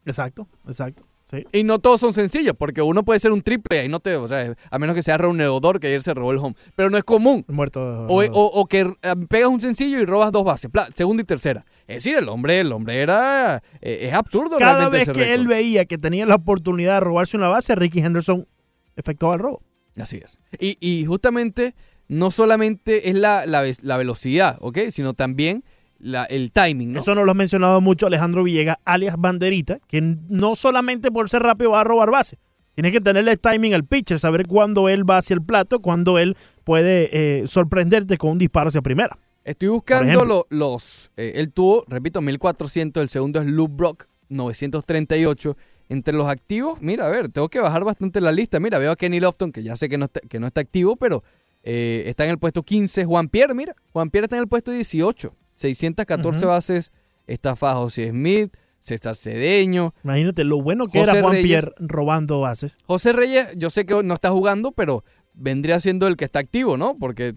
Exacto, 0.06 0.48
exacto. 0.66 1.04
Sí. 1.30 1.44
Y 1.52 1.62
no 1.62 1.78
todos 1.78 2.00
son 2.00 2.14
sencillos, 2.14 2.54
porque 2.58 2.80
uno 2.80 3.04
puede 3.04 3.20
ser 3.20 3.32
un 3.32 3.42
triple 3.42 3.84
y 3.84 3.88
no 3.90 4.00
te, 4.00 4.16
o 4.16 4.26
sea, 4.28 4.54
a 4.70 4.78
menos 4.78 4.96
que 4.96 5.02
sea 5.02 5.18
Ron 5.18 5.36
Neodor, 5.36 5.78
que 5.78 5.88
ayer 5.88 6.02
se 6.02 6.14
robó 6.14 6.30
el 6.32 6.38
home. 6.38 6.54
Pero 6.74 6.88
no 6.88 6.96
es 6.96 7.04
común. 7.04 7.44
Muerto. 7.48 7.82
O, 8.06 8.22
o- 8.24 8.60
o 8.60 8.66
que 8.66 8.80
eh, 8.80 9.14
pegas 9.28 9.50
un 9.50 9.60
sencillo 9.60 10.00
y 10.00 10.06
robas 10.06 10.32
dos 10.32 10.42
bases, 10.44 10.70
segunda 10.94 11.22
y 11.22 11.26
tercera. 11.26 11.66
Es 11.86 11.96
decir, 11.96 12.16
el 12.16 12.30
hombre, 12.30 12.60
el 12.60 12.72
hombre 12.72 13.02
era. 13.02 13.62
eh, 13.82 13.98
es 14.08 14.14
absurdo 14.14 14.56
Cada 14.56 14.88
vez 14.88 15.10
que 15.10 15.34
él 15.34 15.46
veía 15.46 15.84
que 15.84 15.98
tenía 15.98 16.24
la 16.24 16.36
oportunidad 16.36 16.94
de 16.94 17.00
robarse 17.00 17.36
una 17.36 17.48
base, 17.48 17.74
Ricky 17.74 17.98
Henderson 17.98 18.48
efectuaba 18.96 19.34
el 19.34 19.40
robo. 19.40 19.60
Así 20.00 20.16
es. 20.16 20.38
Y, 20.58 20.78
y 20.80 21.04
justamente 21.04 21.74
no 22.06 22.30
solamente 22.30 23.10
es 23.10 23.16
la, 23.16 23.44
la 23.44 23.96
velocidad, 23.98 24.56
¿ok? 24.60 24.78
Sino 24.88 25.12
también 25.12 25.62
la- 25.98 26.24
el 26.24 26.52
timing, 26.52 26.92
¿no? 26.92 26.98
Eso 27.00 27.14
nos 27.14 27.24
lo 27.24 27.32
ha 27.32 27.34
mencionado 27.34 27.80
mucho 27.80 28.06
Alejandro 28.06 28.42
Villegas, 28.44 28.76
alias 28.84 29.16
Banderita, 29.18 29.78
que 29.88 30.00
no 30.00 30.54
solamente 30.54 31.10
por 31.10 31.28
ser 31.28 31.42
rápido 31.42 31.72
va 31.72 31.80
a 31.80 31.84
robar 31.84 32.10
base. 32.10 32.38
Tiene 32.74 32.92
que 32.92 33.00
tenerle 33.00 33.36
timing 33.36 33.74
al 33.74 33.84
pitcher, 33.84 34.20
saber 34.20 34.46
cuándo 34.46 34.88
él 34.88 35.08
va 35.08 35.18
hacia 35.18 35.34
el 35.34 35.42
plato, 35.42 35.80
cuándo 35.80 36.18
él 36.18 36.36
puede 36.62 37.08
eh, 37.12 37.46
sorprenderte 37.48 38.16
con 38.18 38.30
un 38.30 38.38
disparo 38.38 38.68
hacia 38.68 38.82
primera. 38.82 39.18
Estoy 39.44 39.68
buscando 39.68 40.24
lo- 40.24 40.46
los. 40.50 41.10
eh, 41.16 41.32
él 41.36 41.50
tuvo, 41.52 41.84
repito, 41.88 42.20
1400. 42.20 43.02
El 43.02 43.08
segundo 43.08 43.40
es 43.40 43.46
Luke 43.46 43.72
Brock, 43.76 44.06
938. 44.28 45.56
Entre 45.90 46.14
los 46.14 46.28
activos, 46.28 46.78
mira, 46.82 47.06
a 47.06 47.10
ver, 47.10 47.30
tengo 47.30 47.48
que 47.48 47.60
bajar 47.60 47.82
bastante 47.82 48.20
la 48.20 48.30
lista. 48.30 48.60
Mira, 48.60 48.78
veo 48.78 48.92
a 48.92 48.96
Kenny 48.96 49.20
Lofton, 49.20 49.50
que 49.52 49.62
ya 49.62 49.74
sé 49.74 49.88
que 49.88 49.96
no 49.96 50.04
está, 50.04 50.20
que 50.20 50.38
no 50.38 50.46
está 50.46 50.60
activo, 50.60 50.96
pero 50.96 51.24
eh, 51.62 52.04
está 52.06 52.24
en 52.26 52.30
el 52.32 52.38
puesto 52.38 52.62
15. 52.62 53.06
Juan 53.06 53.28
Pierre, 53.28 53.54
mira, 53.54 53.74
Juan 53.92 54.10
Pierre 54.10 54.26
está 54.26 54.36
en 54.36 54.42
el 54.42 54.48
puesto 54.48 54.70
18. 54.70 55.34
614 55.58 56.38
Ujú. 56.38 56.48
bases 56.48 56.92
estafadas. 57.26 57.76
José 57.78 58.10
Smith, 58.10 58.56
César 58.82 59.16
Cedeño. 59.16 59.94
Imagínate 60.04 60.44
lo 60.44 60.62
bueno 60.62 60.86
que 60.86 61.00
José 61.00 61.10
era 61.10 61.20
Juan 61.20 61.32
Reyes. 61.32 61.46
Pierre 61.46 61.72
robando 61.78 62.40
bases. 62.40 62.74
José 62.86 63.12
Reyes, 63.12 63.48
yo 63.56 63.70
sé 63.70 63.84
que 63.84 64.02
no 64.02 64.14
está 64.14 64.30
jugando, 64.30 64.72
pero 64.72 65.04
vendría 65.34 65.78
siendo 65.80 66.06
el 66.06 66.16
que 66.16 66.24
está 66.24 66.38
activo, 66.38 66.76
¿no? 66.76 66.96
Porque, 66.98 67.34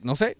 no 0.00 0.14
sé, 0.16 0.36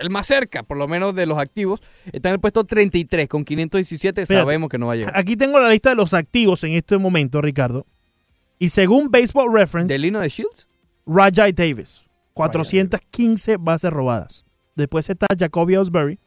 el 0.00 0.10
más 0.10 0.26
cerca, 0.26 0.62
por 0.62 0.76
lo 0.76 0.86
menos 0.86 1.14
de 1.14 1.26
los 1.26 1.38
activos, 1.38 1.80
está 2.12 2.28
en 2.28 2.34
el 2.34 2.40
puesto 2.40 2.64
33 2.64 3.26
con 3.28 3.44
517. 3.44 4.26
Fíjate, 4.26 4.40
sabemos 4.42 4.68
que 4.68 4.78
no 4.78 4.86
va 4.86 4.92
a 4.92 4.96
llegar. 4.96 5.12
Aquí 5.16 5.36
tengo 5.36 5.58
la 5.58 5.70
lista 5.70 5.90
de 5.90 5.96
los 5.96 6.14
activos 6.14 6.62
en 6.64 6.72
este 6.72 6.96
momento, 6.98 7.40
Ricardo. 7.40 7.86
Y 8.58 8.68
según 8.68 9.10
Baseball 9.10 9.52
Reference, 9.52 9.92
¿De 9.92 9.98
Lino 9.98 10.20
de 10.20 10.28
Shields? 10.28 10.68
Rajai 11.06 11.52
Davis, 11.52 12.04
415 12.34 13.56
bases 13.58 13.90
robadas. 13.90 14.44
Después 14.76 15.10
está 15.10 15.26
Jacoby 15.36 15.76
Osbury, 15.76 16.18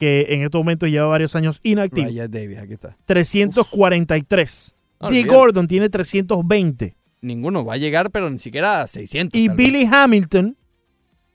que 0.00 0.26
en 0.30 0.42
estos 0.42 0.58
momentos 0.58 0.88
lleva 0.88 1.06
varios 1.06 1.36
años 1.36 1.60
inactivo. 1.62 2.08
Ryan 2.08 2.30
Davis, 2.30 2.58
aquí 2.58 2.72
está. 2.72 2.96
343. 3.04 4.74
No, 4.98 5.10
D. 5.10 5.22
Gordon 5.24 5.68
tiene 5.68 5.90
320. 5.90 6.96
Ninguno 7.20 7.66
va 7.66 7.74
a 7.74 7.76
llegar, 7.76 8.10
pero 8.10 8.30
ni 8.30 8.38
siquiera 8.38 8.80
a 8.80 8.86
600. 8.86 9.38
Y 9.38 9.48
vez. 9.48 9.56
Billy 9.58 9.84
Hamilton, 9.84 10.56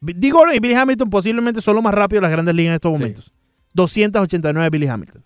D. 0.01 0.31
Gordon 0.31 0.55
y 0.55 0.59
Billy 0.59 0.73
Hamilton 0.73 1.11
posiblemente 1.11 1.61
son 1.61 1.75
los 1.75 1.83
más 1.83 1.93
rápidos 1.93 2.21
de 2.21 2.23
las 2.23 2.31
grandes 2.31 2.55
ligas 2.55 2.71
en 2.71 2.75
estos 2.75 2.91
momentos. 2.91 3.31
289 3.73 4.69
Billy 4.71 4.87
Hamilton. 4.87 5.23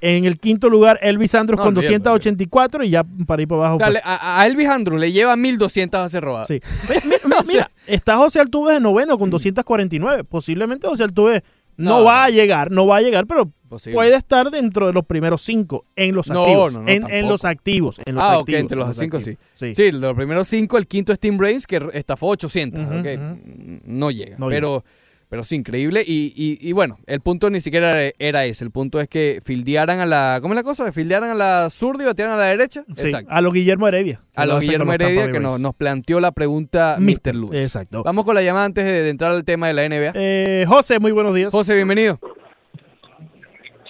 En 0.00 0.24
el 0.24 0.38
quinto 0.38 0.70
lugar, 0.70 1.00
Elvis 1.02 1.34
Andrus 1.34 1.58
No, 1.58 1.64
con 1.64 1.76
olvídalo, 1.76 1.98
284 1.98 2.84
y 2.84 2.90
ya 2.90 3.02
para 3.26 3.42
ir 3.42 3.48
para 3.48 3.62
abajo. 3.62 3.74
O 3.74 3.78
sea, 3.78 3.88
pues, 3.88 4.02
a, 4.04 4.40
a 4.40 4.46
Elvis 4.46 4.68
Andrew 4.68 4.96
le 4.96 5.10
lleva 5.10 5.34
1200 5.34 6.02
bases 6.02 6.20
robadas. 6.20 6.46
Sí. 6.46 6.60
Mira, 7.48 7.68
está 7.88 8.16
José 8.16 8.38
Altuve 8.38 8.74
de 8.74 8.80
noveno 8.80 9.18
con 9.18 9.28
249. 9.30 10.22
Posiblemente 10.22 10.86
José 10.86 11.02
Altuve 11.02 11.42
no, 11.76 11.98
No, 11.98 12.04
va 12.04 12.24
a 12.24 12.30
llegar, 12.30 12.70
no 12.70 12.86
va 12.86 12.96
a 12.98 13.00
llegar, 13.00 13.26
pero 13.26 13.50
posible. 13.68 13.94
puede 13.94 14.14
estar 14.16 14.50
dentro 14.50 14.86
de 14.86 14.92
los 14.92 15.04
primeros 15.06 15.42
cinco 15.42 15.86
en 15.96 16.14
los 16.14 16.28
No, 16.28 16.42
activos. 16.42 16.74
no, 16.74 16.88
en, 16.88 17.10
en 17.10 17.28
los 17.28 17.44
activos. 17.44 18.00
En 18.04 18.14
los 18.16 18.22
ah, 18.24 18.38
activos, 18.38 18.58
ok, 18.58 18.60
entre 18.60 18.80
en 18.80 18.86
los 18.88 18.96
cinco 18.96 19.20
sí. 19.20 19.36
sí. 19.54 19.74
Sí. 19.74 19.82
de 19.84 19.92
los 19.92 20.14
primeros 20.14 20.48
cinco, 20.48 20.78
el 20.78 20.86
quinto 20.86 21.12
es 21.12 21.18
Tim 21.18 21.36
Brains, 21.38 21.66
que 21.66 21.80
estafó 21.94 22.28
800. 22.28 22.82
Ujú, 22.82 22.94
ok, 22.98 23.06
ujú. 23.16 23.80
No 23.84 24.10
llega. 24.10 24.36
Pero, 24.48 24.84
pero 25.32 25.44
sí, 25.44 25.56
increíble. 25.56 26.02
Y, 26.06 26.34
y, 26.36 26.58
y 26.60 26.72
bueno, 26.74 26.98
el 27.06 27.22
punto 27.22 27.48
ni 27.48 27.62
siquiera 27.62 28.02
era- 28.18 28.44
ese. 28.44 28.64
El 28.66 28.70
punto 28.70 29.00
es 29.00 29.08
que 29.08 29.38
fildearan 29.42 29.98
a 30.00 30.04
la. 30.04 30.40
¿Cómo 30.42 30.52
es 30.52 30.56
la 30.56 30.62
cosa? 30.62 30.92
Fildearan 30.92 31.30
a 31.30 31.34
la 31.34 31.70
zurda 31.70 32.02
y 32.02 32.06
batearan 32.06 32.34
a 32.34 32.36
la 32.36 32.44
derecha. 32.48 32.84
Sí, 32.94 33.06
Exacto. 33.06 33.30
a 33.32 33.40
lo 33.40 33.50
Guillermo 33.50 33.88
Heredia. 33.88 34.20
A 34.34 34.44
lo 34.44 34.60
Guillermo 34.60 34.92
Heredia 34.92 35.32
que 35.32 35.40
nos, 35.40 35.58
nos 35.58 35.74
planteó 35.74 36.20
la 36.20 36.32
pregunta 36.32 36.96
Mister, 37.00 37.32
Mr. 37.34 37.40
Lewis. 37.40 37.60
exacto. 37.60 38.02
Vamos 38.02 38.26
con 38.26 38.34
la 38.34 38.42
llamada 38.42 38.66
antes 38.66 38.84
de, 38.84 38.90
de 39.04 39.08
entrar 39.08 39.32
al 39.32 39.42
tema 39.44 39.68
de 39.68 39.72
la 39.72 39.88
NBA. 39.88 40.12
Eh, 40.14 40.66
José, 40.68 40.98
muy 41.00 41.12
buenos 41.12 41.34
días. 41.34 41.50
José, 41.50 41.76
bienvenido. 41.76 42.18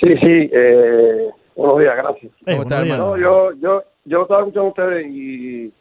Sí, 0.00 0.14
sí, 0.22 0.50
eh, 0.52 1.28
buenos 1.56 1.78
días, 1.80 1.94
gracias. 1.96 2.32
Eh, 2.46 2.52
¿Cómo 2.52 2.62
está, 2.62 2.76
buenos 2.78 2.84
días. 2.84 2.98
hermano? 3.00 3.16
No, 3.16 3.16
yo, 3.16 3.52
yo, 3.60 3.82
yo 4.04 4.22
estaba 4.22 4.40
escuchando 4.42 4.66
a 4.66 4.68
ustedes 4.68 5.06
y, 5.08 5.72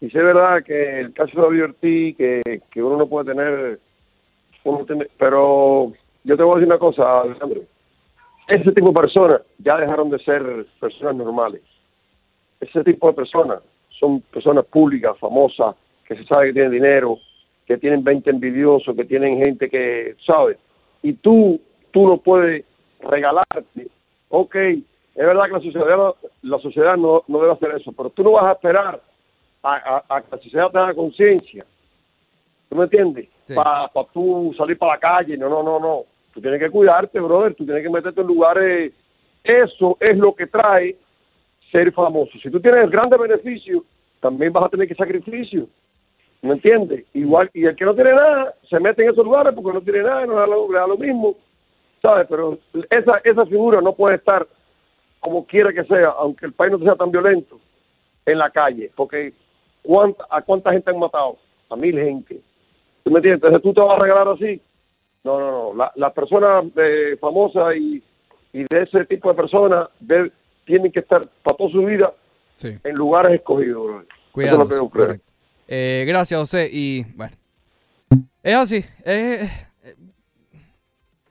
y 0.00 0.10
sé 0.10 0.18
verdad 0.18 0.62
que 0.64 1.00
el 1.00 1.12
caso 1.12 1.30
de 1.36 1.42
David 1.42 1.62
Ortiz, 1.64 2.16
que, 2.16 2.62
que 2.70 2.82
uno 2.82 2.96
no 2.96 3.08
puede 3.08 3.32
tener, 3.32 3.80
pero 5.18 5.92
yo 6.24 6.36
te 6.36 6.42
voy 6.42 6.52
a 6.52 6.54
decir 6.56 6.68
una 6.68 6.78
cosa, 6.78 7.20
Alejandro. 7.22 7.62
Ese 8.48 8.72
tipo 8.72 8.88
de 8.88 8.94
personas 9.00 9.40
ya 9.58 9.76
dejaron 9.78 10.10
de 10.10 10.18
ser 10.20 10.66
personas 10.80 11.16
normales. 11.16 11.62
Ese 12.60 12.82
tipo 12.84 13.08
de 13.08 13.14
personas 13.14 13.60
son 13.98 14.20
personas 14.20 14.64
públicas, 14.66 15.16
famosas, 15.18 15.74
que 16.06 16.16
se 16.16 16.24
sabe 16.24 16.46
que 16.48 16.52
tienen 16.54 16.72
dinero, 16.72 17.18
que 17.66 17.78
tienen 17.78 18.02
20 18.04 18.30
envidiosos, 18.30 18.94
que 18.96 19.04
tienen 19.04 19.42
gente 19.44 19.68
que, 19.68 20.16
¿sabes? 20.26 20.58
Y 21.02 21.14
tú, 21.14 21.60
tú 21.90 22.06
no 22.08 22.16
puedes 22.18 22.64
regalarte. 23.00 23.88
Ok, 24.28 24.54
es 24.56 24.82
verdad 25.14 25.44
que 25.46 25.52
la 25.52 25.60
sociedad, 25.60 26.14
la 26.42 26.58
sociedad 26.58 26.96
no, 26.96 27.22
no 27.28 27.40
debe 27.40 27.52
hacer 27.52 27.72
eso, 27.76 27.92
pero 27.92 28.10
tú 28.10 28.22
no 28.24 28.32
vas 28.32 28.44
a 28.46 28.52
esperar 28.52 29.00
a, 29.62 29.74
a- 29.74 30.16
a 30.16 30.22
que 30.22 30.28
la 30.36 30.42
sociedad 30.42 30.70
tenga 30.70 30.94
conciencia. 30.94 31.64
¿Tú 32.68 32.76
me 32.76 32.84
entiendes? 32.84 33.28
Sí. 33.52 33.56
Para 33.56 33.88
tú 34.12 34.54
salir 34.56 34.78
para 34.78 34.94
la 34.94 35.00
calle. 35.00 35.36
No, 35.36 35.48
no, 35.48 35.62
no, 35.62 35.78
no. 35.78 36.04
Tú 36.32 36.40
tienes 36.40 36.60
que 36.60 36.70
cuidarte, 36.70 37.20
brother. 37.20 37.54
Tú 37.54 37.64
tienes 37.64 37.82
que 37.82 37.90
meterte 37.90 38.20
en 38.20 38.26
lugares. 38.26 38.92
Eso 39.44 39.96
es 40.00 40.16
lo 40.16 40.34
que 40.34 40.46
trae 40.46 40.96
ser 41.70 41.92
famoso. 41.92 42.32
Si 42.42 42.50
tú 42.50 42.60
tienes 42.60 42.90
grandes 42.90 43.18
beneficios, 43.18 43.82
también 44.20 44.52
vas 44.52 44.64
a 44.64 44.68
tener 44.68 44.86
que 44.86 44.94
sacrificio. 44.94 45.66
¿Me 46.42 46.54
entiendes? 46.54 47.04
Igual, 47.14 47.50
y 47.54 47.64
el 47.64 47.76
que 47.76 47.84
no 47.84 47.94
tiene 47.94 48.12
nada, 48.12 48.54
se 48.68 48.78
mete 48.80 49.02
en 49.02 49.10
esos 49.10 49.24
lugares 49.24 49.54
porque 49.54 49.72
no 49.72 49.80
tiene 49.80 50.02
nada, 50.02 50.26
no 50.26 50.34
da 50.34 50.46
lo, 50.46 50.68
da 50.72 50.86
lo 50.86 50.98
mismo. 50.98 51.36
¿Sabes? 52.00 52.26
Pero 52.28 52.58
esa, 52.90 53.20
esa 53.22 53.46
figura 53.46 53.80
no 53.80 53.94
puede 53.94 54.16
estar 54.16 54.46
como 55.20 55.46
quiera 55.46 55.72
que 55.72 55.84
sea, 55.84 56.08
aunque 56.18 56.46
el 56.46 56.52
país 56.52 56.72
no 56.72 56.78
sea 56.80 56.96
tan 56.96 57.12
violento, 57.12 57.60
en 58.26 58.38
la 58.38 58.50
calle. 58.50 58.90
Porque 58.96 59.32
¿cuánta, 59.82 60.26
¿a 60.28 60.42
cuánta 60.42 60.72
gente 60.72 60.90
han 60.90 60.98
matado? 60.98 61.38
A 61.70 61.76
mil 61.76 61.96
gente. 61.96 62.40
¿Tú 63.04 63.10
me 63.10 63.18
entiendes? 63.18 63.38
Entonces 63.42 63.62
tú 63.62 63.72
te 63.74 63.80
vas 63.80 63.96
a 63.96 64.02
regalar 64.02 64.28
así. 64.28 64.60
No, 65.24 65.38
no, 65.38 65.50
no. 65.50 65.74
La- 65.74 65.92
Las 65.96 66.12
personas 66.12 66.64
eh, 66.76 67.16
famosas 67.20 67.74
y, 67.76 68.02
y 68.52 68.58
de 68.64 68.82
ese 68.82 69.04
tipo 69.06 69.28
de 69.30 69.34
personas 69.34 69.88
de- 70.00 70.32
tienen 70.64 70.92
que 70.92 71.00
estar 71.00 71.26
para 71.42 71.56
toda 71.56 71.70
su 71.70 71.84
vida 71.84 72.12
Sí. 72.54 72.78
en 72.84 72.94
lugares 72.96 73.32
escogidos. 73.34 73.86
Eso 73.90 74.00
es 74.00 74.32
Cuidado. 74.32 74.58
lo 74.58 74.68
que 74.68 74.74
yo 74.76 74.88
creo. 74.90 75.06
correcto. 75.06 75.32
Eh, 75.68 76.04
gracias, 76.06 76.38
José. 76.40 76.68
Y 76.72 77.04
bueno, 77.16 77.34
es 78.42 78.54
así. 78.54 78.84
eh, 79.04 79.48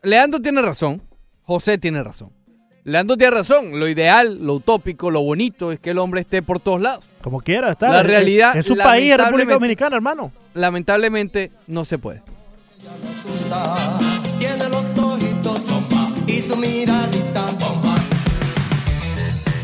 Leandro 0.04 0.40
tiene 0.40 0.62
razón. 0.62 1.02
José 1.44 1.78
tiene 1.78 2.04
razón. 2.04 2.32
Leandro 2.84 3.16
tiene 3.16 3.36
razón. 3.36 3.80
Lo 3.80 3.88
ideal, 3.88 4.40
lo 4.42 4.56
utópico, 4.56 5.12
lo 5.12 5.22
bonito 5.22 5.72
es 5.72 5.80
que 5.80 5.92
el 5.92 6.00
hombre 6.00 6.22
esté 6.22 6.42
por 6.42 6.60
todos 6.60 6.82
lados. 6.82 7.06
Como 7.22 7.40
quiera, 7.42 7.72
está. 7.72 7.90
La 7.90 8.04
realidad, 8.04 8.56
Es 8.56 8.66
su 8.66 8.76
país, 8.76 9.16
República 9.16 9.54
Dominicana, 9.54 9.96
hermano. 9.96 10.32
Lamentablemente 10.54 11.52
no 11.68 11.86
se 11.86 11.98
puede. 11.98 12.22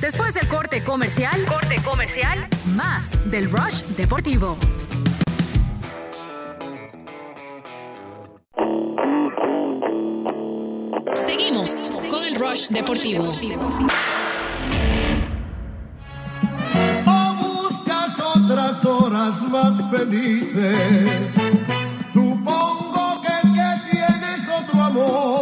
Después 0.01 0.33
del 0.33 0.47
corte 0.47 0.83
comercial, 0.83 1.45
corte 1.45 1.81
comercial, 1.83 2.47
más 2.75 3.19
del 3.31 3.49
Rush 3.49 3.81
Deportivo. 3.97 4.57
Seguimos 11.47 11.91
con 12.09 12.25
el 12.25 12.35
Rush 12.35 12.67
Deportivo. 12.71 13.23
O 17.05 17.35
buscas 17.35 18.19
otras 18.19 18.83
horas 18.83 19.41
más 19.43 19.89
felices. 19.89 20.77
Supongo 22.11 23.21
que, 23.21 23.47
que 23.53 23.91
tienes 23.91 24.49
otro 24.49 24.83
amor 24.83 25.36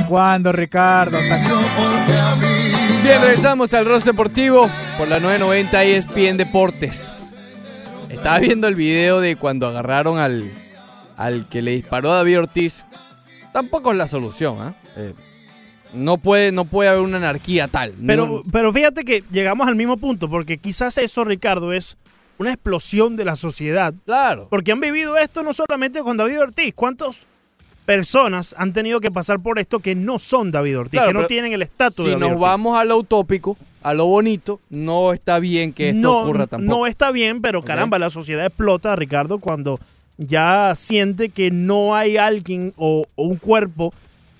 ¿Hasta 0.00 0.08
cuándo, 0.08 0.52
Ricardo? 0.52 1.18
¿Hasta 1.18 1.42
cuándo? 1.76 2.46
Bien, 3.02 3.20
regresamos 3.22 3.72
al 3.74 3.84
Ross 3.86 4.04
Deportivo 4.04 4.68
por 4.98 5.08
la 5.08 5.20
990 5.20 5.84
ESPN 5.84 6.36
Deportes. 6.36 7.32
Estaba 8.08 8.38
viendo 8.38 8.66
el 8.66 8.74
video 8.74 9.20
de 9.20 9.36
cuando 9.36 9.66
agarraron 9.68 10.18
al, 10.18 10.42
al 11.16 11.46
que 11.48 11.62
le 11.62 11.72
disparó 11.72 12.12
a 12.12 12.16
David 12.16 12.40
Ortiz. 12.40 12.84
Tampoco 13.52 13.92
es 13.92 13.98
la 13.98 14.06
solución, 14.06 14.56
¿ah? 14.60 14.74
Eh, 14.96 15.12
no, 15.92 16.18
puede, 16.18 16.50
no 16.52 16.64
puede 16.64 16.88
haber 16.88 17.02
una 17.02 17.16
anarquía 17.18 17.68
tal. 17.68 17.94
Pero, 18.06 18.26
No- 18.26 18.42
pero 18.50 18.72
fíjate 18.72 19.04
que 19.04 19.22
llegamos 19.30 19.68
al 19.68 19.76
mismo 19.76 19.96
punto, 19.96 20.28
porque 20.30 20.58
quizás 20.58 20.98
eso, 20.98 21.24
Ricardo, 21.24 21.72
es 21.72 21.96
una 22.38 22.50
explosión 22.52 23.16
de 23.16 23.24
la 23.24 23.36
sociedad. 23.36 23.92
Claro. 24.06 24.46
Porque 24.50 24.72
han 24.72 24.80
vivido 24.80 25.16
esto 25.18 25.42
no 25.42 25.52
solamente 25.52 26.00
con 26.00 26.16
David 26.16 26.40
Ortiz. 26.40 26.72
¿Cuántas 26.74 27.26
personas 27.94 28.54
han 28.58 28.72
tenido 28.72 29.00
que 29.00 29.10
pasar 29.10 29.40
por 29.40 29.58
esto 29.58 29.80
que 29.80 29.94
no 29.94 30.18
son 30.18 30.50
David 30.50 30.78
Ortiz, 30.78 31.00
Claro, 31.00 31.08
que 31.08 31.18
no 31.22 31.26
tienen 31.26 31.52
el 31.52 31.62
estatus 31.62 32.04
si 32.04 32.10
de 32.10 32.10
David 32.12 32.20
nos 32.20 32.30
Ortiz? 32.32 32.42
vamos 32.42 32.78
a 32.78 32.84
lo 32.84 32.96
utópico, 32.98 33.56
a 33.82 33.94
lo 33.94 34.06
bonito, 34.06 34.60
no 34.70 35.12
está 35.12 35.38
bien 35.38 35.72
que 35.72 35.88
esto 35.90 36.00
no, 36.00 36.20
ocurra 36.22 36.46
tampoco. 36.46 36.78
no 36.78 36.86
está 36.86 37.10
bien, 37.10 37.40
pero 37.40 37.62
caramba, 37.62 37.98
la 37.98 38.10
sociedad 38.10 38.46
explota, 38.46 38.94
Ricardo, 38.96 39.38
cuando 39.38 39.80
ya 40.18 40.74
siente 40.76 41.30
que 41.30 41.50
no 41.50 41.96
hay 41.96 42.16
alguien 42.16 42.72
o, 42.76 43.06
o 43.16 43.22
un 43.24 43.36
cuerpo 43.36 43.92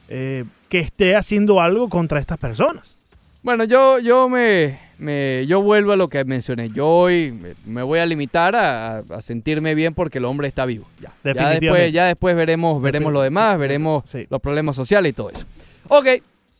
eh, 0.08 0.44
que 0.68 0.78
esté 0.78 1.16
haciendo 1.16 1.60
algo 1.60 1.88
contra 1.88 2.20
estas 2.20 2.38
personas. 2.38 2.98
Bueno, 3.42 3.64
yo, 3.64 3.98
yo 3.98 4.28
me, 4.28 4.78
me- 5.00 5.46
yo 5.46 5.60
vuelvo 5.62 5.92
a 5.92 5.96
lo 5.96 6.08
que 6.08 6.24
mencioné. 6.24 6.68
Yo 6.70 6.86
hoy 6.88 7.32
me, 7.32 7.54
me 7.64 7.82
voy 7.82 7.98
a 7.98 8.06
limitar 8.06 8.54
a, 8.54 8.98
a 8.98 9.20
sentirme 9.20 9.74
bien 9.74 9.94
porque 9.94 10.18
el 10.18 10.24
hombre 10.26 10.46
está 10.48 10.66
vivo. 10.66 10.86
Ya, 11.00 11.12
después, 11.24 11.92
ya 11.92 12.06
después 12.06 12.36
veremos, 12.36 12.80
veremos 12.80 13.12
lo 13.12 13.22
demás, 13.22 13.58
veremos 13.58 14.04
Sí. 14.06 14.26
los 14.30 14.40
problemas 14.40 14.76
sociales 14.76 15.10
y 15.10 15.12
todo 15.12 15.30
eso. 15.30 15.44
Ok, 15.88 16.06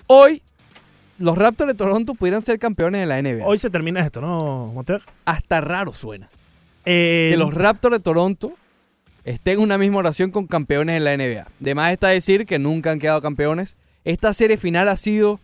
hoy 0.08 0.42
los 1.18 1.36
Raptors 1.36 1.68
de 1.70 1.76
Toronto 1.76 2.14
pudieran 2.14 2.42
ser 2.42 2.58
campeones 2.58 3.00
de 3.02 3.06
la 3.06 3.18
NBA. 3.22 3.44
Hoy 3.46 3.58
se 3.58 3.70
termina 3.70 4.00
esto, 4.00 4.20
¿no, 4.20 4.66
Monter? 4.74 5.02
Hasta 5.24 5.60
raro 5.60 5.92
suena. 5.92 6.28
Eh, 6.86 7.28
que 7.32 7.36
los 7.36 7.52
Raptors 7.52 7.96
de 7.96 8.00
Toronto 8.02 8.54
estén 9.24 9.58
en 9.58 9.60
una 9.64 9.76
misma 9.76 9.98
oración 9.98 10.30
con 10.30 10.46
campeones 10.46 10.96
en 10.96 11.04
la 11.04 11.14
NBA. 11.16 11.46
De 11.60 11.74
más 11.74 11.92
está 11.92 12.08
decir 12.08 12.46
que 12.46 12.58
nunca 12.58 12.90
han 12.90 12.98
quedado 12.98 13.20
campeones. 13.20 13.76
Esta 14.04 14.32
serie 14.32 14.56
final 14.56 14.88
ha 14.88 14.96
sido 14.96 15.38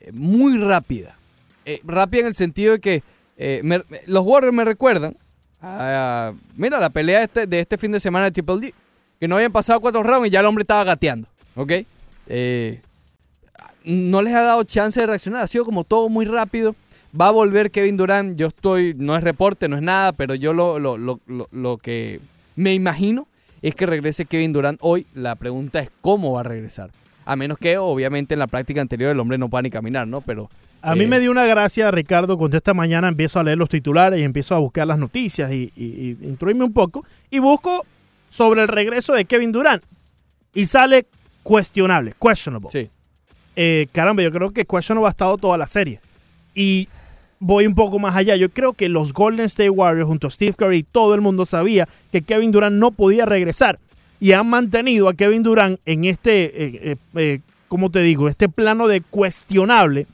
eh, 0.00 0.10
muy 0.12 0.56
rápida. 0.56 1.18
Eh, 1.66 1.80
rápida 1.84 2.22
en 2.22 2.26
el 2.28 2.34
sentido 2.34 2.72
de 2.72 2.80
que 2.80 3.02
eh, 3.36 3.62
los 4.06 4.24
Warriors 4.24 4.54
me 4.54 4.64
recuerdan 4.64 5.16
a, 5.62 6.32
mira, 6.56 6.78
la 6.78 6.90
pelea 6.90 7.18
de 7.20 7.24
este, 7.24 7.46
de 7.46 7.60
este 7.60 7.78
fin 7.78 7.92
de 7.92 8.00
semana 8.00 8.26
de 8.26 8.30
Triple 8.32 8.58
D. 8.60 8.74
Que 9.20 9.28
no 9.28 9.36
habían 9.36 9.52
pasado 9.52 9.80
cuatro 9.80 10.02
rounds 10.02 10.26
y 10.26 10.30
ya 10.30 10.40
el 10.40 10.46
hombre 10.46 10.62
estaba 10.62 10.84
gateando. 10.84 11.26
¿Ok? 11.56 11.72
Eh, 12.26 12.80
no 13.84 14.22
les 14.22 14.34
ha 14.34 14.42
dado 14.42 14.64
chance 14.64 15.00
de 15.00 15.06
reaccionar. 15.06 15.42
Ha 15.42 15.46
sido 15.48 15.64
como 15.64 15.84
todo 15.84 16.08
muy 16.08 16.24
rápido. 16.26 16.74
Va 17.18 17.28
a 17.28 17.30
volver 17.30 17.70
Kevin 17.70 17.96
Durant. 17.96 18.36
Yo 18.36 18.48
estoy, 18.48 18.94
no 18.96 19.16
es 19.16 19.22
reporte, 19.22 19.68
no 19.68 19.76
es 19.76 19.82
nada, 19.82 20.12
pero 20.12 20.34
yo 20.34 20.52
lo, 20.52 20.78
lo, 20.78 20.98
lo, 20.98 21.20
lo- 21.26 21.48
lo 21.52 21.78
que 21.78 22.20
me 22.56 22.74
imagino 22.74 23.26
es 23.62 23.74
que 23.74 23.86
regrese 23.86 24.24
Kevin 24.26 24.52
Durant 24.52 24.78
hoy. 24.82 25.06
La 25.14 25.36
pregunta 25.36 25.78
es 25.80 25.90
cómo 26.00 26.32
va 26.32 26.40
a 26.40 26.44
regresar. 26.44 26.90
A 27.24 27.36
menos 27.36 27.56
que, 27.56 27.78
obviamente, 27.78 28.34
en 28.34 28.40
la 28.40 28.46
práctica 28.48 28.80
anterior 28.80 29.10
el 29.12 29.20
hombre 29.20 29.38
no 29.38 29.48
pueda 29.48 29.62
ni 29.62 29.70
caminar, 29.70 30.06
¿no? 30.08 30.20
Pero. 30.20 30.50
A 30.84 30.94
mí 30.94 31.04
eh, 31.04 31.08
me 31.08 31.18
dio 31.18 31.30
una 31.30 31.46
gracia, 31.46 31.90
Ricardo, 31.90 32.36
cuando 32.36 32.56
esta 32.56 32.74
mañana 32.74 33.08
empiezo 33.08 33.40
a 33.40 33.42
leer 33.42 33.56
los 33.56 33.70
titulares 33.70 34.20
y 34.20 34.22
empiezo 34.22 34.54
a 34.54 34.58
buscar 34.58 34.86
las 34.86 34.98
noticias 34.98 35.50
y, 35.50 35.72
y, 35.74 35.84
y 35.84 36.18
instruirme 36.22 36.64
un 36.64 36.72
poco. 36.72 37.04
Y 37.30 37.38
busco 37.38 37.86
sobre 38.28 38.62
el 38.62 38.68
regreso 38.68 39.14
de 39.14 39.24
Kevin 39.24 39.50
Durant. 39.50 39.82
Y 40.52 40.66
sale 40.66 41.06
cuestionable, 41.42 42.14
questionable. 42.20 42.68
Sí. 42.70 42.90
eh, 43.56 43.86
caramba, 43.92 44.22
yo 44.22 44.30
creo 44.30 44.50
que 44.50 44.64
Question 44.64 45.04
ha 45.04 45.08
estado 45.08 45.38
toda 45.38 45.56
la 45.56 45.66
serie. 45.66 46.00
Y 46.54 46.88
voy 47.38 47.66
un 47.66 47.74
poco 47.74 47.98
más 47.98 48.14
allá. 48.14 48.36
Yo 48.36 48.50
creo 48.50 48.72
que 48.74 48.88
los 48.88 49.12
Golden 49.12 49.46
State 49.46 49.70
Warriors 49.70 50.06
junto 50.06 50.26
a 50.26 50.30
Steve 50.30 50.54
Curry, 50.54 50.82
todo 50.82 51.14
el 51.14 51.20
mundo 51.20 51.44
sabía 51.46 51.88
que 52.12 52.22
Kevin 52.22 52.52
Durant 52.52 52.76
no 52.76 52.90
podía 52.90 53.24
regresar. 53.26 53.78
Y 54.20 54.32
han 54.32 54.48
mantenido 54.48 55.08
a 55.08 55.14
Kevin 55.14 55.42
Durant 55.42 55.80
en 55.86 56.04
este, 56.04 56.44
eh, 56.44 56.80
eh, 56.82 56.96
eh, 57.14 57.40
¿cómo 57.68 57.90
te 57.90 58.00
digo? 58.00 58.28
Este 58.28 58.48
plano 58.48 58.86
de 58.86 59.00
cuestionable 59.00 60.06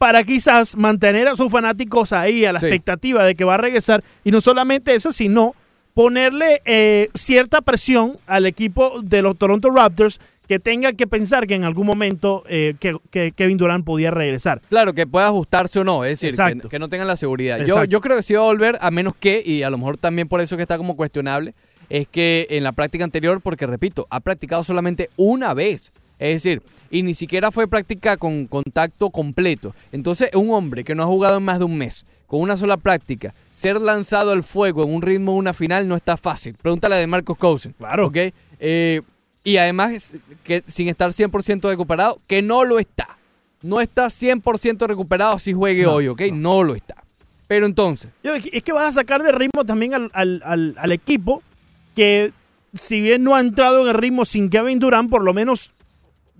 para 0.00 0.24
quizás 0.24 0.78
mantener 0.78 1.28
a 1.28 1.36
sus 1.36 1.52
fanáticos 1.52 2.14
ahí 2.14 2.46
a 2.46 2.54
la 2.54 2.58
Sí. 2.60 2.64
expectativa 2.64 3.22
de 3.22 3.34
que 3.34 3.44
va 3.44 3.56
a 3.56 3.58
regresar. 3.58 4.02
Y 4.24 4.30
no 4.30 4.40
solamente 4.40 4.94
eso, 4.94 5.12
sino 5.12 5.54
ponerle 5.92 6.62
eh, 6.64 7.10
cierta 7.14 7.60
presión 7.60 8.16
al 8.26 8.46
equipo 8.46 9.02
de 9.02 9.20
los 9.20 9.36
Toronto 9.36 9.68
Raptors 9.70 10.18
que 10.48 10.58
tenga 10.58 10.94
que 10.94 11.06
pensar 11.06 11.46
que 11.46 11.54
en 11.54 11.64
algún 11.64 11.86
momento 11.86 12.44
eh, 12.48 12.76
que, 12.80 12.96
que 13.10 13.32
Kevin 13.32 13.58
Durant 13.58 13.84
podía 13.84 14.10
regresar. 14.10 14.62
Claro, 14.70 14.94
que 14.94 15.06
pueda 15.06 15.26
ajustarse 15.26 15.80
o 15.80 15.84
no, 15.84 16.02
es 16.02 16.18
decir, 16.18 16.34
que, 16.62 16.66
que 16.70 16.78
no 16.78 16.88
tengan 16.88 17.06
la 17.06 17.18
seguridad. 17.18 17.62
Yo, 17.66 17.84
yo 17.84 18.00
creo 18.00 18.16
que 18.16 18.22
sí 18.22 18.32
va 18.32 18.40
a 18.40 18.44
volver, 18.44 18.78
a 18.80 18.90
menos 18.90 19.14
que, 19.14 19.42
y 19.44 19.64
a 19.64 19.68
lo 19.70 19.76
mejor 19.76 19.98
también 19.98 20.28
por 20.28 20.40
eso 20.40 20.56
que 20.56 20.62
está 20.62 20.78
como 20.78 20.96
cuestionable, 20.96 21.52
es 21.90 22.08
que 22.08 22.46
en 22.48 22.64
la 22.64 22.72
práctica 22.72 23.04
anterior, 23.04 23.42
porque 23.42 23.66
repito, 23.66 24.06
ha 24.08 24.20
practicado 24.20 24.64
solamente 24.64 25.10
una 25.18 25.52
vez. 25.52 25.92
Es 26.20 26.42
decir, 26.42 26.62
y 26.90 27.02
ni 27.02 27.14
siquiera 27.14 27.50
fue 27.50 27.66
práctica 27.66 28.16
con 28.16 28.46
contacto 28.46 29.10
completo. 29.10 29.74
Entonces, 29.90 30.30
un 30.34 30.50
hombre 30.50 30.84
que 30.84 30.94
no 30.94 31.02
ha 31.02 31.06
jugado 31.06 31.38
en 31.38 31.42
más 31.44 31.58
de 31.58 31.64
un 31.64 31.76
mes, 31.76 32.04
con 32.26 32.40
una 32.42 32.56
sola 32.56 32.76
práctica, 32.76 33.34
ser 33.52 33.80
lanzado 33.80 34.30
al 34.30 34.44
fuego 34.44 34.84
en 34.84 34.94
un 34.94 35.02
ritmo 35.02 35.32
de 35.32 35.38
una 35.38 35.52
final 35.54 35.88
no 35.88 35.96
está 35.96 36.16
fácil. 36.16 36.54
Pregúntale 36.60 36.94
de 36.96 37.06
Marcos 37.08 37.36
Cousin. 37.38 37.72
Claro. 37.78 38.06
¿ok? 38.08 38.16
Eh, 38.60 39.00
y 39.42 39.56
además, 39.56 40.12
que 40.44 40.62
sin 40.66 40.88
estar 40.88 41.10
100% 41.10 41.68
recuperado, 41.68 42.20
que 42.26 42.42
no 42.42 42.64
lo 42.64 42.78
está. 42.78 43.16
No 43.62 43.80
está 43.80 44.06
100% 44.06 44.86
recuperado 44.86 45.38
si 45.38 45.52
juegue 45.52 45.82
No, 45.84 45.94
hoy, 45.94 46.08
¿ok? 46.08 46.22
No. 46.32 46.62
lo 46.62 46.74
está. 46.74 46.96
Pero 47.48 47.66
entonces, 47.66 48.10
Yo, 48.22 48.34
es 48.34 48.62
que 48.62 48.72
vas 48.72 48.84
a 48.96 49.00
sacar 49.00 49.22
de 49.22 49.32
ritmo 49.32 49.64
también 49.64 49.92
al, 49.94 50.10
al- 50.12 50.40
al- 50.44 50.74
al 50.78 50.92
equipo 50.92 51.42
que 51.96 52.32
si 52.74 53.00
bien 53.00 53.24
no 53.24 53.34
ha 53.34 53.40
entrado 53.40 53.82
en 53.82 53.88
el 53.88 53.94
ritmo 53.94 54.24
sin 54.24 54.50
Kevin 54.50 54.78
Durant, 54.78 55.10
por 55.10 55.24
lo 55.24 55.34
menos 55.34 55.72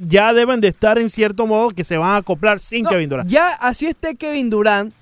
ya 0.02 0.32
deben 0.32 0.60
de 0.60 0.68
estar 0.68 0.98
en 0.98 1.08
cierto 1.10 1.46
modo 1.46 1.70
que 1.70 1.84
se 1.84 1.96
van 1.98 2.10
a 2.12 2.16
acoplar 2.16 2.58
sin 2.58 2.84
no, 2.84 2.90
Kevin 2.90 3.08
Durant. 3.10 3.30
ya 3.30 3.46
así 3.60 3.86
esté 3.86 4.16
Kevin 4.16 4.48
Durant 4.50 4.92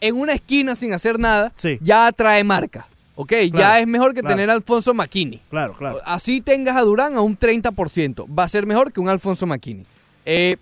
en 0.00 0.16
una 0.16 0.32
esquina 0.32 0.74
sin 0.74 0.92
hacer 0.94 1.18
nada, 1.18 1.52
Sí. 1.56 1.78
ya 1.82 2.06
atrae 2.08 2.42
marca, 2.42 2.88
¿ok? 3.14 3.32
ya 3.52 3.78
es 3.78 3.86
mejor 3.86 4.14
que 4.14 4.20
claro. 4.20 4.34
tener 4.34 4.50
a 4.50 4.54
Alfonso 4.54 4.94
McKinney. 4.94 5.40
Claro, 5.50 5.76
claro. 5.76 6.00
Así 6.04 6.40
tengas 6.40 6.76
a 6.76 6.80
Durán 6.80 7.14
a 7.14 7.20
un 7.20 7.36
30%. 7.38 8.26
Va 8.26 8.44
a 8.44 8.48
ser 8.48 8.66
mejor 8.66 8.92
que 8.92 8.98
un 9.00 9.08
Alfonso 9.08 9.46
McKinney. 9.46 9.86
Eh, 10.24 10.56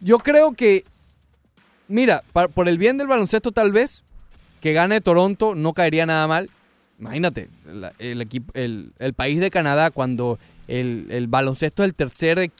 yo 0.00 0.18
creo 0.18 0.52
que, 0.52 0.84
mira, 1.88 2.22
por 2.54 2.68
el 2.68 2.78
bien 2.78 2.98
del 2.98 3.06
baloncesto 3.08 3.50
tal 3.52 3.72
vez, 3.72 4.04
que 4.60 4.72
gane 4.74 5.00
Toronto 5.00 5.54
no 5.54 5.72
caería 5.72 6.06
nada 6.06 6.26
mal. 6.26 6.50
Imagínate, 7.00 7.48
la- 7.64 7.92
el, 7.98 8.20
equipo, 8.20 8.52
el, 8.54 8.92
el 8.98 9.14
país 9.14 9.40
de 9.40 9.50
Canadá 9.50 9.90
cuando 9.90 10.38
el, 10.68 11.06
el 11.10 11.26
baloncesto 11.28 11.82
es 11.82 11.88
el 11.88 11.94
tercer 11.94 12.50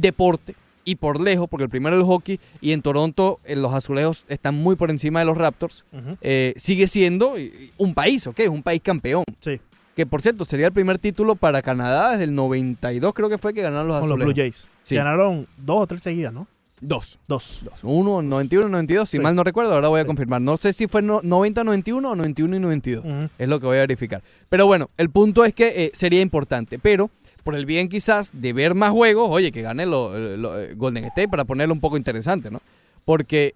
deporte 0.00 0.54
y 0.84 0.94
por 0.96 1.20
lejos, 1.20 1.48
porque 1.48 1.64
el 1.64 1.70
primero 1.70 1.96
es 1.96 2.00
el 2.02 2.06
hockey 2.06 2.38
y 2.60 2.72
en 2.72 2.80
Toronto 2.80 3.40
eh, 3.44 3.56
los 3.56 3.74
azulejos 3.74 4.24
están 4.28 4.54
muy 4.54 4.76
por 4.76 4.90
encima 4.90 5.18
de 5.18 5.26
los 5.26 5.36
Raptors, 5.36 5.84
eh, 6.20 6.54
sigue 6.56 6.86
siendo 6.86 7.34
un 7.76 7.94
país, 7.94 8.26
¿ok? 8.26 8.40
Es 8.40 8.48
un 8.48 8.62
país 8.62 8.80
campeón. 8.82 9.24
Sí, 9.40 9.60
Que 9.96 10.06
por 10.06 10.22
cierto, 10.22 10.44
sería 10.44 10.66
el 10.66 10.72
primer 10.72 10.98
título 10.98 11.34
para 11.34 11.60
Canadá 11.60 12.12
desde 12.12 12.24
el 12.24 12.34
92, 12.34 13.12
creo 13.14 13.28
que 13.28 13.38
fue 13.38 13.52
que 13.52 13.62
ganaron 13.62 13.88
los 13.88 13.98
con 13.98 14.08
los 14.10 14.14
azulejos. 14.16 14.34
Blue 14.34 14.42
Jays. 14.42 14.68
Sí. 14.84 14.94
Ganaron 14.94 15.48
dos 15.56 15.82
o 15.82 15.86
tres 15.88 16.02
seguidas, 16.02 16.32
¿no? 16.32 16.46
Dos. 16.80 17.18
Dos. 17.26 17.60
Dos. 17.64 17.74
Uno, 17.82 18.20
91, 18.22 18.68
92, 18.68 19.08
si 19.08 19.16
Sí. 19.16 19.22
mal 19.22 19.34
no 19.34 19.42
recuerdo, 19.44 19.72
ahora 19.72 19.88
voy 19.88 20.00
a 20.00 20.02
Sí. 20.02 20.06
confirmar. 20.06 20.42
No 20.42 20.56
sé 20.58 20.72
si 20.74 20.88
fue 20.88 21.00
no- 21.02 21.20
90, 21.22 21.64
91 21.64 22.10
o 22.10 22.16
91 22.16 22.56
y 22.56 22.60
92. 22.60 23.04
Ujú. 23.04 23.28
Es 23.38 23.48
lo 23.48 23.58
que 23.60 23.66
voy 23.66 23.78
a 23.78 23.80
verificar. 23.80 24.22
Pero 24.50 24.66
bueno, 24.66 24.90
el 24.98 25.08
punto 25.10 25.44
es 25.44 25.54
que 25.54 25.68
eh, 25.86 25.90
sería 25.94 26.20
importante. 26.20 26.78
Pero 26.78 27.10
por 27.44 27.54
el 27.54 27.64
bien 27.64 27.88
quizás 27.88 28.30
de 28.34 28.52
ver 28.52 28.74
más 28.74 28.90
juegos, 28.90 29.28
oye, 29.30 29.52
que 29.52 29.62
gane 29.62 29.86
lo- 29.86 30.36
lo- 30.36 30.60
eh, 30.60 30.74
Golden 30.74 31.04
State 31.06 31.28
para 31.28 31.44
ponerlo 31.44 31.72
un 31.72 31.80
poco 31.80 31.96
interesante, 31.96 32.50
¿no? 32.50 32.60
Porque 33.06 33.54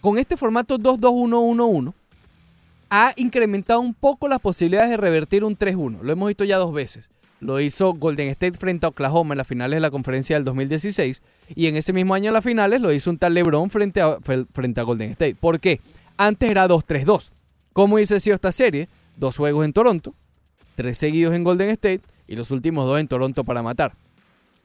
con 0.00 0.18
este 0.18 0.36
formato 0.36 0.78
2-2-1-1-1 0.78 1.94
ha 2.90 3.12
incrementado 3.16 3.80
un 3.80 3.94
poco 3.94 4.26
las 4.28 4.40
posibilidades 4.40 4.90
de 4.90 4.96
revertir 4.96 5.44
un 5.44 5.54
3-1. 5.56 6.02
Lo 6.02 6.12
hemos 6.12 6.26
visto 6.28 6.44
ya 6.44 6.56
dos 6.58 6.72
veces. 6.74 7.08
Lo 7.42 7.58
hizo 7.60 7.92
Golden 7.94 8.28
State 8.28 8.56
frente 8.56 8.86
a 8.86 8.90
Oklahoma 8.90 9.34
en 9.34 9.38
las 9.38 9.48
finales 9.48 9.76
de 9.76 9.80
la 9.80 9.90
conferencia 9.90 10.36
del 10.36 10.44
2016. 10.44 11.22
Y 11.56 11.66
en 11.66 11.74
ese 11.76 11.92
mismo 11.92 12.14
año 12.14 12.28
en 12.28 12.34
las 12.34 12.44
finales 12.44 12.80
lo 12.80 12.92
hizo 12.92 13.10
un 13.10 13.18
tal 13.18 13.34
LeBron 13.34 13.68
frente 13.68 14.00
a, 14.00 14.16
fre- 14.18 14.46
frente 14.52 14.80
a 14.80 14.84
Golden 14.84 15.10
State. 15.10 15.34
¿Por 15.34 15.58
qué? 15.58 15.80
Antes 16.16 16.48
era 16.48 16.68
2-3-2. 16.68 17.30
¿Cómo 17.72 17.96
hubiese 17.96 18.20
sido 18.20 18.34
esta 18.36 18.52
serie? 18.52 18.88
Dos 19.16 19.36
juegos 19.38 19.64
en 19.64 19.72
Toronto, 19.72 20.14
tres 20.76 20.98
seguidos 20.98 21.34
en 21.34 21.42
Golden 21.42 21.70
State 21.70 22.02
y 22.28 22.36
los 22.36 22.50
últimos 22.52 22.86
dos 22.86 23.00
en 23.00 23.08
Toronto 23.08 23.42
para 23.42 23.60
matar. 23.60 23.94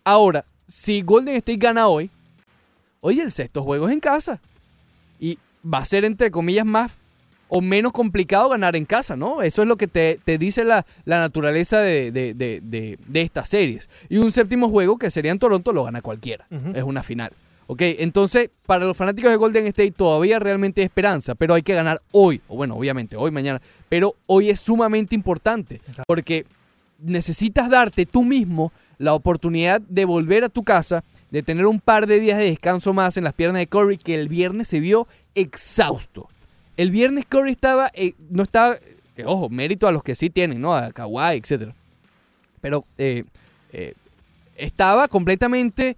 Ahora, 0.04 0.46
si 0.68 1.02
Golden 1.02 1.36
State 1.36 1.58
gana 1.58 1.88
hoy, 1.88 2.12
oye, 3.02 3.24
el 3.24 3.32
sexto 3.32 3.64
juego 3.64 3.88
es 3.88 3.94
en 3.94 4.00
casa. 4.02 4.40
Y 5.20 5.40
va 5.66 5.80
a 5.80 5.86
ser, 5.86 6.06
entre 6.06 6.30
comillas, 6.30 6.66
más 6.66 6.96
o 7.50 7.62
menos 7.62 7.94
complicado 7.94 8.50
ganar 8.50 8.76
en 8.76 8.86
casa, 8.86 9.16
¿no? 9.16 9.42
Eso 9.42 9.62
es 9.62 9.68
lo 9.68 9.78
que 9.78 9.88
te, 9.88 10.20
te 10.24 10.38
dice 10.38 10.64
la, 10.64 10.86
la 11.06 11.20
naturaleza 11.20 11.80
de, 11.80 12.12
de- 12.12 12.34
de- 12.34 12.60
de- 12.62 13.22
estas 13.22 13.50
series. 13.50 13.90
Y 14.10 14.18
un 14.18 14.32
séptimo 14.32 14.70
juego, 14.70 14.98
que 14.98 15.10
sería 15.12 15.32
en 15.32 15.40
Toronto, 15.40 15.72
lo 15.74 15.84
gana 15.84 16.02
cualquiera. 16.02 16.46
Es 16.76 16.84
una 16.84 17.04
final. 17.04 17.32
¿Ok? 17.70 17.82
Entonces, 17.82 18.50
para 18.66 18.86
los 18.86 18.96
fanáticos 18.96 19.30
de 19.30 19.36
Golden 19.38 19.66
State 19.68 19.92
todavía 19.92 20.40
realmente 20.40 20.80
hay 20.82 20.86
esperanza, 20.86 21.36
pero 21.36 21.54
hay 21.54 21.64
que 21.64 21.74
ganar 21.74 22.02
hoy. 22.12 22.42
O 22.48 22.56
bueno, 22.56 22.76
obviamente, 22.76 23.18
hoy, 23.18 23.30
mañana. 23.32 23.62
Pero 23.90 24.16
hoy 24.26 24.50
es 24.50 24.60
sumamente 24.62 25.16
importante, 25.16 25.82
porque 26.08 26.46
necesitas 27.00 27.70
darte 27.70 28.06
tú 28.06 28.24
mismo 28.24 28.72
la 28.98 29.14
oportunidad 29.14 29.82
de 29.82 30.06
volver 30.06 30.44
a 30.44 30.50
tu 30.50 30.64
casa, 30.64 31.04
de 31.30 31.44
tener 31.44 31.66
un 31.66 31.80
par 31.80 32.08
de 32.08 32.20
días 32.20 32.38
de 32.38 32.46
descanso 32.46 32.94
más 32.94 33.18
en 33.18 33.26
las 33.26 33.34
piernas 33.34 33.60
de 33.60 33.68
Curry, 33.68 33.98
que 33.98 34.16
el 34.16 34.28
viernes 34.30 34.70
se 34.70 34.80
vio 34.80 35.08
exhausto. 35.36 36.30
El 36.78 36.92
viernes 36.92 37.26
Curry 37.26 37.52
estaba, 37.52 37.90
eh, 37.96 38.14
no 38.30 38.44
estaba, 38.44 38.78
que, 39.16 39.26
ojo, 39.26 39.50
mérito 39.50 39.88
a 39.88 39.92
los 39.92 40.04
que 40.04 40.14
sí 40.14 40.30
tienen, 40.30 40.62
¿no? 40.62 40.76
A 40.76 40.92
Kawhi, 40.92 41.38
etcétera. 41.38 41.76
Pero 42.62 42.86
eh, 43.00 43.24
eh, 43.74 43.96
estaba 44.56 45.08
completamente 45.08 45.98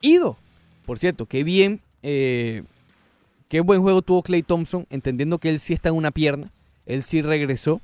ido. 0.00 0.36
Por 0.84 0.98
cierto, 0.98 1.26
qué 1.26 1.44
bien, 1.44 1.80
qué 2.02 2.62
buen 3.64 3.82
juego 3.82 4.02
tuvo 4.02 4.22
Clay 4.22 4.42
Thompson, 4.42 4.86
entendiendo 4.90 5.38
que 5.38 5.48
él 5.48 5.58
sí 5.58 5.72
está 5.72 5.88
en 5.88 5.96
una 5.96 6.12
pierna, 6.12 6.52
él 6.84 7.02
sí 7.02 7.22
regresó, 7.22 7.80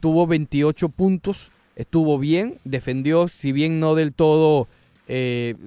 tuvo 0.00 0.28
28 0.28 0.88
puntos, 0.90 1.50
estuvo 1.74 2.20
bien, 2.20 2.60
defendió, 2.62 3.26
si 3.26 3.50
bien 3.50 3.80
no 3.80 3.96
del 3.96 4.12
todo, 4.12 4.68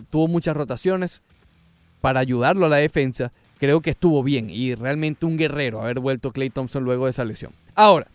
tuvo 0.09 0.29
muchas 0.29 0.55
rotaciones 0.55 1.21
para 1.99 2.21
ayudarlo 2.21 2.67
a 2.67 2.69
la 2.69 2.77
defensa, 2.77 3.33
creo 3.63 3.79
que 3.79 3.91
estuvo 3.91 4.23
bien 4.23 4.49
y 4.49 4.75
realmente 4.75 5.25
un 5.25 5.37
guerrero 5.37 5.81
haber 5.81 6.01
vuelto 6.01 6.33
Clay 6.33 6.49
Thompson 6.49 6.83
luego 6.83 7.05
de 7.05 7.11
esa 7.11 7.23
lesión. 7.23 7.53
Ahora, 7.75 8.07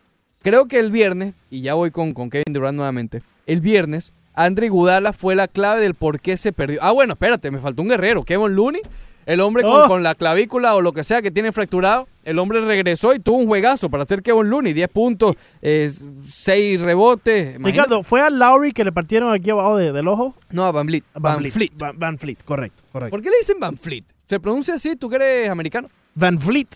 creo 0.42 0.66
que 0.68 0.78
el 0.78 0.90
viernes, 0.90 1.32
y 1.50 1.62
ya 1.62 1.72
voy 1.72 1.90
con, 1.90 2.12
con 2.12 2.28
Kevin 2.28 2.52
Durant 2.52 2.76
nuevamente, 2.76 3.22
el 3.46 3.62
viernes, 3.62 4.12
Andre 4.34 4.68
Gudala 4.68 5.14
fue 5.14 5.34
la 5.34 5.48
clave 5.48 5.80
del 5.80 5.94
por 5.94 6.20
qué 6.20 6.36
se 6.36 6.52
perdió. 6.52 6.80
Ah, 6.82 6.90
bueno, 6.90 7.14
espérate, 7.14 7.50
me 7.50 7.60
faltó 7.60 7.80
un 7.80 7.88
guerrero, 7.88 8.24
Kevin 8.24 8.54
Looney, 8.54 8.82
el 9.24 9.40
hombre 9.40 9.62
con, 9.62 9.72
Oh. 9.72 9.86
con 9.88 10.02
la 10.02 10.14
clavícula 10.14 10.74
o 10.74 10.82
lo 10.82 10.92
que 10.92 11.02
sea 11.02 11.22
que 11.22 11.30
tiene 11.30 11.50
fracturado, 11.50 12.06
el 12.24 12.38
hombre 12.38 12.60
regresó 12.60 13.14
y 13.14 13.18
tuvo 13.18 13.38
un 13.38 13.46
juegazo 13.46 13.88
para 13.88 14.02
hacer 14.02 14.22
Kevin 14.22 14.50
Looney, 14.50 14.74
10 14.74 14.88
puntos, 14.90 15.34
6 15.62 16.78
rebotes. 16.80 17.56
Imagínate- 17.56 17.70
Ricardo, 17.70 18.02
¿fue 18.02 18.20
a 18.20 18.28
Lowry 18.28 18.72
que 18.72 18.84
le 18.84 18.92
partieron 18.92 19.32
aquí 19.32 19.48
abajo 19.48 19.78
de- 19.78 19.92
del 19.92 20.08
ojo? 20.08 20.34
No, 20.50 20.64
a 20.66 20.72
Van 20.72 20.86
Vliet. 20.86 21.04
Van, 21.14 21.38
Vliet. 21.38 21.52
Fleet. 21.54 21.72
Van, 21.78 21.98
Van 21.98 22.18
Fleet, 22.18 22.36
correcto, 22.44 22.82
correcto. 22.92 23.10
¿Por 23.10 23.22
qué 23.22 23.30
le 23.30 23.38
dicen 23.38 23.58
Van 23.60 23.76
Fleet? 23.78 24.04
¿Se 24.28 24.38
pronuncia 24.40 24.74
así? 24.74 24.94
¿Tú 24.96 25.08
que 25.08 25.16
eres 25.16 25.48
americano? 25.50 25.88
Van 26.14 26.38
Fleet. 26.40 26.68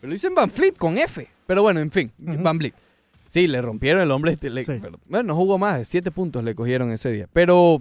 Pero 0.00 0.12
dicen 0.12 0.34
Van 0.34 0.50
Fleet 0.50 0.76
con 0.76 0.98
F. 0.98 1.26
Pero 1.46 1.62
bueno, 1.62 1.80
en 1.80 1.90
fin, 1.90 2.12
Van 2.18 2.58
Vliet. 2.58 2.74
Sí, 3.30 3.46
le 3.46 3.60
rompieron 3.62 4.02
el 4.02 4.10
hombre. 4.10 4.32
este, 4.32 4.50
le- 4.50 4.62
Sí. 4.64 4.78
pero, 4.80 4.98
bueno, 5.08 5.28
no 5.28 5.34
jugó 5.34 5.58
más, 5.58 5.86
siete 5.88 6.10
puntos 6.10 6.44
le 6.44 6.54
cogieron 6.54 6.90
ese 6.92 7.10
día. 7.10 7.28
Pero, 7.32 7.80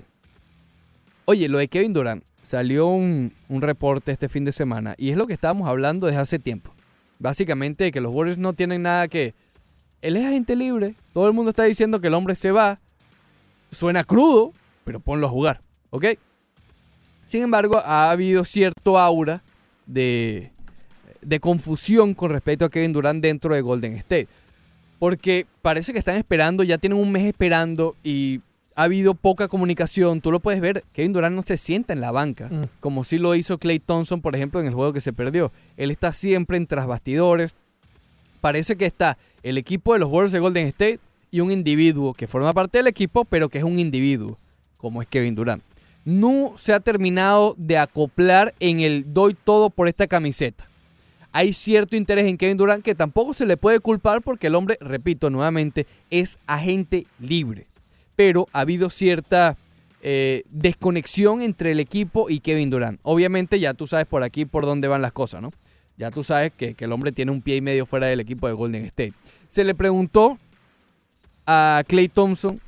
oye, 1.25 1.49
lo 1.49 1.57
de 1.57 1.67
Kevin 1.67 1.93
Durant, 1.93 2.23
salió 2.41 2.87
un, 2.87 3.33
un 3.49 3.61
reporte 3.61 4.11
este 4.11 4.29
fin 4.29 4.45
de 4.45 4.51
semana 4.53 4.95
y 4.97 5.09
es 5.11 5.17
lo 5.17 5.27
que 5.27 5.33
estábamos 5.33 5.67
hablando 5.67 6.07
desde 6.07 6.19
hace 6.21 6.39
tiempo. 6.39 6.73
Básicamente 7.19 7.91
que 7.91 7.99
los 8.01 8.13
Warriors 8.13 8.37
no 8.39 8.53
tienen 8.53 8.83
nada 8.83 9.07
que... 9.07 9.33
Él 10.01 10.15
es 10.15 10.25
agente 10.25 10.55
libre, 10.55 10.95
todo 11.13 11.27
el 11.27 11.33
mundo 11.33 11.49
está 11.49 11.63
diciendo 11.63 11.99
que 11.99 12.07
el 12.07 12.13
hombre 12.13 12.35
se 12.35 12.51
va, 12.51 12.79
suena 13.71 14.03
crudo, 14.03 14.53
pero 14.85 14.99
ponlo 14.99 15.27
a 15.27 15.29
jugar, 15.29 15.61
¿ok? 15.89 16.05
Sin 17.27 17.43
embargo, 17.43 17.77
ha 17.85 18.09
habido 18.09 18.43
cierto 18.45 18.97
aura 18.97 19.43
de, 19.85 20.49
de 21.21 21.39
confusión 21.39 22.13
con 22.13 22.31
respecto 22.31 22.65
a 22.65 22.69
Kevin 22.69 22.93
Durant 22.93 23.21
dentro 23.21 23.53
de 23.53 23.61
Golden 23.61 23.93
State. 23.97 24.27
Porque 24.99 25.45
parece 25.61 25.93
que 25.93 25.99
están 25.99 26.15
esperando, 26.17 26.63
ya 26.63 26.77
tienen 26.79 26.97
un 26.99 27.11
mes 27.11 27.25
esperando 27.25 27.95
y 28.03 28.41
ha 28.75 28.83
habido 28.83 29.13
poca 29.13 29.47
comunicación. 29.47 30.21
Tú 30.21 30.31
lo 30.31 30.39
puedes 30.39 30.61
ver, 30.61 30.83
Kevin 30.93 31.13
Durant 31.13 31.35
no 31.35 31.41
se 31.43 31.57
sienta 31.57 31.93
en 31.93 32.01
la 32.01 32.11
banca, 32.11 32.47
Mm. 32.49 32.63
como 32.79 33.03
sí 33.03 33.17
lo 33.17 33.35
hizo 33.35 33.57
Clay 33.59 33.79
Thompson, 33.79 34.21
por 34.21 34.35
ejemplo, 34.35 34.59
en 34.59 34.67
el 34.67 34.73
juego 34.73 34.93
que 34.93 35.01
se 35.01 35.13
perdió. 35.13 35.51
Él 35.77 35.91
está 35.91 36.13
siempre 36.13 36.57
en 36.57 36.65
tras 36.65 36.87
bastidores. 36.87 37.53
Parece 38.41 38.75
que 38.75 38.85
está 38.85 39.17
el 39.43 39.57
equipo 39.57 39.93
de 39.93 39.99
los 39.99 40.09
Warriors 40.09 40.31
de 40.31 40.39
Golden 40.39 40.67
State 40.67 40.99
y 41.31 41.41
un 41.41 41.51
individuo 41.51 42.13
que 42.13 42.27
forma 42.27 42.53
parte 42.53 42.77
del 42.77 42.87
equipo, 42.87 43.25
pero 43.25 43.49
que 43.49 43.57
es 43.57 43.63
un 43.63 43.79
individuo, 43.79 44.37
como 44.77 45.01
es 45.01 45.07
Kevin 45.07 45.35
Durant. 45.35 45.61
No 46.07 46.53
se 46.57 46.71
ha 46.71 46.79
terminado 46.79 47.53
de 47.57 47.77
acoplar 47.77 48.55
en 48.59 48.79
el 48.79 49.13
doy 49.13 49.35
todo 49.35 49.69
por 49.69 49.87
esta 49.87 50.07
camiseta 50.07 50.67
hay 51.37 51.53
cierto 51.53 51.95
interés 51.95 52.25
en 52.25 52.35
Kevin 52.35 52.57
Durant 52.57 52.83
que 52.83 52.95
tampoco 52.95 53.35
se 53.35 53.45
le 53.45 53.57
puede 53.57 53.79
culpar 53.79 54.23
porque 54.23 54.47
el 54.47 54.55
hombre, 54.55 54.75
repito 54.81 55.29
nuevamente, 55.29 55.85
es 56.09 56.39
agente 56.47 57.05
libre. 57.19 57.67
Pero 58.15 58.47
ha 58.53 58.61
habido 58.61 58.89
cierta 58.89 59.55
eh, 60.01 60.41
desconexión 60.49 61.43
entre 61.43 61.73
el 61.73 61.79
equipo 61.79 62.27
y 62.27 62.39
Kevin 62.39 62.71
Durant. 62.71 62.99
Obviamente 63.03 63.59
ya 63.59 63.75
tú 63.75 63.85
sabes 63.85 64.07
por 64.07 64.23
aquí 64.23 64.45
por 64.45 64.65
dónde 64.65 64.87
van 64.87 65.03
las 65.03 65.11
cosas, 65.11 65.43
¿no? 65.43 65.51
Ya 65.95 66.09
tú 66.09 66.23
sabes 66.23 66.51
que, 66.57 66.73
que 66.73 66.85
el 66.85 66.91
hombre 66.91 67.11
tiene 67.11 67.31
un 67.31 67.43
pie 67.43 67.57
y 67.57 67.61
medio 67.61 67.85
fuera 67.85 68.07
del 68.07 68.19
equipo 68.19 68.47
de 68.47 68.53
Golden 68.53 68.85
State. 68.85 69.13
Se 69.47 69.63
le 69.63 69.75
preguntó 69.75 70.39
a 71.45 71.83
Clay 71.87 72.07
Thompson 72.07 72.59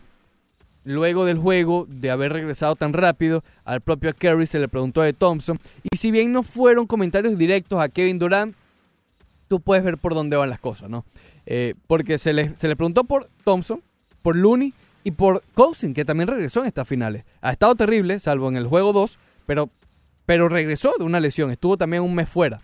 luego 0.84 1.26
del 1.26 1.38
juego, 1.38 1.86
de 1.90 2.12
haber 2.12 2.34
regresado 2.34 2.76
tan 2.76 2.94
rápido, 2.94 3.44
al 3.66 3.82
propio 3.82 4.14
Curry 4.16 4.46
se 4.46 4.60
le 4.60 4.68
preguntó 4.68 5.02
de 5.02 5.14
Thompson. 5.14 5.60
Y 5.92 5.98
si 5.98 6.12
bien 6.12 6.32
no 6.32 6.44
fueron 6.44 6.88
comentarios 6.88 7.38
directos 7.38 7.80
a 7.80 7.90
Kevin 7.90 8.20
Durant, 8.20 8.56
tú 9.48 9.60
puedes 9.60 9.84
ver 9.84 9.98
por 9.98 10.14
dónde 10.14 10.38
van 10.38 10.50
las 10.50 10.60
cosas, 10.60 10.90
¿no? 10.90 11.06
Eh, 11.46 11.74
porque 11.88 12.18
se 12.18 12.34
le, 12.34 12.56
se 12.56 12.68
le 12.68 12.76
preguntó 12.76 13.04
por 13.04 13.30
Thompson, 13.44 13.82
por 14.22 14.36
Looney 14.36 14.74
y 15.04 15.12
por 15.12 15.44
Cousin, 15.54 15.94
que 15.94 16.06
también 16.06 16.28
regresó 16.28 16.62
en 16.62 16.68
estas 16.68 16.88
finales. 16.88 17.26
Ha 17.42 17.52
estado 17.52 17.76
terrible, 17.76 18.20
salvo 18.20 18.50
en 18.50 18.56
el 18.56 18.68
juego 18.68 18.94
2, 18.94 19.18
pero, 19.46 19.70
pero 20.26 20.50
regresó 20.50 20.92
de 20.98 21.06
una 21.06 21.20
lesión, 21.20 21.52
estuvo 21.52 21.78
también 21.78 22.04
un 22.04 22.16
mes 22.16 22.30
fuera. 22.30 22.62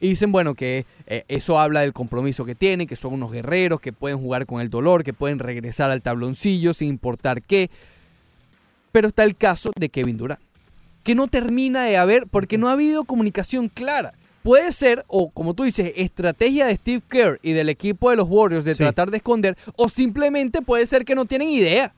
Y 0.00 0.08
dicen, 0.08 0.32
bueno, 0.32 0.54
que 0.54 0.86
eh, 1.06 1.24
eso 1.28 1.58
habla 1.58 1.80
del 1.80 1.92
compromiso 1.92 2.44
que 2.44 2.54
tienen, 2.54 2.86
que 2.86 2.96
son 2.96 3.14
unos 3.14 3.32
guerreros, 3.32 3.80
que 3.80 3.92
pueden 3.92 4.18
jugar 4.18 4.46
con 4.46 4.60
el 4.60 4.70
dolor, 4.70 5.04
que 5.04 5.12
pueden 5.12 5.38
regresar 5.38 5.90
al 5.90 6.02
tabloncillo 6.02 6.74
sin 6.74 6.88
importar 6.88 7.42
qué. 7.42 7.70
Pero 8.92 9.08
está 9.08 9.24
el 9.24 9.36
caso 9.36 9.70
de 9.76 9.88
Kevin 9.88 10.18
Durant, 10.18 10.40
que 11.02 11.14
no 11.14 11.28
termina 11.28 11.84
de 11.84 11.96
haber, 11.96 12.26
porque 12.28 12.58
no 12.58 12.68
ha 12.68 12.72
habido 12.72 13.04
comunicación 13.04 13.68
clara. 13.68 14.14
Puede 14.42 14.72
ser, 14.72 15.04
o 15.08 15.30
como 15.30 15.54
tú 15.54 15.62
dices, 15.62 15.92
estrategia 15.96 16.66
de 16.66 16.76
Steve 16.76 17.02
Kerr 17.08 17.40
y 17.42 17.52
del 17.52 17.70
equipo 17.70 18.10
de 18.10 18.16
los 18.16 18.28
Warriors 18.28 18.66
de 18.66 18.74
tratar 18.74 19.10
de 19.10 19.16
esconder, 19.16 19.56
o 19.76 19.88
simplemente 19.88 20.60
puede 20.60 20.84
ser 20.86 21.06
que 21.06 21.14
no 21.14 21.24
tienen 21.24 21.48
idea. 21.48 21.94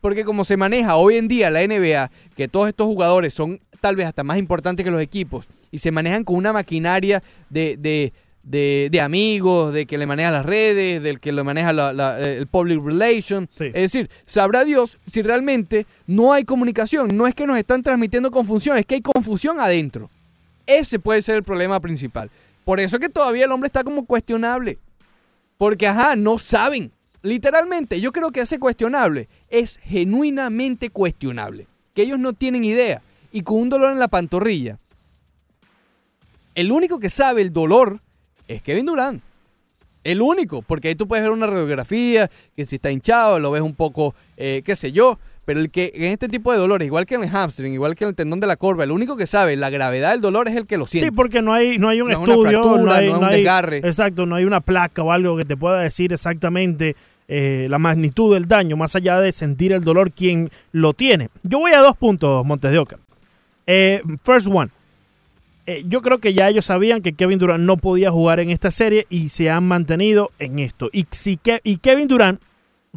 Porque 0.00 0.24
como 0.24 0.44
se 0.44 0.56
maneja 0.56 0.96
hoy 0.96 1.16
en 1.16 1.28
día 1.28 1.50
la 1.50 1.66
NBA, 1.66 2.10
que 2.36 2.48
todos 2.48 2.68
estos 2.68 2.86
jugadores 2.86 3.34
son 3.34 3.60
tal 3.80 3.96
vez 3.96 4.06
hasta 4.06 4.22
más 4.24 4.38
importantes 4.38 4.84
que 4.84 4.90
los 4.90 5.00
equipos 5.00 5.46
y 5.70 5.78
se 5.78 5.90
manejan 5.90 6.24
con 6.24 6.36
una 6.36 6.52
maquinaria 6.52 7.22
de, 7.48 7.76
de, 7.76 8.12
de, 8.42 8.88
de 8.90 9.00
amigos, 9.00 9.72
de 9.74 9.86
que 9.86 9.98
le 9.98 10.06
maneja 10.06 10.30
las 10.30 10.46
redes, 10.46 11.02
del 11.02 11.20
que 11.20 11.32
le 11.32 11.42
maneja 11.42 11.72
la- 11.72 11.92
la- 11.92 12.18
el 12.20 12.46
public 12.46 12.82
relation. 12.84 13.48
Es 13.68 13.92
decir, 13.92 14.08
sabrá 14.26 14.64
Dios 14.64 14.98
si 15.06 15.22
realmente 15.22 15.86
no 16.06 16.32
hay 16.32 16.44
comunicación. 16.44 17.16
No 17.16 17.26
es 17.26 17.34
que 17.34 17.46
nos 17.46 17.58
están 17.58 17.82
transmitiendo 17.82 18.30
confusión, 18.30 18.76
es 18.78 18.86
que 18.86 18.96
hay 18.96 19.02
confusión 19.02 19.60
adentro. 19.60 20.10
Ese 20.66 20.98
puede 20.98 21.22
ser 21.22 21.36
el 21.36 21.42
problema 21.42 21.80
principal. 21.80 22.30
Por 22.64 22.78
eso 22.80 22.98
que 22.98 23.08
todavía 23.08 23.46
el 23.46 23.52
hombre 23.52 23.66
está 23.68 23.82
como 23.82 24.04
cuestionable. 24.06 24.78
Porque, 25.58 25.86
ajá, 25.88 26.16
no 26.16 26.38
saben. 26.38 26.92
Literalmente, 27.22 28.00
yo 28.00 28.12
creo 28.12 28.30
que 28.30 28.40
ese 28.40 28.58
cuestionable 28.58 29.28
es 29.50 29.78
genuinamente 29.82 30.90
cuestionable. 30.90 31.66
Que 31.94 32.02
ellos 32.02 32.18
no 32.18 32.32
tienen 32.32 32.64
idea. 32.64 33.02
Y 33.32 33.42
con 33.42 33.58
un 33.58 33.68
dolor 33.70 33.92
en 33.92 33.98
la 33.98 34.08
pantorrilla. 34.08 34.78
El 36.54 36.72
único 36.72 36.98
que 36.98 37.10
sabe 37.10 37.42
el 37.42 37.52
dolor 37.52 38.00
es 38.48 38.62
Kevin 38.62 38.86
Durant. 38.86 39.22
El 40.02 40.22
único, 40.22 40.62
porque 40.62 40.88
ahí 40.88 40.94
tú 40.94 41.06
puedes 41.06 41.22
ver 41.22 41.30
una 41.30 41.46
radiografía, 41.46 42.30
que 42.56 42.64
si 42.64 42.76
está 42.76 42.90
hinchado, 42.90 43.38
lo 43.38 43.50
ves 43.50 43.60
un 43.60 43.74
poco, 43.74 44.14
eh, 44.38 44.62
qué 44.64 44.74
sé 44.74 44.92
yo. 44.92 45.18
Pero 45.44 45.60
el 45.60 45.70
que 45.70 45.92
en 45.94 46.04
este 46.04 46.28
tipo 46.28 46.52
de 46.52 46.58
dolores, 46.58 46.86
igual 46.86 47.06
que 47.06 47.16
en 47.16 47.22
el 47.24 47.28
hamstring, 47.28 47.72
igual 47.74 47.94
que 47.94 48.04
en 48.04 48.10
el 48.10 48.14
tendón 48.14 48.40
de 48.40 48.46
la 48.46 48.56
corva, 48.56 48.84
el 48.84 48.92
único 48.92 49.16
que 49.16 49.26
sabe 49.26 49.56
la 49.56 49.68
gravedad 49.68 50.12
del 50.12 50.20
dolor 50.20 50.48
es 50.48 50.56
el 50.56 50.66
que 50.66 50.78
lo 50.78 50.86
siente. 50.86 51.08
Sí, 51.10 51.14
porque 51.14 51.42
no 51.42 51.52
hay, 51.52 51.76
no 51.78 51.88
hay 51.88 52.00
un 52.00 52.08
No 52.08 52.12
es 52.12 52.18
una 52.18 52.32
estudio, 52.34 52.62
fractura, 52.62 52.82
no 52.82 52.92
hay, 52.92 53.06
no 53.08 53.12
es 53.14 53.18
un 53.18 53.24
hay- 53.24 53.36
desgarre. 53.36 53.76
Exacto, 53.78 54.26
no 54.26 54.36
hay 54.36 54.44
una 54.44 54.60
placa 54.60 55.02
o 55.02 55.12
algo 55.12 55.36
que 55.36 55.44
te 55.44 55.56
pueda 55.56 55.80
decir 55.80 56.12
exactamente 56.12 56.94
eh, 57.28 57.66
la 57.68 57.78
magnitud 57.78 58.32
del 58.32 58.46
daño, 58.46 58.76
más 58.76 58.94
allá 58.96 59.20
de 59.20 59.32
sentir 59.32 59.72
el 59.72 59.82
dolor 59.84 60.12
quien 60.12 60.50
lo 60.72 60.94
tiene. 60.94 61.28
Yo 61.42 61.58
voy 61.58 61.72
a 61.72 61.80
dos 61.80 61.96
puntos, 61.96 62.44
Montes 62.46 62.70
de 62.70 62.78
Oca. 62.78 62.98
Eh, 63.72 64.02
first 64.24 64.48
one. 64.48 64.70
Eh, 65.66 65.84
yo 65.86 66.02
creo 66.02 66.18
que 66.18 66.34
ya 66.34 66.48
ellos 66.48 66.64
sabían 66.64 67.02
que 67.02 67.12
Kevin 67.12 67.38
Durant 67.38 67.62
no 67.62 67.76
podía 67.76 68.10
jugar 68.10 68.40
en 68.40 68.50
esta 68.50 68.72
serie 68.72 69.06
y 69.10 69.28
se 69.28 69.48
han 69.48 69.62
mantenido 69.62 70.32
en 70.40 70.58
esto. 70.58 70.90
Y, 70.92 71.06
si 71.12 71.36
Ke- 71.36 71.60
y 71.62 71.76
Kevin 71.76 72.08
Durant, 72.08 72.40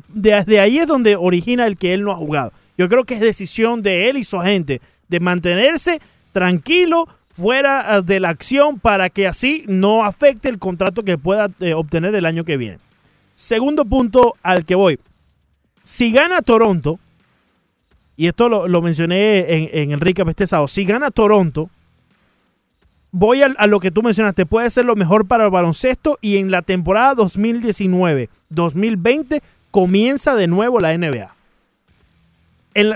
desde 0.08 0.60
ahí 0.60 0.80
es 0.80 0.88
donde 0.88 1.16
origina 1.16 1.68
el 1.68 1.78
que 1.78 1.94
él 1.94 2.04
no 2.04 2.12
ha 2.12 2.16
jugado. 2.16 2.52
Yo 2.76 2.90
creo 2.90 3.04
que 3.04 3.14
es 3.14 3.20
decisión 3.20 3.84
de 3.84 4.10
él 4.10 4.18
y 4.18 4.24
su 4.24 4.40
agente 4.40 4.82
de 5.10 5.20
mantenerse 5.20 6.00
tranquilo 6.32 7.08
fuera 7.30 7.98
eh, 7.98 8.02
de 8.02 8.20
la 8.20 8.30
acción 8.30 8.80
para 8.80 9.12
que 9.12 9.28
así 9.28 9.66
no 9.68 10.04
afecte 10.04 10.50
el 10.50 10.58
contrato 10.58 11.04
que 11.04 11.20
pueda 11.20 11.52
eh, 11.60 11.76
obtener 11.76 12.16
el 12.16 12.26
año 12.26 12.46
que 12.46 12.58
viene. 12.58 12.80
Segundo 13.36 13.86
punto 13.86 14.34
al 14.42 14.66
que 14.66 14.74
voy. 14.74 14.98
Si 15.84 16.12
gana 16.12 16.42
Toronto, 16.42 17.00
y 18.16 18.28
esto 18.28 18.50
lo, 18.50 18.82
mencioné 18.82 19.72
en, 19.74 19.92
en 19.92 20.30
este 20.30 20.48
sábado, 20.48 20.68
si 20.68 20.86
gana 20.86 21.10
Toronto, 21.10 21.70
voy 23.14 23.42
a, 23.44 23.54
lo 23.68 23.80
que 23.80 23.92
tú 23.92 24.04
mencionaste, 24.04 24.46
puede 24.46 24.70
ser 24.70 24.84
lo 24.86 24.98
mejor 24.98 25.26
para 25.28 25.46
el 25.46 25.52
baloncesto 25.52 26.18
y 26.20 26.36
en 26.38 26.52
la 26.52 26.64
temporada 26.64 27.16
2019-2020 27.16 29.42
comienza 29.72 30.36
de 30.36 30.48
nuevo 30.48 30.82
la 30.82 30.98
NBA. 30.98 31.34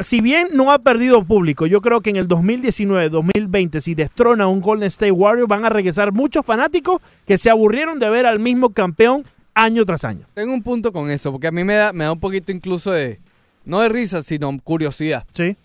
Si 0.02 0.22
bien 0.22 0.48
no 0.54 0.72
ha 0.72 0.80
perdido 0.80 1.24
público, 1.24 1.68
yo 1.68 1.82
creo 1.82 2.02
que 2.02 2.10
en 2.10 2.16
el 2.16 2.28
2019-2020, 2.28 3.80
si 3.80 3.94
destrona 3.94 4.48
un 4.48 4.60
Golden 4.60 4.88
State 4.88 5.12
Warrior, 5.12 5.48
van 5.48 5.66
a 5.66 5.70
regresar 5.70 6.12
muchos 6.12 6.44
fanáticos 6.44 7.00
que 7.28 7.38
se 7.38 7.52
aburrieron 7.52 8.00
de 8.00 8.10
ver 8.10 8.26
al 8.26 8.40
mismo 8.40 8.72
campeón 8.72 9.24
año 9.54 9.86
tras 9.86 10.04
año. 10.04 10.26
Tengo 10.34 10.52
un 10.52 10.64
punto 10.64 10.92
con 10.92 11.12
eso, 11.12 11.32
porque 11.32 11.46
a 11.46 11.52
mí 11.52 11.64
me 11.64 11.76
da, 11.76 11.94
me 11.94 12.06
da 12.06 12.12
un 12.12 12.20
poquito 12.20 12.52
incluso 12.52 12.90
de, 12.90 13.20
no 13.68 13.82
de 13.82 13.90
risa, 13.90 14.24
sino 14.24 14.52
curiosidad. 14.64 15.26
Sí. 15.34 15.56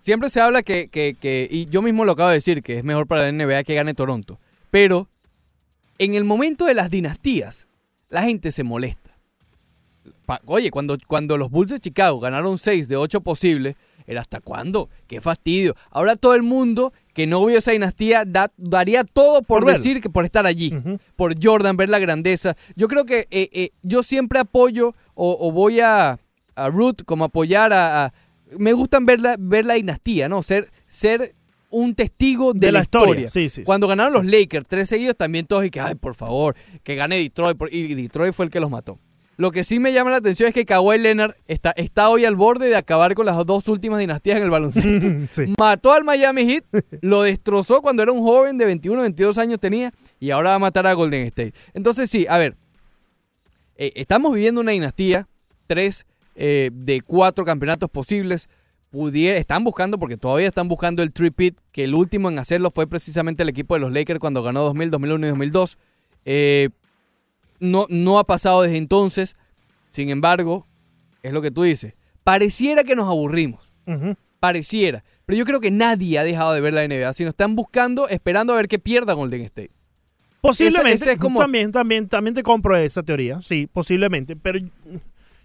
Siempre 0.00 0.30
se 0.30 0.40
habla 0.40 0.62
que, 0.62 0.88
que, 0.88 1.16
que, 1.20 1.46
y 1.50 1.66
yo 1.66 1.82
mismo 1.82 2.04
lo 2.04 2.12
acabo 2.12 2.28
de 2.30 2.36
decir, 2.36 2.62
que 2.62 2.78
es 2.78 2.84
mejor 2.84 3.06
para 3.06 3.30
la 3.30 3.32
NBA 3.32 3.64
que 3.64 3.74
gane 3.74 3.94
Toronto. 3.94 4.38
Pero 4.70 5.08
en 5.98 6.14
el 6.14 6.24
momento 6.24 6.64
de 6.66 6.74
las 6.74 6.88
dinastías, 6.90 7.66
la 8.08 8.22
gente 8.22 8.52
se 8.52 8.62
molesta. 8.62 9.10
Pa- 10.26 10.40
Oye, 10.46 10.70
cuando, 10.70 10.96
cuando 11.06 11.36
los 11.36 11.50
Bulls 11.50 11.72
de 11.72 11.80
Chicago 11.80 12.20
ganaron 12.20 12.58
6 12.58 12.88
de 12.88 12.96
8 12.96 13.20
posibles, 13.22 13.74
era 14.06 14.20
hasta 14.22 14.40
cuándo? 14.40 14.88
Qué 15.06 15.20
fastidio. 15.20 15.74
Ahora 15.90 16.16
todo 16.16 16.34
el 16.34 16.42
mundo 16.42 16.92
que 17.12 17.26
no 17.26 17.44
vio 17.44 17.58
esa 17.58 17.72
dinastía 17.72 18.24
da- 18.24 18.52
daría 18.56 19.04
todo 19.04 19.42
por, 19.42 19.64
decir 19.74 20.00
que 20.00 20.08
por 20.08 20.24
estar 20.24 20.46
allí, 20.46 20.72
por 21.16 21.34
Jordan, 21.42 21.76
ver 21.76 21.90
la 21.90 21.98
grandeza. 21.98 22.56
Yo 22.76 22.88
creo 22.88 23.04
que 23.04 23.26
eh, 23.30 23.50
eh, 23.52 23.70
yo 23.82 24.02
siempre 24.02 24.38
apoyo 24.38 24.94
o, 25.14 25.36
o 25.40 25.52
voy 25.52 25.80
a, 25.80 26.18
a 26.64 26.70
Ruth 26.70 27.02
como 27.06 27.24
apoyar 27.24 27.72
a, 27.72 28.06
a- 28.06 28.14
me 28.58 28.72
gustan 28.72 29.04
ver 29.06 29.20
la, 29.20 29.36
ver 29.38 29.66
la 29.66 29.74
dinastía, 29.74 30.28
¿no? 30.28 30.42
Ser, 30.42 30.70
ser 30.86 31.34
un 31.70 31.94
testigo 31.94 32.54
de, 32.54 32.72
la, 32.72 32.80
historia. 32.80 33.28
Sí, 33.30 33.48
sí. 33.50 33.62
Cuando 33.64 33.86
ganaron 33.88 34.14
los 34.14 34.24
Lakers, 34.24 34.64
tres 34.66 34.88
seguidos, 34.88 35.16
también 35.16 35.44
todos 35.46 35.66
y 35.66 35.70
que, 35.70 35.80
ay, 35.80 35.94
por 35.96 36.14
favor, 36.14 36.54
que 36.82 36.94
gane 36.94 37.16
Detroit. 37.18 37.58
por- 37.58 37.72
Y 37.74 37.94
Detroit 37.94 38.32
fue 38.32 38.46
el 38.46 38.50
que 38.50 38.60
los 38.60 38.70
mató. 38.70 38.98
Lo 39.36 39.52
que 39.52 39.62
sí 39.62 39.78
me 39.78 39.92
llama 39.92 40.10
la 40.10 40.16
atención 40.16 40.48
es 40.48 40.54
que 40.54 40.64
Kawhi 40.64 40.98
Leonard 40.98 41.34
está, 41.46 41.70
está 41.76 42.08
hoy 42.08 42.24
al 42.24 42.34
borde 42.34 42.66
de 42.68 42.74
acabar 42.74 43.14
con 43.14 43.24
las 43.24 43.36
dos 43.46 43.68
últimas 43.68 44.00
dinastías 44.00 44.38
en 44.38 44.42
el 44.42 44.50
baloncesto. 44.50 45.06
Mató 45.58 45.92
al 45.92 46.02
Miami 46.02 46.42
Heat, 46.44 46.64
lo 47.02 47.22
destrozó 47.22 47.80
cuando 47.80 48.02
era 48.02 48.10
un 48.10 48.20
joven 48.22 48.58
de 48.58 48.64
21, 48.64 49.00
22 49.02 49.38
años 49.38 49.60
tenía 49.60 49.92
y 50.18 50.30
ahora 50.32 50.50
va 50.50 50.54
a 50.56 50.58
matar 50.58 50.88
a 50.88 50.92
Golden 50.94 51.22
State. 51.26 51.52
Entonces 51.72 52.10
sí, 52.10 52.26
a 52.28 52.36
ver, 52.38 52.56
eh, 53.76 53.92
estamos 53.94 54.32
viviendo 54.34 54.60
una 54.60 54.72
dinastía, 54.72 55.28
tres 55.68 56.04
eh, 56.40 56.70
de 56.72 57.00
cuatro 57.02 57.44
campeonatos 57.44 57.90
posibles. 57.90 58.48
Pudiera, 58.90 59.36
están 59.36 59.64
buscando, 59.64 59.98
porque 59.98 60.16
todavía 60.16 60.46
están 60.48 60.66
buscando 60.68 61.02
el 61.02 61.12
tripit, 61.12 61.58
que 61.72 61.84
el 61.84 61.94
último 61.94 62.30
en 62.30 62.38
hacerlo 62.38 62.70
fue 62.70 62.86
precisamente 62.86 63.42
el 63.42 63.50
equipo 63.50 63.74
de 63.74 63.80
los 63.80 63.92
Lakers 63.92 64.18
cuando 64.18 64.42
ganó 64.42 64.62
2000, 64.62 64.90
2001 64.90 65.26
y 65.26 65.28
2002. 65.28 65.76
Eh, 66.24 66.70
no, 67.60 67.84
no 67.90 68.18
ha 68.18 68.24
pasado 68.24 68.62
desde 68.62 68.78
entonces. 68.78 69.36
Sin 69.90 70.08
embargo, 70.08 70.66
es 71.22 71.32
lo 71.34 71.42
que 71.42 71.50
tú 71.50 71.64
dices. 71.64 71.94
Pareciera 72.24 72.82
que 72.84 72.94
nos 72.96 73.08
aburrimos. 73.08 73.70
Pareciera. 74.40 75.04
Pero 75.26 75.36
yo 75.36 75.44
creo 75.44 75.60
que 75.60 75.70
nadie 75.70 76.18
ha 76.18 76.24
dejado 76.24 76.52
de 76.54 76.60
ver 76.62 76.72
la 76.72 76.82
NBA, 76.86 77.12
sino 77.12 77.28
están 77.30 77.56
buscando, 77.56 78.08
esperando 78.08 78.52
a 78.52 78.56
ver 78.56 78.68
qué 78.68 78.78
pierda 78.78 79.12
Golden 79.12 79.42
State. 79.42 79.70
Posiblemente. 80.40 80.94
Ese- 80.94 81.04
ese 81.04 81.12
es 81.14 81.18
como- 81.18 81.40
también, 81.40 81.72
también, 81.72 82.08
también 82.08 82.34
te 82.34 82.42
compro 82.42 82.76
esa 82.76 83.02
teoría, 83.02 83.42
sí, 83.42 83.66
posiblemente. 83.70 84.36
Pero 84.36 84.60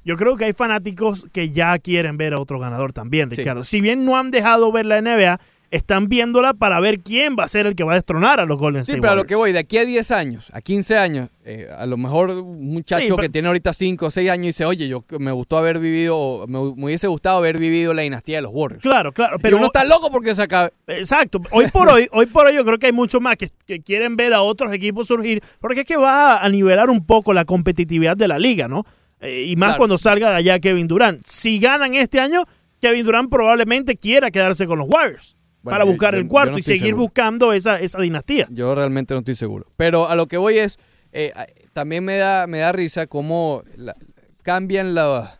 Yo 0.05 0.17
creo 0.17 0.35
que 0.35 0.45
hay 0.45 0.53
fanáticos 0.53 1.25
que 1.31 1.49
ya 1.51 1.77
quieren 1.79 2.17
ver 2.17 2.33
a 2.33 2.39
otro 2.39 2.59
ganador 2.59 2.91
también, 2.93 3.29
Sí. 3.31 3.37
Ricardo. 3.37 3.63
Si 3.63 3.79
bien 3.81 4.05
no 4.05 4.17
han 4.17 4.31
dejado 4.31 4.71
ver 4.71 4.85
la 4.85 4.97
NBA, 5.01 5.39
están 5.71 6.07
viéndola 6.07 6.53
para 6.53 6.79
ver 6.79 6.99
quién 6.99 7.35
va 7.39 7.45
a 7.45 7.47
ser 7.47 7.65
el 7.65 7.75
que 7.75 7.83
va 7.83 7.93
a 7.93 7.95
destronar 7.95 8.39
a 8.39 8.45
los 8.45 8.59
Golden 8.59 8.85
Sí, 8.85 8.91
State 8.91 9.01
pero 9.01 9.13
a 9.13 9.15
lo 9.15 9.23
que 9.23 9.33
voy, 9.33 9.53
de 9.53 9.57
aquí 9.57 9.79
a 9.79 9.85
10 9.85 10.11
años, 10.11 10.51
a 10.53 10.61
15 10.61 10.97
años, 10.97 11.29
eh, 11.45 11.67
a 11.75 11.87
lo 11.87 11.97
mejor 11.97 12.29
un 12.29 12.67
muchacho 12.69 13.01
Sí, 13.01 13.09
pero- 13.09 13.23
que 13.23 13.29
tiene 13.29 13.47
ahorita 13.47 13.73
5 13.73 14.05
o 14.05 14.11
6 14.11 14.29
años 14.29 14.45
dice, 14.45 14.65
oye, 14.65 14.87
yo 14.87 15.03
me 15.17 15.31
gustó 15.31 15.57
haber 15.57 15.79
vivido, 15.79 16.45
me, 16.47 16.59
me 16.75 16.85
hubiese 16.85 17.07
gustado 17.07 17.37
haber 17.39 17.57
vivido 17.57 17.91
la 17.95 18.03
dinastía 18.03 18.35
de 18.37 18.43
los 18.43 18.51
Warriors. 18.53 18.83
Claro, 18.83 19.13
claro. 19.13 19.37
Pero 19.39 19.41
Pero 19.41 19.57
uno 19.57 19.65
está 19.65 19.83
loco 19.83 20.11
porque 20.11 20.35
se 20.35 20.43
acabe. 20.43 20.73
Exacto. 20.85 21.41
Hoy 21.49 21.65
por 21.71 21.87
hoy, 21.89 22.07
hoy 22.11 22.27
por 22.27 22.45
hoy 22.45 22.53
yo 22.53 22.63
creo 22.65 22.77
que 22.77 22.85
hay 22.85 22.91
muchos 22.93 23.19
más 23.19 23.37
que, 23.37 23.49
que 23.65 23.81
quieren 23.81 24.15
ver 24.15 24.33
a 24.35 24.43
otros 24.43 24.71
equipos 24.73 25.07
surgir, 25.07 25.41
porque 25.59 25.79
es 25.79 25.85
que 25.87 25.97
va 25.97 26.43
a 26.43 26.49
nivelar 26.49 26.91
un 26.91 27.03
poco 27.03 27.33
la 27.33 27.45
competitividad 27.45 28.15
de 28.15 28.27
la 28.27 28.37
liga, 28.37 28.67
¿no? 28.67 28.85
Eh, 29.23 29.45
y 29.47 29.55
más 29.55 29.69
Claro. 29.69 29.77
cuando 29.79 29.97
salga 29.97 30.29
de 30.31 30.35
allá 30.37 30.59
Kevin 30.59 30.87
Durant. 30.87 31.21
Si 31.25 31.57
ganan 31.59 31.95
este 31.95 32.19
año, 32.19 32.43
Kevin 32.81 33.05
Durant 33.05 33.29
probablemente 33.29 33.95
quiera 33.97 34.29
quedarse 34.31 34.67
con 34.67 34.77
los 34.79 34.87
Warriors 34.89 35.35
Bueno, 35.61 35.75
para 35.75 35.85
buscar 35.85 36.13
yo- 36.13 36.19
el 36.19 36.27
cuarto 36.27 36.51
no 36.53 36.57
y 36.57 36.61
seguir 36.61 36.87
seguro. 36.87 37.03
buscando 37.03 37.53
esa, 37.53 37.79
esa 37.79 37.99
dinastía. 38.01 38.47
Yo 38.51 38.75
realmente 38.75 39.13
no 39.13 39.19
estoy 39.19 39.35
seguro. 39.37 39.65
Pero 39.77 40.09
a 40.09 40.15
lo 40.15 40.27
que 40.27 40.37
voy 40.37 40.57
es, 40.57 40.77
eh, 41.13 41.31
también 41.71 42.03
me 42.03 42.17
da, 42.17 42.47
me 42.47 42.57
da 42.59 42.71
risa 42.73 43.07
cómo 43.07 43.63
la- 43.77 43.95
cambian 44.41 44.93
la, 44.93 45.39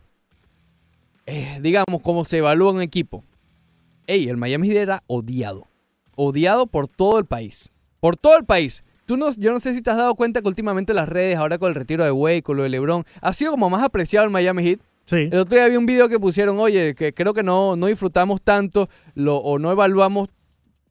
eh, 1.26 1.58
digamos, 1.60 2.00
cómo 2.02 2.24
se 2.24 2.38
evalúa 2.38 2.72
un 2.72 2.80
equipo. 2.82 3.22
Ey, 4.06 4.28
el 4.28 4.36
Miami 4.36 4.68
Heat 4.68 4.76
era 4.78 5.02
odiado. 5.06 5.66
Odiado 6.16 6.66
por 6.66 6.86
todo 6.88 7.18
el 7.18 7.24
país. 7.24 7.72
Por 8.00 8.16
todo 8.16 8.36
el 8.36 8.44
país. 8.44 8.83
Tú 9.06 9.16
no, 9.16 9.32
yo 9.34 9.52
no 9.52 9.60
sé 9.60 9.74
si 9.74 9.82
te 9.82 9.90
has 9.90 9.96
dado 9.96 10.14
cuenta 10.14 10.40
que 10.40 10.48
últimamente 10.48 10.94
las 10.94 11.08
redes, 11.08 11.36
ahora 11.36 11.58
con 11.58 11.68
el 11.68 11.74
retiro 11.74 12.04
de 12.04 12.10
Wade, 12.10 12.42
con 12.42 12.56
lo 12.56 12.62
de 12.62 12.70
LeBron, 12.70 13.04
ha 13.20 13.32
sido 13.32 13.50
como 13.50 13.68
más 13.70 13.82
apreciado 13.82 14.24
el 14.24 14.32
Miami 14.32 14.62
Heat. 14.62 14.80
Sí. 15.04 15.28
El 15.30 15.38
otro 15.40 15.58
día 15.58 15.68
vi 15.68 15.76
un 15.76 15.84
video 15.84 16.08
que 16.08 16.18
pusieron, 16.18 16.58
oye, 16.58 16.94
que 16.94 17.12
creo 17.12 17.34
que 17.34 17.42
no, 17.42 17.76
no 17.76 17.86
disfrutamos 17.86 18.40
tanto 18.40 18.88
lo, 19.14 19.36
o 19.36 19.58
no 19.58 19.70
evaluamos 19.70 20.28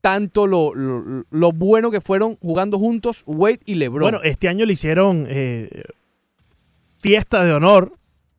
tanto 0.01 0.47
lo, 0.47 0.75
lo, 0.75 1.25
lo 1.29 1.51
bueno 1.53 1.89
que 1.89 2.01
fueron 2.01 2.35
jugando 2.35 2.77
juntos 2.77 3.23
Wade 3.25 3.61
y 3.65 3.75
LeBron. 3.75 4.01
Bueno, 4.01 4.19
este 4.23 4.49
año 4.49 4.65
le 4.65 4.73
hicieron 4.73 5.25
eh, 5.29 5.69
fiesta 6.99 7.43
de 7.43 7.53
honor 7.53 7.93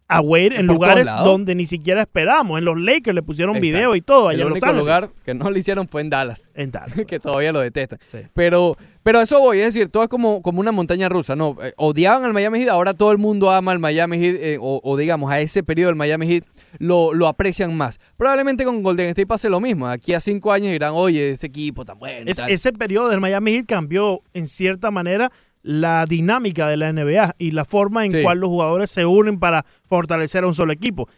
a 0.07 0.21
Wade 0.21 0.59
en 0.61 0.67
lugares 0.67 1.07
donde 1.25 1.55
ni 1.55 1.65
siquiera 1.67 2.03
esperamos. 2.03 2.59
En 2.59 2.65
los 2.65 2.79
Lakers 2.79 3.15
le 3.15 3.23
pusieron 3.23 3.57
Exacto. 3.57 3.77
video 3.77 3.97
y 3.97 4.01
todo 4.03 4.29
allá 4.29 4.43
El 4.43 4.47
en 4.49 4.53
único 4.53 4.73
lugar 4.73 5.11
que 5.25 5.33
no 5.35 5.49
lo 5.51 5.57
hicieron 5.59 5.89
fue 5.89 6.03
en 6.03 6.11
Dallas. 6.11 6.51
En 6.55 6.71
Dallas. 6.71 6.95
que 7.07 7.19
todavía 7.19 7.53
lo 7.53 7.61
detestan. 7.61 7.99
Pero, 8.35 8.77
pero 9.03 9.19
a 9.19 9.23
eso 9.23 9.41
voy, 9.41 9.59
es 9.61 9.67
decir, 9.75 9.89
todo 9.89 10.03
es 10.03 10.09
como, 10.11 10.43
como 10.43 10.61
una 10.61 10.73
montaña 10.73 11.09
rusa, 11.09 11.35
¿no? 11.37 11.57
Eh, 11.63 11.73
odiaban 11.77 12.23
al 12.25 12.33
Miami 12.35 12.61
Heat, 12.61 12.69
ahora 12.69 12.93
todo 12.95 13.13
el 13.13 13.19
mundo 13.19 13.51
ama 13.51 13.73
al 13.73 13.79
Miami 13.79 14.19
Heat, 14.19 14.37
eh, 14.41 14.59
o, 14.61 14.81
o 14.85 14.97
digamos, 14.97 15.33
a 15.33 15.41
ese 15.41 15.63
periodo 15.63 15.89
del 15.89 15.97
Miami 15.97 16.27
Heat 16.27 16.45
lo, 16.79 17.15
lo 17.15 17.27
aprecian 17.27 17.75
más. 17.77 17.99
Probablemente 18.17 18.65
con 18.65 18.83
Golden 18.83 19.09
State 19.09 19.27
pase 19.27 19.49
lo 19.49 19.61
mismo. 19.61 19.87
Aquí 19.89 20.13
a 20.13 20.21
cinco 20.21 20.53
años 20.53 20.71
dirán, 20.71 20.93
oye, 20.95 21.31
ese 21.31 21.47
equipo 21.47 21.85
tan 21.85 21.99
bueno. 21.99 22.31
Es- 22.31 22.37
tal". 22.37 22.51
ese 22.51 22.73
periodo 22.73 23.09
del 23.09 23.21
Miami 23.21 23.53
Heat 23.55 23.67
cambió 23.67 24.21
en 24.35 24.47
cierta 24.47 24.91
manera 24.91 25.33
la 25.65 26.05
dinámica 26.07 26.69
de 26.69 26.77
la 26.77 26.93
NBA 26.93 27.35
y 27.39 27.51
la 27.51 27.65
forma 27.65 28.05
en 28.05 28.13
Sí. 28.13 28.23
cual 28.23 28.39
los 28.39 28.51
jugadores 28.51 28.91
se 28.91 29.05
unen 29.07 29.39
para 29.41 29.65
fortalecer 29.89 30.45
a 30.45 30.47
un 30.47 30.55
solo 30.55 30.73
equipo. 30.73 31.09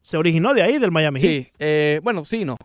Se 0.00 0.16
originó 0.16 0.54
de 0.54 0.62
ahí, 0.62 0.78
del 0.78 0.90
Miami 0.92 1.20
Heat. 1.20 1.30
Sí, 1.44 1.48
eh, 1.58 2.00
bueno, 2.02 2.24
sí, 2.24 2.44
no. 2.44 2.56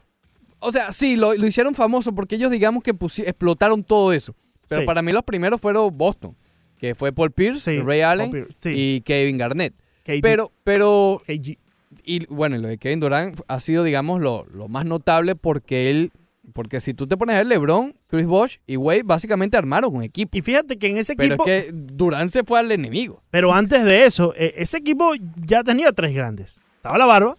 O 0.60 0.72
sea, 0.72 0.91
sí, 0.91 1.15
lo, 1.15 1.34
lo 1.34 1.48
hicieron 1.48 1.73
famoso 1.73 2.14
porque 2.14 2.36
ellos, 2.36 2.52
digamos 2.52 2.84
que 2.84 2.91
explotaron 2.91 3.84
todo 3.84 4.14
eso. 4.14 4.36
Pero 4.68 4.81
Sí. 4.81 4.86
para 4.88 5.02
mí 5.02 5.11
los 5.11 5.23
primeros 5.23 5.60
fueron 5.60 5.98
Boston, 5.98 6.36
que 6.77 6.94
fue 6.95 7.11
Paul 7.11 7.31
Pierce, 7.31 7.81
Ray 7.81 8.02
Allen 8.02 8.30
Pierce, 8.30 8.72
y 8.73 9.02
Kevin 9.02 9.38
Garnett. 9.38 9.73
KG. 10.03 10.22
Pero, 10.22 10.52
pero, 10.64 11.22
KG. 11.26 11.57
y 12.03 12.26
bueno, 12.27 12.57
lo 12.57 12.68
de 12.68 12.77
Kevin 12.77 12.99
Durant 12.99 13.40
ha 13.48 13.60
sido, 13.61 13.84
digamos, 13.84 14.22
lo, 14.22 14.45
lo 14.53 14.68
más 14.68 14.86
notable 14.86 15.36
porque 15.36 15.90
él, 15.90 16.11
porque 16.53 16.81
si 16.81 16.93
tú 16.93 17.07
te 17.07 17.17
pones 17.17 17.35
a 17.35 17.39
ver 17.39 17.47
LeBron, 17.47 17.93
Chris 18.07 18.26
Bosh 18.26 18.57
y 18.67 18.76
Wade, 18.77 19.03
básicamente 19.03 19.57
armaron 19.57 19.95
un 19.95 20.03
equipo. 20.03 20.38
Y 20.38 20.41
fíjate 20.41 20.77
que 20.77 20.88
en 20.88 20.97
ese 20.97 21.15
Pero 21.15 21.35
equipo. 21.35 21.45
es 21.49 21.63
que 21.65 21.71
Durant 21.73 22.31
se 22.31 22.43
fue 22.43 22.59
al 22.59 22.71
enemigo. 22.71 23.21
Pero 23.31 23.53
antes 23.53 23.84
de 23.84 24.05
eso, 24.05 24.34
eh, 24.35 24.53
ese 24.57 24.77
equipo 24.77 25.13
ya 25.45 25.63
tenía 25.63 25.91
tres 25.91 26.13
grandes. 26.13 26.59
Estaba 26.77 26.97
la 26.97 27.05
barba, 27.05 27.38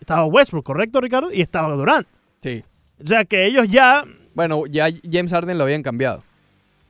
estaba 0.00 0.24
Westbrook, 0.26 0.64
¿correcto, 0.64 1.00
Ricardo? 1.00 1.32
Y 1.32 1.40
estaba 1.40 1.74
Durant. 1.74 2.06
Sí. 2.40 2.62
O 3.02 3.06
sea 3.06 3.24
que 3.24 3.46
ellos 3.46 3.66
ya, 3.68 4.04
Bueno, 4.34 4.66
ya 4.66 4.88
James 5.10 5.32
Harden 5.32 5.58
lo 5.58 5.64
habían 5.64 5.82
cambiado 5.82 6.22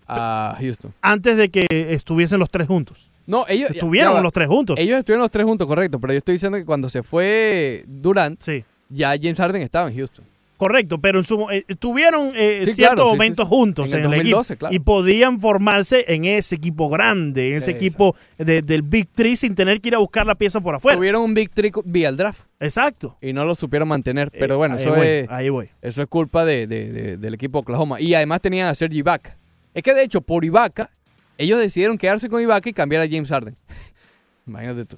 a 0.07 0.57
Houston. 0.61 0.93
antes 1.03 1.37
de 1.37 1.49
que 1.51 1.67
estuviesen 1.71 2.39
los 2.39 2.51
tres 2.51 2.67
juntos. 2.69 3.11
No, 3.27 3.45
ellos 3.49 3.71
Estuvieron 3.73 4.15
ya 4.15 4.21
los 4.21 4.33
tres 4.33 4.47
juntos. 4.47 4.79
Ellos 4.79 5.01
estuvieron 5.01 5.23
los 5.23 5.33
tres 5.33 5.45
juntos, 5.45 5.67
correcto. 5.67 5.99
Pero 6.01 6.13
yo 6.13 6.19
estoy 6.19 6.35
diciendo 6.35 6.59
que 6.59 6.65
cuando 6.65 6.89
se 6.89 7.03
fue 7.03 7.83
Durant, 7.89 8.41
ya 8.89 9.15
James 9.21 9.37
Harden 9.37 9.63
estaba 9.63 9.89
en 9.89 9.97
Houston. 9.97 10.25
Correcto, 10.57 10.99
pero 10.99 11.19
en 11.19 11.25
su, 11.25 11.49
eh, 11.51 11.65
tuvieron 11.79 12.33
eh, 12.35 12.63
Sí, 12.65 12.73
ciertos 12.73 12.95
claro, 12.97 13.11
momentos 13.11 13.45
sí, 13.47 13.51
sí. 13.51 13.57
juntos 13.57 13.93
En 13.93 13.99
en, 13.99 13.99
el 13.99 14.05
el 14.07 14.11
2012, 14.19 14.53
equipo 14.55 14.59
claro. 14.61 14.75
y 14.75 14.79
podían 14.79 15.41
formarse 15.41 16.05
en 16.09 16.25
ese 16.25 16.55
equipo 16.55 16.89
grande, 16.89 17.51
en 17.51 17.57
ese 17.59 17.73
Exacto. 17.73 17.85
equipo 17.85 18.17
de- 18.39 18.63
del 18.63 18.81
Big 18.83 19.09
Three 19.09 19.37
sin 19.37 19.55
tener 19.55 19.81
que 19.83 19.89
ir 19.89 19.95
a 19.95 19.99
buscar 19.99 20.27
la 20.27 20.35
pieza 20.35 20.61
por 20.63 20.75
afuera. 20.75 20.97
Tuvieron 20.97 21.23
un 21.23 21.35
Big 21.35 21.51
Trick 21.51 21.77
vía 21.85 22.09
el 22.09 22.17
draft. 22.17 22.47
Exacto. 22.59 23.19
Y 23.21 23.33
no 23.35 23.45
lo 23.45 23.55
supieron 23.55 23.87
mantener. 23.89 24.31
Pero 24.31 24.55
Eh, 24.55 24.57
bueno, 24.57 24.77
ahí 24.77 24.81
eso 24.81 24.95
voy, 24.95 25.07
es. 25.07 25.29
ahí 25.29 25.49
voy. 25.51 25.69
Eso 25.83 26.01
es 26.01 26.09
culpa 26.09 26.45
de, 26.47 26.67
de- 26.67 26.91
de- 26.91 27.17
del 27.19 27.35
equipo 27.35 27.59
Oklahoma. 27.59 28.01
Y 28.01 28.15
además 28.15 28.41
tenían 28.41 28.69
a 28.69 28.75
Sergi 28.75 28.99
Ibaka. 29.01 29.37
Es 29.75 29.83
que 29.83 29.93
de 29.93 30.03
hecho, 30.05 30.23
por 30.23 30.43
Ibaka, 30.45 30.91
ellos 31.37 31.61
decidieron 31.61 31.99
quedarse 31.99 32.31
con 32.31 32.41
Ibaka 32.41 32.71
y 32.71 32.73
cambiar 32.73 33.03
a 33.03 33.07
James 33.07 33.29
Harden. 33.29 33.57
Imagínate 34.47 34.85
tú. 34.87 34.97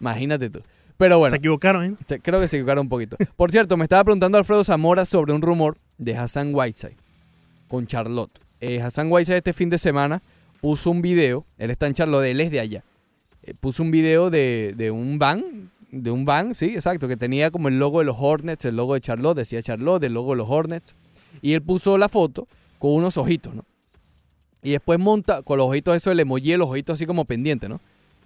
Imagínate 0.00 0.48
tú. 0.50 0.60
Pero 0.96 1.18
bueno. 1.18 1.32
Se 1.32 1.38
equivocaron, 1.38 1.84
¿eh? 1.84 2.18
Creo 2.22 2.40
que 2.40 2.48
se 2.48 2.56
equivocaron 2.56 2.82
un 2.82 2.88
poquito. 2.88 3.16
Por 3.36 3.50
cierto, 3.50 3.76
me 3.76 3.84
estaba 3.84 4.04
preguntando 4.04 4.38
Alfredo 4.38 4.64
Zamora 4.64 5.04
sobre 5.04 5.32
un 5.32 5.42
rumor 5.42 5.76
de 5.98 6.16
Hassan 6.16 6.54
Whiteside 6.54 6.96
con 7.68 7.86
Charlotte. 7.86 8.38
Eh, 8.60 8.80
Hassan 8.80 9.10
Whiteside 9.10 9.38
este 9.38 9.52
fin 9.52 9.70
de 9.70 9.78
semana 9.78 10.22
puso 10.60 10.90
un 10.90 11.02
video, 11.02 11.44
él 11.58 11.70
está 11.70 11.86
en 11.86 11.94
Charlotte, 11.94 12.26
él 12.26 12.40
es 12.40 12.50
de 12.50 12.60
allá. 12.60 12.84
Eh, 13.42 13.54
puso 13.58 13.82
un 13.82 13.90
video 13.90 14.30
de, 14.30 14.74
de 14.76 14.90
un 14.90 15.18
van, 15.18 15.70
de 15.90 16.10
un 16.10 16.24
van, 16.24 16.54
sí, 16.54 16.66
exacto, 16.66 17.08
que 17.08 17.16
tenía 17.16 17.50
como 17.50 17.68
el 17.68 17.78
logo 17.78 17.98
de 17.98 18.04
los 18.04 18.16
Hornets, 18.18 18.64
el 18.64 18.76
logo 18.76 18.94
de 18.94 19.00
Charlotte, 19.00 19.36
decía 19.36 19.62
Charlotte, 19.62 20.04
el 20.04 20.14
logo 20.14 20.32
de 20.32 20.36
los 20.36 20.48
Hornets. 20.48 20.94
Y 21.40 21.54
él 21.54 21.62
puso 21.62 21.98
la 21.98 22.08
foto 22.08 22.46
con 22.78 22.92
unos 22.92 23.16
ojitos, 23.16 23.54
¿no? 23.54 23.64
Y 24.62 24.70
después 24.70 24.98
monta 25.00 25.42
con 25.42 25.58
los 25.58 25.66
ojitos 25.66 25.96
eso 25.96 26.12
el 26.12 26.20
emoji, 26.20 26.56
los 26.56 26.70
ojitos 26.70 26.94
así 26.94 27.06
como 27.06 27.24
pendiente, 27.24 27.68
¿no? 27.68 27.80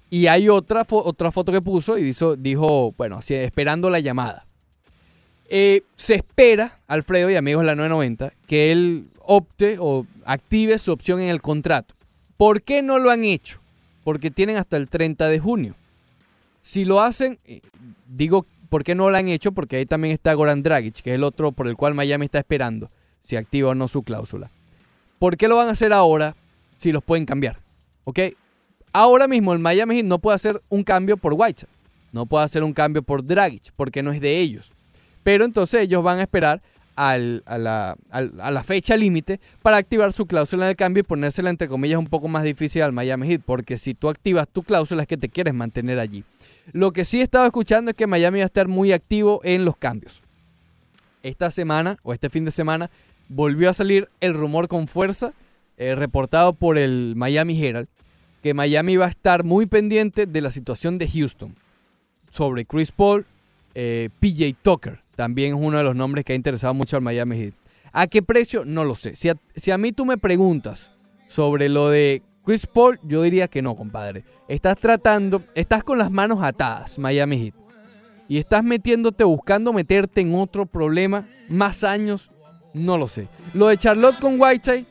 Y 0.09 0.29
hay 0.29 0.49
otra, 0.49 0.87
otra 0.89 1.33
foto 1.33 1.53
que 1.53 1.61
puso 1.61 1.99
y 1.99 2.03
dijo, 2.03 2.37
dijo 2.37 2.95
bueno, 2.97 3.19
así, 3.19 3.35
esperando 3.35 3.91
la 3.91 4.01
llamada. 4.01 4.47
Eh, 5.49 5.83
se 5.95 6.15
espera, 6.15 6.81
Alfredo 6.87 7.31
y 7.31 7.37
amigos 7.37 7.63
de 7.63 7.67
la 7.67 7.75
990, 7.75 8.33
que 8.47 8.73
él 8.73 9.09
opte 9.21 9.77
o 9.81 10.07
active 10.25 10.79
su 10.79 10.93
opción 10.93 11.21
en 11.21 11.29
el 11.29 11.43
contrato. 11.43 11.95
¿Por 12.37 12.63
qué 12.63 12.83
no 12.83 12.99
lo 12.99 13.11
han 13.11 13.25
hecho? 13.25 13.61
Porque 14.05 14.31
tienen 14.31 14.57
hasta 14.57 14.77
el 14.77 14.89
30 14.89 15.29
de 15.29 15.39
junio. 15.39 15.75
Si 16.61 16.85
lo 16.85 17.01
hacen, 17.01 17.39
eh, 17.45 17.61
digo, 18.09 18.47
¿por 18.69 18.85
qué 18.85 18.95
no 18.95 19.11
lo 19.11 19.17
han 19.17 19.29
hecho? 19.29 19.53
Porque 19.53 19.77
ahí 19.77 19.87
también 19.87 20.13
está 20.13 20.35
Goran 20.35 20.63
Dragic, 20.63 21.03
que 21.03 21.11
es 21.11 21.17
el 21.17 21.25
otro 21.25 21.53
por 21.53 21.67
el 21.67 21.77
cual 21.77 21.95
Miami 21.95 22.27
está 22.27 22.39
esperando 22.39 22.91
si 23.21 23.37
activa 23.37 23.71
o 23.71 23.75
no 23.75 23.89
su 23.89 24.03
cláusula. 24.03 24.51
¿Por 25.19 25.37
qué 25.37 25.49
lo 25.49 25.57
van 25.57 25.69
a 25.69 25.73
hacer 25.73 25.93
ahora 25.93 26.37
si 26.77 26.93
los 26.93 27.03
pueden 27.03 27.27
cambiar? 27.27 27.59
¿Ok? 28.05 28.21
Ahora 28.99 29.29
mismo 29.29 29.53
el 29.53 29.59
Miami 29.59 29.97
Heat 29.97 30.07
no 30.07 30.19
puede 30.19 30.37
hacer 30.37 30.63
un 30.71 30.83
cambio 30.83 31.19
por 31.19 31.35
Whiteside. 31.35 31.69
No 32.13 32.25
puede 32.25 32.47
hacer 32.47 32.63
un 32.63 32.73
cambio 32.73 33.03
por 33.03 33.23
Dragic 33.23 33.71
porque 33.77 34.03
no 34.03 34.11
es 34.11 34.23
de 34.23 34.39
ellos. 34.41 34.73
Pero 35.23 35.45
entonces 35.45 35.83
ellos 35.83 36.03
van 36.03 36.19
a 36.19 36.23
esperar 36.23 36.63
a, 36.97 37.19
la, 37.19 38.65
fecha 38.65 38.97
límite 38.97 39.39
para 39.61 39.77
activar 39.77 40.15
su 40.15 40.25
cláusula 40.25 40.71
el 40.71 40.77
cambio 40.77 41.03
y 41.03 41.03
ponérsela 41.03 41.51
entre 41.51 41.69
comillas 41.69 41.99
un 41.99 42.07
poco 42.07 42.27
más 42.29 42.43
difícil 42.43 42.81
al 42.81 42.95
Miami 42.95 43.29
Heat. 43.29 43.43
Porque 43.45 43.77
si 43.77 43.93
tú 43.93 44.09
activas 44.09 44.49
tu 44.51 44.63
cláusula 44.63 45.03
es 45.03 45.09
que 45.09 45.19
te 45.19 45.29
quieres 45.29 45.53
mantener 45.53 45.99
allí. 45.99 46.25
Lo 46.73 46.93
que 46.93 47.05
sí 47.05 47.21
he 47.21 47.23
estado 47.23 47.45
escuchando 47.45 47.91
es 47.91 47.97
que 47.99 48.07
Miami 48.07 48.39
va 48.39 48.45
a 48.45 48.47
estar 48.47 48.67
muy 48.67 48.93
activo 48.93 49.43
en 49.45 49.67
los 49.67 49.77
cambios. 49.77 50.23
Esta 51.23 51.51
semana 51.51 51.99
o 52.03 52.15
este 52.15 52.31
fin 52.31 52.47
de 52.47 52.51
semana 52.51 52.91
volvió 53.29 53.69
a 53.69 53.75
salir 53.75 54.09
el 54.21 54.33
rumor 54.33 54.69
con 54.69 54.89
fuerza 54.89 55.35
eh, 55.77 55.95
reportado 55.95 56.55
por 56.55 56.79
el 56.79 57.13
Miami 57.15 57.63
Herald 57.63 57.89
que 58.47 58.55
Miami 58.55 58.97
va 58.97 59.07
a 59.07 59.09
estar 59.09 59.43
muy 59.43 59.67
pendiente 59.67 60.25
de 60.25 60.41
la 60.41 60.53
situación 60.53 60.99
de 60.99 61.09
Houston 61.09 61.57
sobre 62.31 62.65
Chris 62.65 62.93
Paul, 62.93 63.27
eh, 63.75 64.09
PJ 64.21 64.57
Tucker, 64.63 65.01
también 65.17 65.57
es 65.57 65.61
uno 65.61 65.79
de 65.79 65.83
los 65.83 65.97
nombres 65.97 66.25
que 66.25 66.33
ha 66.33 66.37
interesado 66.37 66.73
mucho 66.73 66.97
al 66.97 67.03
Miami 67.03 67.37
Heat. 67.39 67.55
¿A 67.91 68.07
qué 68.07 68.23
precio? 68.23 68.65
No 68.65 68.85
lo 68.85 68.95
sé. 68.95 69.17
Si 69.17 69.29
a, 69.29 69.35
si 69.57 69.73
a 69.73 69.79
mí 69.79 69.91
tú 69.91 70.05
me 70.05 70.17
preguntas 70.17 70.93
sobre 71.27 71.69
lo 71.69 71.91
de 71.91 72.23
Chris 72.45 72.69
Paul, 72.69 73.01
yo 73.03 73.23
diría 73.23 73.49
que 73.49 73.63
no, 73.63 73.75
compadre. 73.75 74.23
Estás 74.47 74.79
tratando, 74.79 75.43
estás 75.57 75.83
con 75.83 75.99
las 75.99 76.13
manos 76.13 76.41
atadas, 76.41 77.01
Miami 77.01 77.47
Heat. 77.47 77.55
Y 78.29 78.39
estás 78.39 78.63
metiéndote, 78.63 79.25
buscando 79.25 79.73
meterte 79.73 80.21
en 80.21 80.37
otro 80.37 80.67
problema, 80.67 81.27
más 81.49 81.83
años, 81.83 82.31
no 82.75 82.97
lo 82.97 83.09
sé. 83.09 83.27
Lo 83.55 83.67
de 83.67 83.77
Charlotte 83.77 84.21
con 84.21 84.41
Whiteside, 84.41 84.87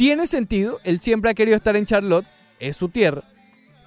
tiene 0.00 0.26
sentido. 0.26 0.80
Él 0.82 0.98
siempre 0.98 1.30
ha 1.30 1.34
querido 1.34 1.58
estar 1.58 1.76
en 1.76 1.84
Charlotte, 1.84 2.24
es 2.58 2.74
su 2.74 2.88
tierra. 2.88 3.20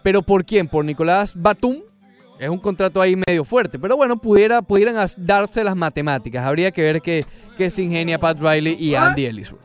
¿Pero 0.03 0.21
por 0.21 0.45
quién? 0.45 0.67
Por 0.67 0.85
Nicolás 0.85 1.33
Batum. 1.35 1.77
Es 2.39 2.49
un 2.49 2.59
contrato 2.59 3.01
ahí 3.01 3.15
medio 3.15 3.43
fuerte. 3.43 3.79
Pero 3.79 3.97
bueno, 3.97 4.17
pudiera, 4.17 4.61
pudieran 4.61 4.95
darse 5.17 5.63
las 5.63 5.75
matemáticas. 5.75 6.45
Habría 6.45 6.69
que 6.69 6.83
ver 6.83 7.01
qué, 7.01 7.25
qué 7.57 7.71
se 7.71 7.81
ingenia 7.81 8.19
Pat 8.19 8.37
Riley 8.39 8.77
y 8.79 8.93
Andy 8.93 9.25
amor. 9.25 9.57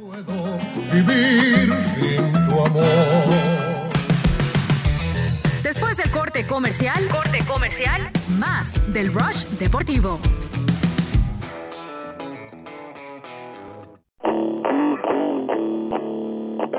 Después 5.63 5.99
del 5.99 6.11
corte 6.11 6.47
comercial, 6.47 7.09
corte 7.09 7.45
comercial, 7.47 8.11
más 8.39 8.91
del 8.95 9.13
Rush 9.13 9.45
Deportivo. 9.59 10.19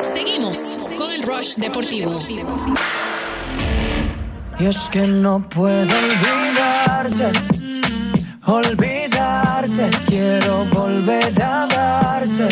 Seguimos 0.02 0.80
con 0.98 1.12
el 1.12 1.24
Rush 1.24 1.56
Deportivo. 1.56 2.22
Y 4.60 4.66
es 4.66 4.90
que 4.90 5.08
no 5.08 5.48
puedo 5.50 5.82
olvidarte, 5.82 7.32
olvidarte. 8.46 9.90
Quiero 10.08 10.66
volver 10.66 11.42
a 11.42 11.68
darte 11.68 12.48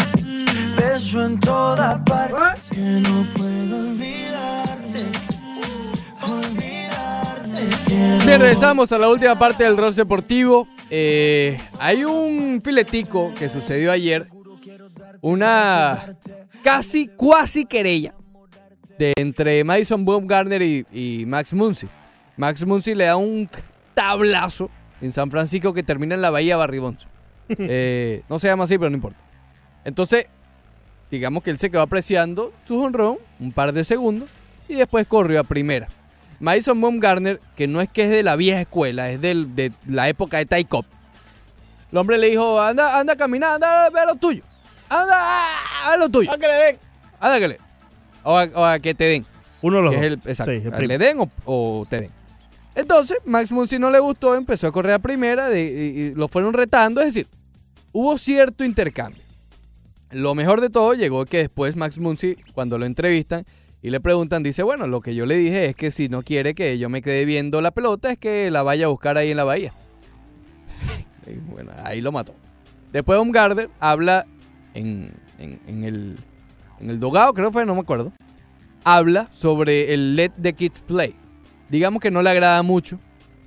beso 0.78 1.24
en 1.26 1.40
toda 1.40 2.04
parte. 2.04 2.36
Es 2.58 2.70
que 2.70 2.80
no 2.80 3.26
puedo 3.34 3.80
olvidarte, 3.80 5.04
olvidarte. 6.22 7.62
Quiero 7.86 8.26
Bien, 8.26 8.40
regresamos 8.40 8.92
a 8.92 8.98
la 8.98 9.10
última 9.10 9.38
parte 9.40 9.64
del 9.64 9.78
Ross 9.78 9.96
Deportivo. 9.96 10.68
Eh, 10.90 11.60
hay 11.80 12.04
un 12.04 12.62
filetico 12.64 13.34
que 13.36 13.48
sucedió 13.50 13.92
ayer. 13.92 14.30
Una 15.22 15.98
casi, 16.64 17.08
cuasi 17.08 17.66
querella 17.66 18.14
de 18.98 19.14
entre 19.18 19.64
Madison 19.64 20.04
Baumgartner 20.06 20.62
y, 20.62 20.86
y 20.92 21.26
Max 21.26 21.54
Muncy. 21.54 21.88
Max 22.36 22.66
Muncy 22.66 22.96
le 22.96 23.06
da 23.06 23.16
un 23.18 23.50
tablazo 23.94 24.70
en 25.02 25.12
San 25.12 25.30
Francisco 25.32 25.74
que 25.74 25.84
termina 25.84 26.16
en 26.16 26.22
la 26.22 26.30
Bahía 26.30 26.58
Barribonzo. 26.58 27.08
Eh, 27.50 28.24
no 28.28 28.40
se 28.40 28.48
llama 28.48 28.66
así, 28.66 28.78
pero 28.78 28.90
no 28.90 28.98
importa. 28.98 29.20
Entonces, 29.86 30.26
digamos 31.10 31.44
que 31.44 31.50
él 31.50 31.58
se 31.58 31.70
quedó 31.70 31.82
apreciando 31.82 32.52
su 32.68 32.78
honrón 32.82 33.18
un 33.40 33.54
par 33.54 33.72
de 33.72 33.86
segundos 33.86 34.30
y 34.68 34.74
después 34.76 35.08
corrió 35.08 35.40
a 35.40 35.44
primera. 35.46 35.88
Madison 36.42 36.82
Baumgartner, 36.82 37.40
que 37.56 37.68
no 37.68 37.80
es 37.80 37.88
que 37.90 38.04
es 38.04 38.10
de 38.10 38.22
la 38.22 38.36
vieja 38.36 38.60
escuela, 38.62 39.10
es 39.10 39.22
del- 39.22 39.56
de 39.56 39.72
la 39.88 40.10
época 40.10 40.38
de 40.40 40.46
Ty 40.46 40.66
Cobb. 40.66 40.86
El 41.92 41.98
hombre 42.00 42.18
le 42.18 42.30
dijo, 42.30 42.60
anda, 42.62 43.00
anda, 43.00 43.16
camina, 43.16 43.54
anda, 43.56 43.90
ve 43.92 44.02
lo 44.06 44.16
tuyo. 44.16 44.44
Anda, 44.90 45.16
ah, 45.18 45.92
ve 45.92 45.98
lo 45.98 46.10
tuyo. 46.10 46.32
A 46.32 46.38
que 46.38 46.48
le 46.48 46.54
den. 46.54 46.78
Anda 47.20 47.40
que 47.40 47.48
le. 47.48 47.58
O 48.24 48.38
a, 48.38 48.44
o 48.56 48.66
a 48.66 48.80
que 48.80 48.94
te 48.94 49.04
den. 49.06 49.26
Uno 49.62 49.78
de 49.78 49.84
los 49.84 49.92
Que 49.92 49.98
es 49.98 50.02
dos. 50.12 50.20
el- 50.26 50.30
exacto, 50.32 50.52
Sí, 50.52 50.62
el 50.68 50.74
a 50.74 50.80
le 50.80 50.98
den 50.98 51.20
o, 51.20 51.30
o 51.46 51.86
te 51.90 52.02
den. 52.02 52.12
Entonces, 52.76 53.18
Max 53.26 53.52
Muncy 53.52 53.80
no 53.80 53.90
le 53.90 54.00
gustó, 54.00 54.36
empezó 54.36 54.68
a 54.68 54.72
correr 54.72 54.94
a 54.94 55.00
primera, 55.00 55.48
de- 55.50 55.64
y, 55.64 56.00
y 56.02 56.16
lo 56.16 56.28
fueron 56.28 56.54
retando, 56.54 57.02
es 57.02 57.08
decir, 57.08 57.28
hubo 57.92 58.18
cierto 58.18 58.64
intercambio. 58.64 59.22
Lo 60.12 60.36
mejor 60.36 60.62
de 60.62 60.70
todo 60.70 60.94
llegó 60.94 61.26
que 61.26 61.38
después 61.40 61.76
Max 61.76 61.98
Muncy, 61.98 62.36
cuando 62.54 62.78
lo 62.78 62.86
entrevistan 62.86 63.46
y 63.82 63.90
le 63.90 64.00
preguntan, 64.00 64.44
dice, 64.44 64.62
bueno, 64.64 64.86
lo 64.88 65.02
que 65.02 65.16
yo 65.16 65.26
le 65.26 65.36
dije 65.38 65.66
es 65.66 65.76
que 65.76 65.90
si 65.92 66.08
no 66.08 66.22
quiere 66.22 66.54
que 66.54 66.78
yo 66.78 66.88
me 66.88 67.02
quede 67.02 67.26
viendo 67.26 67.60
la 67.62 67.72
pelota, 67.72 68.12
es 68.12 68.18
que 68.20 68.50
la 68.52 68.62
vaya 68.64 68.86
a 68.86 68.90
buscar 68.90 69.18
ahí 69.18 69.32
en 69.32 69.38
la 69.38 69.44
bahía. 69.44 69.74
Y 71.26 71.34
bueno, 71.52 71.72
ahí 71.84 72.00
lo 72.02 72.12
mató. 72.12 72.34
Después 72.94 73.18
Baumgartner 73.18 73.70
habla 73.80 74.26
en, 74.78 75.12
en- 75.40 75.60
en 75.68 75.84
el, 75.84 76.18
en 76.80 76.90
el 76.90 77.00
dogado, 77.00 77.34
creo 77.34 77.48
que 77.50 77.54
fue, 77.54 77.66
no 77.66 77.76
me 77.76 77.82
acuerdo. 77.82 78.12
Habla 78.84 79.28
sobre 79.34 79.94
el 79.94 80.16
let 80.16 80.32
the 80.42 80.54
kids 80.54 80.80
play. 80.80 81.16
Digamos 81.70 82.00
que 82.02 82.10
no 82.12 82.22
le 82.22 82.30
agrada 82.30 82.62
mucho. 82.64 83.00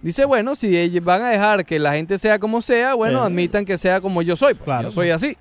Dice, 0.03 0.25
bueno, 0.25 0.55
si 0.57 0.77
ellos 0.77 1.05
van 1.05 1.23
a 1.23 1.29
dejar 1.31 1.65
que 1.65 1.79
la 1.79 1.93
gente 1.93 2.19
sea 2.19 2.39
como 2.39 2.61
sea, 2.63 2.95
bueno, 2.95 3.23
Eh. 3.23 3.27
admitan 3.27 3.65
que 3.65 3.79
sea 3.79 4.01
como 4.01 4.23
yo 4.23 4.37
soy. 4.37 4.55
pues. 4.55 4.65
Claro. 4.65 4.89
Yo 4.89 4.91
soy 4.91 5.11
así. 5.11 5.37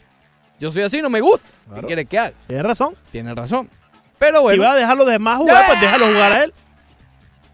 Yo 0.60 0.72
soy 0.72 0.84
así, 0.84 1.02
no 1.02 1.10
me 1.10 1.22
gusta. 1.22 1.48
¿Qué 1.76 1.82
quiere 1.84 2.06
que 2.06 2.20
haga? 2.20 2.34
Tiene 2.48 2.64
razón. 2.64 2.95
Tiene 3.11 3.34
razón. 3.34 3.70
Pero 4.18 4.41
bueno. 4.41 4.56
Si 4.61 4.68
va 4.68 4.74
a 4.74 4.76
dejar 4.76 4.98
los 4.98 5.07
demás 5.07 5.38
jugar, 5.38 5.64
pues 5.68 5.80
déjalo 5.82 6.07
jugar 6.07 6.32
a 6.34 6.44
él. 6.44 6.53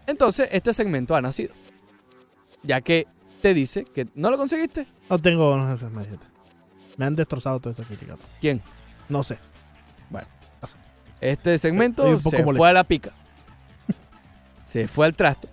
Entonces, 0.08 0.48
este 0.52 0.74
segmento 0.74 1.14
ha 1.14 1.20
nacido. 1.22 1.54
Ya 2.62 2.80
que 2.80 3.06
te 3.42 3.54
dice 3.54 3.84
que 3.84 4.06
no 4.16 4.30
lo 4.30 4.36
conseguiste. 4.36 4.86
No 5.08 5.18
tengo. 5.20 5.56
no 5.56 5.78
sé, 5.78 5.84
imagínate. 5.86 6.26
Me 6.96 7.04
han 7.04 7.14
destrozado 7.14 7.60
todo 7.60 7.70
esto 7.70 7.82
aquí, 7.82 7.94
Ricardo. 7.94 8.22
¿Quién? 8.40 8.62
No 9.08 9.22
sé. 9.22 9.38
Bueno, 10.10 10.26
este 11.20 11.58
segmento 11.58 12.02
se 12.18 12.30
molesto. 12.30 12.54
fue 12.54 12.68
a 12.68 12.72
la 12.72 12.84
pica. 12.84 13.12
se 14.64 14.88
fue 14.88 15.06
al 15.06 15.14
trasto. 15.14 15.48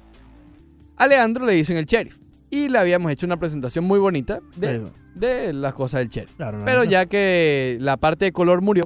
A 0.97 1.07
Leandro 1.07 1.45
le 1.45 1.53
dicen 1.53 1.77
el 1.77 1.85
sheriff. 1.85 2.17
Y 2.49 2.69
le 2.69 2.77
habíamos 2.77 3.11
hecho 3.11 3.25
una 3.25 3.37
presentación 3.37 3.83
muy 3.85 3.99
bonita 3.99 4.39
de, 4.55 5.53
las 5.53 5.73
cosas 5.73 6.01
del 6.01 6.09
sheriff. 6.09 6.35
Claro, 6.35 6.59
no, 6.59 6.65
Pero 6.65 6.79
no. 6.79 6.83
ya 6.83 7.05
que 7.07 7.77
la 7.81 7.97
parte 7.97 8.25
de 8.25 8.31
color 8.31 8.61
murió, 8.61 8.85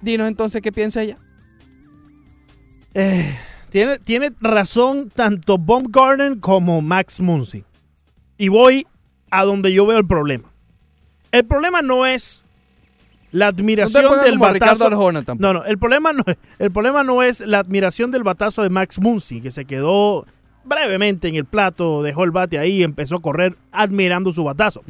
dinos 0.00 0.28
entonces 0.28 0.62
qué 0.62 0.70
piensa 0.70 1.02
ella. 1.02 1.18
Eh, 2.94 3.36
tiene, 3.70 3.98
tiene 3.98 4.32
razón 4.40 5.10
tanto 5.10 5.58
Baumgarten 5.58 6.38
como 6.38 6.80
Max 6.80 7.20
Muncy. 7.20 7.64
Y 8.38 8.48
voy 8.48 8.86
a 9.30 9.44
donde 9.44 9.72
yo 9.72 9.84
veo 9.84 9.98
el 9.98 10.06
problema. 10.06 10.53
El 11.34 11.44
problema 11.46 11.82
no 11.82 12.06
es 12.06 12.44
la 13.32 13.48
admiración 13.48 14.04
del 14.22 14.38
batazo. 14.38 14.88
No, 15.36 15.52
no, 15.52 15.64
el 15.64 15.78
problema 15.78 16.12
no, 16.12 16.22
el 16.60 16.70
problema 16.70 17.02
no 17.02 17.24
es 17.24 17.40
la 17.40 17.58
admiración 17.58 18.12
del 18.12 18.22
batazo 18.22 18.62
de 18.62 18.70
Max 18.70 19.00
Muncy, 19.00 19.40
que 19.40 19.50
se 19.50 19.64
quedó 19.64 20.26
brevemente 20.64 21.26
en 21.26 21.34
el 21.34 21.44
plato, 21.44 22.04
dejó 22.04 22.22
el 22.22 22.30
bate 22.30 22.60
ahí 22.60 22.76
y 22.76 22.82
empezó 22.84 23.16
a 23.16 23.20
correr 23.20 23.56
admirando 23.72 24.32
su 24.32 24.44
batazo. 24.44 24.82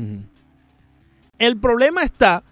El 1.39 1.57
problema 1.57 2.03
está 2.03 2.43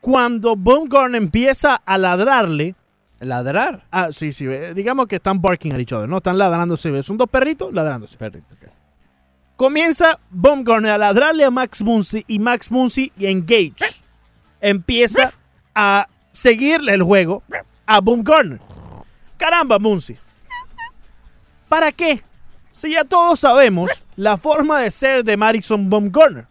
cuando 0.00 0.56
Baumgarten 0.56 1.14
empieza 1.14 1.76
a 1.76 1.98
ladrarle. 1.98 2.74
¿Ladrar? 3.20 3.84
Ah, 3.90 4.08
sí, 4.10 4.32
sí. 4.32 4.46
Digamos 4.74 5.06
que 5.06 5.16
están 5.16 5.40
barking 5.42 5.72
at 5.72 5.78
each 5.78 5.92
other, 5.92 6.08
¿no? 6.08 6.16
Están 6.16 6.38
ladrándose. 6.38 7.02
Son 7.02 7.18
dos 7.18 7.28
perritos 7.28 7.72
ladrándose. 7.72 8.16
Perrito, 8.16 8.46
Comienza 9.56 10.18
Baumgartner 10.30 10.92
a 10.92 10.98
ladrarle 10.98 11.44
a 11.44 11.50
Max 11.50 11.80
Muncy 11.80 12.24
y 12.26 12.40
Max 12.40 12.70
Muncy 12.70 13.12
engage. 13.18 13.74
Empieza 14.60 15.32
a 15.74 16.08
seguirle 16.32 16.94
el 16.94 17.02
juego 17.02 17.42
a 17.86 18.00
Baumgartner. 18.00 18.60
Caramba, 19.36 19.78
Muncy. 19.78 20.16
¿Para 21.68 21.92
qué? 21.92 22.22
Si 22.72 22.92
ya 22.92 23.04
todos 23.04 23.40
sabemos 23.40 23.90
la 24.16 24.36
forma 24.36 24.80
de 24.80 24.90
ser 24.90 25.22
de 25.22 25.36
Madison 25.36 25.88
Baumgartner. 25.88 26.46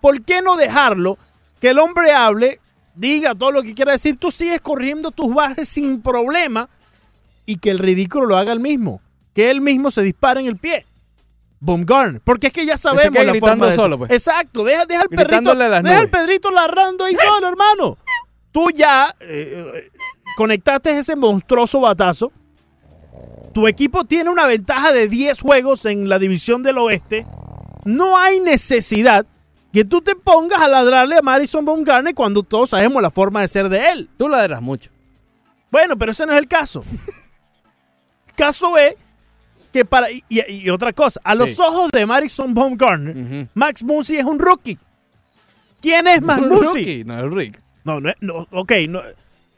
¿Por 0.00 0.22
qué 0.22 0.40
no 0.40 0.56
dejarlo 0.56 1.18
que 1.60 1.68
el 1.70 1.78
hombre 1.78 2.12
hable, 2.12 2.60
diga 2.94 3.34
todo 3.34 3.52
lo 3.52 3.62
que 3.62 3.74
quiera 3.74 3.92
decir? 3.92 4.18
Tú 4.18 4.30
sigues 4.30 4.62
corriendo 4.62 5.10
tus 5.10 5.34
bases 5.34 5.68
sin 5.68 6.00
problema 6.00 6.70
y 7.44 7.58
que 7.58 7.70
el 7.70 7.78
ridículo 7.78 8.24
lo 8.24 8.36
haga 8.38 8.52
él 8.52 8.60
mismo. 8.60 9.02
Que 9.34 9.50
él 9.50 9.60
mismo 9.60 9.90
se 9.90 10.00
dispare 10.02 10.40
en 10.40 10.46
el 10.46 10.56
pie. 10.56 10.86
Baumgartner. 11.60 12.20
Porque 12.22 12.48
es 12.48 12.52
que 12.52 12.66
ya 12.66 12.76
sabemos 12.76 13.12
quede 13.12 13.24
la 13.24 13.32
gritando 13.32 13.64
forma 13.64 13.70
de 13.70 13.76
solo, 13.76 13.98
pues. 13.98 14.10
Exacto, 14.10 14.64
deja, 14.64 14.84
deja 14.86 15.02
el 15.02 15.08
perrito. 15.08 15.54
Deja 15.54 15.76
el 15.78 15.82
nubes. 15.82 16.06
pedrito 16.08 16.50
ladrando 16.50 17.04
ahí 17.04 17.16
solo, 17.16 17.48
hermano. 17.48 17.98
Tú 18.52 18.70
ya 18.70 19.14
eh, 19.20 19.70
eh, 19.74 19.90
conectaste 20.36 20.98
ese 20.98 21.16
monstruoso 21.16 21.80
batazo. 21.80 22.32
Tu 23.52 23.66
equipo 23.66 24.04
tiene 24.04 24.30
una 24.30 24.46
ventaja 24.46 24.92
de 24.92 25.08
10 25.08 25.40
juegos 25.40 25.84
en 25.86 26.08
la 26.08 26.18
división 26.18 26.62
del 26.62 26.78
oeste. 26.78 27.26
No 27.84 28.18
hay 28.18 28.40
necesidad 28.40 29.26
que 29.72 29.84
tú 29.84 30.02
te 30.02 30.14
pongas 30.14 30.60
a 30.60 30.68
ladrarle 30.68 31.16
a 31.16 31.22
Madison 31.22 31.64
Baumgartner 31.64 32.14
cuando 32.14 32.42
todos 32.42 32.70
sabemos 32.70 33.02
la 33.02 33.10
forma 33.10 33.40
de 33.42 33.48
ser 33.48 33.68
de 33.68 33.90
él. 33.90 34.10
Tú 34.16 34.28
ladras 34.28 34.60
mucho. 34.60 34.90
Bueno, 35.70 35.96
pero 35.98 36.12
ese 36.12 36.26
no 36.26 36.32
es 36.32 36.38
el 36.38 36.48
caso. 36.48 36.82
Caso 38.36 38.76
es 38.76 38.94
que 39.76 39.84
para. 39.84 40.10
Y, 40.10 40.22
y 40.28 40.70
otra 40.70 40.92
cosa, 40.92 41.20
a 41.22 41.34
los 41.34 41.50
Sí. 41.50 41.56
ojos 41.60 41.90
de 41.92 42.06
Madison 42.06 42.54
Baumgartner, 42.54 43.48
Max 43.54 43.82
Muncy 43.84 44.16
es 44.16 44.24
un 44.24 44.38
rookie. 44.38 44.78
¿Quién 45.80 46.06
es 46.06 46.22
Max 46.22 46.40
Un 46.42 46.48
Muncy? 46.48 47.04
no 47.04 47.26
es 47.26 47.32
Rick. 47.34 47.60
No, 47.84 48.00
no, 48.00 48.12
no, 48.20 48.48
ok, 48.50 48.72
no, 48.88 49.00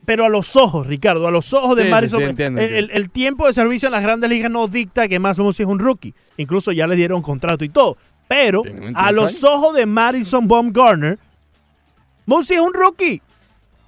pero 0.05 0.25
a 0.25 0.29
los 0.29 0.57
ojos, 0.57 0.87
Ricardo, 0.87 1.27
a 1.27 1.31
los 1.31 1.53
ojos 1.53 1.77
de 1.77 1.85
Sí, 1.85 1.91
Madison. 1.91 2.21
sí, 2.21 2.27
entiendo, 2.27 2.61
el, 2.61 2.75
el- 2.75 2.91
el 2.91 3.11
tiempo 3.11 3.47
de 3.47 3.53
servicio 3.53 3.87
en 3.89 3.93
las 3.93 4.03
grandes 4.03 4.29
ligas 4.29 4.51
no 4.51 4.67
dicta 4.69 5.07
que 5.09 5.19
Max 5.19 5.39
Muncy 5.39 5.63
es 5.63 5.69
un 5.69 5.79
rookie. 5.79 6.13
Incluso 6.37 6.73
ya 6.73 6.87
le 6.87 6.97
dieron 6.97 7.23
contrato 7.23 7.65
y 7.65 7.69
todo. 7.69 7.97
Pero 8.27 8.63
Tiene 8.63 8.81
28 8.81 9.01
a 9.09 9.13
los 9.13 9.43
ojos 9.45 9.75
de 9.75 9.87
Madison 9.87 10.47
Baumgartner, 10.49 11.19
Muncy 12.27 12.55
es 12.55 12.61
un 12.61 12.75
rookie. 12.75 13.23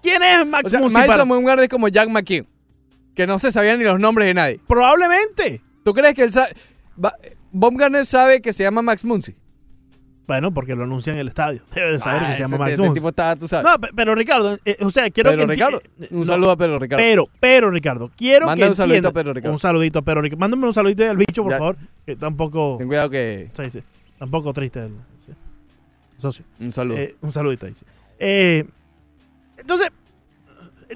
¿Quién 0.02 0.22
es 0.22 0.46
Max 0.46 0.64
O 0.66 0.68
sea, 0.70 0.80
Muncy? 0.80 0.94
Madison 0.94 1.16
para- 1.18 1.24
Baumgartner 1.24 1.64
es 1.64 1.68
como 1.68 1.88
Jack 1.88 2.08
McKeon. 2.08 2.46
Que 3.14 3.26
no 3.26 3.38
se 3.38 3.52
sabían 3.52 3.78
ni 3.78 3.84
los 3.84 4.00
nombres 4.00 4.26
de 4.28 4.34
nadie. 4.34 4.60
Probablemente. 4.66 5.60
¿Tú 5.84 5.92
crees 5.92 6.14
que 6.14 6.22
él 6.24 6.32
sabe? 6.32 6.52
Baumgartner 7.52 8.04
sabe 8.06 8.40
que 8.40 8.52
se 8.52 8.62
llama 8.62 8.82
Max 8.82 9.04
Muncy? 9.04 9.34
Bueno, 10.26 10.54
porque 10.54 10.76
lo 10.76 10.84
anuncian 10.84 11.16
en 11.16 11.20
el 11.22 11.28
estadio. 11.28 11.62
Debe 11.74 11.92
de 11.92 11.98
saber 11.98 12.22
Ah, 12.22 12.28
que 12.28 12.34
se 12.34 12.42
llama 12.42 12.58
Max 12.58 12.72
ese 12.72 12.82
Muncy. 12.82 12.94
tipo 12.94 13.08
está, 13.08 13.34
tú 13.34 13.48
sabes. 13.48 13.64
No, 13.68 13.80
pe- 13.80 13.88
pero 13.96 14.14
Ricardo, 14.14 14.58
eh, 14.64 14.76
o 14.80 14.90
sea, 14.90 15.10
quiero 15.10 15.30
Pedro 15.30 15.46
que 15.46 15.52
enti- 15.52 15.56
Ricardo. 15.56 15.82
eh, 16.00 16.08
Un 16.12 16.20
no, 16.20 16.26
saludo 16.26 16.50
a 16.52 16.56
Pedro 16.56 16.78
Ricardo. 16.78 17.02
Pero, 17.04 17.28
pero 17.40 17.70
Ricardo, 17.70 18.10
quiero 18.16 18.46
Manda 18.46 18.64
que 18.66 18.70
un 18.70 18.76
saludito 18.76 19.08
a 19.08 19.12
Pedro 19.12 19.32
Ricardo. 19.32 19.52
Un 19.52 19.58
saludito 19.58 19.98
a 19.98 20.02
Pedro 20.02 20.22
Ricardo. 20.22 20.38
Mándame 20.40 20.66
un 20.66 20.72
saludito 20.74 21.10
al 21.10 21.16
bicho, 21.16 21.42
por 21.42 21.50
Ya. 21.52 21.58
favor. 21.58 21.76
Que 22.06 22.14
tampoco. 22.14 22.76
Ten 22.78 22.86
cuidado 22.86 23.10
que. 23.10 23.50
Sí, 23.56 23.70
sí. 23.70 23.82
Tampoco 24.18 24.52
triste. 24.52 24.84
el- 24.84 24.90
sí. 25.26 25.32
Sí. 26.30 26.44
Un 26.60 26.70
saludo. 26.72 26.98
Eh, 26.98 27.16
un 27.22 27.32
saludito 27.32 27.66
ahí. 27.66 27.74
sí. 27.74 27.84
Eh, 28.20 28.64
entonces, 29.58 29.88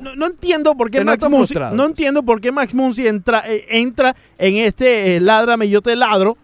no, 0.00 0.14
no 0.16 0.26
entiendo 0.26 0.74
por 0.76 0.90
qué 0.90 1.04
Max 1.04 1.28
Muncy, 1.28 1.54
no 1.72 1.84
entiendo 1.86 2.22
por 2.22 2.40
qué 2.40 2.52
Max 2.52 2.74
Muncy 2.74 3.06
entra, 3.06 3.42
eh, 3.46 3.64
entra 3.70 4.14
en 4.38 4.56
este 4.56 5.16
eh, 5.16 5.20
ládrame 5.20 5.68
yo 5.68 5.82
te 5.82 5.96
ladro 5.96 6.36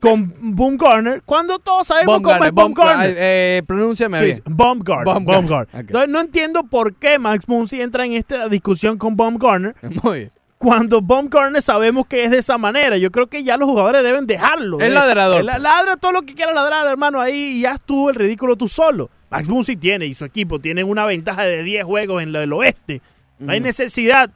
con 0.00 0.34
Boom 0.38 0.76
Corner 0.76 1.22
cuando 1.24 1.58
todos 1.58 1.86
sabemos 1.86 2.20
cómo 2.22 2.44
es 2.44 2.52
Boom 2.52 2.74
Corner. 2.74 3.14
Eh, 3.18 3.62
pronúnciame 3.66 4.20
bien. 4.22 4.42
Baumgart, 4.44 5.04
Baumgart. 5.04 5.26
Baumgart. 5.40 5.68
Ok. 5.74 5.80
Entonces 5.80 6.10
no 6.10 6.20
entiendo 6.20 6.62
por 6.64 6.94
qué 6.94 7.18
Max 7.18 7.48
Muncy 7.48 7.80
entra 7.80 8.04
en 8.04 8.12
esta 8.12 8.48
discusión 8.48 8.98
con 8.98 9.16
Baumgartner 9.16 9.74
Muy 10.02 10.18
bien. 10.18 10.30
cuando 10.58 11.00
Baumgartner 11.00 11.62
sabemos 11.62 12.06
que 12.06 12.24
es 12.24 12.30
de 12.30 12.38
esa 12.38 12.58
manera. 12.58 12.98
Yo 12.98 13.10
creo 13.10 13.26
que 13.28 13.42
ya 13.42 13.56
los 13.56 13.68
jugadores 13.68 14.02
deben 14.04 14.26
dejarlo. 14.26 14.78
Es 14.80 14.86
Eh, 14.88 14.90
ladrador. 14.90 15.40
eh, 15.40 15.44
Ladra 15.58 15.96
todo 15.96 16.12
lo 16.12 16.22
que 16.22 16.34
quiera 16.34 16.52
ladrar, 16.52 16.86
hermano, 16.86 17.20
ahí 17.20 17.58
y 17.58 17.66
haz 17.66 17.80
tú 17.84 18.10
el 18.10 18.14
ridículo 18.16 18.54
tú 18.56 18.68
solo. 18.68 19.10
Max 19.30 19.48
Muncy 19.48 19.76
tiene 19.76 20.06
y 20.06 20.14
su 20.14 20.24
equipo 20.24 20.60
tienen 20.60 20.88
una 20.88 21.04
ventaja 21.04 21.44
de 21.44 21.62
10 21.62 21.84
juegos 21.84 22.22
en 22.22 22.32
del 22.32 22.52
oeste. 22.52 23.00
No 23.38 23.52
hay 23.52 23.60
Mm. 23.60 23.64
necesidad 23.64 24.30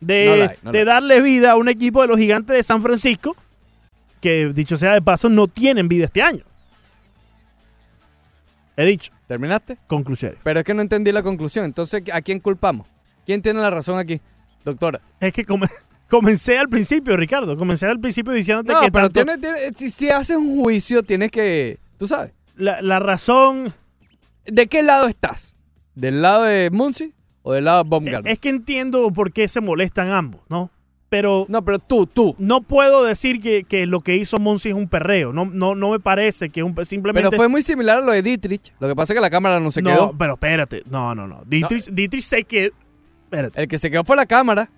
de, 0.00 0.50
No 0.62 0.72
no 0.72 0.84
darle 0.84 1.20
vida 1.20 1.52
a 1.52 1.56
un 1.56 1.68
equipo 1.68 2.02
de 2.02 2.08
los 2.08 2.18
gigantes 2.18 2.56
de 2.56 2.62
San 2.62 2.82
Francisco 2.82 3.36
que, 4.20 4.52
dicho 4.54 4.76
sea 4.76 4.92
de 4.94 5.02
paso, 5.02 5.28
no 5.28 5.46
tienen 5.48 5.88
vida 5.88 6.04
este 6.06 6.22
año. 6.22 6.44
He 8.76 8.84
dicho. 8.84 9.12
¿Terminaste? 9.26 9.78
Conclusiones. 9.86 10.38
Pero 10.44 10.60
es 10.60 10.64
que 10.64 10.74
no 10.74 10.82
entendí 10.82 11.10
la 11.12 11.22
conclusión. 11.22 11.64
Entonces, 11.64 12.02
¿a 12.12 12.20
quién 12.20 12.38
culpamos? 12.40 12.86
¿Quién 13.24 13.42
tiene 13.42 13.60
la 13.60 13.70
razón 13.70 13.98
aquí? 13.98 14.20
Doctora. 14.64 15.00
Es 15.18 15.32
que 15.32 15.44
come- 15.44 15.66
comencé 16.08 16.58
al 16.58 16.68
principio, 16.68 17.16
Ricardo. 17.16 17.56
Comencé 17.56 17.86
al 17.86 17.98
principio 17.98 18.32
diciéndote 18.32 18.72
No, 18.72 18.80
que 18.82 18.92
pero 18.92 19.10
tanto- 19.10 19.24
tiene- 19.36 19.38
tiene- 19.58 19.72
si, 19.74 19.90
si 19.90 20.08
haces 20.10 20.36
un 20.36 20.60
juicio, 20.62 21.02
tienes 21.02 21.30
que. 21.30 21.78
Tú 21.98 22.06
sabes. 22.06 22.32
la, 22.56 22.80
la 22.82 22.98
razón. 22.98 23.72
¿De 24.46 24.66
qué 24.66 24.82
lado 24.82 25.06
estás? 25.08 25.56
¿Del 25.94 26.22
lado 26.22 26.44
de 26.44 26.70
Muncy 26.70 27.14
o 27.42 27.52
del 27.52 27.64
lado 27.64 27.82
de 27.84 27.88
Baumgartner? 27.90 28.32
Es 28.32 28.38
que 28.38 28.48
entiendo 28.50 29.10
por 29.12 29.32
qué 29.32 29.48
se 29.48 29.60
molestan 29.60 30.08
ambos, 30.10 30.42
¿no? 30.48 30.70
Pero. 31.08 31.46
No, 31.48 31.64
pero 31.64 31.78
tú, 31.78 32.06
tú. 32.06 32.34
No 32.38 32.62
puedo 32.62 33.04
decir 33.04 33.40
que, 33.40 33.62
que 33.62 33.86
lo 33.86 34.00
que 34.00 34.16
hizo 34.16 34.38
Monsi 34.40 34.70
es 34.70 34.74
un 34.74 34.88
perreo. 34.88 35.32
No, 35.32 35.44
no, 35.46 35.74
no 35.76 35.90
me 35.92 36.00
parece 36.00 36.50
que 36.50 36.60
es 36.60 36.66
un 36.66 36.74
pe- 36.74 36.84
simplemente. 36.84 37.30
Pero 37.30 37.40
fue 37.40 37.48
muy 37.48 37.62
similar 37.62 37.98
a 37.98 38.00
lo 38.00 38.10
de 38.12 38.22
Dietrich. 38.22 38.74
Lo 38.80 38.88
que 38.88 38.96
pasa 38.96 39.12
es 39.12 39.16
que 39.16 39.20
la 39.20 39.30
cámara 39.30 39.60
no 39.60 39.70
se 39.70 39.82
no, 39.82 39.90
quedó. 39.90 40.14
pero 40.18 40.34
espérate. 40.34 40.82
No, 40.90 41.14
no, 41.14 41.28
no. 41.28 41.42
Dietrich, 41.46 41.86
Dietrich 41.90 42.24
se 42.24 42.42
quedó. 42.42 42.74
Espérate. 43.24 43.60
El 43.62 43.68
que 43.68 43.78
se 43.78 43.90
quedó 43.90 44.04
fue 44.04 44.16
la 44.16 44.26
cámara. 44.26 44.68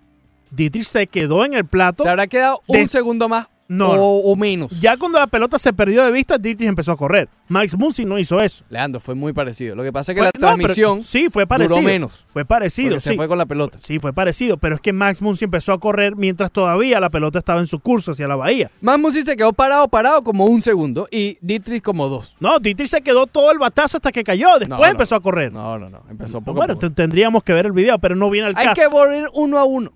Dietrich 0.51 0.85
se 0.87 1.07
quedó 1.07 1.45
en 1.47 1.55
el 1.55 1.65
plato. 1.65 2.03
Se 2.03 2.09
habrá 2.11 2.27
quedado 2.27 2.61
de- 2.69 2.83
un 2.83 2.89
segundo 2.91 3.29
más 3.29 3.49
No, 3.69 3.91
o, 3.91 4.33
o 4.33 4.37
menos. 4.37 4.81
Ya 4.81 4.97
cuando 4.97 5.19
la 5.19 5.27
pelota 5.27 5.59
se 5.59 5.75
perdió 5.75 6.03
de 6.03 6.11
vista, 6.11 6.39
Dietrich 6.39 6.69
empezó 6.69 6.93
a 6.93 6.97
correr. 6.97 7.29
Max 7.49 7.77
Muncy 7.77 8.07
no 8.07 8.19
hizo 8.19 8.41
eso. 8.41 8.65
Leandro, 8.71 8.99
fue 8.99 9.15
muy 9.15 9.35
parecido. 9.35 9.77
Lo 9.77 9.83
que 9.83 9.93
pasa 9.93 10.13
es 10.13 10.17
que 10.17 10.21
Fue- 10.23 10.27
la 10.27 10.31
no, 10.35 10.41
pero- 10.41 10.57
transmisión 10.57 11.05
sí, 11.05 11.29
fue 11.31 11.47
parecido. 11.47 11.77
duró 11.77 11.87
menos. 11.87 12.25
Fue 12.33 12.47
parecido, 12.47 12.99
sí. 12.99 13.11
se 13.11 13.17
fue 13.17 13.29
con 13.29 13.37
la 13.37 13.45
pelota. 13.45 13.79
Sí, 13.83 13.99
fue 13.99 14.15
parecido, 14.15 14.57
pero 14.57 14.75
es 14.77 14.81
que 14.81 14.93
Max 14.95 15.21
Muncy 15.21 15.45
empezó 15.45 15.73
a 15.73 15.79
correr 15.81 16.17
mientras 16.17 16.51
todavía 16.51 16.99
la 16.99 17.11
pelota 17.11 17.39
estaba 17.39 17.61
en 17.61 17.67
su 17.67 17.79
curso 17.81 18.13
hacia 18.13 18.27
la 18.27 18.37
bahía. 18.37 18.71
Más 18.81 18.99
Muncy 18.99 19.23
se 19.23 19.37
quedó 19.37 19.53
parado, 19.53 19.87
parado 19.89 20.23
como 20.25 20.47
un 20.47 20.63
segundo 20.63 21.07
y 21.11 21.37
Dietrich 21.43 21.83
como 21.83 22.09
dos. 22.09 22.37
No, 22.41 22.59
Dietrich 22.61 22.89
se 22.89 23.03
quedó 23.03 23.27
todo 23.27 23.51
el 23.53 23.59
batazo 23.59 23.99
hasta 23.99 24.13
que 24.13 24.25
cayó, 24.25 24.49
después 24.59 24.69
No, 24.71 24.79
no. 24.79 24.87
empezó 24.87 25.15
a 25.15 25.21
correr. 25.21 25.53
No, 25.53 25.79
no, 25.79 25.91
no. 25.91 26.03
Empezó 26.11 26.41
poco 26.41 26.53
a 26.63 26.67
bueno, 26.67 26.75
poco. 26.81 26.91
tendríamos 26.93 27.43
que 27.45 27.53
ver 27.53 27.67
el 27.67 27.73
video, 27.73 27.99
pero 27.99 28.17
no 28.17 28.31
viene 28.31 28.49
al 28.49 28.55
Hay 28.57 28.67
caso. 28.69 28.81
que 28.81 28.87
volver 28.89 29.27
uno 29.35 29.59
a 29.59 29.65
uno. 29.65 29.93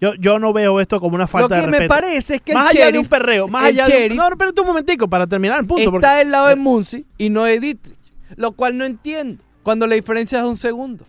Yo, 0.00 0.14
yo 0.14 0.38
no 0.38 0.52
veo 0.52 0.80
esto 0.80 0.98
como 1.00 1.14
una 1.14 1.26
falta 1.28 1.48
Lo 1.48 1.54
de 1.56 1.60
que 1.66 1.70
me 1.70 1.78
respeto. 1.80 1.94
parece 2.00 2.34
es 2.36 2.40
que 2.40 2.52
el 2.52 2.58
más 2.58 2.70
allá 2.70 2.90
de 2.90 2.98
un 2.98 3.06
perreo, 3.06 3.48
más 3.48 3.64
allá 3.66 3.86
de 3.86 4.08
un- 4.10 4.16
No, 4.16 4.28
espérate 4.28 4.60
un 4.60 4.66
momentico 4.66 5.08
para 5.08 5.26
terminar 5.26 5.60
el 5.60 5.66
punto. 5.66 5.90
porque- 5.90 6.06
Está 6.06 6.16
del 6.16 6.30
lado 6.30 6.48
de 6.48 6.56
Muncy 6.56 7.04
y 7.18 7.28
no 7.28 7.44
de 7.44 7.60
Dietrich. 7.60 7.98
Lo 8.36 8.52
cual 8.52 8.78
no 8.78 8.84
entiendo. 8.84 9.42
Cuando 9.62 9.86
la 9.86 9.94
diferencia 9.96 10.38
es 10.38 10.44
un 10.44 10.56
segundo. 10.56 11.04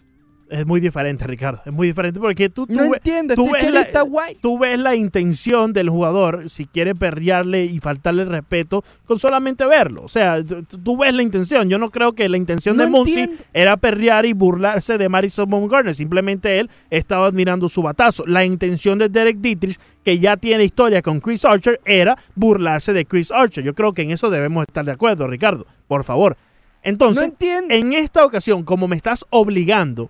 Es 0.51 0.65
muy 0.65 0.81
diferente, 0.81 1.25
Ricardo. 1.25 1.61
Es 1.65 1.71
muy 1.71 1.87
diferente 1.87 2.19
porque 2.19 2.49
tú, 2.49 2.67
tú 2.67 2.73
No 2.75 2.83
entiendo, 2.93 3.35
tú 3.35 3.45
este 3.55 3.67
ves 3.67 3.73
la- 3.73 3.81
está 3.83 4.01
guay. 4.01 4.35
Tú 4.41 4.59
ves 4.59 4.77
la 4.77 4.95
intención 4.95 5.71
del 5.71 5.89
jugador 5.89 6.49
si 6.49 6.65
quiere 6.65 6.93
perrearle 6.93 7.63
y 7.63 7.79
faltarle 7.79 8.25
respeto 8.25 8.83
con 9.05 9.17
solamente 9.17 9.65
verlo. 9.65 10.01
O 10.03 10.09
sea, 10.09 10.43
tú, 10.43 10.97
ves 10.97 11.13
la 11.13 11.21
intención. 11.23 11.69
Yo 11.69 11.79
no 11.79 11.89
creo 11.89 12.11
que 12.13 12.27
la 12.27 12.35
intención 12.35 12.75
No 12.75 12.83
de 12.83 12.89
Muncy 12.89 13.29
era 13.53 13.77
perrear 13.77 14.25
y 14.25 14.33
burlarse 14.33 14.97
de 14.97 15.07
Madison 15.07 15.49
Bumgarner. 15.49 15.95
Simplemente 15.95 16.59
él 16.59 16.69
estaba 16.89 17.27
admirando 17.27 17.69
su 17.69 17.81
batazo. 17.81 18.25
La 18.27 18.43
intención 18.43 18.99
de 18.99 19.07
Derek 19.07 19.37
Dietrich, 19.37 19.79
que 20.03 20.19
ya 20.19 20.35
tiene 20.35 20.65
historia 20.65 21.01
con 21.01 21.21
Chris 21.21 21.45
Archer, 21.45 21.79
era 21.85 22.17
burlarse 22.35 22.91
de 22.91 23.05
Chris 23.05 23.31
Archer. 23.31 23.63
Yo 23.63 23.73
creo 23.73 23.93
que 23.93 24.01
en 24.01 24.11
eso 24.11 24.29
debemos 24.29 24.63
estar 24.67 24.83
de 24.83 24.91
acuerdo, 24.91 25.27
Ricardo. 25.27 25.65
Por 25.87 26.03
favor. 26.03 26.35
Entonces, 26.83 27.31
No 27.39 27.73
en 27.73 27.93
esta 27.93 28.25
ocasión, 28.25 28.63
como 28.63 28.89
me 28.89 28.97
estás 28.97 29.23
obligando 29.29 30.09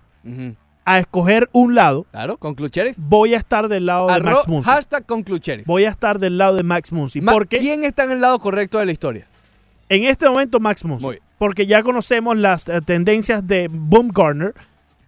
A 0.84 0.98
escoger 0.98 1.48
un 1.52 1.74
lado, 1.76 2.06
Claro, 2.10 2.36
con 2.38 2.54
Clucheris. 2.54 2.94
voy 2.96 3.34
a 3.34 3.38
estar 3.38 3.68
del 3.68 3.86
lado 3.86 4.08
de 4.08 4.20
Max 4.20 4.48
Muncy. 4.48 4.68
hashtag 4.68 5.06
con 5.06 5.22
Clucheris. 5.22 5.64
Voy 5.64 5.84
a 5.84 5.90
estar 5.90 6.18
del 6.18 6.38
lado 6.38 6.56
de 6.56 6.64
Max 6.64 6.90
Muncy. 6.90 7.20
Ma- 7.20 7.32
Porque 7.32 7.58
¿Quién 7.58 7.84
está 7.84 8.02
en 8.04 8.10
el 8.12 8.20
lado 8.20 8.38
correcto 8.40 8.78
de 8.78 8.86
la 8.86 8.92
historia? 8.92 9.26
en 9.88 10.04
este 10.04 10.28
momento 10.28 10.58
Max 10.58 10.84
Muncy. 10.84 11.06
Porque 11.38 11.66
ya 11.66 11.82
conocemos 11.82 12.36
las 12.36 12.68
eh, 12.68 12.80
tendencias 12.84 13.46
de 13.46 13.68
Baumgartner 13.70 14.54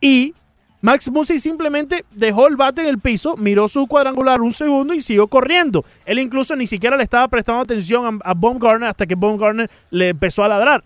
y 0.00 0.34
Max 0.82 1.10
Muncy 1.10 1.40
simplemente 1.40 2.04
dejó 2.10 2.46
el 2.46 2.56
bate 2.56 2.82
en 2.82 2.88
el 2.88 2.98
piso, 2.98 3.36
miró 3.38 3.66
su 3.68 3.86
cuadrangular 3.86 4.42
un 4.42 4.52
segundo 4.52 4.92
y 4.94 5.00
siguió 5.02 5.26
corriendo. 5.26 5.84
Él 6.04 6.18
incluso 6.18 6.54
ni 6.54 6.66
siquiera 6.66 6.96
le 6.98 7.02
estaba 7.02 7.26
prestando 7.28 7.62
atención 7.62 8.20
a, 8.22 8.30
a 8.30 8.34
Baumgartner 8.34 8.90
hasta 8.90 9.06
que 9.06 9.14
Baumgartner 9.14 9.70
le 9.90 10.10
empezó 10.10 10.44
a 10.44 10.48
ladrar. 10.48 10.84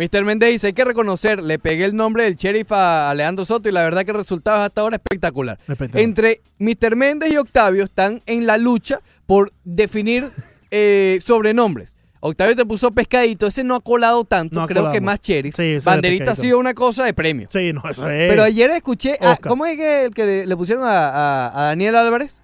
Mr. 0.00 0.24
Méndez 0.24 0.50
dice, 0.50 0.68
hay 0.68 0.72
que 0.72 0.84
reconocer, 0.84 1.42
le 1.42 1.58
pegué 1.58 1.84
el 1.84 1.94
nombre 1.94 2.24
del 2.24 2.34
sheriff 2.34 2.72
a, 2.72 3.12
Leandro 3.14 3.44
Soto 3.44 3.68
y 3.68 3.72
la 3.72 3.82
verdad 3.84 4.04
que 4.04 4.12
el 4.12 4.16
resultado 4.16 4.56
es 4.58 4.66
hasta 4.66 4.80
ahora 4.80 4.96
espectacular. 4.96 5.58
Espectacular. 5.68 6.02
Entre 6.02 6.40
Mr. 6.58 6.96
Méndez 6.96 7.32
y 7.32 7.36
Octavio 7.36 7.84
están 7.84 8.22
en 8.24 8.46
la 8.46 8.56
lucha 8.56 9.00
por 9.26 9.52
definir 9.64 10.26
eh, 10.70 11.18
sobrenombres. 11.22 11.96
Octavio 12.22 12.54
te 12.56 12.64
puso 12.66 12.90
pescadito, 12.90 13.46
ese 13.46 13.64
no 13.64 13.74
ha 13.74 13.80
colado 13.80 14.24
tanto, 14.24 14.54
No 14.56 14.62
ha 14.62 14.66
creo 14.66 14.82
colado 14.82 14.94
que 14.94 15.00
más 15.00 15.20
sheriff. 15.20 15.54
Sí, 15.56 15.78
Banderita 15.82 16.32
ha 16.32 16.36
sido 16.36 16.58
una 16.58 16.74
cosa 16.74 17.04
de 17.04 17.14
premio. 17.14 17.48
Sí, 17.52 17.72
no, 17.72 17.82
eso 17.88 18.08
es. 18.10 18.28
Pero 18.30 18.42
ayer 18.42 18.70
escuché, 18.70 19.16
a-. 19.20 19.36
¿cómo 19.36 19.64
es 19.66 19.76
que 19.76 20.04
el 20.04 20.10
que 20.14 20.24
le, 20.24 20.46
le 20.46 20.56
pusieron 20.56 20.84
a, 20.84 21.08
a- 21.08 21.60
a 21.60 21.64
Daniel 21.68 21.96
Álvarez? 21.96 22.42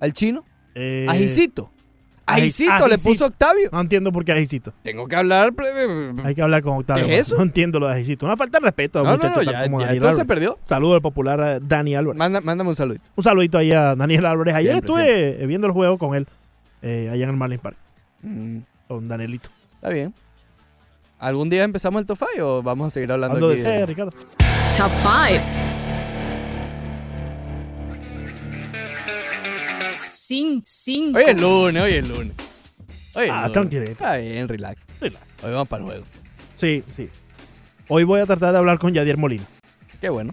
¿Al 0.00 0.12
chino? 0.12 0.44
Eh, 0.74 1.06
a 1.08 1.14
Jicito. 2.26 2.26
A 2.26 2.34
Aj- 2.36 2.40
Jicito 2.42 2.84
a 2.84 2.88
le 2.88 2.98
puso 2.98 3.26
Octavio. 3.26 3.68
No 3.72 3.80
entiendo 3.80 4.10
por 4.12 4.24
qué 4.24 4.32
Ajicito. 4.32 4.72
Tengo 4.82 5.06
que 5.06 5.16
hablar. 5.16 5.52
Hay 6.24 6.34
que 6.34 6.42
hablar 6.42 6.62
con 6.62 6.78
Octavio. 6.78 7.06
¿Qué 7.06 7.14
es 7.16 7.26
eso? 7.26 7.36
No 7.36 7.42
entiendo 7.42 7.78
lo 7.80 7.86
de 7.86 7.94
Ajicito. 7.94 8.24
Una 8.26 8.36
falta 8.36 8.58
de 8.60 8.64
respeto 8.64 8.98
a 8.98 9.02
un 9.02 9.08
No, 9.08 9.16
no, 9.16 9.22
muchacho 9.22 9.42
no, 9.42 9.52
ya- 9.52 9.64
como 9.64 9.80
ya 9.80 9.86
Daniel 9.86 10.14
se 10.14 10.24
perdió. 10.24 10.58
Saludo 10.64 10.94
al 10.94 11.02
popular 11.02 11.40
a 11.40 11.60
Dani 11.60 11.94
Álvarez. 11.96 12.18
Manda- 12.18 12.40
mándame 12.40 12.70
un 12.70 12.76
saludito. 12.76 13.04
Un 13.14 13.24
saludito 13.24 13.58
ahí 13.58 13.72
a 13.72 13.94
Daniel 13.94 14.24
Álvarez. 14.26 14.54
Ayer 14.54 14.72
Siempre, 14.72 14.88
estuve 15.04 15.42
eh, 15.42 15.46
viendo 15.46 15.66
el 15.66 15.72
juego 15.72 15.98
con 15.98 16.14
él 16.14 16.26
eh, 16.82 17.08
allá 17.12 17.24
en 17.24 17.30
el 17.30 17.36
Marlins 17.36 17.60
Park. 17.62 17.76
Mm, 18.22 18.58
Con 18.88 19.08
Danielito. 19.08 19.50
está 19.74 19.90
bien. 19.90 20.14
¿Algún 21.18 21.48
día 21.48 21.64
empezamos 21.64 22.00
el 22.02 22.06
top 22.06 22.18
five 22.18 22.42
o 22.42 22.62
vamos 22.62 22.88
a 22.88 22.90
seguir 22.90 23.10
hablando 23.12 23.38
Cuando 23.38 23.54
aquí? 23.54 23.62
de- 23.62 23.86
Ricardo. 23.86 24.12
Top 24.76 24.90
5. 25.02 25.73
5. 29.88 31.18
Hoy 31.18 31.24
es 31.26 31.40
lunes, 31.40 31.82
hoy 31.82 31.92
es 31.92 32.08
lunes. 32.08 32.32
Hoy 33.14 33.24
es 33.24 33.30
Ah, 33.30 33.36
lunes. 33.40 33.52
tranquilito. 33.52 33.90
Está 33.92 34.16
bien, 34.16 34.48
relax. 34.48 34.84
Relax. 35.00 35.24
Hoy 35.42 35.50
vamos 35.52 35.68
para 35.68 35.82
el 35.82 35.88
juego. 35.90 36.04
Sí, 36.54 36.82
sí. 36.94 37.08
Hoy 37.88 38.04
voy 38.04 38.20
a 38.20 38.26
tratar 38.26 38.52
de 38.52 38.58
hablar 38.58 38.78
con 38.78 38.92
Yadier 38.92 39.16
Molina. 39.16 39.44
Qué 40.00 40.08
bueno. 40.08 40.32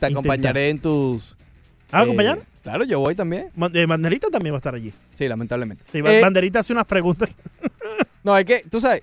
Te 0.00 0.06
Intentar. 0.08 0.10
acompañaré 0.10 0.70
en 0.70 0.80
tus... 0.80 1.36
¿Ah, 1.90 2.00
eh, 2.00 2.02
acompañar? 2.04 2.40
Claro, 2.62 2.84
yo 2.84 3.00
voy 3.00 3.14
también. 3.14 3.50
Eh, 3.74 3.86
Banderita 3.86 4.28
también 4.28 4.54
va 4.54 4.56
a 4.56 4.60
estar 4.60 4.74
allí. 4.74 4.92
Sí, 5.16 5.28
lamentablemente. 5.28 5.84
Sí, 5.92 5.98
Eh, 5.98 6.20
Banderita 6.20 6.60
hace 6.60 6.72
unas 6.72 6.86
preguntas. 6.86 7.30
no, 8.24 8.32
hay 8.34 8.44
que, 8.44 8.60
tú 8.70 8.80
sabes, 8.80 9.02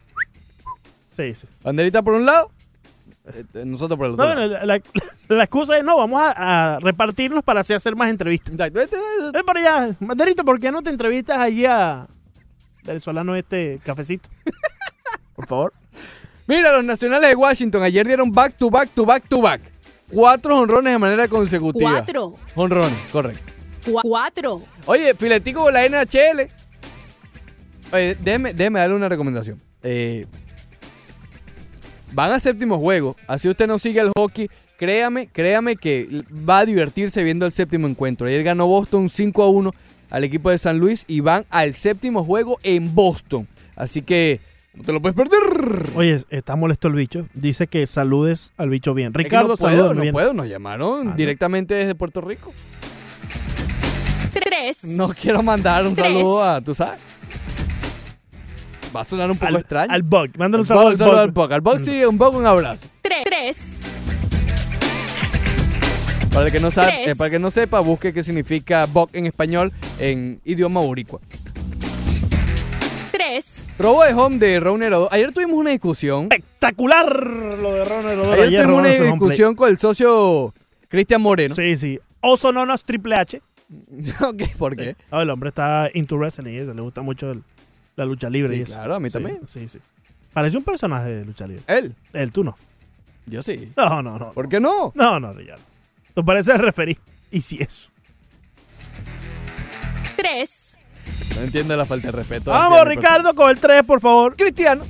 Sí, 1.09 1.35
sí. 1.35 1.47
banderita 1.63 2.01
por 2.01 2.13
un 2.13 2.25
lado, 2.25 2.49
nosotros 3.65 3.97
por 3.97 4.07
el 4.07 4.13
otro 4.13 4.25
No, 4.25 4.35
la, 4.47 4.65
la- 4.65 4.81
la 5.27 5.43
excusa 5.43 5.77
es 5.77 5.83
no, 5.83 5.97
vamos 5.97 6.21
a, 6.21 6.75
a 6.75 6.79
repartirnos 6.79 7.43
para 7.43 7.61
así 7.61 7.73
hacer 7.73 7.95
más 7.95 8.09
entrevistas. 8.09 8.51
Exacto. 8.53 8.81
Este- 8.81 8.95
este- 8.97 9.31
Ven 9.31 9.45
para 9.45 9.59
allá. 9.59 9.95
Banderita, 9.99 10.43
¿por 10.43 10.59
qué 10.59 10.71
no 10.71 10.81
te 10.81 10.89
entrevistas 10.89 11.37
allí 11.37 11.65
a 11.65 12.07
venezolano 12.83 13.35
este 13.35 13.79
cafecito? 13.83 14.29
Por 15.35 15.47
favor. 15.47 15.73
Mira, 16.47 16.71
los 16.73 16.83
nacionales 16.83 17.29
de 17.29 17.35
Washington 17.35 17.83
ayer 17.83 18.05
dieron 18.07 18.31
back 18.31 18.57
to 18.57 18.69
back 18.69 18.89
to 18.89 19.05
back 19.05 19.27
to 19.29 19.41
back. 19.41 19.61
Cuatro 20.11 20.57
honrones 20.57 20.91
de 20.93 20.97
manera 20.99 21.27
consecutiva. 21.27 21.91
Cuatro. 21.91 22.35
Honrones, 22.55 22.97
correcto. 23.11 23.53
Cuatro. 24.01 24.61
Oye, 24.87 25.13
filetico 25.13 25.63
con 25.63 25.73
la 25.73 25.87
NHL. 25.87 26.49
Oye, 27.93 28.15
déjeme, 28.15 28.53
déjeme 28.53 28.79
darle 28.79 28.95
una 28.95 29.07
recomendación. 29.09 29.61
Eh, 29.83 30.25
van 32.13 32.31
a 32.31 32.39
séptimo 32.39 32.77
juego. 32.79 33.15
Así 33.27 33.47
usted 33.49 33.67
no 33.67 33.79
sigue 33.79 33.99
el 34.01 34.11
hockey. 34.17 34.49
Créame, 34.77 35.27
créame 35.27 35.75
que 35.75 36.23
va 36.47 36.59
a 36.59 36.65
divertirse 36.65 37.21
viendo 37.23 37.45
el 37.45 37.51
séptimo 37.51 37.87
encuentro. 37.87 38.27
Ayer 38.27 38.43
ganó 38.43 38.65
Boston 38.67 39.09
5 39.09 39.43
a 39.43 39.49
1 39.49 39.73
al 40.09 40.23
equipo 40.23 40.49
de 40.49 40.57
San 40.57 40.79
Luis 40.79 41.03
y 41.07 41.19
van 41.19 41.45
al 41.49 41.73
séptimo 41.73 42.23
juego 42.23 42.57
en 42.63 42.95
Boston. 42.95 43.47
Así 43.75 44.01
que 44.01 44.39
no 44.73 44.83
te 44.83 44.93
lo 44.93 45.01
puedes 45.01 45.17
perder. 45.17 45.89
Oye, 45.95 46.23
está 46.29 46.55
molesto 46.55 46.87
el 46.87 46.93
bicho. 46.93 47.27
Dice 47.33 47.67
que 47.67 47.85
saludes 47.87 48.53
al 48.57 48.69
bicho 48.69 48.93
bien. 48.93 49.07
Es 49.09 49.13
que 49.13 49.23
Ricardo, 49.23 49.49
no 49.49 49.57
puedo, 49.57 49.93
no 49.93 50.01
bien. 50.01 50.13
puedo, 50.13 50.33
nos 50.33 50.47
llamaron 50.47 51.01
Ah, 51.01 51.11
¿no? 51.11 51.15
directamente 51.17 51.73
desde 51.73 51.93
Puerto 51.95 52.21
Rico. 52.21 52.53
Tres. 54.31 54.85
No 54.85 55.09
quiero 55.09 55.41
mandar 55.43 55.85
un 55.85 55.95
Tres. 55.95 56.07
saludo 56.13 56.43
a, 56.43 56.61
tú 56.61 56.73
sabes. 56.73 56.99
Va 58.95 59.01
a 59.01 59.03
sonar 59.05 59.29
un 59.29 59.37
poco 59.37 59.57
extraño. 59.57 59.91
Al 59.91 60.01
Bug. 60.03 60.29
Mándale 60.37 60.61
un 60.63 60.65
Al 60.65 60.65
saludo 60.67 60.83
Bug, 60.91 61.01
al 61.01 61.07
Bug. 61.07 61.19
al 61.19 61.31
Bug. 61.31 61.53
Al 61.53 61.61
Bug 61.61 61.79
sí, 61.79 62.03
un 62.05 62.17
Bug, 62.17 62.35
un 62.35 62.45
abrazo. 62.47 62.87
Tres. 63.01 63.23
Tres. 63.23 63.81
Para 66.31 66.45
el 66.47 66.51
que 66.51 66.59
no 66.59 66.69
sabe, 66.71 66.91
Tres. 66.91 67.07
eh, 67.07 67.15
para 67.15 67.27
el 67.27 67.31
que 67.33 67.39
no 67.39 67.51
sepa, 67.51 67.79
busque 67.79 68.13
qué 68.13 68.23
significa 68.23 68.85
Bug 68.85 69.09
en 69.13 69.25
español 69.25 69.71
en 69.99 70.39
idioma 70.45 70.79
boricua. 70.81 71.19
Tres. 73.11 73.73
Robo 73.77 74.03
de 74.03 74.13
home 74.13 74.37
de 74.37 74.57
Odo. 74.59 75.09
Ayer 75.11 75.31
tuvimos 75.33 75.55
una 75.57 75.71
discusión. 75.71 76.23
Espectacular 76.31 77.15
lo 77.25 77.73
de 77.73 77.83
Ronald 77.83 78.19
Odor. 78.19 78.33
Ayer, 78.33 78.43
Ayer 78.47 78.61
tuvimos 78.63 78.79
una 78.81 78.89
discusión 78.89 79.55
con 79.55 79.69
el 79.69 79.77
socio 79.77 80.53
Cristian 80.87 81.21
Moreno. 81.21 81.55
Sí, 81.55 81.77
sí. 81.77 81.99
Oso 82.21 82.51
Nonos 82.51 82.83
Triple 82.83 83.15
H. 83.15 83.41
Ok, 84.21 84.43
¿Por 84.57 84.75
qué? 84.75 84.95
No, 85.11 85.21
el 85.21 85.29
hombre 85.29 85.49
está 85.49 85.89
into 85.93 86.15
wrestling 86.17 86.53
y 86.53 86.57
eso. 86.57 86.73
Le 86.73 86.81
gusta 86.81 87.01
mucho 87.01 87.31
el- 87.31 87.43
la 87.99 88.05
lucha 88.05 88.29
libre 88.29 88.53
Sí, 88.53 88.59
y 88.61 88.63
eso. 88.63 88.73
claro, 88.73 88.95
a 88.95 88.99
mí 89.01 89.09
también. 89.09 89.41
Sí, 89.47 89.67
sí. 89.67 89.77
Parece 90.33 90.55
un 90.57 90.63
personaje 90.63 91.09
de 91.09 91.25
lucha 91.25 91.45
libre. 91.45 91.63
Él. 91.67 91.93
Él, 92.13 92.31
tú 92.31 92.43
no. 92.45 92.55
Yo 93.25 93.43
sí. 93.43 93.71
No, 93.75 94.01
no, 94.01 94.17
no. 94.17 94.31
¿Por 94.31 94.47
qué 94.47 94.59
no? 94.61 94.91
No, 94.95 95.19
no, 95.19 95.33
ya 95.41 95.55
no. 95.57 95.61
Tú 96.15 96.23
pareces 96.25 96.55
el 96.55 96.61
referí. 96.61 96.97
Y 97.31 97.41
si 97.41 97.61
eso. 97.61 97.89
Tres. 100.17 100.77
No 101.35 101.41
entiendo 101.41 101.75
la 101.77 101.85
falta 101.85 102.07
de 102.07 102.11
respeto. 102.13 102.49
Vamos, 102.49 102.83
Ricardo, 102.87 103.35
con 103.35 103.49
el 103.51 103.59
3, 103.59 103.83
por 103.83 104.01
favor. 104.01 104.35
Cristiano. 104.35 104.83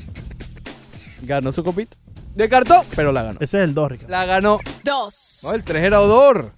Ganó 1.24 1.52
su 1.52 1.62
copita. 1.64 1.98
De 2.36 2.48
cartón, 2.48 2.86
pero 2.96 3.12
la 3.12 3.24
ganó. 3.24 3.40
Ese 3.42 3.58
es 3.58 3.64
el 3.66 3.74
2, 3.74 3.92
Ricardo. 3.92 4.12
La 4.12 4.26
ganó. 4.26 4.60
Dos. 4.86 5.42
No, 5.44 5.54
el 5.54 5.64
3 5.66 5.84
era 5.84 6.00
Odor. 6.00 6.54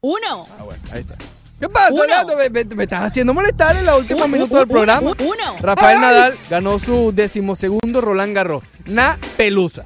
Uno. 0.00 0.46
Ah, 0.58 0.62
bueno, 0.62 0.82
ahí 0.92 1.00
está. 1.00 1.16
¿Qué 1.62 1.68
pasa, 1.68 1.92
Uno. 1.94 2.36
Me, 2.36 2.50
me- 2.50 2.74
me 2.74 2.82
estás 2.82 3.04
haciendo 3.04 3.32
molestar 3.32 3.76
en 3.76 3.86
los 3.86 4.00
últimos 4.00 4.24
Un- 4.24 4.30
minutos 4.32 4.50
un- 4.52 4.58
del 4.58 4.68
programa. 4.68 5.00
un- 5.10 5.16
uno. 5.20 5.56
Rafael 5.60 5.94
Ay. 5.98 6.00
Nadal 6.00 6.38
ganó 6.50 6.78
su 6.80 7.12
decimosegundo 7.14 8.00
Roland 8.00 8.34
Garros. 8.34 8.64
Na 8.86 9.16
Pelusa. 9.36 9.84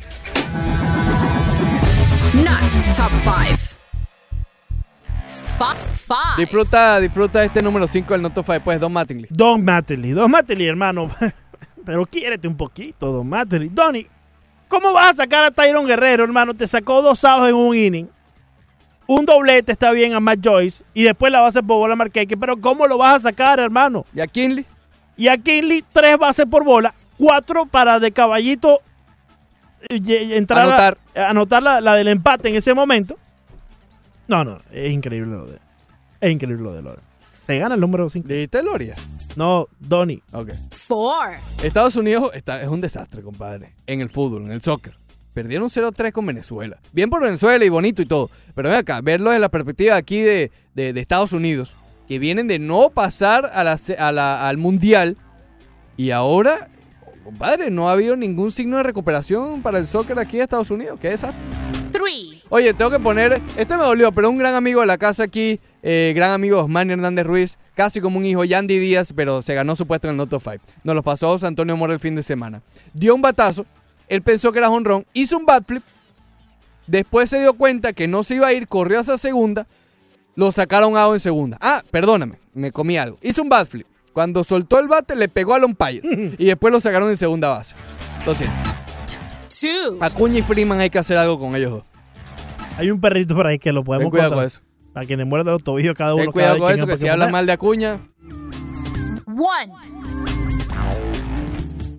Not 2.33 2.97
top 2.97 3.11
five. 3.23 3.59
Fi- 5.59 5.77
five. 5.93 6.37
Disfruta, 6.39 6.99
disfruta 7.01 7.45
este 7.45 7.61
número 7.63 7.87
5 7.87 8.15
del 8.15 8.23
Noto 8.23 8.43
5, 8.43 8.61
pues, 8.65 8.81
Don 8.81 8.93
Mattingly. 8.93 9.29
Don 9.31 9.63
Mattingly. 9.63 10.13
Don 10.13 10.31
Mattingly, 10.31 10.67
hermano. 10.67 11.11
Pero 11.85 12.07
quiérete 12.07 12.49
un 12.49 12.57
poquito, 12.57 13.13
Don 13.13 13.29
Mattingly. 13.29 13.69
Donny, 13.69 14.07
¿cómo 14.69 14.95
vas 14.95 15.13
a 15.13 15.17
sacar 15.25 15.45
a 15.45 15.51
Tyron 15.51 15.87
Guerrero, 15.87 16.25
hermano? 16.25 16.55
Te 16.55 16.67
sacó 16.67 17.03
dos 17.03 17.19
sábados 17.19 17.51
en 17.51 17.55
un 17.55 17.77
inning. 17.77 18.09
Un 19.09 19.25
doblete 19.25 19.73
está 19.73 19.93
bien 19.93 20.15
a 20.15 20.21
Matt 20.21 20.41
Joyce. 20.45 20.83
Y 20.95 21.05
después 21.05 21.31
la 21.33 21.41
base 21.41 21.63
por 21.63 21.79
bola 21.79 21.93
a 21.95 21.97
Marqueque. 21.97 22.37
Pero 22.37 22.61
¿cómo 22.61 22.87
lo 22.87 22.99
vas 22.99 23.15
a 23.15 23.31
sacar, 23.31 23.61
hermano? 23.61 24.05
¿Y 24.15 24.21
a 24.21 24.27
Kinley? 24.27 24.67
Y 25.17 25.29
a 25.29 25.37
Kinley, 25.39 25.85
tres 25.93 26.19
bases 26.19 26.47
por 26.47 26.65
bola. 26.65 26.93
Cuatro 27.17 27.67
para 27.67 27.99
de 28.01 28.11
caballito 28.13 28.81
eh, 29.89 30.01
y- 30.05 30.13
y 30.15 30.35
entrar 30.35 30.61
a- 30.61 30.69
Anotar. 30.69 30.99
a 31.15 31.31
anotar 31.31 31.63
la, 31.63 31.81
la 31.81 31.95
del 31.95 32.09
empate 32.09 32.49
en 32.49 32.57
ese 32.57 32.75
momento. 32.75 33.17
No, 34.29 34.45
no, 34.45 34.59
es 34.73 34.91
increíble 34.93 35.31
lo 35.37 35.47
de. 35.47 35.59
Es 36.21 36.31
increíble 36.33 36.63
lo 36.63 36.73
de 36.75 36.83
Lore. 36.83 37.01
Se 37.47 37.57
gana 37.59 37.77
el 37.77 37.81
número 37.81 38.11
5. 38.11 38.27
¿Dijiste 38.27 38.61
Loria? 38.63 38.97
No, 39.37 39.69
Donny. 39.79 40.21
Ok. 40.33 40.51
Four. 40.73 41.29
Estados 41.63 41.95
Unidos 41.95 42.31
está, 42.35 42.61
es 42.61 42.67
un 42.69 42.81
desastre, 42.81 43.23
compadre. 43.23 43.73
En 43.87 44.01
el 44.01 44.09
fútbol, 44.11 44.43
en 44.47 44.51
el 44.51 44.63
soccer. 44.63 44.95
Perdieron 45.37 45.69
0-3 45.69 46.13
con 46.13 46.25
Venezuela. 46.25 46.79
Bien 46.95 47.11
por 47.11 47.21
Venezuela 47.23 47.63
y 47.63 47.69
bonito 47.69 48.01
y 48.01 48.07
todo. 48.07 48.31
Pero 48.55 48.71
ven 48.71 48.79
acá, 48.79 49.03
verlo 49.03 49.29
desde 49.29 49.41
la 49.41 49.51
perspectiva 49.51 49.95
aquí 49.95 50.23
de, 50.23 50.51
de- 50.75 50.95
de 50.95 51.01
Estados 51.03 51.35
Unidos, 51.35 51.75
que 52.09 52.19
vienen 52.19 52.49
de 52.49 52.59
no 52.59 52.89
pasar 52.89 53.51
a 53.53 53.63
la 53.63 53.77
se- 53.77 53.97
a 53.99 54.13
la- 54.13 54.49
al 54.49 54.57
Mundial. 54.57 55.19
Y 55.99 56.11
ahora, 56.11 56.69
compadre, 57.23 57.71
no 57.71 57.91
ha 57.91 57.93
habido 57.93 58.17
ningún 58.17 58.51
signo 58.51 58.79
de 58.79 58.85
recuperación 58.85 59.61
para 59.61 59.77
el 59.79 59.87
soccer 59.87 60.19
aquí 60.19 60.39
de 60.39 60.45
Estados 60.45 60.71
Unidos. 60.71 60.99
Qué 60.99 61.11
desastre. 61.11 61.39
Three. 61.93 62.43
Oye, 62.49 62.73
tengo 62.73 62.91
que 62.91 62.99
poner. 62.99 63.39
Este 63.59 63.77
me 63.77 63.83
dolió, 63.83 64.13
pero 64.13 64.31
un 64.31 64.39
gran 64.39 64.55
amigo 64.55 64.81
de 64.81 64.87
la 64.87 64.97
casa 64.97 65.25
aquí, 65.25 65.61
eh, 65.83 66.15
gran 66.17 66.31
amigo 66.31 66.61
Osmani 66.63 66.95
Hernández 66.95 67.27
Ruiz, 67.27 67.59
casi 67.75 68.01
como 68.01 68.17
un 68.17 68.25
hijo, 68.25 68.43
Yandy 68.43 68.79
Díaz, 68.79 69.13
pero 69.15 69.43
se 69.43 69.53
ganó 69.55 69.77
su 69.77 69.87
puesto 69.87 70.07
en 70.09 70.13
el 70.13 70.17
Noto 70.17 70.41
5. 70.41 70.65
Nos 70.83 70.95
lo 70.95 71.03
pasó 71.03 71.29
José 71.29 71.47
Antonio 71.47 71.77
Mora 71.77 71.93
el 71.93 72.01
fin 72.01 72.15
de 72.17 72.23
semana. 72.23 72.63
Dio 72.95 73.15
un 73.15 73.21
batazo, 73.21 73.67
él 74.09 74.23
pensó 74.23 74.53
que 74.53 74.59
era 74.59 74.71
honrón, 74.71 75.07
hizo 75.13 75.37
un 75.37 75.47
bat 75.47 75.65
flip, 75.67 75.83
después 76.87 77.31
se 77.31 77.41
dio 77.41 77.55
cuenta 77.55 77.93
que 77.93 78.09
no 78.09 78.23
se 78.23 78.37
iba 78.37 78.47
a 78.49 78.53
ir, 78.53 78.69
corrió 78.69 79.01
hacia 79.01 79.19
segunda, 79.19 79.67
lo 80.35 80.53
sacaron 80.53 80.97
out 80.97 81.15
en 81.15 81.21
segunda. 81.21 81.59
Ah, 81.61 81.83
perdóname, 81.91 82.39
me 82.55 82.73
comí 82.73 82.97
algo. 82.97 83.19
Hizo 83.23 83.43
un 83.43 83.49
bat 83.49 83.67
flip. 83.67 83.87
Cuando 84.13 84.45
soltó 84.45 84.79
el 84.79 84.89
bate, 84.89 85.15
le 85.15 85.29
pegó 85.29 85.55
al 85.55 85.65
umpire 85.65 86.01
y 86.39 86.45
después 86.47 86.73
lo 86.73 86.81
sacaron 86.81 87.11
en 87.11 87.17
segunda 87.17 87.49
base. 87.49 87.75
Entonces. 88.19 88.49
Acuña 90.01 90.39
y 90.39 90.43
Freeman 90.43 90.81
hay 90.81 90.91
que 90.91 90.99
hacer 90.99 91.17
algo 91.17 91.39
con 91.39 91.57
ellos 91.57 91.71
dos. 91.71 91.85
Hay 92.79 92.91
un 92.91 93.01
perrito 93.01 93.35
por 93.35 93.47
ahí 93.47 93.59
que 93.59 93.73
lo 93.73 93.85
podemos 93.85 94.05
Ten 94.05 94.11
cuidado 94.11 94.31
contar. 94.31 94.45
con 94.45 94.47
eso. 94.47 94.61
Para 94.93 95.07
que 95.07 95.17
le 95.17 95.25
muerda 95.25 95.53
los 95.53 95.65
tobillos 95.65 95.95
cada 95.95 96.15
uno. 96.15 96.25
Ten 96.25 96.33
cuidado 96.33 96.55
cada 96.55 96.61
con 96.61 96.69
quien 96.69 96.79
eso, 96.79 96.87
que 96.87 96.97
si 96.97 97.09
hablas 97.09 97.31
mal 97.31 97.47
de 97.47 97.53
Acuña. 97.53 97.99
One. 99.27 99.96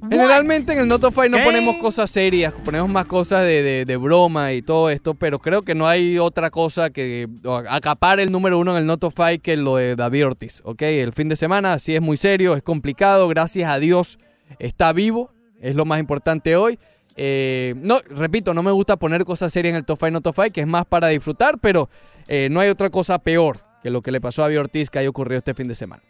Generalmente 0.10 0.74
en 0.74 0.80
el 0.80 0.88
Notify 0.88 1.30
no 1.30 1.38
¿Qué? 1.38 1.44
ponemos 1.44 1.78
cosas 1.78 2.10
serias, 2.10 2.54
ponemos 2.66 2.90
más 2.90 3.06
cosas 3.06 3.42
de, 3.44 3.62
de- 3.64 3.86
de 3.86 3.98
broma 3.98 4.54
y 4.54 4.62
todo 4.62 4.90
esto, 4.90 5.14
pero 5.14 5.40
creo 5.40 5.62
que 5.64 5.76
no 5.76 5.88
hay 5.88 6.18
otra 6.20 6.50
cosa 6.50 6.90
que 6.90 7.28
acapar 7.70 8.20
el 8.20 8.32
número 8.32 8.58
uno 8.60 8.72
en 8.72 8.78
el 8.80 8.86
Notify 8.86 9.40
que 9.40 9.58
lo 9.58 9.78
de 9.78 9.96
David 9.96 10.28
Ortiz, 10.28 10.62
¿ok? 10.64 10.82
El 10.84 11.14
fin 11.14 11.30
de 11.30 11.36
semana 11.36 11.80
sí 11.80 11.96
es 11.96 12.02
muy 12.02 12.18
serio, 12.18 12.56
es 12.56 12.64
complicado, 12.64 13.28
gracias 13.28 13.70
a 13.70 13.80
Dios 13.80 14.20
está 14.60 14.94
vivo, 14.94 15.32
es 15.60 15.76
lo 15.76 15.86
más 15.86 16.00
importante 16.00 16.56
hoy. 16.56 16.80
Eh, 17.16 17.74
no, 17.78 18.00
repito, 18.10 18.54
no 18.54 18.62
me 18.62 18.72
gusta 18.72 18.96
poner 18.98 19.26
cosas 19.26 19.52
serias 19.52 19.72
en 19.72 19.78
el 19.78 19.86
Top 19.86 19.98
5 20.00 20.12
No 20.12 20.22
Top 20.22 20.36
5, 20.36 20.52
que 20.54 20.62
es 20.62 20.68
más 20.68 20.86
para 20.86 21.08
disfrutar, 21.08 21.58
pero 21.60 21.90
eh, 22.28 22.48
no 22.52 22.60
hay 22.60 22.70
otra 22.70 22.90
cosa 22.92 23.18
peor 23.20 23.60
que 23.82 23.90
lo 23.90 24.02
que 24.02 24.12
le 24.12 24.22
pasó 24.22 24.44
a 24.44 24.46
David 24.46 24.60
Ortiz 24.60 24.90
que 24.90 25.00
haya 25.00 25.10
ocurrido 25.10 25.40
este 25.40 25.54
fin 25.56 25.68
de 25.68 25.74
semana. 25.76 26.04